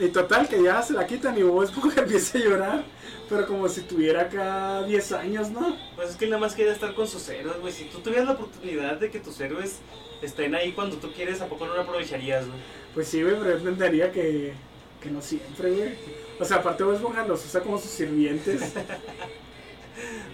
Y 0.01 0.07
total, 0.07 0.49
que 0.49 0.63
ya 0.63 0.81
se 0.81 0.93
la 0.93 1.05
quitan 1.05 1.37
y 1.37 1.43
Bob 1.43 1.61
Esponja 1.61 2.01
empieza 2.01 2.39
a 2.39 2.41
llorar. 2.41 2.83
Pero 3.29 3.45
como 3.45 3.69
si 3.69 3.81
tuviera 3.81 4.23
acá 4.23 4.81
10 4.83 5.11
años, 5.11 5.51
¿no? 5.51 5.77
Pues 5.95 6.09
es 6.09 6.15
que 6.15 6.25
nada 6.25 6.39
más 6.39 6.55
quería 6.55 6.73
estar 6.73 6.95
con 6.95 7.07
sus 7.07 7.29
héroes, 7.29 7.59
güey. 7.61 7.71
Si 7.71 7.85
tú 7.85 7.99
tuvieras 7.99 8.25
la 8.25 8.33
oportunidad 8.33 8.97
de 8.97 9.11
que 9.11 9.19
tus 9.19 9.39
héroes 9.39 9.77
estén 10.23 10.55
ahí 10.55 10.71
cuando 10.71 10.97
tú 10.97 11.13
quieres, 11.13 11.39
¿a 11.39 11.47
poco 11.47 11.67
no 11.67 11.75
lo 11.75 11.81
aprovecharías, 11.81 12.47
güey? 12.47 12.59
Pues 12.95 13.07
sí, 13.07 13.21
güey, 13.21 13.35
pero 13.35 13.51
yo 13.51 13.57
entendería 13.57 14.11
que, 14.11 14.53
que 14.99 15.11
no 15.11 15.21
siempre, 15.21 15.71
güey. 15.71 15.93
O 16.39 16.45
sea, 16.45 16.57
aparte 16.57 16.83
Bob 16.83 16.95
Esponja 16.95 17.25
los 17.27 17.45
usa 17.45 17.61
como 17.61 17.77
sus 17.77 17.91
sirvientes. 17.91 18.73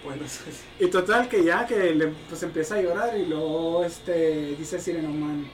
Bueno. 0.04 0.22
Y 0.78 0.86
total, 0.86 1.28
que 1.28 1.44
ya 1.44 1.66
que 1.66 1.94
le, 1.94 2.06
pues 2.28 2.42
empieza 2.42 2.76
a 2.76 2.80
llorar 2.80 3.18
y 3.18 3.26
luego 3.26 3.84
este, 3.84 4.54
dice 4.56 4.78
Sirenoman, 4.80 5.46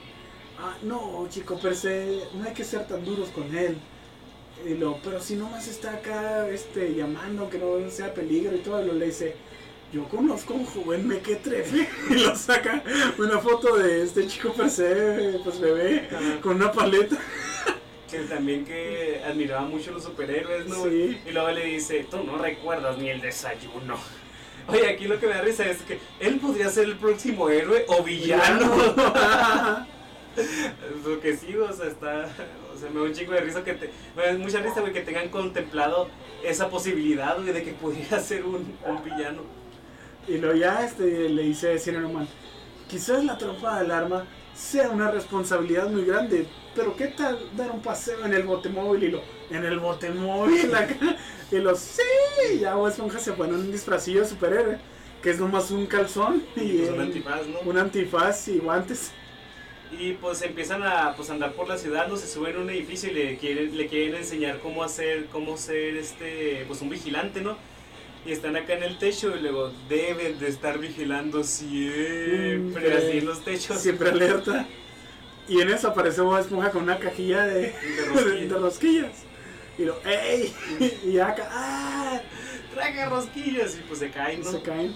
ah, 0.59 0.77
no, 0.83 1.27
chico, 1.29 1.59
per 1.59 1.75
se, 1.75 2.21
no 2.35 2.45
hay 2.45 2.53
que 2.53 2.63
ser 2.63 2.87
tan 2.87 3.03
duros 3.03 3.29
con 3.29 3.53
él. 3.57 3.77
Y 4.63 4.75
lo, 4.75 4.97
pero 5.03 5.19
si 5.19 5.35
nomás 5.35 5.67
está 5.67 5.91
acá 5.91 6.47
este, 6.49 6.93
llamando, 6.93 7.49
que 7.49 7.57
no 7.57 7.89
sea 7.89 8.13
peligro 8.13 8.55
y 8.55 8.59
todo, 8.59 8.83
y 8.83 8.87
lo 8.87 8.93
le 8.93 9.07
dice, 9.07 9.35
yo 9.91 10.07
conozco 10.09 10.53
a 10.53 10.57
un 10.57 10.65
joven 10.65 11.07
mequetrefe. 11.07 11.87
Y 12.09 12.13
lo 12.23 12.35
saca 12.35 12.83
una 13.17 13.39
foto 13.39 13.77
de 13.77 14.03
este 14.03 14.27
chico 14.27 14.53
per 14.53 14.69
se, 14.69 15.39
pues 15.43 15.59
bebé, 15.59 16.07
Ajá. 16.11 16.41
con 16.41 16.57
una 16.57 16.71
paleta. 16.71 17.17
Que 18.09 18.19
también 18.19 18.63
que 18.65 19.21
admiraba 19.25 19.61
mucho 19.61 19.91
los 19.91 20.03
superhéroes, 20.03 20.67
¿no? 20.67 20.83
Sí. 20.85 21.19
Y 21.25 21.31
luego 21.31 21.51
le 21.51 21.65
dice, 21.65 22.05
tú 22.09 22.23
no 22.23 22.37
recuerdas 22.37 22.97
ni 22.97 23.09
el 23.09 23.19
desayuno. 23.19 23.97
Oye, 24.67 24.87
aquí 24.87 25.05
lo 25.05 25.19
que 25.19 25.27
me 25.27 25.33
da 25.33 25.41
risa 25.41 25.69
es 25.69 25.77
que 25.83 25.99
él 26.19 26.39
podría 26.39 26.69
ser 26.69 26.85
el 26.85 26.97
próximo 26.97 27.49
héroe 27.49 27.85
o 27.87 28.03
villano. 28.03 28.75
Lo 31.05 31.19
que 31.21 31.37
sí, 31.37 31.55
o 31.55 31.71
sea, 31.71 31.87
está. 31.87 32.29
Sea, 32.85 32.93
me 32.93 32.99
da 32.99 33.05
un 33.05 33.13
chingo 33.13 33.33
de 33.33 33.41
risa 33.41 33.63
que 33.63 33.73
te. 33.73 33.89
Me 34.15 34.25
da 34.25 34.33
mucha 34.33 34.59
risa, 34.59 34.81
güey, 34.81 34.93
que 34.93 35.01
tengan 35.01 35.29
contemplado 35.29 36.09
esa 36.43 36.69
posibilidad, 36.69 37.37
güey, 37.37 37.53
de 37.53 37.63
que 37.63 37.73
pudiera 37.73 38.19
ser 38.21 38.45
un, 38.45 38.77
un 38.85 39.03
villano. 39.03 39.41
Y 40.27 40.37
luego 40.37 40.55
ya 40.55 40.83
este, 40.83 41.29
le 41.29 41.43
dice 41.43 41.77
Sirenoman, 41.77 42.27
quizás 42.87 43.23
la 43.23 43.37
trompa 43.37 43.75
de 43.75 43.85
alarma 43.85 44.25
sea 44.55 44.89
una 44.89 45.11
responsabilidad 45.11 45.89
muy 45.89 46.05
grande, 46.05 46.47
pero 46.75 46.95
¿qué 46.95 47.07
tal 47.07 47.37
dar 47.55 47.71
un 47.71 47.81
paseo 47.81 48.25
en 48.25 48.33
el 48.33 48.43
botemóvil? 48.43 49.03
Y 49.03 49.11
lo, 49.11 49.21
en 49.49 49.65
el 49.65 49.79
botemóvil 49.79 50.73
acá. 50.73 51.17
Y 51.51 51.57
lo, 51.57 51.75
sí, 51.75 52.01
ya 52.59 52.75
Bob 52.75 52.87
Esponja 52.87 53.19
se 53.19 53.33
pone 53.33 53.53
un 53.53 53.71
disfrazillo 53.71 54.21
de 54.21 54.27
superhéroe, 54.27 54.79
que 55.21 55.29
es 55.29 55.39
nomás 55.39 55.69
un 55.71 55.85
calzón 55.85 56.43
y, 56.55 56.61
Y 56.61 56.77
pues 56.79 56.89
un 56.89 57.01
antifaz, 57.01 57.47
¿no? 57.47 57.59
un 57.69 57.77
antifaz 57.77 58.47
y 58.47 58.57
guantes. 58.57 59.11
Y 59.97 60.13
pues 60.13 60.41
empiezan 60.41 60.83
a 60.83 61.13
pues, 61.15 61.29
andar 61.29 61.53
por 61.53 61.67
la 61.67 61.77
ciudad, 61.77 62.07
no 62.07 62.17
se 62.17 62.27
suben 62.27 62.57
a 62.57 62.59
un 62.59 62.69
edificio 62.69 63.09
y 63.11 63.13
le 63.13 63.37
quieren, 63.37 63.77
le 63.77 63.87
quieren 63.87 64.15
enseñar 64.15 64.59
cómo 64.59 64.83
hacer, 64.83 65.27
cómo 65.27 65.57
ser 65.57 65.95
este, 65.95 66.65
pues 66.67 66.81
un 66.81 66.89
vigilante, 66.89 67.41
¿no? 67.41 67.57
Y 68.25 68.31
están 68.31 68.55
acá 68.55 68.73
en 68.73 68.83
el 68.83 68.97
techo 68.97 69.35
y 69.35 69.39
luego 69.39 69.71
deben 69.87 70.39
de 70.39 70.47
estar 70.47 70.79
vigilando 70.79 71.43
siempre, 71.43 72.93
así 72.93 73.17
en 73.19 73.25
los 73.25 73.43
techos. 73.43 73.79
Siempre 73.79 74.09
alerta. 74.09 74.67
Y 75.47 75.61
en 75.61 75.69
eso 75.69 75.89
aparece 75.89 76.21
Bob 76.21 76.39
Esponja 76.39 76.71
con 76.71 76.83
una 76.83 76.97
cajilla 76.97 77.45
de, 77.45 77.71
De 77.71 78.05
rosquillas. 78.07 78.49
de 78.49 78.55
rosquillas. 78.57 79.23
Y 79.77 79.83
lo, 79.83 79.95
¡ey! 80.05 80.53
Y 81.05 81.19
acá, 81.19 81.47
¡ah! 81.51 82.21
Traga 82.73 83.09
rosquillas 83.09 83.77
y 83.77 83.81
pues 83.87 83.99
se 83.99 84.09
caen, 84.09 84.41
¿no? 84.41 84.51
se 84.51 84.61
caen. 84.61 84.95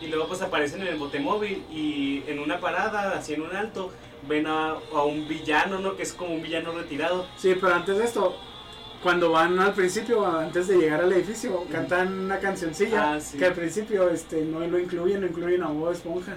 Y 0.00 0.08
luego 0.08 0.28
pues 0.28 0.42
aparecen 0.42 0.82
en 0.82 0.88
el 0.88 0.96
botemóvil 0.96 1.64
y 1.70 2.22
en 2.26 2.38
una 2.38 2.60
parada, 2.60 3.18
así 3.18 3.34
en 3.34 3.42
un 3.42 3.56
alto, 3.56 3.92
ven 4.28 4.46
a, 4.46 4.70
a 4.94 5.02
un 5.04 5.26
villano, 5.28 5.78
¿no? 5.78 5.96
Que 5.96 6.02
es 6.02 6.12
como 6.12 6.34
un 6.34 6.42
villano 6.42 6.72
retirado. 6.72 7.26
Sí, 7.36 7.54
pero 7.60 7.74
antes 7.74 7.98
de 7.98 8.04
esto, 8.04 8.36
cuando 9.02 9.30
van 9.32 9.58
al 9.58 9.74
principio, 9.74 10.26
antes 10.26 10.68
de 10.68 10.76
llegar 10.78 11.00
al 11.02 11.12
edificio, 11.12 11.64
cantan 11.70 12.12
una 12.20 12.38
cancioncilla 12.38 13.14
Ah, 13.14 13.20
sí. 13.20 13.36
que 13.38 13.44
al 13.46 13.52
principio 13.54 14.08
este, 14.10 14.42
no 14.42 14.60
lo 14.60 14.78
incluyen, 14.78 15.20
no 15.20 15.26
incluyen 15.26 15.62
a 15.62 15.66
Bob 15.68 15.92
Esponja. 15.92 16.36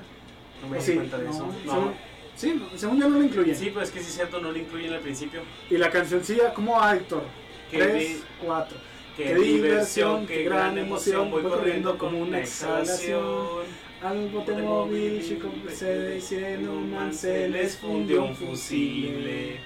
No 0.62 0.68
me 0.70 0.78
¿O 0.78 0.80
di 0.80 0.86
sí? 0.86 0.94
cuenta 0.96 1.18
de 1.18 1.24
No, 1.26 1.30
eso. 1.32 1.46
según- 1.64 1.86
No. 1.86 1.94
Sí, 2.36 2.54
no, 2.54 2.78
según 2.78 3.00
yo 3.00 3.10
no 3.10 3.18
lo 3.18 3.24
incluyen. 3.24 3.56
Sí, 3.56 3.72
pues 3.72 3.88
es 3.88 3.94
que 3.94 4.00
sí 4.02 4.08
es 4.10 4.16
cierto, 4.16 4.40
no 4.40 4.52
lo 4.52 4.58
incluyen 4.60 4.94
al 4.94 5.00
principio. 5.00 5.42
Y 5.72 5.78
la 5.78 5.90
cancioncilla, 5.90 6.54
¿cómo 6.54 6.74
va, 6.74 6.96
Héctor? 6.96 7.24
Qué 7.72 7.78
Tres, 7.80 8.24
cuatro. 8.46 8.78
Qué 9.16 9.34
diversión, 9.34 10.28
qué 10.28 10.44
gran 10.44 10.78
emoción, 10.78 11.32
voy 11.32 11.42
corriendo 11.42 11.98
como 11.98 12.20
una 12.20 12.40
exhalación. 12.40 13.48
Al 14.02 14.30
botemóvil, 14.30 15.28
chico, 15.28 15.50
se 15.70 16.22
Sirenoman, 16.22 17.12
se 17.14 17.50
les 17.50 17.78
fundió 17.78 18.26
un 18.26 18.36
fusible. 18.36 19.60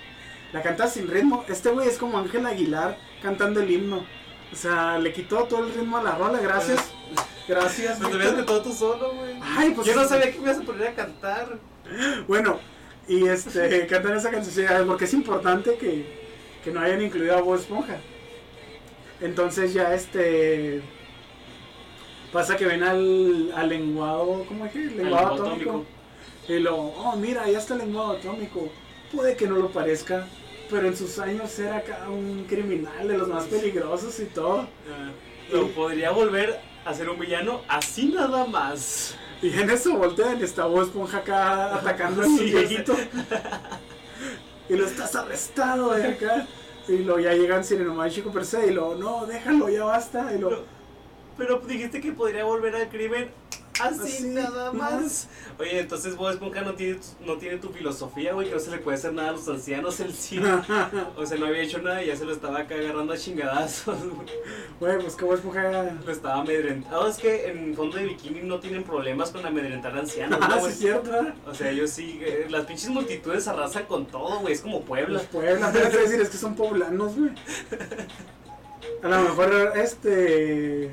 La 0.53 0.61
canta 0.61 0.87
sin 0.87 1.07
ritmo. 1.07 1.43
Este 1.49 1.69
güey 1.69 1.89
es 1.89 1.97
como 1.97 2.17
Ángel 2.17 2.45
Aguilar 2.45 2.97
cantando 3.21 3.59
el 3.59 3.69
himno. 3.69 4.05
O 4.51 4.55
sea, 4.55 4.97
le 4.99 5.11
quitó 5.11 5.43
todo 5.45 5.65
el 5.65 5.73
ritmo 5.73 5.97
a 5.97 6.03
la 6.03 6.15
rola. 6.15 6.39
Gracias. 6.39 6.93
Gracias. 7.47 7.97
Pues 7.99 8.09
te 8.09 8.15
habías 8.15 8.33
cantado 8.33 8.61
tú 8.61 8.73
solo, 8.73 9.13
güey. 9.15 9.35
Ay, 9.41 9.71
pues 9.71 9.87
Yo 9.87 9.95
no 9.95 10.07
sabía 10.07 10.31
que 10.31 10.37
me 10.37 10.45
ibas 10.45 10.59
a 10.59 10.61
poner 10.61 10.87
a 10.87 10.93
cantar. 10.93 11.59
Bueno, 12.27 12.59
y 13.07 13.27
este, 13.27 13.85
cantan 13.89 14.15
esa 14.15 14.31
canción 14.31 14.87
porque 14.87 15.05
es 15.05 15.13
importante 15.13 15.75
que, 15.75 16.05
que 16.63 16.71
no 16.71 16.79
hayan 16.79 17.01
incluido 17.01 17.37
a 17.37 17.41
Bob 17.41 17.55
Esponja. 17.55 17.97
Entonces 19.19 19.73
ya 19.73 19.93
este 19.93 20.81
pasa 22.31 22.55
que 22.57 22.65
ven 22.65 22.83
al, 22.83 23.51
al 23.55 23.69
lenguado, 23.69 24.45
¿cómo 24.47 24.65
dije? 24.65 24.79
Lenguado 24.79 25.03
lenguado 25.03 25.33
atómico. 25.33 25.69
atómico. 25.69 25.85
Y 26.47 26.59
lo, 26.59 26.75
oh 26.77 27.15
mira, 27.15 27.49
ya 27.49 27.59
está 27.59 27.73
el 27.73 27.81
lenguado 27.81 28.13
atómico. 28.13 28.69
Puede 29.13 29.35
que 29.35 29.47
no 29.47 29.55
lo 29.57 29.69
parezca, 29.69 30.25
pero 30.69 30.87
en 30.87 30.95
sus 30.95 31.19
años 31.19 31.57
era 31.59 31.77
acá 31.77 32.07
un 32.09 32.45
criminal 32.47 33.07
de 33.07 33.17
los 33.17 33.27
más 33.27 33.45
peligrosos 33.45 34.19
y 34.19 34.25
todo. 34.25 34.61
Ah, 34.61 35.11
Lo 35.51 35.67
podría 35.69 36.11
volver 36.11 36.59
a 36.85 36.93
ser 36.93 37.09
un 37.09 37.19
villano 37.19 37.61
así 37.67 38.07
nada 38.07 38.45
más. 38.45 39.15
Y 39.41 39.49
en 39.59 39.69
eso 39.69 39.97
voltean 39.97 40.39
y 40.39 40.43
está 40.43 40.65
Bob 40.65 40.83
Esponja 40.83 41.17
acá 41.17 41.75
atacando 41.75 42.21
a 42.21 42.25
su 42.25 42.37
viejito. 42.43 42.95
y 44.69 44.75
lo 44.75 44.85
estás 44.85 45.15
arrestado 45.15 45.93
de 45.93 46.07
acá. 46.07 46.47
Y 46.87 46.99
lo 46.99 47.19
ya 47.19 47.33
llegan 47.33 47.63
Sirenoman 47.63 48.07
y 48.07 48.11
Chico 48.11 48.31
per 48.31 48.45
se 48.45 48.67
y 48.67 48.71
lo, 48.71 48.95
no, 48.95 49.25
déjalo, 49.25 49.69
ya 49.69 49.83
basta. 49.83 50.33
Y 50.33 50.39
lo, 50.39 50.63
pero 51.37 51.59
dijiste 51.59 52.01
que 52.01 52.11
podría 52.11 52.43
volver 52.43 52.75
al 52.75 52.89
crimen 52.89 53.29
así, 53.79 54.01
Así, 54.01 54.27
nada 54.27 54.71
más. 54.71 55.27
Oye, 55.59 55.79
entonces 55.79 56.15
Bob 56.15 56.31
Esponja 56.31 56.61
no 56.61 56.73
tiene, 56.73 56.99
no 57.25 57.37
tiene 57.37 57.57
tu 57.57 57.69
filosofía, 57.69 58.33
güey, 58.33 58.47
que 58.47 58.53
no 58.53 58.59
se 58.59 58.71
le 58.71 58.77
puede 58.77 58.97
hacer 58.97 59.13
nada 59.13 59.29
a 59.29 59.31
los 59.33 59.47
ancianos, 59.47 59.99
el 59.99 60.13
sí. 60.13 60.39
O 61.17 61.25
sea, 61.25 61.37
no 61.37 61.47
había 61.47 61.61
hecho 61.61 61.81
nada 61.81 62.03
y 62.03 62.07
ya 62.07 62.15
se 62.15 62.25
lo 62.25 62.33
estaba 62.33 62.59
acá 62.59 62.75
agarrando 62.75 63.13
a 63.13 63.17
chingadazos. 63.17 63.97
güey. 64.03 64.27
güey, 64.79 64.99
pues 64.99 65.15
que 65.15 65.25
Bob 65.25 65.35
Esponja. 65.35 65.97
Lo 66.05 66.11
estaba 66.11 66.41
amedrentando. 66.41 67.07
es 67.07 67.17
que 67.17 67.47
en 67.47 67.75
fondo 67.75 67.97
de 67.97 68.05
bikini 68.05 68.41
no 68.41 68.59
tienen 68.59 68.83
problemas 68.83 69.31
con 69.31 69.45
amedrentar 69.45 69.97
ancianos, 69.97 70.39
¿no, 70.39 70.45
Ah, 70.45 70.53
sí, 70.53 70.59
güey? 70.59 70.71
es 70.71 70.77
cierto. 70.77 71.15
¿eh? 71.15 71.33
O 71.47 71.53
sea, 71.53 71.69
ellos 71.69 71.89
sí, 71.89 72.19
eh, 72.21 72.47
las 72.49 72.65
pinches 72.65 72.89
multitudes 72.89 73.47
arrasan 73.47 73.85
con 73.85 74.05
todo, 74.05 74.39
güey, 74.39 74.53
es 74.53 74.61
como 74.61 74.81
Puebla. 74.81 75.19
Los 75.19 75.23
Puebla, 75.23 75.71
pero 75.73 75.87
es 75.87 75.93
decir, 75.93 76.21
es 76.21 76.29
que 76.29 76.37
son 76.37 76.55
poblanos, 76.55 77.15
güey. 77.17 77.31
A 79.03 79.07
lo 79.07 79.21
mejor 79.21 79.73
este. 79.75 80.91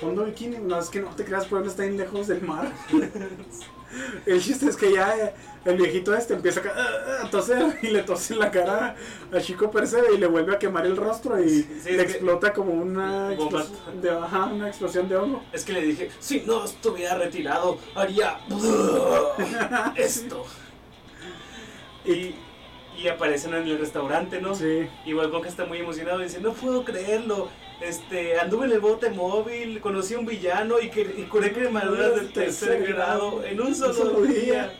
Fondo 0.00 0.24
bikini, 0.24 0.58
no 0.58 0.78
es 0.78 0.88
que 0.90 1.00
no 1.00 1.08
te 1.10 1.24
creas, 1.24 1.46
Puebla 1.46 1.68
está 1.70 1.82
bien 1.84 1.96
lejos 1.96 2.26
del 2.28 2.42
mar. 2.42 2.70
El 4.26 4.42
chiste 4.42 4.66
es 4.68 4.76
que 4.76 4.92
ya 4.92 5.16
eh, 5.16 5.32
el 5.64 5.76
viejito 5.76 6.14
este 6.14 6.34
empieza 6.34 6.60
a, 6.60 7.22
a- 7.22 7.26
a 7.26 7.30
toser 7.30 7.78
y 7.82 7.86
le 7.86 8.02
tose 8.02 8.34
en 8.34 8.40
la 8.40 8.50
cara 8.50 8.94
a 9.32 9.40
Chico 9.40 9.70
Percebe 9.70 10.08
y 10.14 10.18
le 10.18 10.26
vuelve 10.26 10.54
a 10.54 10.58
quemar 10.58 10.84
el 10.84 10.96
rostro 10.96 11.40
y 11.42 11.62
Sí, 11.62 11.92
le 11.92 12.02
explota 12.02 12.52
como 12.52 12.72
una 12.74 13.32
explosión 13.32 14.02
de, 14.02 14.10
ajá, 14.10 14.46
una 14.46 14.68
explosión 14.68 15.08
de 15.08 15.16
hongo. 15.16 15.42
Es 15.52 15.64
que 15.64 15.72
le 15.72 15.80
dije, 15.82 16.10
si 16.18 16.40
no 16.40 16.64
estuviera 16.64 17.14
retirado, 17.16 17.78
haría 17.94 18.38
esto. 19.96 20.44
Y, 22.04 22.34
y 23.02 23.08
aparecen 23.08 23.54
en 23.54 23.66
el 23.66 23.78
restaurante, 23.78 24.40
¿no? 24.40 24.54
Sí. 24.54 24.88
Igual 25.06 25.30
que 25.42 25.48
está 25.48 25.64
muy 25.64 25.78
emocionado 25.78 26.20
y 26.20 26.24
dice, 26.24 26.40
no 26.40 26.52
puedo 26.52 26.84
creerlo. 26.84 27.48
Este, 27.80 28.38
anduve 28.38 28.66
en 28.66 28.72
el 28.72 28.80
bote 28.80 29.10
móvil, 29.10 29.80
conocí 29.80 30.14
a 30.14 30.18
un 30.18 30.24
villano 30.24 30.80
y, 30.80 30.88
que, 30.88 31.02
y 31.02 31.24
curé 31.24 31.52
quemaduras 31.52 32.16
del 32.16 32.32
tercer 32.32 32.86
grado 32.86 33.44
en 33.44 33.60
un 33.60 33.74
solo, 33.74 34.22
día. 34.22 34.72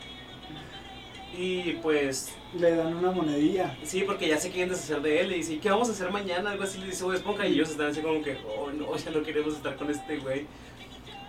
Y 1.37 1.73
pues, 1.73 2.33
Le 2.55 2.75
dan 2.75 2.95
una 2.95 3.11
monedilla. 3.11 3.77
sí, 3.83 4.01
porque 4.01 4.27
ya 4.27 4.39
se 4.39 4.49
quieren 4.49 4.69
deshacer 4.69 5.01
de 5.01 5.21
él. 5.21 5.31
Y 5.33 5.35
dice, 5.35 5.59
¿qué 5.59 5.69
vamos 5.69 5.89
a 5.89 5.91
hacer 5.91 6.09
mañana? 6.09 6.51
Algo 6.51 6.63
así 6.63 6.79
le 6.79 6.87
dice 6.87 7.03
Bob 7.03 7.13
Esponja. 7.13 7.45
Y 7.45 7.53
ellos 7.53 7.69
están 7.69 7.87
así 7.87 8.01
como 8.01 8.23
que, 8.23 8.37
oh 8.47 8.71
no, 8.71 8.95
ya 8.97 9.11
no 9.11 9.21
queremos 9.21 9.53
estar 9.53 9.75
con 9.75 9.91
este 9.91 10.17
güey. 10.17 10.47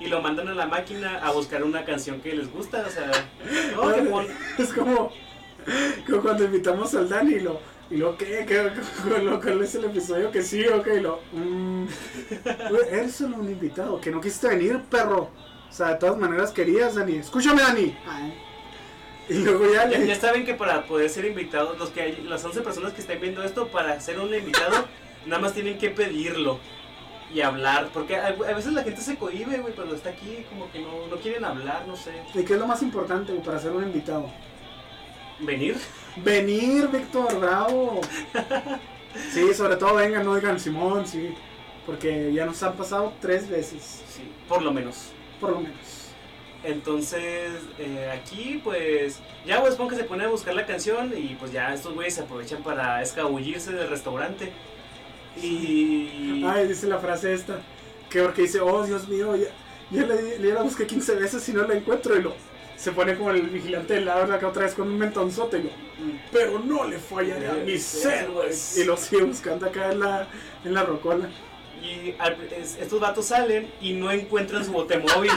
Y 0.01 0.07
lo 0.07 0.23
mandan 0.23 0.49
a 0.49 0.55
la 0.55 0.67
máquina 0.67 1.19
a 1.19 1.33
buscar 1.33 1.63
una 1.63 1.85
canción 1.85 2.23
que 2.23 2.35
les 2.35 2.51
gusta. 2.51 2.87
O 2.87 2.91
sea, 2.91 3.11
no, 3.77 4.23
Es 4.59 4.73
como, 4.73 5.13
como 6.07 6.23
cuando 6.23 6.45
invitamos 6.45 6.95
al 6.95 7.11
Dani 7.11 7.35
y 7.35 7.41
lo, 7.41 7.61
y 7.91 7.97
lo 7.97 8.17
¿qué? 8.17 8.45
¿Qué? 8.47 8.71
¿Lo 9.23 9.41
cuál 9.41 9.63
es 9.63 9.75
el 9.75 9.85
episodio? 9.85 10.31
Que 10.31 10.43
sí, 10.43 10.67
ok, 10.67 10.87
y 10.97 11.01
lo, 11.01 11.21
mm, 11.33 11.87
güey, 12.71 12.83
eres 12.91 13.15
solo 13.17 13.37
un 13.39 13.49
invitado, 13.51 14.01
que 14.01 14.11
no 14.11 14.21
quisiste 14.21 14.49
venir, 14.49 14.81
perro. 14.91 15.31
O 15.69 15.73
sea, 15.73 15.89
de 15.89 15.95
todas 15.97 16.19
maneras 16.19 16.51
querías, 16.51 16.95
Dani. 16.95 17.17
Escúchame, 17.17 17.63
Dani. 17.63 17.97
Ay. 18.07 18.35
Y 19.29 19.35
luego 19.45 19.67
ya 19.73 19.89
Ya, 19.89 19.99
le... 19.99 20.07
ya 20.07 20.15
saben 20.15 20.45
que 20.47 20.55
para 20.55 20.87
poder 20.87 21.11
ser 21.11 21.27
invitados, 21.27 21.79
los 21.79 21.91
que 21.91 22.01
hay, 22.01 22.23
las 22.23 22.45
11 22.45 22.63
personas 22.63 22.93
que 22.95 23.03
estén 23.03 23.21
viendo 23.21 23.43
esto, 23.43 23.69
para 23.69 24.01
ser 24.01 24.19
un 24.19 24.35
invitado, 24.35 24.87
nada 25.27 25.41
más 25.41 25.53
tienen 25.53 25.77
que 25.79 25.91
pedirlo 25.91 26.59
y 27.33 27.43
hablar. 27.43 27.91
Porque 27.93 28.17
a, 28.17 28.29
a 28.29 28.55
veces 28.55 28.73
la 28.73 28.83
gente 28.83 29.03
se 29.03 29.17
cohíbe, 29.17 29.59
güey, 29.59 29.75
cuando 29.75 29.95
está 29.95 30.11
aquí, 30.11 30.47
como 30.49 30.71
que 30.73 30.81
no, 30.81 31.07
no 31.11 31.17
quieren 31.17 31.45
hablar, 31.45 31.85
no 31.87 31.97
sé. 31.97 32.13
¿Y 32.35 32.43
qué 32.45 32.55
es 32.55 32.59
lo 32.59 32.67
más 32.67 32.83
importante 32.83 33.33
güey, 33.33 33.45
para 33.45 33.59
ser 33.59 33.73
un 33.73 33.83
invitado? 33.85 34.31
Venir. 35.41 35.77
Venir, 36.17 36.89
Víctor, 36.89 37.39
bravo. 37.39 38.01
Sí, 39.33 39.55
sobre 39.55 39.77
todo 39.77 39.95
vengan, 39.95 40.25
no 40.25 40.35
digan 40.35 40.59
Simón, 40.61 41.07
sí. 41.07 41.35
Porque 41.87 42.33
ya 42.33 42.45
nos 42.45 42.63
han 42.63 42.75
pasado 42.75 43.13
tres 43.21 43.49
veces, 43.49 44.03
Sí, 44.09 44.23
por 44.49 44.63
lo 44.63 44.73
menos. 44.73 45.13
por 45.41 45.51
lo 45.53 45.61
menos. 45.61 45.79
Entonces, 46.65 47.53
eh, 47.79 48.11
aquí, 48.13 48.61
pues, 48.63 49.21
ya 49.47 49.61
Bob 49.61 49.69
Esponja 49.69 49.97
se 49.97 50.05
pone 50.05 50.25
a 50.25 50.29
buscar 50.29 50.55
la 50.55 50.67
canción 50.67 51.13
y 51.17 51.37
pues 51.37 51.53
ya 51.53 51.73
estos 51.73 51.95
güeyes 51.95 52.15
se 52.15 52.23
aprovechan 52.23 52.63
para 52.63 53.01
escabullirse 53.01 53.73
del 53.73 53.89
restaurante. 53.89 54.53
Y... 55.41 56.43
Ay, 56.45 56.67
dice 56.67 56.89
la 56.89 56.99
frase 56.99 57.33
esta, 57.33 57.61
que 58.11 58.23
porque 58.23 58.43
dice, 58.43 58.61
oh 58.61 58.85
Dios 58.85 59.09
mío, 59.09 59.37
ya, 59.37 59.47
ya, 59.91 60.05
le, 60.05 60.39
ya 60.47 60.55
la 60.55 60.63
busqué 60.63 60.87
15 60.87 61.15
veces 61.15 61.49
y 61.49 61.53
no 61.53 61.63
la 61.67 61.75
encuentro 61.75 62.17
y 62.17 62.23
lo... 62.23 62.35
Se 62.79 62.93
pone 62.93 63.17
como 63.17 63.31
el 63.33 63.43
vigilante 63.49 63.95
del 63.95 64.05
lado 64.05 64.33
acá 64.33 64.47
otra 64.47 64.63
vez 64.63 64.75
con 64.75 64.87
un 64.89 64.97
mentonzote 64.99 65.59
lo... 65.59 65.71
Pero 66.31 66.61
no 66.61 66.85
le 66.87 66.99
fallaré 66.99 67.49
a 67.49 67.55
mis 67.55 68.05
héroes. 68.05 68.79
Y 68.79 68.85
lo 68.85 68.97
sigue 68.97 69.25
buscando 69.25 69.67
acá 69.67 69.91
en 69.91 69.99
la, 69.99 70.29
en 70.65 70.75
la 70.75 70.85
rocola. 70.85 71.29
Y 71.83 72.15
al- 72.21 72.41
es- 72.53 72.77
estos 72.81 73.01
vatos 73.01 73.27
salen 73.27 73.69
y 73.81 73.95
no 73.95 74.13
encuentran 74.13 74.65
su 74.65 74.71
botemóvil. 74.73 75.31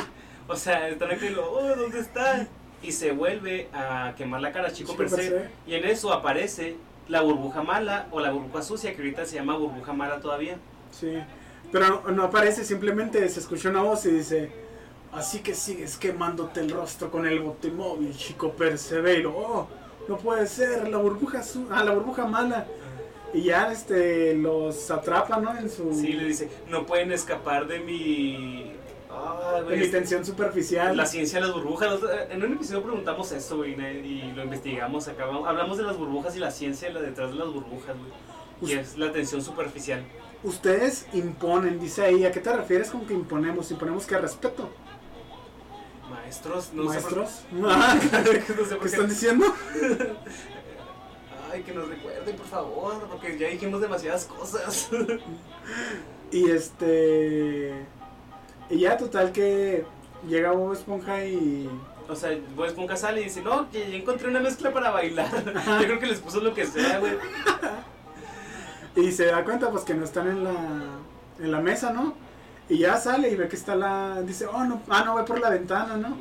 O 0.48 0.56
sea, 0.56 0.88
están 0.90 1.10
aquí 1.12 1.30
lo, 1.30 1.52
oh, 1.52 1.76
¿dónde 1.76 2.00
está? 2.00 2.48
Y 2.84 2.92
se 2.92 3.12
vuelve 3.12 3.70
a 3.74 4.14
quemar 4.16 4.40
la 4.42 4.52
cara 4.52 4.68
a 4.68 4.72
Chico, 4.72 4.94
Chico. 4.94 5.18
Y 5.66 5.74
en 5.74 5.86
eso 5.86 6.14
aparece 6.14 6.76
la 7.08 7.22
burbuja 7.22 7.64
mala 7.64 8.08
o 8.12 8.20
la 8.20 8.32
burbuja 8.32 8.62
sucia, 8.62 8.92
que 8.94 8.98
ahorita 9.02 9.26
se 9.26 9.36
llama 9.38 9.58
burbuja 9.58 9.94
mala 9.94 10.20
todavía. 10.20 10.58
Sí. 10.92 11.18
Pero 11.72 12.04
no, 12.06 12.12
no 12.12 12.24
aparece, 12.24 12.64
simplemente 12.66 13.28
se 13.30 13.40
escucha 13.40 13.70
una 13.70 13.82
voz 13.82 14.06
y 14.06 14.12
dice... 14.12 14.52
Así 15.14 15.40
que 15.40 15.54
sigues 15.54 15.98
quemándote 15.98 16.62
el 16.62 16.72
rostro 16.72 17.12
con 17.12 17.26
el 17.28 17.40
botemóvil, 17.42 18.16
chico 18.16 18.54
persevero. 18.54 19.34
Oh, 19.36 19.68
no 20.08 20.18
puede 20.18 20.48
ser, 20.48 20.88
la 20.88 20.98
burbuja 20.98 21.44
su 21.44 21.68
ah, 21.70 21.84
la 21.84 21.92
burbuja 21.92 22.26
mala. 22.26 22.66
Y 23.34 23.44
ya 23.44 23.72
este 23.72 24.34
los 24.36 24.90
atrapa, 24.92 25.38
¿no? 25.38 25.58
En 25.58 25.70
su 25.70 25.94
Sí, 25.94 26.14
le 26.14 26.26
dice, 26.26 26.50
no 26.70 26.86
pueden 26.86 27.12
escapar 27.12 27.68
de 27.68 27.80
mi... 27.80 28.74
Ah, 29.10 29.62
de 29.68 29.76
mi 29.76 29.88
tensión 29.88 30.26
superficial. 30.26 30.96
La 30.96 31.06
ciencia 31.06 31.40
de 31.40 31.48
las 31.48 31.54
burbujas. 31.54 32.00
En 32.30 32.44
un 32.44 32.54
episodio 32.54 32.82
preguntamos 32.82 33.32
eso, 33.34 33.58
güey, 33.58 33.74
y 33.74 34.32
lo 34.34 34.44
investigamos 34.44 35.08
acá. 35.10 35.26
Hablamos 35.26 35.78
de 35.78 35.84
las 35.84 35.98
burbujas 35.98 36.36
y 36.38 36.40
la 36.40 36.52
ciencia 36.52 36.90
la 36.90 37.02
detrás 37.02 37.32
de 37.32 37.38
las 37.38 37.50
burbujas, 37.50 37.96
güey. 37.98 38.72
Y 38.74 38.78
es 38.78 38.98
la 38.98 39.12
tensión 39.12 39.42
superficial. 39.42 40.04
Ustedes 40.44 41.08
imponen, 41.14 41.80
dice 41.80 42.04
ahí. 42.04 42.26
¿A 42.26 42.32
qué 42.32 42.40
te 42.40 42.52
refieres 42.56 42.90
con 42.90 43.06
que 43.06 43.14
imponemos? 43.14 43.70
Imponemos 43.72 44.06
que 44.06 44.18
respeto. 44.18 44.70
Maestros, 46.32 46.72
no 46.74 46.94
sé 46.94 47.02
por-. 47.02 47.26
Ah, 47.66 48.00
no 48.00 48.30
sé 48.30 48.40
¿Qué 48.40 48.54
por 48.54 48.80
qué. 48.80 48.86
están 48.88 49.10
diciendo? 49.10 49.46
Ay, 51.52 51.64
que 51.64 51.74
nos 51.74 51.90
recuerden, 51.90 52.38
por 52.38 52.46
favor, 52.46 53.08
porque 53.10 53.38
ya 53.38 53.50
dijimos 53.50 53.82
demasiadas 53.82 54.26
cosas. 54.26 54.90
Y 56.34 56.50
este. 56.50 57.74
Y 58.70 58.80
ya, 58.80 58.96
total 58.96 59.34
que 59.34 59.84
llega 60.26 60.54
Bob 60.54 60.72
Esponja 60.72 61.26
y. 61.26 61.70
o 62.08 62.16
sea, 62.16 62.38
Bob 62.56 62.68
Esponja 62.68 62.96
sale 62.96 63.20
y 63.20 63.26
dice, 63.26 63.42
no, 63.42 63.70
que 63.70 63.92
ya 63.92 63.98
encontré 63.98 64.30
una 64.30 64.40
mezcla 64.40 64.72
para 64.72 64.92
bailar. 64.92 65.30
Yo 65.82 65.86
creo 65.86 66.00
que 66.00 66.06
les 66.06 66.20
puso 66.22 66.40
lo 66.40 66.54
que 66.54 66.66
sea, 66.66 67.00
güey. 67.00 67.18
Y 68.96 69.12
se 69.12 69.26
da 69.26 69.44
cuenta, 69.44 69.70
pues 69.72 69.84
que 69.84 69.94
no 69.94 70.06
están 70.06 70.30
en 70.30 70.46
la, 70.46 70.54
en 71.40 71.52
la 71.52 71.60
mesa, 71.60 71.92
¿no? 71.92 72.14
Y 72.72 72.78
ya 72.78 72.96
sale 72.96 73.30
y 73.30 73.36
ve 73.36 73.50
que 73.50 73.58
está 73.58 73.76
la. 73.76 74.22
Dice, 74.22 74.46
oh, 74.46 74.64
no. 74.64 74.82
Ah, 74.88 75.04
no, 75.06 75.16
ve 75.16 75.24
por 75.24 75.42
la 75.42 75.50
ventana, 75.50 75.98
¿no? 75.98 76.16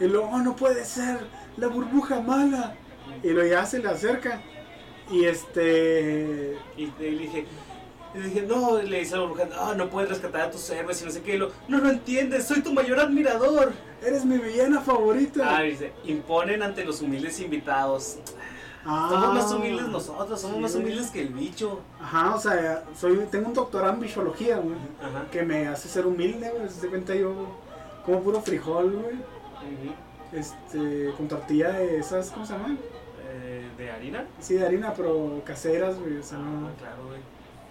Y 0.00 0.08
luego, 0.08 0.28
oh, 0.28 0.38
no 0.38 0.56
puede 0.56 0.84
ser, 0.84 1.20
la 1.56 1.68
burbuja 1.68 2.20
mala. 2.20 2.74
Y 3.22 3.28
luego 3.28 3.48
ya 3.48 3.64
se 3.64 3.78
le 3.78 3.88
acerca. 3.88 4.42
Y 5.08 5.24
este. 5.24 6.58
Y 6.76 6.86
le 6.98 7.10
dije, 7.10 7.46
y 8.12 8.18
le 8.18 8.24
dije, 8.24 8.42
no, 8.42 8.82
le 8.82 8.98
dice 8.98 9.14
a 9.14 9.18
la 9.18 9.26
burbuja, 9.26 9.44
no, 9.44 9.74
no 9.76 9.88
puedes 9.88 10.10
rescatar 10.10 10.40
a 10.40 10.50
tus 10.50 10.68
héroes 10.68 11.00
y 11.00 11.04
no 11.04 11.12
sé 11.12 11.22
qué. 11.22 11.36
Y 11.36 11.38
lo, 11.38 11.52
no 11.68 11.78
lo 11.78 11.88
entiendes, 11.88 12.44
soy 12.44 12.60
tu 12.60 12.72
mayor 12.72 12.98
admirador. 12.98 13.72
Eres 14.04 14.24
mi 14.24 14.38
villana 14.38 14.80
favorita. 14.80 15.58
Ah, 15.58 15.62
dice, 15.62 15.92
imponen 16.04 16.64
ante 16.64 16.84
los 16.84 17.02
humildes 17.02 17.38
invitados. 17.38 18.18
Ah. 18.86 19.08
Somos 19.10 19.34
más 19.34 19.52
humildes 19.52 19.88
nosotros, 19.88 20.40
somos 20.40 20.56
Sí, 20.56 20.62
más 20.62 20.74
humildes 20.74 21.10
que 21.10 21.22
el 21.22 21.28
bicho. 21.28 21.80
Ajá, 22.00 22.34
o 22.34 22.38
sea, 22.38 22.84
soy, 22.98 23.16
tengo 23.30 23.48
un 23.48 23.54
doctorado 23.54 23.94
en 23.94 24.00
biología, 24.00 24.58
güey. 24.58 24.76
Ajá. 25.02 25.26
Que 25.30 25.42
me 25.42 25.68
hace 25.68 25.88
ser 25.88 26.06
humilde, 26.06 26.50
güey. 26.50 26.68
Se 26.68 26.88
cuenta 26.88 27.14
yo 27.14 27.32
como 28.04 28.20
puro 28.20 28.40
frijol, 28.40 28.92
güey. 28.92 29.34
Este, 30.32 31.12
con 31.16 31.28
tortilla 31.28 31.72
de 31.72 31.98
esas, 31.98 32.30
¿cómo 32.30 32.44
se 32.44 32.52
llaman? 32.52 32.78
Eh, 33.30 33.68
¿De 33.78 33.90
harina? 33.90 34.26
Sí, 34.40 34.54
de 34.54 34.66
harina, 34.66 34.92
pero 34.94 35.40
caseras, 35.44 35.98
güey. 35.98 36.18
O 36.18 36.22
sea, 36.22 36.38
no. 36.38 36.66
Ah, 36.66 36.70
claro, 36.78 37.06
güey. 37.06 37.20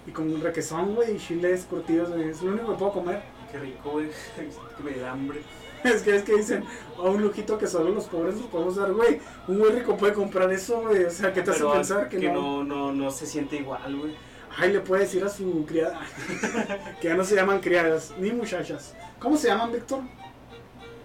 Y 0.07 0.11
con 0.11 0.41
requesón, 0.41 0.95
güey, 0.95 1.15
y 1.15 1.19
chiles 1.19 1.65
curtidos, 1.69 2.09
güey. 2.09 2.29
Es 2.29 2.41
lo 2.41 2.51
único 2.51 2.71
que 2.71 2.77
puedo 2.77 2.93
comer. 2.93 3.21
Qué 3.51 3.59
rico, 3.59 3.91
güey. 3.91 4.09
que 4.77 4.83
me 4.83 4.97
da 4.97 5.11
hambre. 5.11 5.41
Es 5.95 6.01
que 6.01 6.15
es 6.15 6.23
que 6.23 6.35
dicen, 6.35 6.63
a 6.97 7.01
un 7.01 7.21
lujito 7.21 7.57
que 7.57 7.67
solo 7.67 7.89
los 7.89 8.05
pobres 8.05 8.35
nos 8.35 8.45
podemos 8.45 8.75
dar, 8.75 8.91
güey. 8.93 9.19
Un 9.47 9.59
güey 9.59 9.71
rico 9.73 9.97
puede 9.97 10.13
comprar 10.13 10.51
eso, 10.51 10.81
güey. 10.81 11.03
O 11.05 11.11
sea, 11.11 11.33
¿qué 11.33 11.41
te 11.41 11.51
hace 11.51 11.59
Pero 11.59 11.73
pensar 11.73 12.09
que, 12.09 12.17
no? 12.29 12.33
no, 12.33 12.63
no, 12.63 12.91
no 12.93 13.11
se 13.11 13.25
siente 13.25 13.57
igual, 13.57 13.95
güey. 13.97 14.15
Ay, 14.57 14.71
le 14.71 14.79
puede 14.81 15.03
decir 15.03 15.23
a 15.23 15.29
su 15.29 15.65
criada. 15.65 15.99
que 17.01 17.07
ya 17.07 17.15
no 17.15 17.23
se 17.23 17.35
llaman 17.35 17.59
criadas, 17.59 18.13
ni 18.19 18.31
muchachas. 18.31 18.93
¿Cómo 19.19 19.35
se 19.37 19.47
llaman, 19.47 19.71
Víctor? 19.71 20.01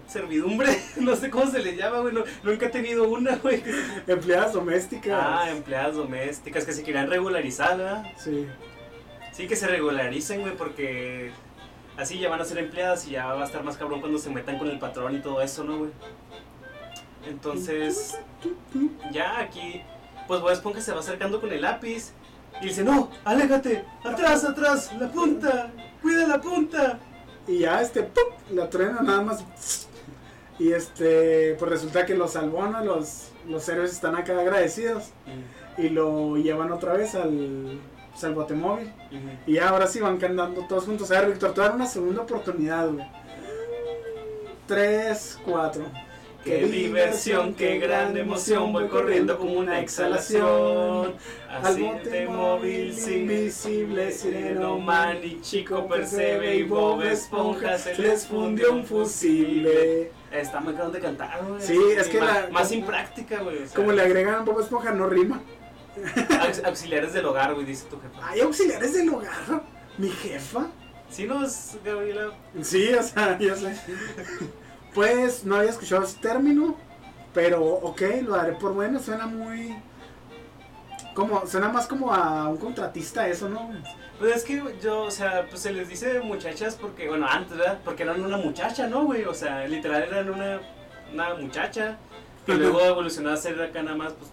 Servidumbre, 0.07 0.69
no 0.97 1.15
sé 1.17 1.29
cómo 1.29 1.51
se 1.51 1.59
le 1.59 1.77
llama, 1.77 1.99
güey. 2.01 2.15
no- 2.15 2.25
nunca 2.43 2.67
he 2.67 2.71
tenido 2.71 3.09
una, 3.09 3.37
güey. 3.37 3.63
Empleadas 4.07 4.53
domésticas. 4.55 5.19
Ah, 5.23 5.51
empleadas 5.51 5.97
domésticas 5.97 6.65
que 6.65 6.73
se 6.73 6.83
quieran 6.83 7.11
regularizar, 7.11 7.77
¿verdad? 7.77 8.05
Sí. 8.17 8.47
Sí, 9.33 9.47
que 9.47 9.55
se 9.57 9.67
regularicen, 9.67 10.41
güey, 10.41 10.57
porque 10.57 11.31
así 11.99 12.19
ya 12.19 12.31
van 12.31 12.41
a 12.41 12.45
ser 12.45 12.59
empleadas 12.59 13.07
y 13.07 13.11
ya 13.11 13.27
va 13.27 13.43
a 13.43 13.45
estar 13.45 13.63
más 13.63 13.77
cabrón 13.77 14.01
cuando 14.01 14.19
se 14.19 14.31
metan 14.31 14.59
con 14.59 14.69
el 14.69 14.79
patrón 14.79 15.17
y 15.17 15.21
todo 15.21 15.43
eso, 15.43 15.65
¿no, 15.65 15.79
güey? 15.79 15.91
Entonces, 17.27 18.19
ya 19.13 19.41
aquí, 19.41 19.83
pues 20.27 20.41
Bob 20.41 20.51
Esponja 20.51 20.81
se 20.81 20.93
va 20.93 21.01
acercando 21.01 21.41
con 21.41 21.53
el 21.53 21.61
lápiz 21.61 22.13
y 22.63 22.67
dice, 22.67 22.85
no, 22.85 23.11
aléjate, 23.25 23.85
atrás, 24.05 24.45
atrás, 24.45 24.93
la 24.99 25.11
punta, 25.11 25.71
cuida 26.01 26.27
la 26.27 26.41
punta. 26.41 27.01
Y 27.47 27.61
ya 27.61 27.83
este, 27.83 28.05
¡pup! 28.05 28.33
la 28.51 28.71
truena 28.71 29.03
nada 29.03 29.21
más. 29.21 29.45
Y 30.59 30.73
este, 30.73 31.57
pues 31.59 31.71
resulta 31.71 32.07
que 32.07 32.15
los 32.15 32.35
¿no? 32.35 32.85
Los, 32.85 33.31
los 33.49 33.69
héroes 33.69 33.93
están 33.93 34.17
acá 34.17 34.39
agradecidos. 34.39 35.11
Y 35.77 35.89
lo 35.91 36.37
llevan 36.37 36.73
otra 36.73 36.95
vez 36.95 37.15
al, 37.15 37.79
pues, 38.19 38.25
al 38.25 38.35
botemóvil. 38.35 38.93
Y 39.47 39.59
ahora 39.59 39.87
sí 39.87 40.01
van 40.01 40.23
andando 40.25 40.67
todos 40.67 40.85
juntos. 40.85 41.11
A 41.11 41.21
ver, 41.21 41.31
Víctor, 41.31 41.55
te 41.55 41.61
voy 41.61 41.65
a 41.67 41.69
dar 41.69 41.77
una 41.77 41.87
segunda 41.87 42.23
oportunidad, 42.23 42.89
güey. 42.91 43.07
Tres, 44.67 45.39
cuatro. 45.45 45.85
Qué 46.45 46.65
diversión, 46.67 47.53
qué 47.55 47.79
gran 47.79 48.17
emoción, 48.17 48.73
voy 48.73 48.87
corriendo 48.89 49.37
como 49.37 49.53
una 49.55 49.81
exhalación. 49.81 51.15
Así 51.51 51.87
de 52.05 52.27
móvil, 52.27 52.97
invisible, 52.97 54.13
Sireno 54.13 54.79
Man 54.79 55.19
y 55.23 55.41
Chico 55.41 55.87
Percebe 55.89 56.57
y 56.57 56.63
Bob 56.63 57.03
Esponja 57.03 57.77
se 57.77 57.99
les 57.99 58.27
fundió 58.27 58.73
un 58.73 58.85
fusible. 58.85 60.11
Está 60.31 60.61
muy 60.61 60.75
cabrón 60.75 60.93
de 60.93 61.01
cantar, 61.01 61.45
güey. 61.47 61.61
Sí, 61.61 61.79
es 61.97 62.07
que 62.09 62.21
más, 62.21 62.45
la- 62.45 62.51
más 62.51 62.69
sin 62.69 62.85
práctica, 62.85 63.41
güey. 63.43 63.59
Como 63.75 63.93
le 63.93 64.03
agregan 64.03 64.45
Bob 64.45 64.61
Esponja, 64.61 64.93
no 64.93 65.07
rima. 65.09 65.41
Aux- 66.05 66.65
auxiliares 66.65 67.13
del 67.13 67.25
hogar, 67.27 67.55
güey, 67.55 67.67
dice 67.67 67.87
tu 67.91 68.01
jefa. 68.01 68.29
Hay 68.29 68.41
auxiliares 68.41 68.93
del 68.95 69.09
hogar. 69.11 69.63
Mi 69.99 70.09
jefa. 70.11 70.67
Sí, 71.11 71.27
no 71.27 71.45
es 71.45 71.77
Gabriela. 71.85 72.31
Sí, 72.63 72.93
o 72.93 73.03
sea, 73.03 73.39
ya 73.39 73.55
sé. 73.57 73.75
Pues 74.95 75.45
no 75.45 75.57
había 75.57 75.71
escuchado 75.71 76.03
ese 76.05 76.19
término, 76.19 76.77
Pero, 77.35 77.63
ok, 77.65 78.03
lo 78.23 78.37
daré 78.37 78.53
por 78.53 78.73
bueno. 78.75 78.99
Suena 79.01 79.27
muy. 79.27 79.77
Como, 81.15 81.47
suena 81.47 81.69
más 81.69 81.87
como 81.87 82.13
a 82.15 82.49
un 82.49 82.57
contratista 82.59 83.27
eso, 83.29 83.49
¿no? 83.49 83.71
Pues 84.19 84.37
es 84.37 84.45
que 84.45 84.63
yo, 84.81 85.03
o 85.03 85.11
sea, 85.11 85.47
pues 85.49 85.63
se 85.63 85.73
les 85.73 85.89
dice 85.89 86.21
muchachas 86.21 86.77
porque, 86.81 87.09
bueno, 87.09 87.27
antes, 87.29 87.57
¿verdad? 87.57 87.79
Porque 87.85 88.03
eran 88.05 88.25
una 88.25 88.37
muchacha, 88.37 88.87
¿no, 88.87 89.05
güey? 89.05 89.25
O 89.25 89.35
sea, 89.35 89.67
literal 89.67 90.03
eran 90.05 90.31
una, 90.31 90.61
una 91.13 91.35
muchacha 91.35 91.99
que 92.47 92.55
luego 92.55 92.81
evolucionó 92.81 93.31
a 93.31 93.37
ser 93.37 93.61
acá 93.61 93.83
nada 93.83 93.97
más, 93.97 94.13
pues, 94.15 94.31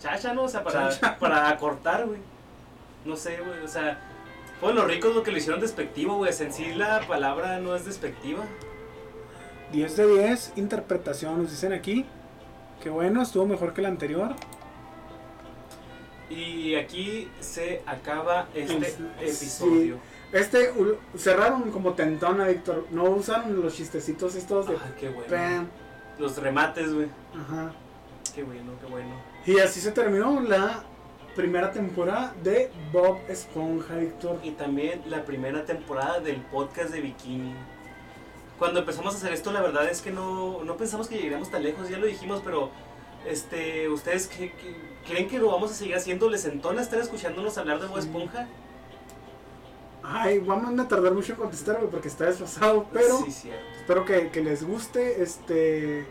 muchacha, 0.00 0.32
¿no? 0.34 0.44
O 0.44 0.48
sea, 0.48 0.64
para, 0.64 0.88
Chacha. 0.88 1.18
para 1.18 1.48
acortar, 1.50 2.06
güey. 2.06 2.18
No 3.04 3.16
sé, 3.16 3.38
güey, 3.38 3.60
o 3.60 3.68
sea, 3.68 3.98
fueron 4.58 4.78
los 4.78 4.86
ricos 4.86 5.14
lo 5.14 5.22
que 5.22 5.30
lo 5.30 5.38
hicieron 5.38 5.60
despectivo, 5.60 6.16
güey. 6.16 6.32
En 6.40 6.52
sí 6.52 6.72
la 6.74 7.00
palabra 7.06 7.58
no 7.58 7.74
es 7.76 7.84
despectiva. 7.84 8.44
10 9.72 9.96
de 9.96 10.06
10, 10.06 10.52
interpretación, 10.56 11.42
nos 11.42 11.50
dicen 11.50 11.72
aquí. 11.72 12.06
Qué 12.82 12.88
bueno, 12.90 13.22
estuvo 13.22 13.46
mejor 13.46 13.74
que 13.74 13.82
el 13.82 13.86
anterior. 13.86 14.34
Y 16.30 16.74
aquí 16.76 17.28
se 17.40 17.82
acaba 17.86 18.46
este 18.54 18.84
Sí. 18.90 19.04
episodio. 19.20 19.98
Este 20.32 20.72
cerraron 21.16 21.70
como 21.72 21.92
tentona, 21.94 22.46
Víctor. 22.46 22.86
No 22.90 23.04
usaron 23.04 23.60
los 23.60 23.74
chistecitos 23.74 24.34
estos 24.36 24.68
de. 24.68 24.74
Ay, 24.74 24.94
qué 24.98 25.08
bueno. 25.08 25.28
Pam. 25.28 25.66
Los 26.18 26.36
remates, 26.38 26.94
güey. 26.94 27.08
Ajá. 27.34 27.72
Qué 28.34 28.44
bueno, 28.44 28.72
qué 28.80 28.86
bueno. 28.86 29.29
Y 29.46 29.58
así 29.58 29.80
se 29.80 29.92
terminó 29.92 30.40
la 30.40 30.84
primera 31.34 31.72
temporada 31.72 32.34
de 32.42 32.70
Bob 32.92 33.18
Esponja, 33.28 33.96
Víctor. 33.96 34.38
y 34.42 34.50
también 34.52 35.02
la 35.06 35.24
primera 35.24 35.64
temporada 35.64 36.20
del 36.20 36.36
podcast 36.42 36.90
de 36.90 37.00
Bikini. 37.00 37.54
Cuando 38.58 38.80
empezamos 38.80 39.14
a 39.14 39.16
hacer 39.16 39.32
esto, 39.32 39.52
la 39.52 39.62
verdad 39.62 39.88
es 39.88 40.02
que 40.02 40.10
no, 40.10 40.62
no 40.64 40.76
pensamos 40.76 41.08
que 41.08 41.14
llegaríamos 41.16 41.50
tan 41.50 41.62
lejos, 41.62 41.88
ya 41.88 41.96
lo 41.98 42.06
dijimos, 42.06 42.42
pero 42.44 42.70
este, 43.26 43.88
¿ustedes 43.88 44.26
qué- 44.28 44.52
qué- 44.52 44.76
creen 45.08 45.28
que 45.28 45.38
lo 45.38 45.46
vamos 45.50 45.70
a 45.70 45.74
seguir 45.74 45.94
haciendo? 45.96 46.28
¿Les 46.28 46.44
entona 46.44 46.82
estar 46.82 46.98
escuchándonos 47.00 47.56
hablar 47.56 47.80
de 47.80 47.86
Bob. 47.86 47.98
Esponja? 47.98 48.46
Ay, 50.02 50.38
vamos 50.40 50.78
a 50.78 50.88
tardar 50.88 51.12
mucho 51.12 51.32
en 51.32 51.38
contestar, 51.38 51.78
porque 51.90 52.08
está 52.08 52.26
desfasado. 52.26 52.86
Pero 52.92 53.18
Sí, 53.30 53.50
espero 53.78 54.04
que, 54.04 54.30
que 54.30 54.42
les 54.42 54.62
guste. 54.66 55.22
Este. 55.22 56.06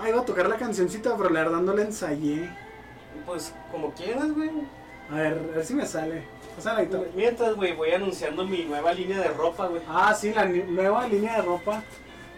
Ay, 0.00 0.10
iba 0.10 0.20
a 0.20 0.24
tocar 0.24 0.48
la 0.48 0.56
cancioncita, 0.56 1.16
pero 1.16 1.30
la 1.30 1.40
verdad 1.44 1.60
no 1.60 1.74
la 1.74 1.82
ensayé. 1.82 2.48
Pues 3.26 3.52
como 3.72 3.92
quieras, 3.94 4.32
güey. 4.32 4.50
A 5.10 5.14
ver, 5.16 5.38
a 5.52 5.56
ver 5.56 5.64
si 5.64 5.74
me 5.74 5.86
sale. 5.86 6.22
O 6.56 6.60
sea, 6.60 6.74
la 6.74 6.82
guitarra. 6.84 7.04
Mientras, 7.14 7.54
güey, 7.54 7.74
voy 7.74 7.90
anunciando 7.92 8.44
mi 8.44 8.64
nueva 8.64 8.92
línea 8.92 9.18
de 9.18 9.28
ropa, 9.28 9.66
güey. 9.66 9.82
Ah, 9.88 10.14
sí, 10.14 10.32
la 10.34 10.44
nueva 10.44 11.06
línea 11.08 11.36
de 11.36 11.42
ropa 11.42 11.82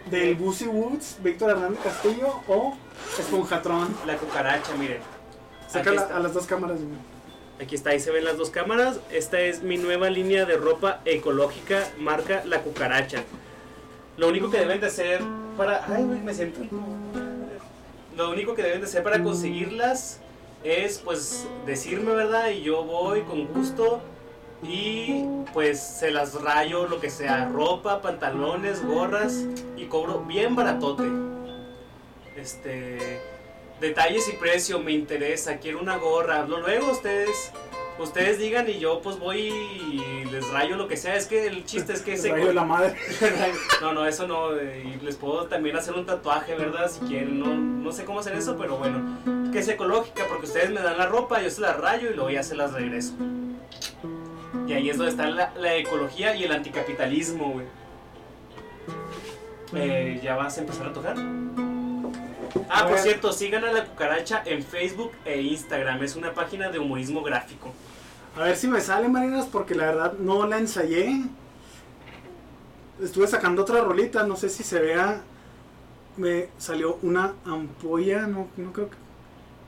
del 0.09 0.35
Busy 0.35 0.67
Woods, 0.67 1.17
Víctor 1.21 1.51
Hernández 1.51 1.79
Castillo 1.83 2.41
o 2.47 2.75
Esponjatron. 3.19 3.95
La 4.05 4.15
cucaracha, 4.17 4.73
miren. 4.75 4.99
Saca 5.67 5.91
la- 5.91 6.03
a 6.03 6.19
las 6.19 6.33
dos 6.33 6.45
cámaras, 6.47 6.77
güey. 6.79 6.97
Aquí 7.61 7.75
está, 7.75 7.91
ahí 7.91 7.99
se 7.99 8.09
ven 8.11 8.23
las 8.25 8.37
dos 8.37 8.49
cámaras. 8.49 8.99
Esta 9.11 9.39
es 9.39 9.61
mi 9.61 9.77
nueva 9.77 10.09
línea 10.09 10.45
de 10.45 10.57
ropa 10.57 11.01
ecológica, 11.05 11.83
marca 11.99 12.41
La 12.45 12.61
Cucaracha. 12.61 13.23
Lo 14.17 14.29
único 14.29 14.49
que 14.49 14.57
deben 14.57 14.81
de 14.81 14.87
hacer 14.87 15.21
para... 15.57 15.85
Ay, 15.87 16.03
güey, 16.03 16.19
me 16.21 16.33
siento... 16.33 16.61
Lo 18.21 18.29
único 18.29 18.53
que 18.53 18.61
deben 18.61 18.81
de 18.81 18.85
hacer 18.85 19.01
para 19.01 19.23
conseguirlas 19.23 20.19
es, 20.63 20.99
pues, 20.99 21.47
decirme, 21.65 22.13
¿verdad? 22.13 22.51
Y 22.51 22.61
yo 22.61 22.83
voy 22.83 23.21
con 23.21 23.47
gusto 23.47 23.99
y, 24.61 25.25
pues, 25.53 25.79
se 25.79 26.11
las 26.11 26.39
rayo, 26.39 26.85
lo 26.85 26.99
que 26.99 27.09
sea. 27.09 27.49
Ropa, 27.51 27.99
pantalones, 28.03 28.85
gorras 28.85 29.43
y 29.75 29.85
cobro 29.85 30.19
bien 30.19 30.55
baratote. 30.55 31.05
Este 32.37 33.19
detalles 33.79 34.29
y 34.29 34.33
precio 34.33 34.79
me 34.79 34.91
interesa, 34.91 35.57
quiero 35.57 35.79
una 35.79 35.97
gorra, 35.97 36.41
hablo 36.41 36.59
luego 36.59 36.91
ustedes, 36.91 37.51
ustedes 37.97 38.37
digan 38.37 38.69
y 38.69 38.77
yo 38.77 39.01
pues 39.01 39.17
voy 39.17 39.47
y 39.47 40.20
rayo 40.51 40.75
lo 40.77 40.87
que 40.87 40.97
sea, 40.97 41.15
es 41.15 41.25
que 41.25 41.47
el 41.47 41.65
chiste 41.65 41.93
es 41.93 42.01
que 42.01 42.13
ese 42.13 42.29
rayo 42.29 42.47
de 42.47 42.53
la 42.53 42.63
madre. 42.63 42.95
no, 43.81 43.93
no, 43.93 44.05
eso 44.05 44.27
no, 44.27 44.55
eh, 44.55 44.83
y 44.85 45.03
les 45.03 45.15
puedo 45.15 45.47
también 45.47 45.75
hacer 45.75 45.95
un 45.95 46.05
tatuaje, 46.05 46.55
¿verdad? 46.55 46.89
Si 46.89 46.99
quieren, 47.01 47.39
no, 47.39 47.53
no 47.55 47.91
sé 47.91 48.05
cómo 48.05 48.19
hacer 48.19 48.35
eso, 48.35 48.57
pero 48.57 48.77
bueno, 48.77 49.51
que 49.51 49.59
es 49.59 49.67
ecológica, 49.67 50.25
porque 50.27 50.45
ustedes 50.45 50.69
me 50.69 50.81
dan 50.81 50.97
la 50.97 51.07
ropa, 51.07 51.41
yo 51.41 51.49
se 51.49 51.61
la 51.61 51.73
rayo 51.73 52.11
y 52.11 52.13
luego 52.13 52.29
ya 52.29 52.43
se 52.43 52.55
las 52.55 52.73
regreso. 52.73 53.13
Y 54.67 54.73
ahí 54.73 54.89
es 54.89 54.97
donde 54.97 55.11
está 55.11 55.27
la, 55.27 55.51
la 55.57 55.75
ecología 55.75 56.35
y 56.35 56.43
el 56.43 56.51
anticapitalismo, 56.51 57.51
güey. 57.53 57.65
Eh, 59.73 60.19
¿Ya 60.21 60.35
vas 60.35 60.57
a 60.57 60.61
empezar 60.61 60.87
a 60.87 60.93
tocar? 60.93 61.15
Ah, 62.69 62.87
por 62.87 62.97
cierto, 62.99 63.31
sigan 63.31 63.63
a 63.63 63.71
la 63.71 63.85
cucaracha 63.85 64.41
en 64.45 64.63
Facebook 64.63 65.11
e 65.25 65.41
Instagram. 65.41 66.03
Es 66.03 66.15
una 66.15 66.33
página 66.33 66.69
de 66.69 66.79
humorismo 66.79 67.21
gráfico. 67.21 67.73
A 68.35 68.43
ver 68.43 68.55
si 68.55 68.67
me 68.67 68.79
sale, 68.79 69.09
Marinas, 69.09 69.45
porque 69.45 69.75
la 69.75 69.85
verdad 69.85 70.13
no 70.13 70.45
la 70.47 70.57
ensayé. 70.57 71.21
Estuve 73.01 73.27
sacando 73.27 73.63
otra 73.63 73.81
rolita, 73.81 74.23
no 74.23 74.35
sé 74.35 74.49
si 74.49 74.63
se 74.63 74.79
vea. 74.79 75.21
Me 76.17 76.49
salió 76.57 76.97
una 77.01 77.33
ampolla, 77.45 78.27
no, 78.27 78.47
no 78.57 78.73
creo 78.73 78.89
que, 78.89 78.97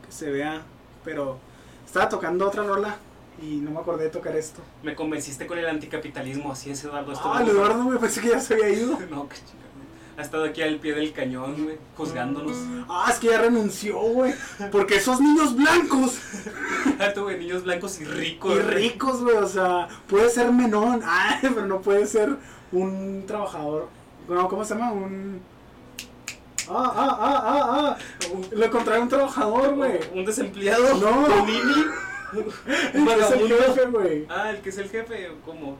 que 0.05 0.11
se 0.11 0.29
vea, 0.29 0.61
pero 1.03 1.39
estaba 1.85 2.09
tocando 2.09 2.47
otra 2.47 2.63
rola 2.63 2.97
y 3.41 3.55
no 3.57 3.71
me 3.71 3.79
acordé 3.79 4.05
de 4.05 4.09
tocar 4.09 4.35
esto. 4.35 4.61
Me 4.83 4.95
convenciste 4.95 5.47
con 5.47 5.57
el 5.57 5.67
anticapitalismo, 5.67 6.51
así 6.51 6.69
es, 6.69 6.83
Eduardo. 6.83 7.11
esto 7.13 7.33
Ah. 7.33 7.43
Eduardo, 7.43 7.83
me 7.89 7.97
pensé 7.97 8.21
que 8.21 8.29
ya 8.29 8.39
se 8.39 8.53
había 8.53 8.69
ido. 8.69 8.97
No, 9.09 9.27
qué 9.27 9.37
chingada. 9.37 9.63
Ha 10.15 10.21
estado 10.21 10.43
aquí 10.43 10.61
al 10.61 10.77
pie 10.77 10.93
del 10.93 11.11
cañón, 11.11 11.63
güey, 11.63 11.77
juzgándonos. 11.97 12.55
Ah, 12.87 13.07
es 13.09 13.17
que 13.17 13.27
ya 13.27 13.39
renunció, 13.41 13.99
güey. 13.99 14.33
Porque 14.71 14.97
esos 14.97 15.19
niños 15.19 15.55
blancos 15.55 16.19
Alto, 16.99 17.23
güey, 17.23 17.39
niños 17.39 17.63
blancos 17.63 17.99
y 17.99 18.05
ricos. 18.05 18.55
y 18.55 18.59
ricos, 18.59 19.21
güey, 19.23 19.37
o 19.37 19.47
sea, 19.47 19.87
puede 20.07 20.29
ser 20.29 20.51
menón, 20.51 21.01
ah, 21.05 21.39
pero 21.41 21.65
no 21.65 21.81
puede 21.81 22.05
ser 22.05 22.35
un 22.71 23.23
trabajador. 23.25 23.89
No, 24.27 24.47
¿cómo 24.47 24.63
se 24.63 24.75
llama? 24.75 24.91
Un. 24.91 25.41
Ah, 26.69 26.93
ah, 26.95 27.17
ah, 27.19 27.43
ah, 27.45 27.97
ah. 27.97 27.97
Lo 28.51 28.65
encontré 28.65 28.99
un 28.99 29.09
trabajador, 29.09 29.75
güey. 29.75 29.99
Un 30.13 30.23
desempleado. 30.23 30.95
No. 30.95 31.41
Un 31.41 31.45
nini. 31.45 31.85
El 32.93 33.05
que 33.05 33.13
es 33.19 33.31
el 33.31 33.47
jefe, 33.47 33.85
güey. 33.87 34.25
Ah, 34.27 34.49
el 34.49 34.61
que 34.61 34.69
es 34.69 34.77
el 34.79 34.89
jefe, 34.89 35.31
¿cómo? 35.45 35.77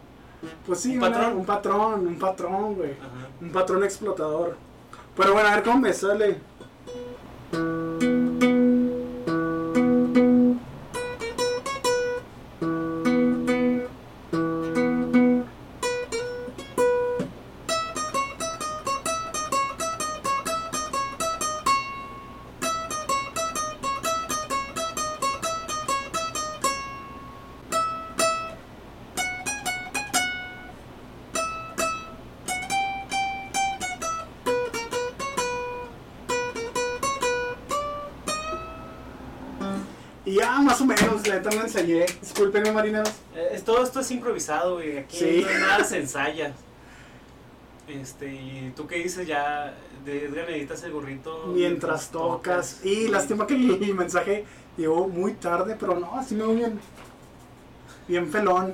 Pues 0.65 0.79
sí, 0.79 0.91
¿Un 0.97 1.03
una- 1.03 1.11
patrón? 1.11 1.37
un 1.37 1.45
patrón, 1.45 2.07
un 2.07 2.19
patrón, 2.19 2.75
güey. 2.75 2.91
Ajá. 2.91 3.27
Un 3.41 3.51
patrón 3.51 3.83
explotador. 3.83 4.55
Pero 5.15 5.33
bueno, 5.33 5.49
a 5.49 5.55
ver 5.55 5.63
cómo 5.63 5.79
me 5.79 5.93
sale. 5.93 6.37
Es- 44.05 44.11
improvisado, 44.11 44.75
güey. 44.75 44.97
Aquí 44.97 45.17
Sí. 45.17 45.45
no, 45.45 45.59
nada 45.67 45.83
se 45.83 45.97
ensaya. 45.99 46.53
Este, 47.87 48.33
y 48.33 48.73
tú 48.75 48.87
qué 48.87 48.97
dices 48.97 49.27
ya, 49.27 49.73
de 50.05 50.25
Edgar 50.25 50.49
el 50.49 50.91
gorrito. 50.91 51.47
Mientras 51.47 52.09
tocas. 52.11 52.79
Y 52.85 53.07
lástima 53.09 53.45
que 53.45 53.55
el 53.55 53.95
mensaje 53.95 54.45
llegó 54.77 55.07
muy 55.07 55.33
tarde, 55.33 55.75
pero 55.79 55.99
no, 55.99 56.17
así 56.17 56.35
me 56.35 56.43
voy 56.45 56.55
bien. 56.57 56.79
Bien 58.07 58.31
felón. 58.31 58.73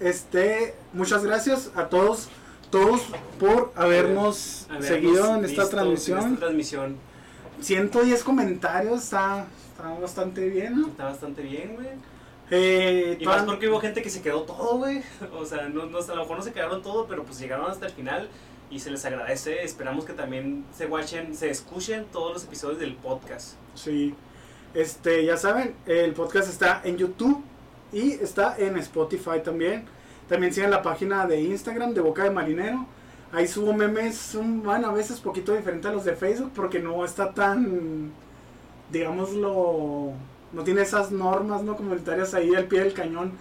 Este, 0.00 0.74
muchas 0.92 1.24
gracias 1.24 1.70
a 1.74 1.88
todos, 1.88 2.28
todos 2.70 3.02
por 3.40 3.72
habernos 3.74 4.66
Habernos 4.68 4.86
seguido 4.86 5.36
en 5.36 5.44
esta 5.44 5.68
transmisión. 5.68 6.18
En 6.20 6.26
esta 6.26 6.40
transmisión. 6.40 6.96
110 7.60 8.22
comentarios, 8.22 9.02
está, 9.04 9.46
está 9.72 9.88
bastante 9.98 10.48
bien, 10.48 10.80
¿no? 10.80 10.88
Está 10.88 11.06
bastante 11.06 11.42
bien, 11.42 11.74
güey. 11.74 11.88
Eh, 12.50 13.18
Y 13.20 13.24
más 13.26 13.42
porque 13.42 13.68
hubo 13.68 13.80
gente 13.80 14.02
que 14.02 14.10
se 14.10 14.22
quedó 14.22 14.42
todo, 14.42 14.78
güey. 14.78 15.02
O 15.36 15.44
sea, 15.44 15.68
no, 15.68 15.86
no, 15.86 15.98
a 15.98 16.06
lo 16.06 16.16
mejor 16.16 16.38
no 16.38 16.42
se 16.42 16.52
quedaron 16.52 16.82
todo, 16.82 17.06
pero 17.06 17.24
pues 17.24 17.38
llegaron 17.38 17.70
hasta 17.70 17.86
el 17.86 17.92
final 17.92 18.28
y 18.70 18.80
se 18.80 18.90
les 18.90 19.04
agradece. 19.04 19.62
Esperamos 19.62 20.04
que 20.04 20.12
también 20.12 20.64
se 20.72 20.86
watchen, 20.86 21.34
se 21.34 21.50
escuchen 21.50 22.06
todos 22.12 22.32
los 22.32 22.44
episodios 22.44 22.78
del 22.78 22.94
podcast. 22.94 23.54
Sí. 23.74 24.14
Este, 24.74 25.24
ya 25.24 25.36
saben, 25.36 25.74
el 25.86 26.12
podcast 26.12 26.48
está 26.48 26.82
en 26.84 26.96
YouTube 26.98 27.42
y 27.92 28.12
está 28.12 28.56
en 28.58 28.76
Spotify 28.78 29.40
también. 29.42 29.86
También 30.28 30.52
sigan 30.52 30.70
la 30.70 30.82
página 30.82 31.26
de 31.26 31.40
Instagram 31.40 31.94
de 31.94 32.02
Boca 32.02 32.24
de 32.24 32.30
Marinero. 32.30 32.86
Ahí 33.32 33.46
subo 33.46 33.72
memes, 33.72 34.34
un, 34.34 34.62
bueno, 34.62 34.88
a 34.88 34.92
veces 34.92 35.20
poquito 35.20 35.54
diferente 35.54 35.88
a 35.88 35.92
los 35.92 36.04
de 36.04 36.14
Facebook 36.14 36.52
porque 36.54 36.78
no 36.80 37.04
está 37.04 37.32
tan, 37.32 38.10
digámoslo, 38.90 40.12
no 40.52 40.64
tiene 40.64 40.82
esas 40.82 41.10
normas 41.10 41.62
no 41.62 41.76
comunitarias 41.76 42.32
ahí 42.34 42.54
al 42.54 42.64
pie 42.64 42.80
del 42.80 42.94
cañón 42.94 43.32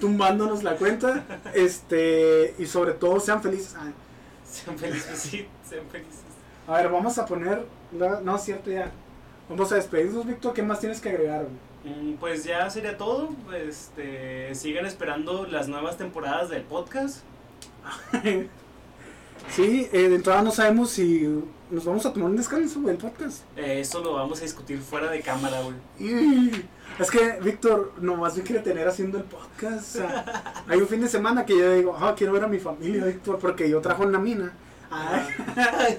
tumbándonos 0.00 0.62
la 0.62 0.76
cuenta. 0.76 1.24
Este, 1.54 2.54
y 2.58 2.66
sobre 2.66 2.92
todo 2.92 3.18
sean 3.20 3.42
felices. 3.42 3.74
Sean 4.44 4.78
felices, 4.78 5.18
sí, 5.18 5.48
sean 5.68 5.84
felices. 5.90 6.20
a 6.68 6.76
ver, 6.76 6.88
vamos 6.88 7.18
a 7.18 7.26
poner, 7.26 7.64
la- 7.98 8.20
no, 8.20 8.36
es 8.36 8.42
cierto 8.42 8.70
ya. 8.70 8.92
Vamos 9.48 9.72
a 9.72 9.74
despedirnos, 9.74 10.24
Víctor. 10.24 10.52
¿Qué 10.54 10.62
más 10.62 10.78
tienes 10.78 11.00
que 11.00 11.08
agregar? 11.08 11.46
güey? 11.82 11.94
Mm, 12.12 12.16
Pues 12.18 12.44
ya 12.44 12.70
sería 12.70 12.96
todo. 12.96 13.30
Este, 13.52 14.54
sigan 14.54 14.86
esperando 14.86 15.44
las 15.46 15.66
nuevas 15.66 15.96
temporadas 15.98 16.50
del 16.50 16.62
podcast. 16.62 17.24
Sí, 19.50 19.88
eh, 19.92 20.08
de 20.08 20.16
entrada 20.16 20.42
no 20.42 20.50
sabemos 20.50 20.90
si 20.90 21.28
nos 21.70 21.84
vamos 21.84 22.04
a 22.06 22.12
tomar 22.12 22.30
un 22.30 22.36
descanso 22.36 22.80
del 22.80 22.96
podcast. 22.96 23.42
Eh, 23.56 23.80
eso 23.80 24.02
lo 24.02 24.14
vamos 24.14 24.40
a 24.40 24.42
discutir 24.42 24.78
fuera 24.80 25.10
de 25.10 25.20
cámara, 25.20 25.60
güey. 25.62 25.76
Y 25.98 26.64
es 26.98 27.10
que 27.10 27.38
Víctor 27.42 27.92
nomás 28.00 28.36
me 28.36 28.42
quiere 28.42 28.62
tener 28.62 28.86
haciendo 28.86 29.18
el 29.18 29.24
podcast. 29.24 29.96
o 29.96 29.98
sea, 29.98 30.64
hay 30.68 30.78
un 30.78 30.88
fin 30.88 31.00
de 31.00 31.08
semana 31.08 31.44
que 31.44 31.58
yo 31.58 31.72
digo, 31.72 31.96
ah, 31.98 32.14
quiero 32.16 32.32
ver 32.32 32.44
a 32.44 32.48
mi 32.48 32.58
familia, 32.58 33.04
Víctor, 33.04 33.38
porque 33.38 33.68
yo 33.68 33.80
trabajo 33.80 34.04
en 34.04 34.12
la 34.12 34.18
mina. 34.18 34.52
Ay, 34.90 35.26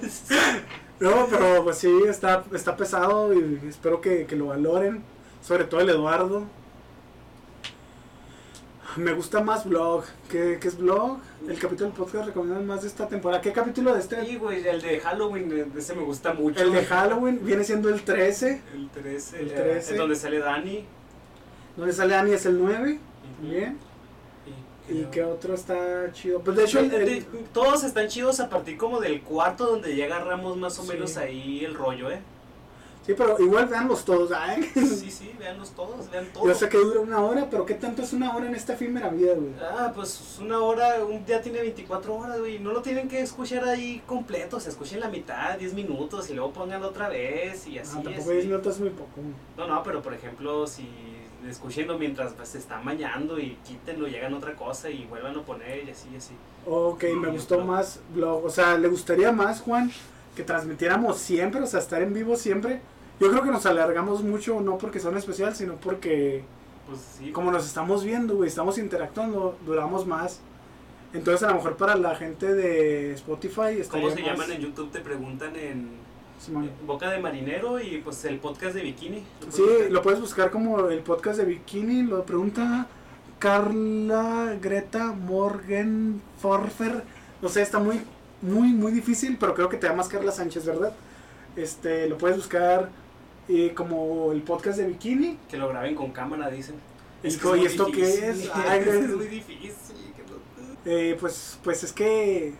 no, 1.00 1.26
pero 1.30 1.64
pues 1.64 1.78
sí, 1.78 1.92
está, 2.08 2.44
está 2.52 2.76
pesado 2.76 3.34
y 3.34 3.60
espero 3.68 4.00
que, 4.00 4.26
que 4.26 4.36
lo 4.36 4.46
valoren. 4.46 5.02
Sobre 5.42 5.64
todo 5.64 5.80
el 5.80 5.90
Eduardo. 5.90 6.44
Me 8.96 9.12
gusta 9.12 9.40
más 9.42 9.66
vlog. 9.68 10.04
¿Qué, 10.30 10.58
qué 10.60 10.68
es 10.68 10.78
vlog? 10.78 11.18
El 11.46 11.58
capítulo 11.58 11.90
del 11.90 11.98
podcast 11.98 12.26
recomiendan 12.26 12.66
más 12.66 12.82
de 12.82 12.88
esta 12.88 13.06
temporada. 13.06 13.42
¿Qué 13.42 13.52
capítulo 13.52 13.92
de 13.92 14.00
este? 14.00 14.24
Sí, 14.24 14.36
güey, 14.36 14.66
el 14.66 14.80
de 14.80 15.00
Halloween, 15.00 15.72
ese 15.76 15.94
me 15.94 16.02
gusta 16.02 16.32
mucho. 16.32 16.62
El 16.62 16.72
de 16.72 16.84
Halloween 16.86 17.40
viene 17.44 17.62
siendo 17.62 17.90
el 17.90 18.02
13. 18.02 18.62
El 18.74 18.88
13. 18.88 19.40
El 19.40 19.50
eh, 19.50 19.54
13. 19.54 19.92
en 19.92 19.98
donde 19.98 20.14
sale 20.16 20.38
Dani. 20.38 20.84
Donde 21.76 21.92
sale 21.92 22.14
Ani 22.14 22.32
es 22.32 22.46
el 22.46 22.58
9. 22.58 22.98
También. 23.38 23.76
Y, 24.88 24.92
¿Y 25.00 25.04
qué 25.12 25.24
otro 25.24 25.52
está 25.54 26.10
chido? 26.12 26.40
Pues 26.40 26.56
de 26.56 26.64
hecho, 26.64 26.78
el, 26.80 26.94
el- 26.94 27.26
todos 27.52 27.84
están 27.84 28.08
chidos 28.08 28.40
a 28.40 28.48
partir 28.48 28.78
como 28.78 28.98
del 29.00 29.20
cuarto 29.20 29.66
donde 29.66 29.94
ya 29.94 30.06
agarramos 30.06 30.56
más 30.56 30.78
o 30.78 30.82
Sí. 30.84 30.88
menos 30.88 31.16
ahí 31.18 31.64
el 31.66 31.74
rollo, 31.74 32.10
¿eh? 32.10 32.20
Sí, 33.06 33.14
pero 33.16 33.36
igual 33.40 33.66
veanlos 33.66 34.04
todos. 34.04 34.32
Ay. 34.32 34.62
Sí, 34.74 35.10
sí, 35.10 35.32
véanlos 35.38 35.70
todos, 35.70 36.10
vean 36.10 36.26
todos. 36.32 36.46
Yo 36.46 36.54
sé 36.54 36.68
que 36.68 36.78
dura 36.78 37.00
una 37.00 37.20
hora, 37.20 37.48
pero 37.48 37.64
¿qué 37.64 37.74
tanto 37.74 38.02
es 38.02 38.12
una 38.12 38.36
hora 38.36 38.46
en 38.46 38.54
esta 38.54 38.74
efímera 38.74 39.08
vida, 39.08 39.34
güey? 39.34 39.52
Ah, 39.60 39.92
pues 39.94 40.38
una 40.40 40.58
hora, 40.58 41.04
un 41.04 41.24
día 41.24 41.40
tiene 41.40 41.60
24 41.60 42.14
horas, 42.14 42.40
güey. 42.40 42.58
No 42.58 42.72
lo 42.72 42.82
tienen 42.82 43.08
que 43.08 43.20
escuchar 43.20 43.64
ahí 43.64 44.02
completo. 44.06 44.60
Se 44.60 44.70
escuchen 44.70 45.00
la 45.00 45.08
mitad, 45.08 45.58
10 45.58 45.74
minutos 45.74 46.28
y 46.30 46.34
luego 46.34 46.52
pongan 46.52 46.82
otra 46.82 47.08
vez 47.08 47.66
y 47.66 47.78
así. 47.78 47.96
Ah, 47.98 48.02
tampoco 48.02 48.22
así. 48.22 48.32
10 48.32 48.46
minutos 48.46 48.74
es 48.74 48.80
muy 48.80 48.90
poco. 48.90 49.20
No, 49.56 49.66
no, 49.66 49.82
pero 49.82 50.02
por 50.02 50.12
ejemplo, 50.12 50.66
si 50.66 50.88
escuchenlo 51.48 51.98
mientras 51.98 52.32
pues, 52.32 52.50
se 52.50 52.58
está 52.58 52.80
bañando 52.80 53.38
y 53.38 53.56
quítenlo, 53.64 54.08
llegan 54.08 54.34
otra 54.34 54.54
cosa 54.54 54.90
y 54.90 55.06
vuelvan 55.06 55.36
a 55.36 55.42
poner 55.42 55.86
y 55.86 55.90
así, 55.90 56.08
y 56.12 56.16
así. 56.16 56.34
Ok, 56.66 57.04
me 57.20 57.28
gustó 57.28 57.64
más 57.64 58.00
vlog. 58.14 58.44
O 58.44 58.50
sea, 58.50 58.76
¿le 58.76 58.88
gustaría 58.88 59.32
más, 59.32 59.60
Juan, 59.60 59.90
que 60.34 60.42
transmitiéramos 60.42 61.18
siempre? 61.18 61.60
O 61.60 61.66
sea, 61.66 61.80
estar 61.80 62.02
en 62.02 62.12
vivo 62.12 62.36
siempre. 62.36 62.80
Yo 63.20 63.30
creo 63.30 63.42
que 63.42 63.50
nos 63.50 63.64
alargamos 63.66 64.22
mucho, 64.22 64.60
no 64.60 64.78
porque 64.78 65.00
son 65.00 65.16
especial, 65.16 65.54
sino 65.54 65.74
porque 65.76 66.44
Pues 66.86 67.00
sí. 67.18 67.32
como 67.32 67.50
nos 67.50 67.66
estamos 67.66 68.04
viendo, 68.04 68.36
güey, 68.36 68.48
estamos 68.48 68.78
interactuando, 68.78 69.56
duramos 69.64 70.06
más. 70.06 70.40
Entonces, 71.12 71.42
a 71.44 71.48
lo 71.50 71.56
mejor 71.56 71.76
para 71.76 71.96
la 71.96 72.14
gente 72.14 72.52
de 72.52 73.12
Spotify 73.14 73.82
¿Cómo 73.90 74.10
se 74.10 74.22
llaman 74.22 74.52
en 74.52 74.60
YouTube? 74.60 74.90
Te 74.90 75.00
preguntan 75.00 75.56
en 75.56 75.88
Simón. 76.38 76.70
Boca 76.86 77.08
de 77.10 77.18
Marinero 77.18 77.80
y 77.80 77.98
pues 78.04 78.22
el 78.26 78.38
podcast 78.38 78.74
de 78.74 78.82
Bikini. 78.82 79.24
¿Lo 79.46 79.52
Sí, 79.52 79.62
buscar? 79.62 79.90
lo 79.90 80.02
puedes 80.02 80.20
buscar 80.20 80.50
como 80.50 80.88
el 80.88 80.98
podcast 81.00 81.38
de 81.38 81.46
Bikini, 81.46 82.02
lo 82.02 82.24
pregunta 82.24 82.86
Carla 83.38 84.56
Greta 84.60 85.12
Morgan 85.12 86.20
Forfer. 86.40 87.02
No 87.40 87.48
sé, 87.48 87.62
está 87.62 87.78
muy, 87.78 88.00
muy, 88.42 88.68
muy 88.68 88.92
difícil, 88.92 89.36
pero 89.38 89.54
creo 89.54 89.68
que 89.68 89.76
te 89.78 89.88
llamas 89.88 90.08
Carla 90.08 90.32
Sánchez, 90.32 90.66
¿verdad? 90.66 90.92
Este, 91.54 92.08
lo 92.08 92.18
puedes 92.18 92.36
buscar 92.36 92.90
eh, 93.48 93.72
como 93.74 94.32
el 94.32 94.42
podcast 94.42 94.78
de 94.78 94.86
Bikini. 94.86 95.38
Que 95.48 95.56
lo 95.56 95.68
graben 95.68 95.94
con 95.94 96.12
cámara, 96.12 96.50
dicen. 96.50 96.76
¿y 97.22 97.64
esto 97.64 97.90
qué 97.92 98.30
es? 98.30 98.50
Ay, 98.54 98.84
es 98.86 99.16
muy 99.16 99.26
difícil. 99.26 99.96
Eh, 100.84 101.16
pues, 101.18 101.58
pues 101.64 101.82
es 101.82 101.92
que 101.92 102.54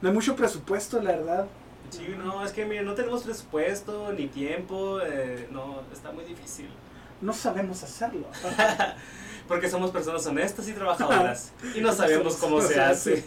no 0.00 0.08
hay 0.08 0.14
mucho 0.14 0.34
presupuesto, 0.34 1.00
la 1.02 1.12
verdad. 1.12 1.46
Sí, 1.90 2.06
no, 2.16 2.44
es 2.44 2.52
que 2.52 2.64
mira, 2.64 2.82
no 2.82 2.94
tenemos 2.94 3.22
presupuesto 3.22 4.12
ni 4.12 4.28
tiempo, 4.28 5.00
eh, 5.00 5.46
no, 5.50 5.82
está 5.92 6.10
muy 6.10 6.24
difícil. 6.24 6.68
No 7.20 7.32
sabemos 7.32 7.82
hacerlo. 7.82 8.26
Porque 9.48 9.70
somos 9.70 9.90
personas 9.90 10.26
honestas 10.26 10.68
y 10.68 10.72
trabajadoras 10.72 11.52
y 11.74 11.80
no 11.80 11.92
sabemos 11.92 12.36
cómo 12.40 12.60
se 12.60 12.80
hace. 12.80 13.24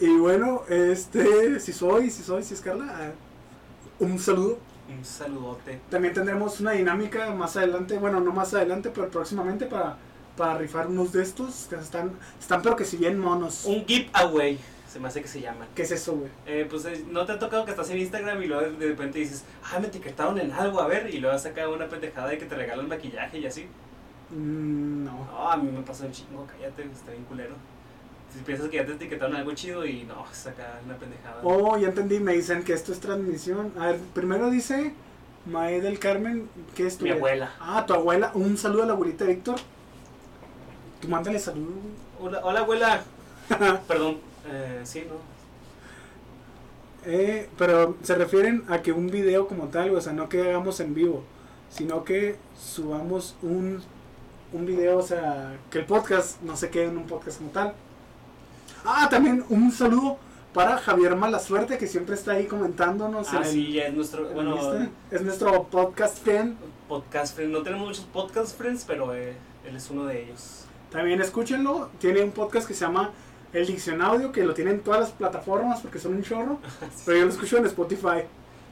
Y 0.00 0.16
bueno, 0.16 0.62
este, 0.68 1.60
si 1.60 1.72
soy, 1.72 2.10
si 2.10 2.22
soy, 2.22 2.42
si 2.42 2.54
es 2.54 2.60
Carla, 2.60 2.86
ah, 2.88 3.12
un 3.98 4.18
saludo. 4.18 4.58
Un 4.88 5.04
saludote. 5.04 5.80
También 5.90 6.12
tendremos 6.12 6.60
una 6.60 6.72
dinámica 6.72 7.30
más 7.30 7.56
adelante, 7.56 7.96
bueno, 7.98 8.20
no 8.20 8.32
más 8.32 8.52
adelante, 8.52 8.90
pero 8.94 9.08
próximamente 9.08 9.66
para, 9.66 9.96
para 10.36 10.58
rifar 10.58 10.88
unos 10.88 11.12
de 11.12 11.22
estos 11.22 11.66
que 11.70 11.76
están, 11.76 12.12
están 12.38 12.60
pero 12.62 12.76
que 12.76 12.84
si 12.84 12.98
bien 12.98 13.18
monos. 13.18 13.64
Un 13.64 13.86
giveaway, 13.86 14.58
se 14.92 15.00
me 15.00 15.08
hace 15.08 15.22
que 15.22 15.28
se 15.28 15.40
llaman. 15.40 15.68
¿Qué 15.74 15.82
es 15.82 15.90
eso, 15.90 16.16
güey? 16.16 16.30
Eh, 16.46 16.66
pues 16.68 16.84
eh, 16.84 17.04
no 17.10 17.24
te 17.24 17.32
ha 17.32 17.38
tocado 17.38 17.64
que 17.64 17.70
estás 17.70 17.88
en 17.90 17.98
Instagram 17.98 18.42
y 18.42 18.46
luego 18.46 18.70
de 18.78 18.88
repente 18.88 19.18
dices, 19.18 19.44
ah, 19.72 19.78
me 19.80 19.86
etiquetaron 19.86 20.38
en 20.38 20.52
algo, 20.52 20.80
a 20.80 20.86
ver, 20.86 21.12
y 21.12 21.18
luego 21.18 21.38
saca 21.38 21.68
una 21.68 21.88
pendejada 21.88 22.28
de 22.28 22.38
que 22.38 22.44
te 22.44 22.54
regalan 22.54 22.86
maquillaje 22.86 23.38
y 23.38 23.46
así. 23.46 23.66
Mm, 24.30 25.04
no. 25.04 25.24
No, 25.24 25.50
a 25.50 25.56
mí 25.56 25.70
me 25.70 25.82
pasó 25.82 26.04
un 26.04 26.12
chingo, 26.12 26.46
cállate, 26.46 26.82
está 26.84 27.10
bien 27.10 27.24
culero. 27.24 27.54
Si 28.34 28.40
piensas 28.40 28.68
que 28.68 28.78
ya 28.78 28.84
te 28.84 28.92
etiquetaron 28.92 29.36
algo 29.36 29.52
chido 29.52 29.86
y 29.86 30.02
no, 30.02 30.24
saca 30.32 30.80
una 30.84 30.96
pendejada. 30.96 31.40
Oh, 31.44 31.78
ya 31.78 31.88
entendí, 31.88 32.18
me 32.18 32.32
dicen 32.32 32.64
que 32.64 32.72
esto 32.72 32.92
es 32.92 32.98
transmisión. 32.98 33.72
A 33.78 33.86
ver, 33.86 33.98
primero 34.12 34.50
dice 34.50 34.92
Mae 35.46 35.80
del 35.80 36.00
Carmen, 36.00 36.48
¿qué 36.74 36.88
es 36.88 36.98
tu 36.98 37.04
Mi 37.04 37.12
abuela. 37.12 37.52
Ah, 37.60 37.84
tu 37.86 37.94
abuela. 37.94 38.32
Un 38.34 38.58
saludo 38.58 38.82
a 38.82 38.86
la 38.86 38.92
abuelita 38.94 39.24
Víctor. 39.24 39.56
Tú 41.00 41.08
mándale 41.08 41.38
saludo. 41.38 41.74
Hola, 42.20 42.40
hola 42.42 42.60
abuela. 42.60 43.04
Perdón, 43.86 44.18
eh, 44.50 44.80
sí, 44.82 45.04
¿no? 45.08 45.14
Eh, 47.06 47.48
pero 47.56 47.96
se 48.02 48.16
refieren 48.16 48.64
a 48.68 48.82
que 48.82 48.90
un 48.90 49.10
video 49.10 49.46
como 49.46 49.68
tal, 49.68 49.94
o 49.94 50.00
sea, 50.00 50.12
no 50.12 50.28
que 50.28 50.40
hagamos 50.40 50.80
en 50.80 50.94
vivo, 50.94 51.22
sino 51.68 52.02
que 52.02 52.36
subamos 52.58 53.36
un, 53.42 53.80
un 54.52 54.66
video, 54.66 54.98
o 54.98 55.02
sea, 55.02 55.56
que 55.70 55.80
el 55.80 55.84
podcast 55.84 56.40
no 56.42 56.56
se 56.56 56.70
quede 56.70 56.86
en 56.86 56.96
un 56.96 57.06
podcast 57.06 57.38
como 57.38 57.50
tal. 57.50 57.74
Ah, 58.84 59.08
también 59.10 59.44
un 59.48 59.70
saludo 59.72 60.18
para 60.52 60.78
Javier 60.78 61.16
Malasuerte, 61.16 61.78
que 61.78 61.86
siempre 61.86 62.14
está 62.14 62.32
ahí 62.32 62.46
comentándonos. 62.46 63.32
Ah, 63.32 63.38
el- 63.38 63.44
sí, 63.46 63.72
ya 63.72 63.84
es 63.86 63.94
nuestro, 63.94 64.28
bueno, 64.30 64.56
es 65.10 65.22
nuestro 65.22 65.64
podcast 65.64 66.24
fan. 66.24 66.56
podcast 66.88 67.34
friend. 67.34 67.52
No 67.52 67.62
tenemos 67.62 67.88
muchos 67.88 68.04
podcast 68.04 68.56
friends, 68.56 68.84
pero 68.86 69.14
eh, 69.14 69.34
él 69.66 69.76
es 69.76 69.90
uno 69.90 70.04
de 70.06 70.22
ellos. 70.24 70.66
También 70.90 71.20
escúchenlo, 71.20 71.90
tiene 71.98 72.22
un 72.22 72.30
podcast 72.30 72.68
que 72.68 72.74
se 72.74 72.84
llama 72.84 73.10
El 73.52 73.66
Diccionaudio, 73.66 74.30
que 74.30 74.44
lo 74.44 74.54
tienen 74.54 74.74
en 74.74 74.80
todas 74.80 75.00
las 75.00 75.10
plataformas 75.10 75.80
porque 75.80 75.98
son 75.98 76.14
un 76.14 76.22
chorro, 76.22 76.58
pero 77.06 77.18
yo 77.18 77.24
lo 77.24 77.30
escucho 77.30 77.56
en 77.58 77.66
Spotify. 77.66 78.22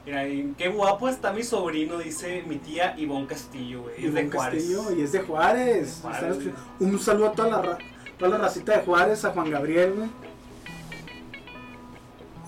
Mira, 0.05 0.23
qué 0.57 0.67
guapo 0.67 1.07
está 1.09 1.31
mi 1.33 1.43
sobrino, 1.43 1.97
dice 1.97 2.43
mi 2.47 2.57
tía 2.57 2.93
Ivonne 2.97 3.25
Castillo, 3.25 3.83
güey. 3.83 4.05
Es 4.05 4.13
de 4.13 4.29
Juárez. 4.29 4.63
Castillo, 4.63 4.91
y 4.97 5.01
es 5.01 5.11
de 5.13 5.19
Juárez. 5.21 6.01
De. 6.03 6.53
Un 6.85 6.99
saludo 6.99 7.27
a 7.27 7.31
toda 7.31 7.49
la, 7.49 7.61
ra- 7.61 7.77
toda 8.23 8.37
la 8.37 8.43
racita 8.45 8.77
de 8.77 8.83
Juárez, 8.83 9.25
a 9.25 9.31
Juan 9.31 9.49
Gabriel, 9.51 9.93
güey. 9.97 10.09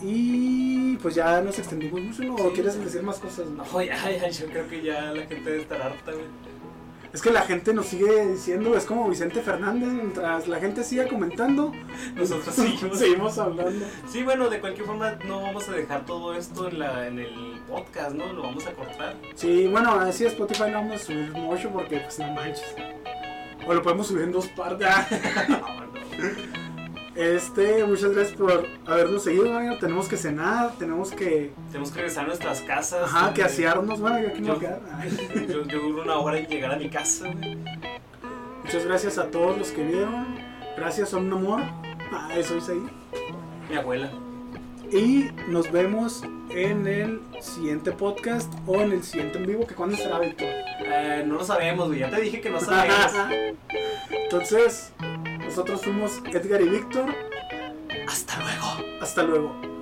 Y 0.01 0.97
pues 0.97 1.15
ya 1.15 1.41
nos 1.41 1.57
extendimos 1.57 2.01
mucho, 2.01 2.23
¿no? 2.23 2.35
¿O 2.35 2.37
Sí. 2.49 2.53
quieres 2.55 2.83
decir 2.83 3.01
más 3.01 3.17
cosas? 3.19 3.47
no? 3.47 3.63
No, 3.63 3.81
ya, 3.81 3.95
ya, 4.11 4.29
yo 4.29 4.45
creo 4.47 4.67
que 4.67 4.81
ya 4.81 5.11
la 5.13 5.25
gente 5.25 5.49
debe 5.49 5.61
estar 5.61 5.81
harta, 5.81 6.11
güey. 6.11 6.25
Es 7.13 7.21
que 7.21 7.31
la 7.31 7.43
gente 7.43 7.73
nos 7.73 7.85
sigue 7.85 8.27
diciendo, 8.27 8.75
es 8.75 8.83
como 8.83 9.07
Vicente 9.07 9.41
Fernández, 9.41 9.87
mientras 9.87 10.49
la 10.49 10.59
gente 10.59 10.83
siga 10.83 11.07
comentando, 11.07 11.71
Nosotros 12.13 12.53
seguimos. 12.55 12.99
seguimos 12.99 13.37
hablando. 13.37 13.85
Sí, 14.11 14.21
bueno, 14.23 14.49
de 14.49 14.59
cualquier 14.59 14.85
forma 14.85 15.11
no 15.25 15.41
vamos 15.41 15.69
a 15.69 15.71
dejar 15.71 16.05
todo 16.05 16.33
esto 16.35 16.67
en, 16.67 16.79
la, 16.79 17.07
en 17.07 17.19
el 17.19 17.61
podcast, 17.69 18.11
¿no? 18.15 18.33
Lo 18.33 18.41
vamos 18.41 18.67
a 18.67 18.73
cortar. 18.73 19.15
Sí, 19.35 19.65
bueno, 19.67 19.91
así 19.97 20.25
Spotify 20.25 20.63
no 20.71 20.79
vamos 20.79 21.01
a 21.01 21.05
subir 21.05 21.31
mucho 21.31 21.69
porque 21.69 21.99
pues 21.99 22.19
no 22.19 22.27
manches. 22.33 22.75
O 23.67 23.73
lo 23.73 23.81
podemos 23.81 24.07
subir 24.07 24.23
en 24.23 24.31
dos 24.31 24.47
partes. 24.47 24.87
Este, 27.15 27.85
muchas 27.85 28.11
gracias 28.13 28.35
por 28.37 28.67
habernos 28.85 29.23
seguido, 29.23 29.57
amigo. 29.57 29.77
Tenemos 29.79 30.09
que 30.09 30.17
cenar, 30.17 30.73
tenemos 30.77 31.11
que, 31.11 31.53
Tenemos 31.67 31.89
que 31.91 31.95
regresar 31.99 32.25
a 32.25 32.27
nuestras 32.27 32.59
casas. 32.61 33.03
ajá, 33.05 33.33
que 33.33 33.41
asearnos. 33.41 34.01
Bueno, 34.01 34.19
yo 34.19 34.27
aquí 34.27 34.41
me 34.41 34.47
voy 34.47 34.51
a 34.51 34.53
Yo- 34.55 34.59
quedar. 34.59 34.81
Ay. 34.99 35.47
Yo, 35.49 35.63
yo 35.65 35.79
duro 35.79 36.01
una 36.03 36.17
hora 36.17 36.37
en 36.39 36.47
llegar 36.47 36.73
a 36.73 36.75
mi 36.75 36.89
casa, 36.89 37.31
güey. 37.31 37.57
Muchas 38.65 38.85
gracias 38.85 39.17
a 39.17 39.31
todos 39.31 39.57
los 39.57 39.69
que 39.69 39.81
vieron. 39.85 40.25
Gracias, 40.75 41.07
son 41.09 41.27
un 41.27 41.33
amor. 41.39 41.61
Ah, 42.11 42.31
eso 42.35 42.57
es 42.57 42.67
ahí. 42.67 42.85
Mi 43.69 43.77
abuela. 43.77 44.11
Y 44.91 45.29
nos 45.49 45.71
vemos 45.71 46.23
en 46.49 46.87
el 46.87 47.21
siguiente 47.41 47.91
podcast 47.91 48.51
o 48.65 48.81
en 48.81 48.91
el 48.91 49.03
siguiente 49.03 49.37
en 49.39 49.45
vivo. 49.45 49.65
que 49.67 49.75
cuándo 49.75 49.97
será, 49.97 50.19
Víctor? 50.19 50.47
Eh, 50.47 51.23
no 51.25 51.35
lo 51.35 51.43
sabemos, 51.43 51.87
güey. 51.87 51.99
Ya 51.99 52.09
te 52.09 52.21
dije 52.21 52.41
que 52.41 52.49
no 52.49 52.59
sabemos. 52.61 53.13
Entonces, 54.09 54.93
nosotros 55.39 55.81
fuimos 55.81 56.21
Edgar 56.31 56.61
y 56.61 56.69
Víctor. 56.69 57.13
Hasta 58.07 58.37
luego. 58.41 59.01
Hasta 59.01 59.23
luego. 59.23 59.74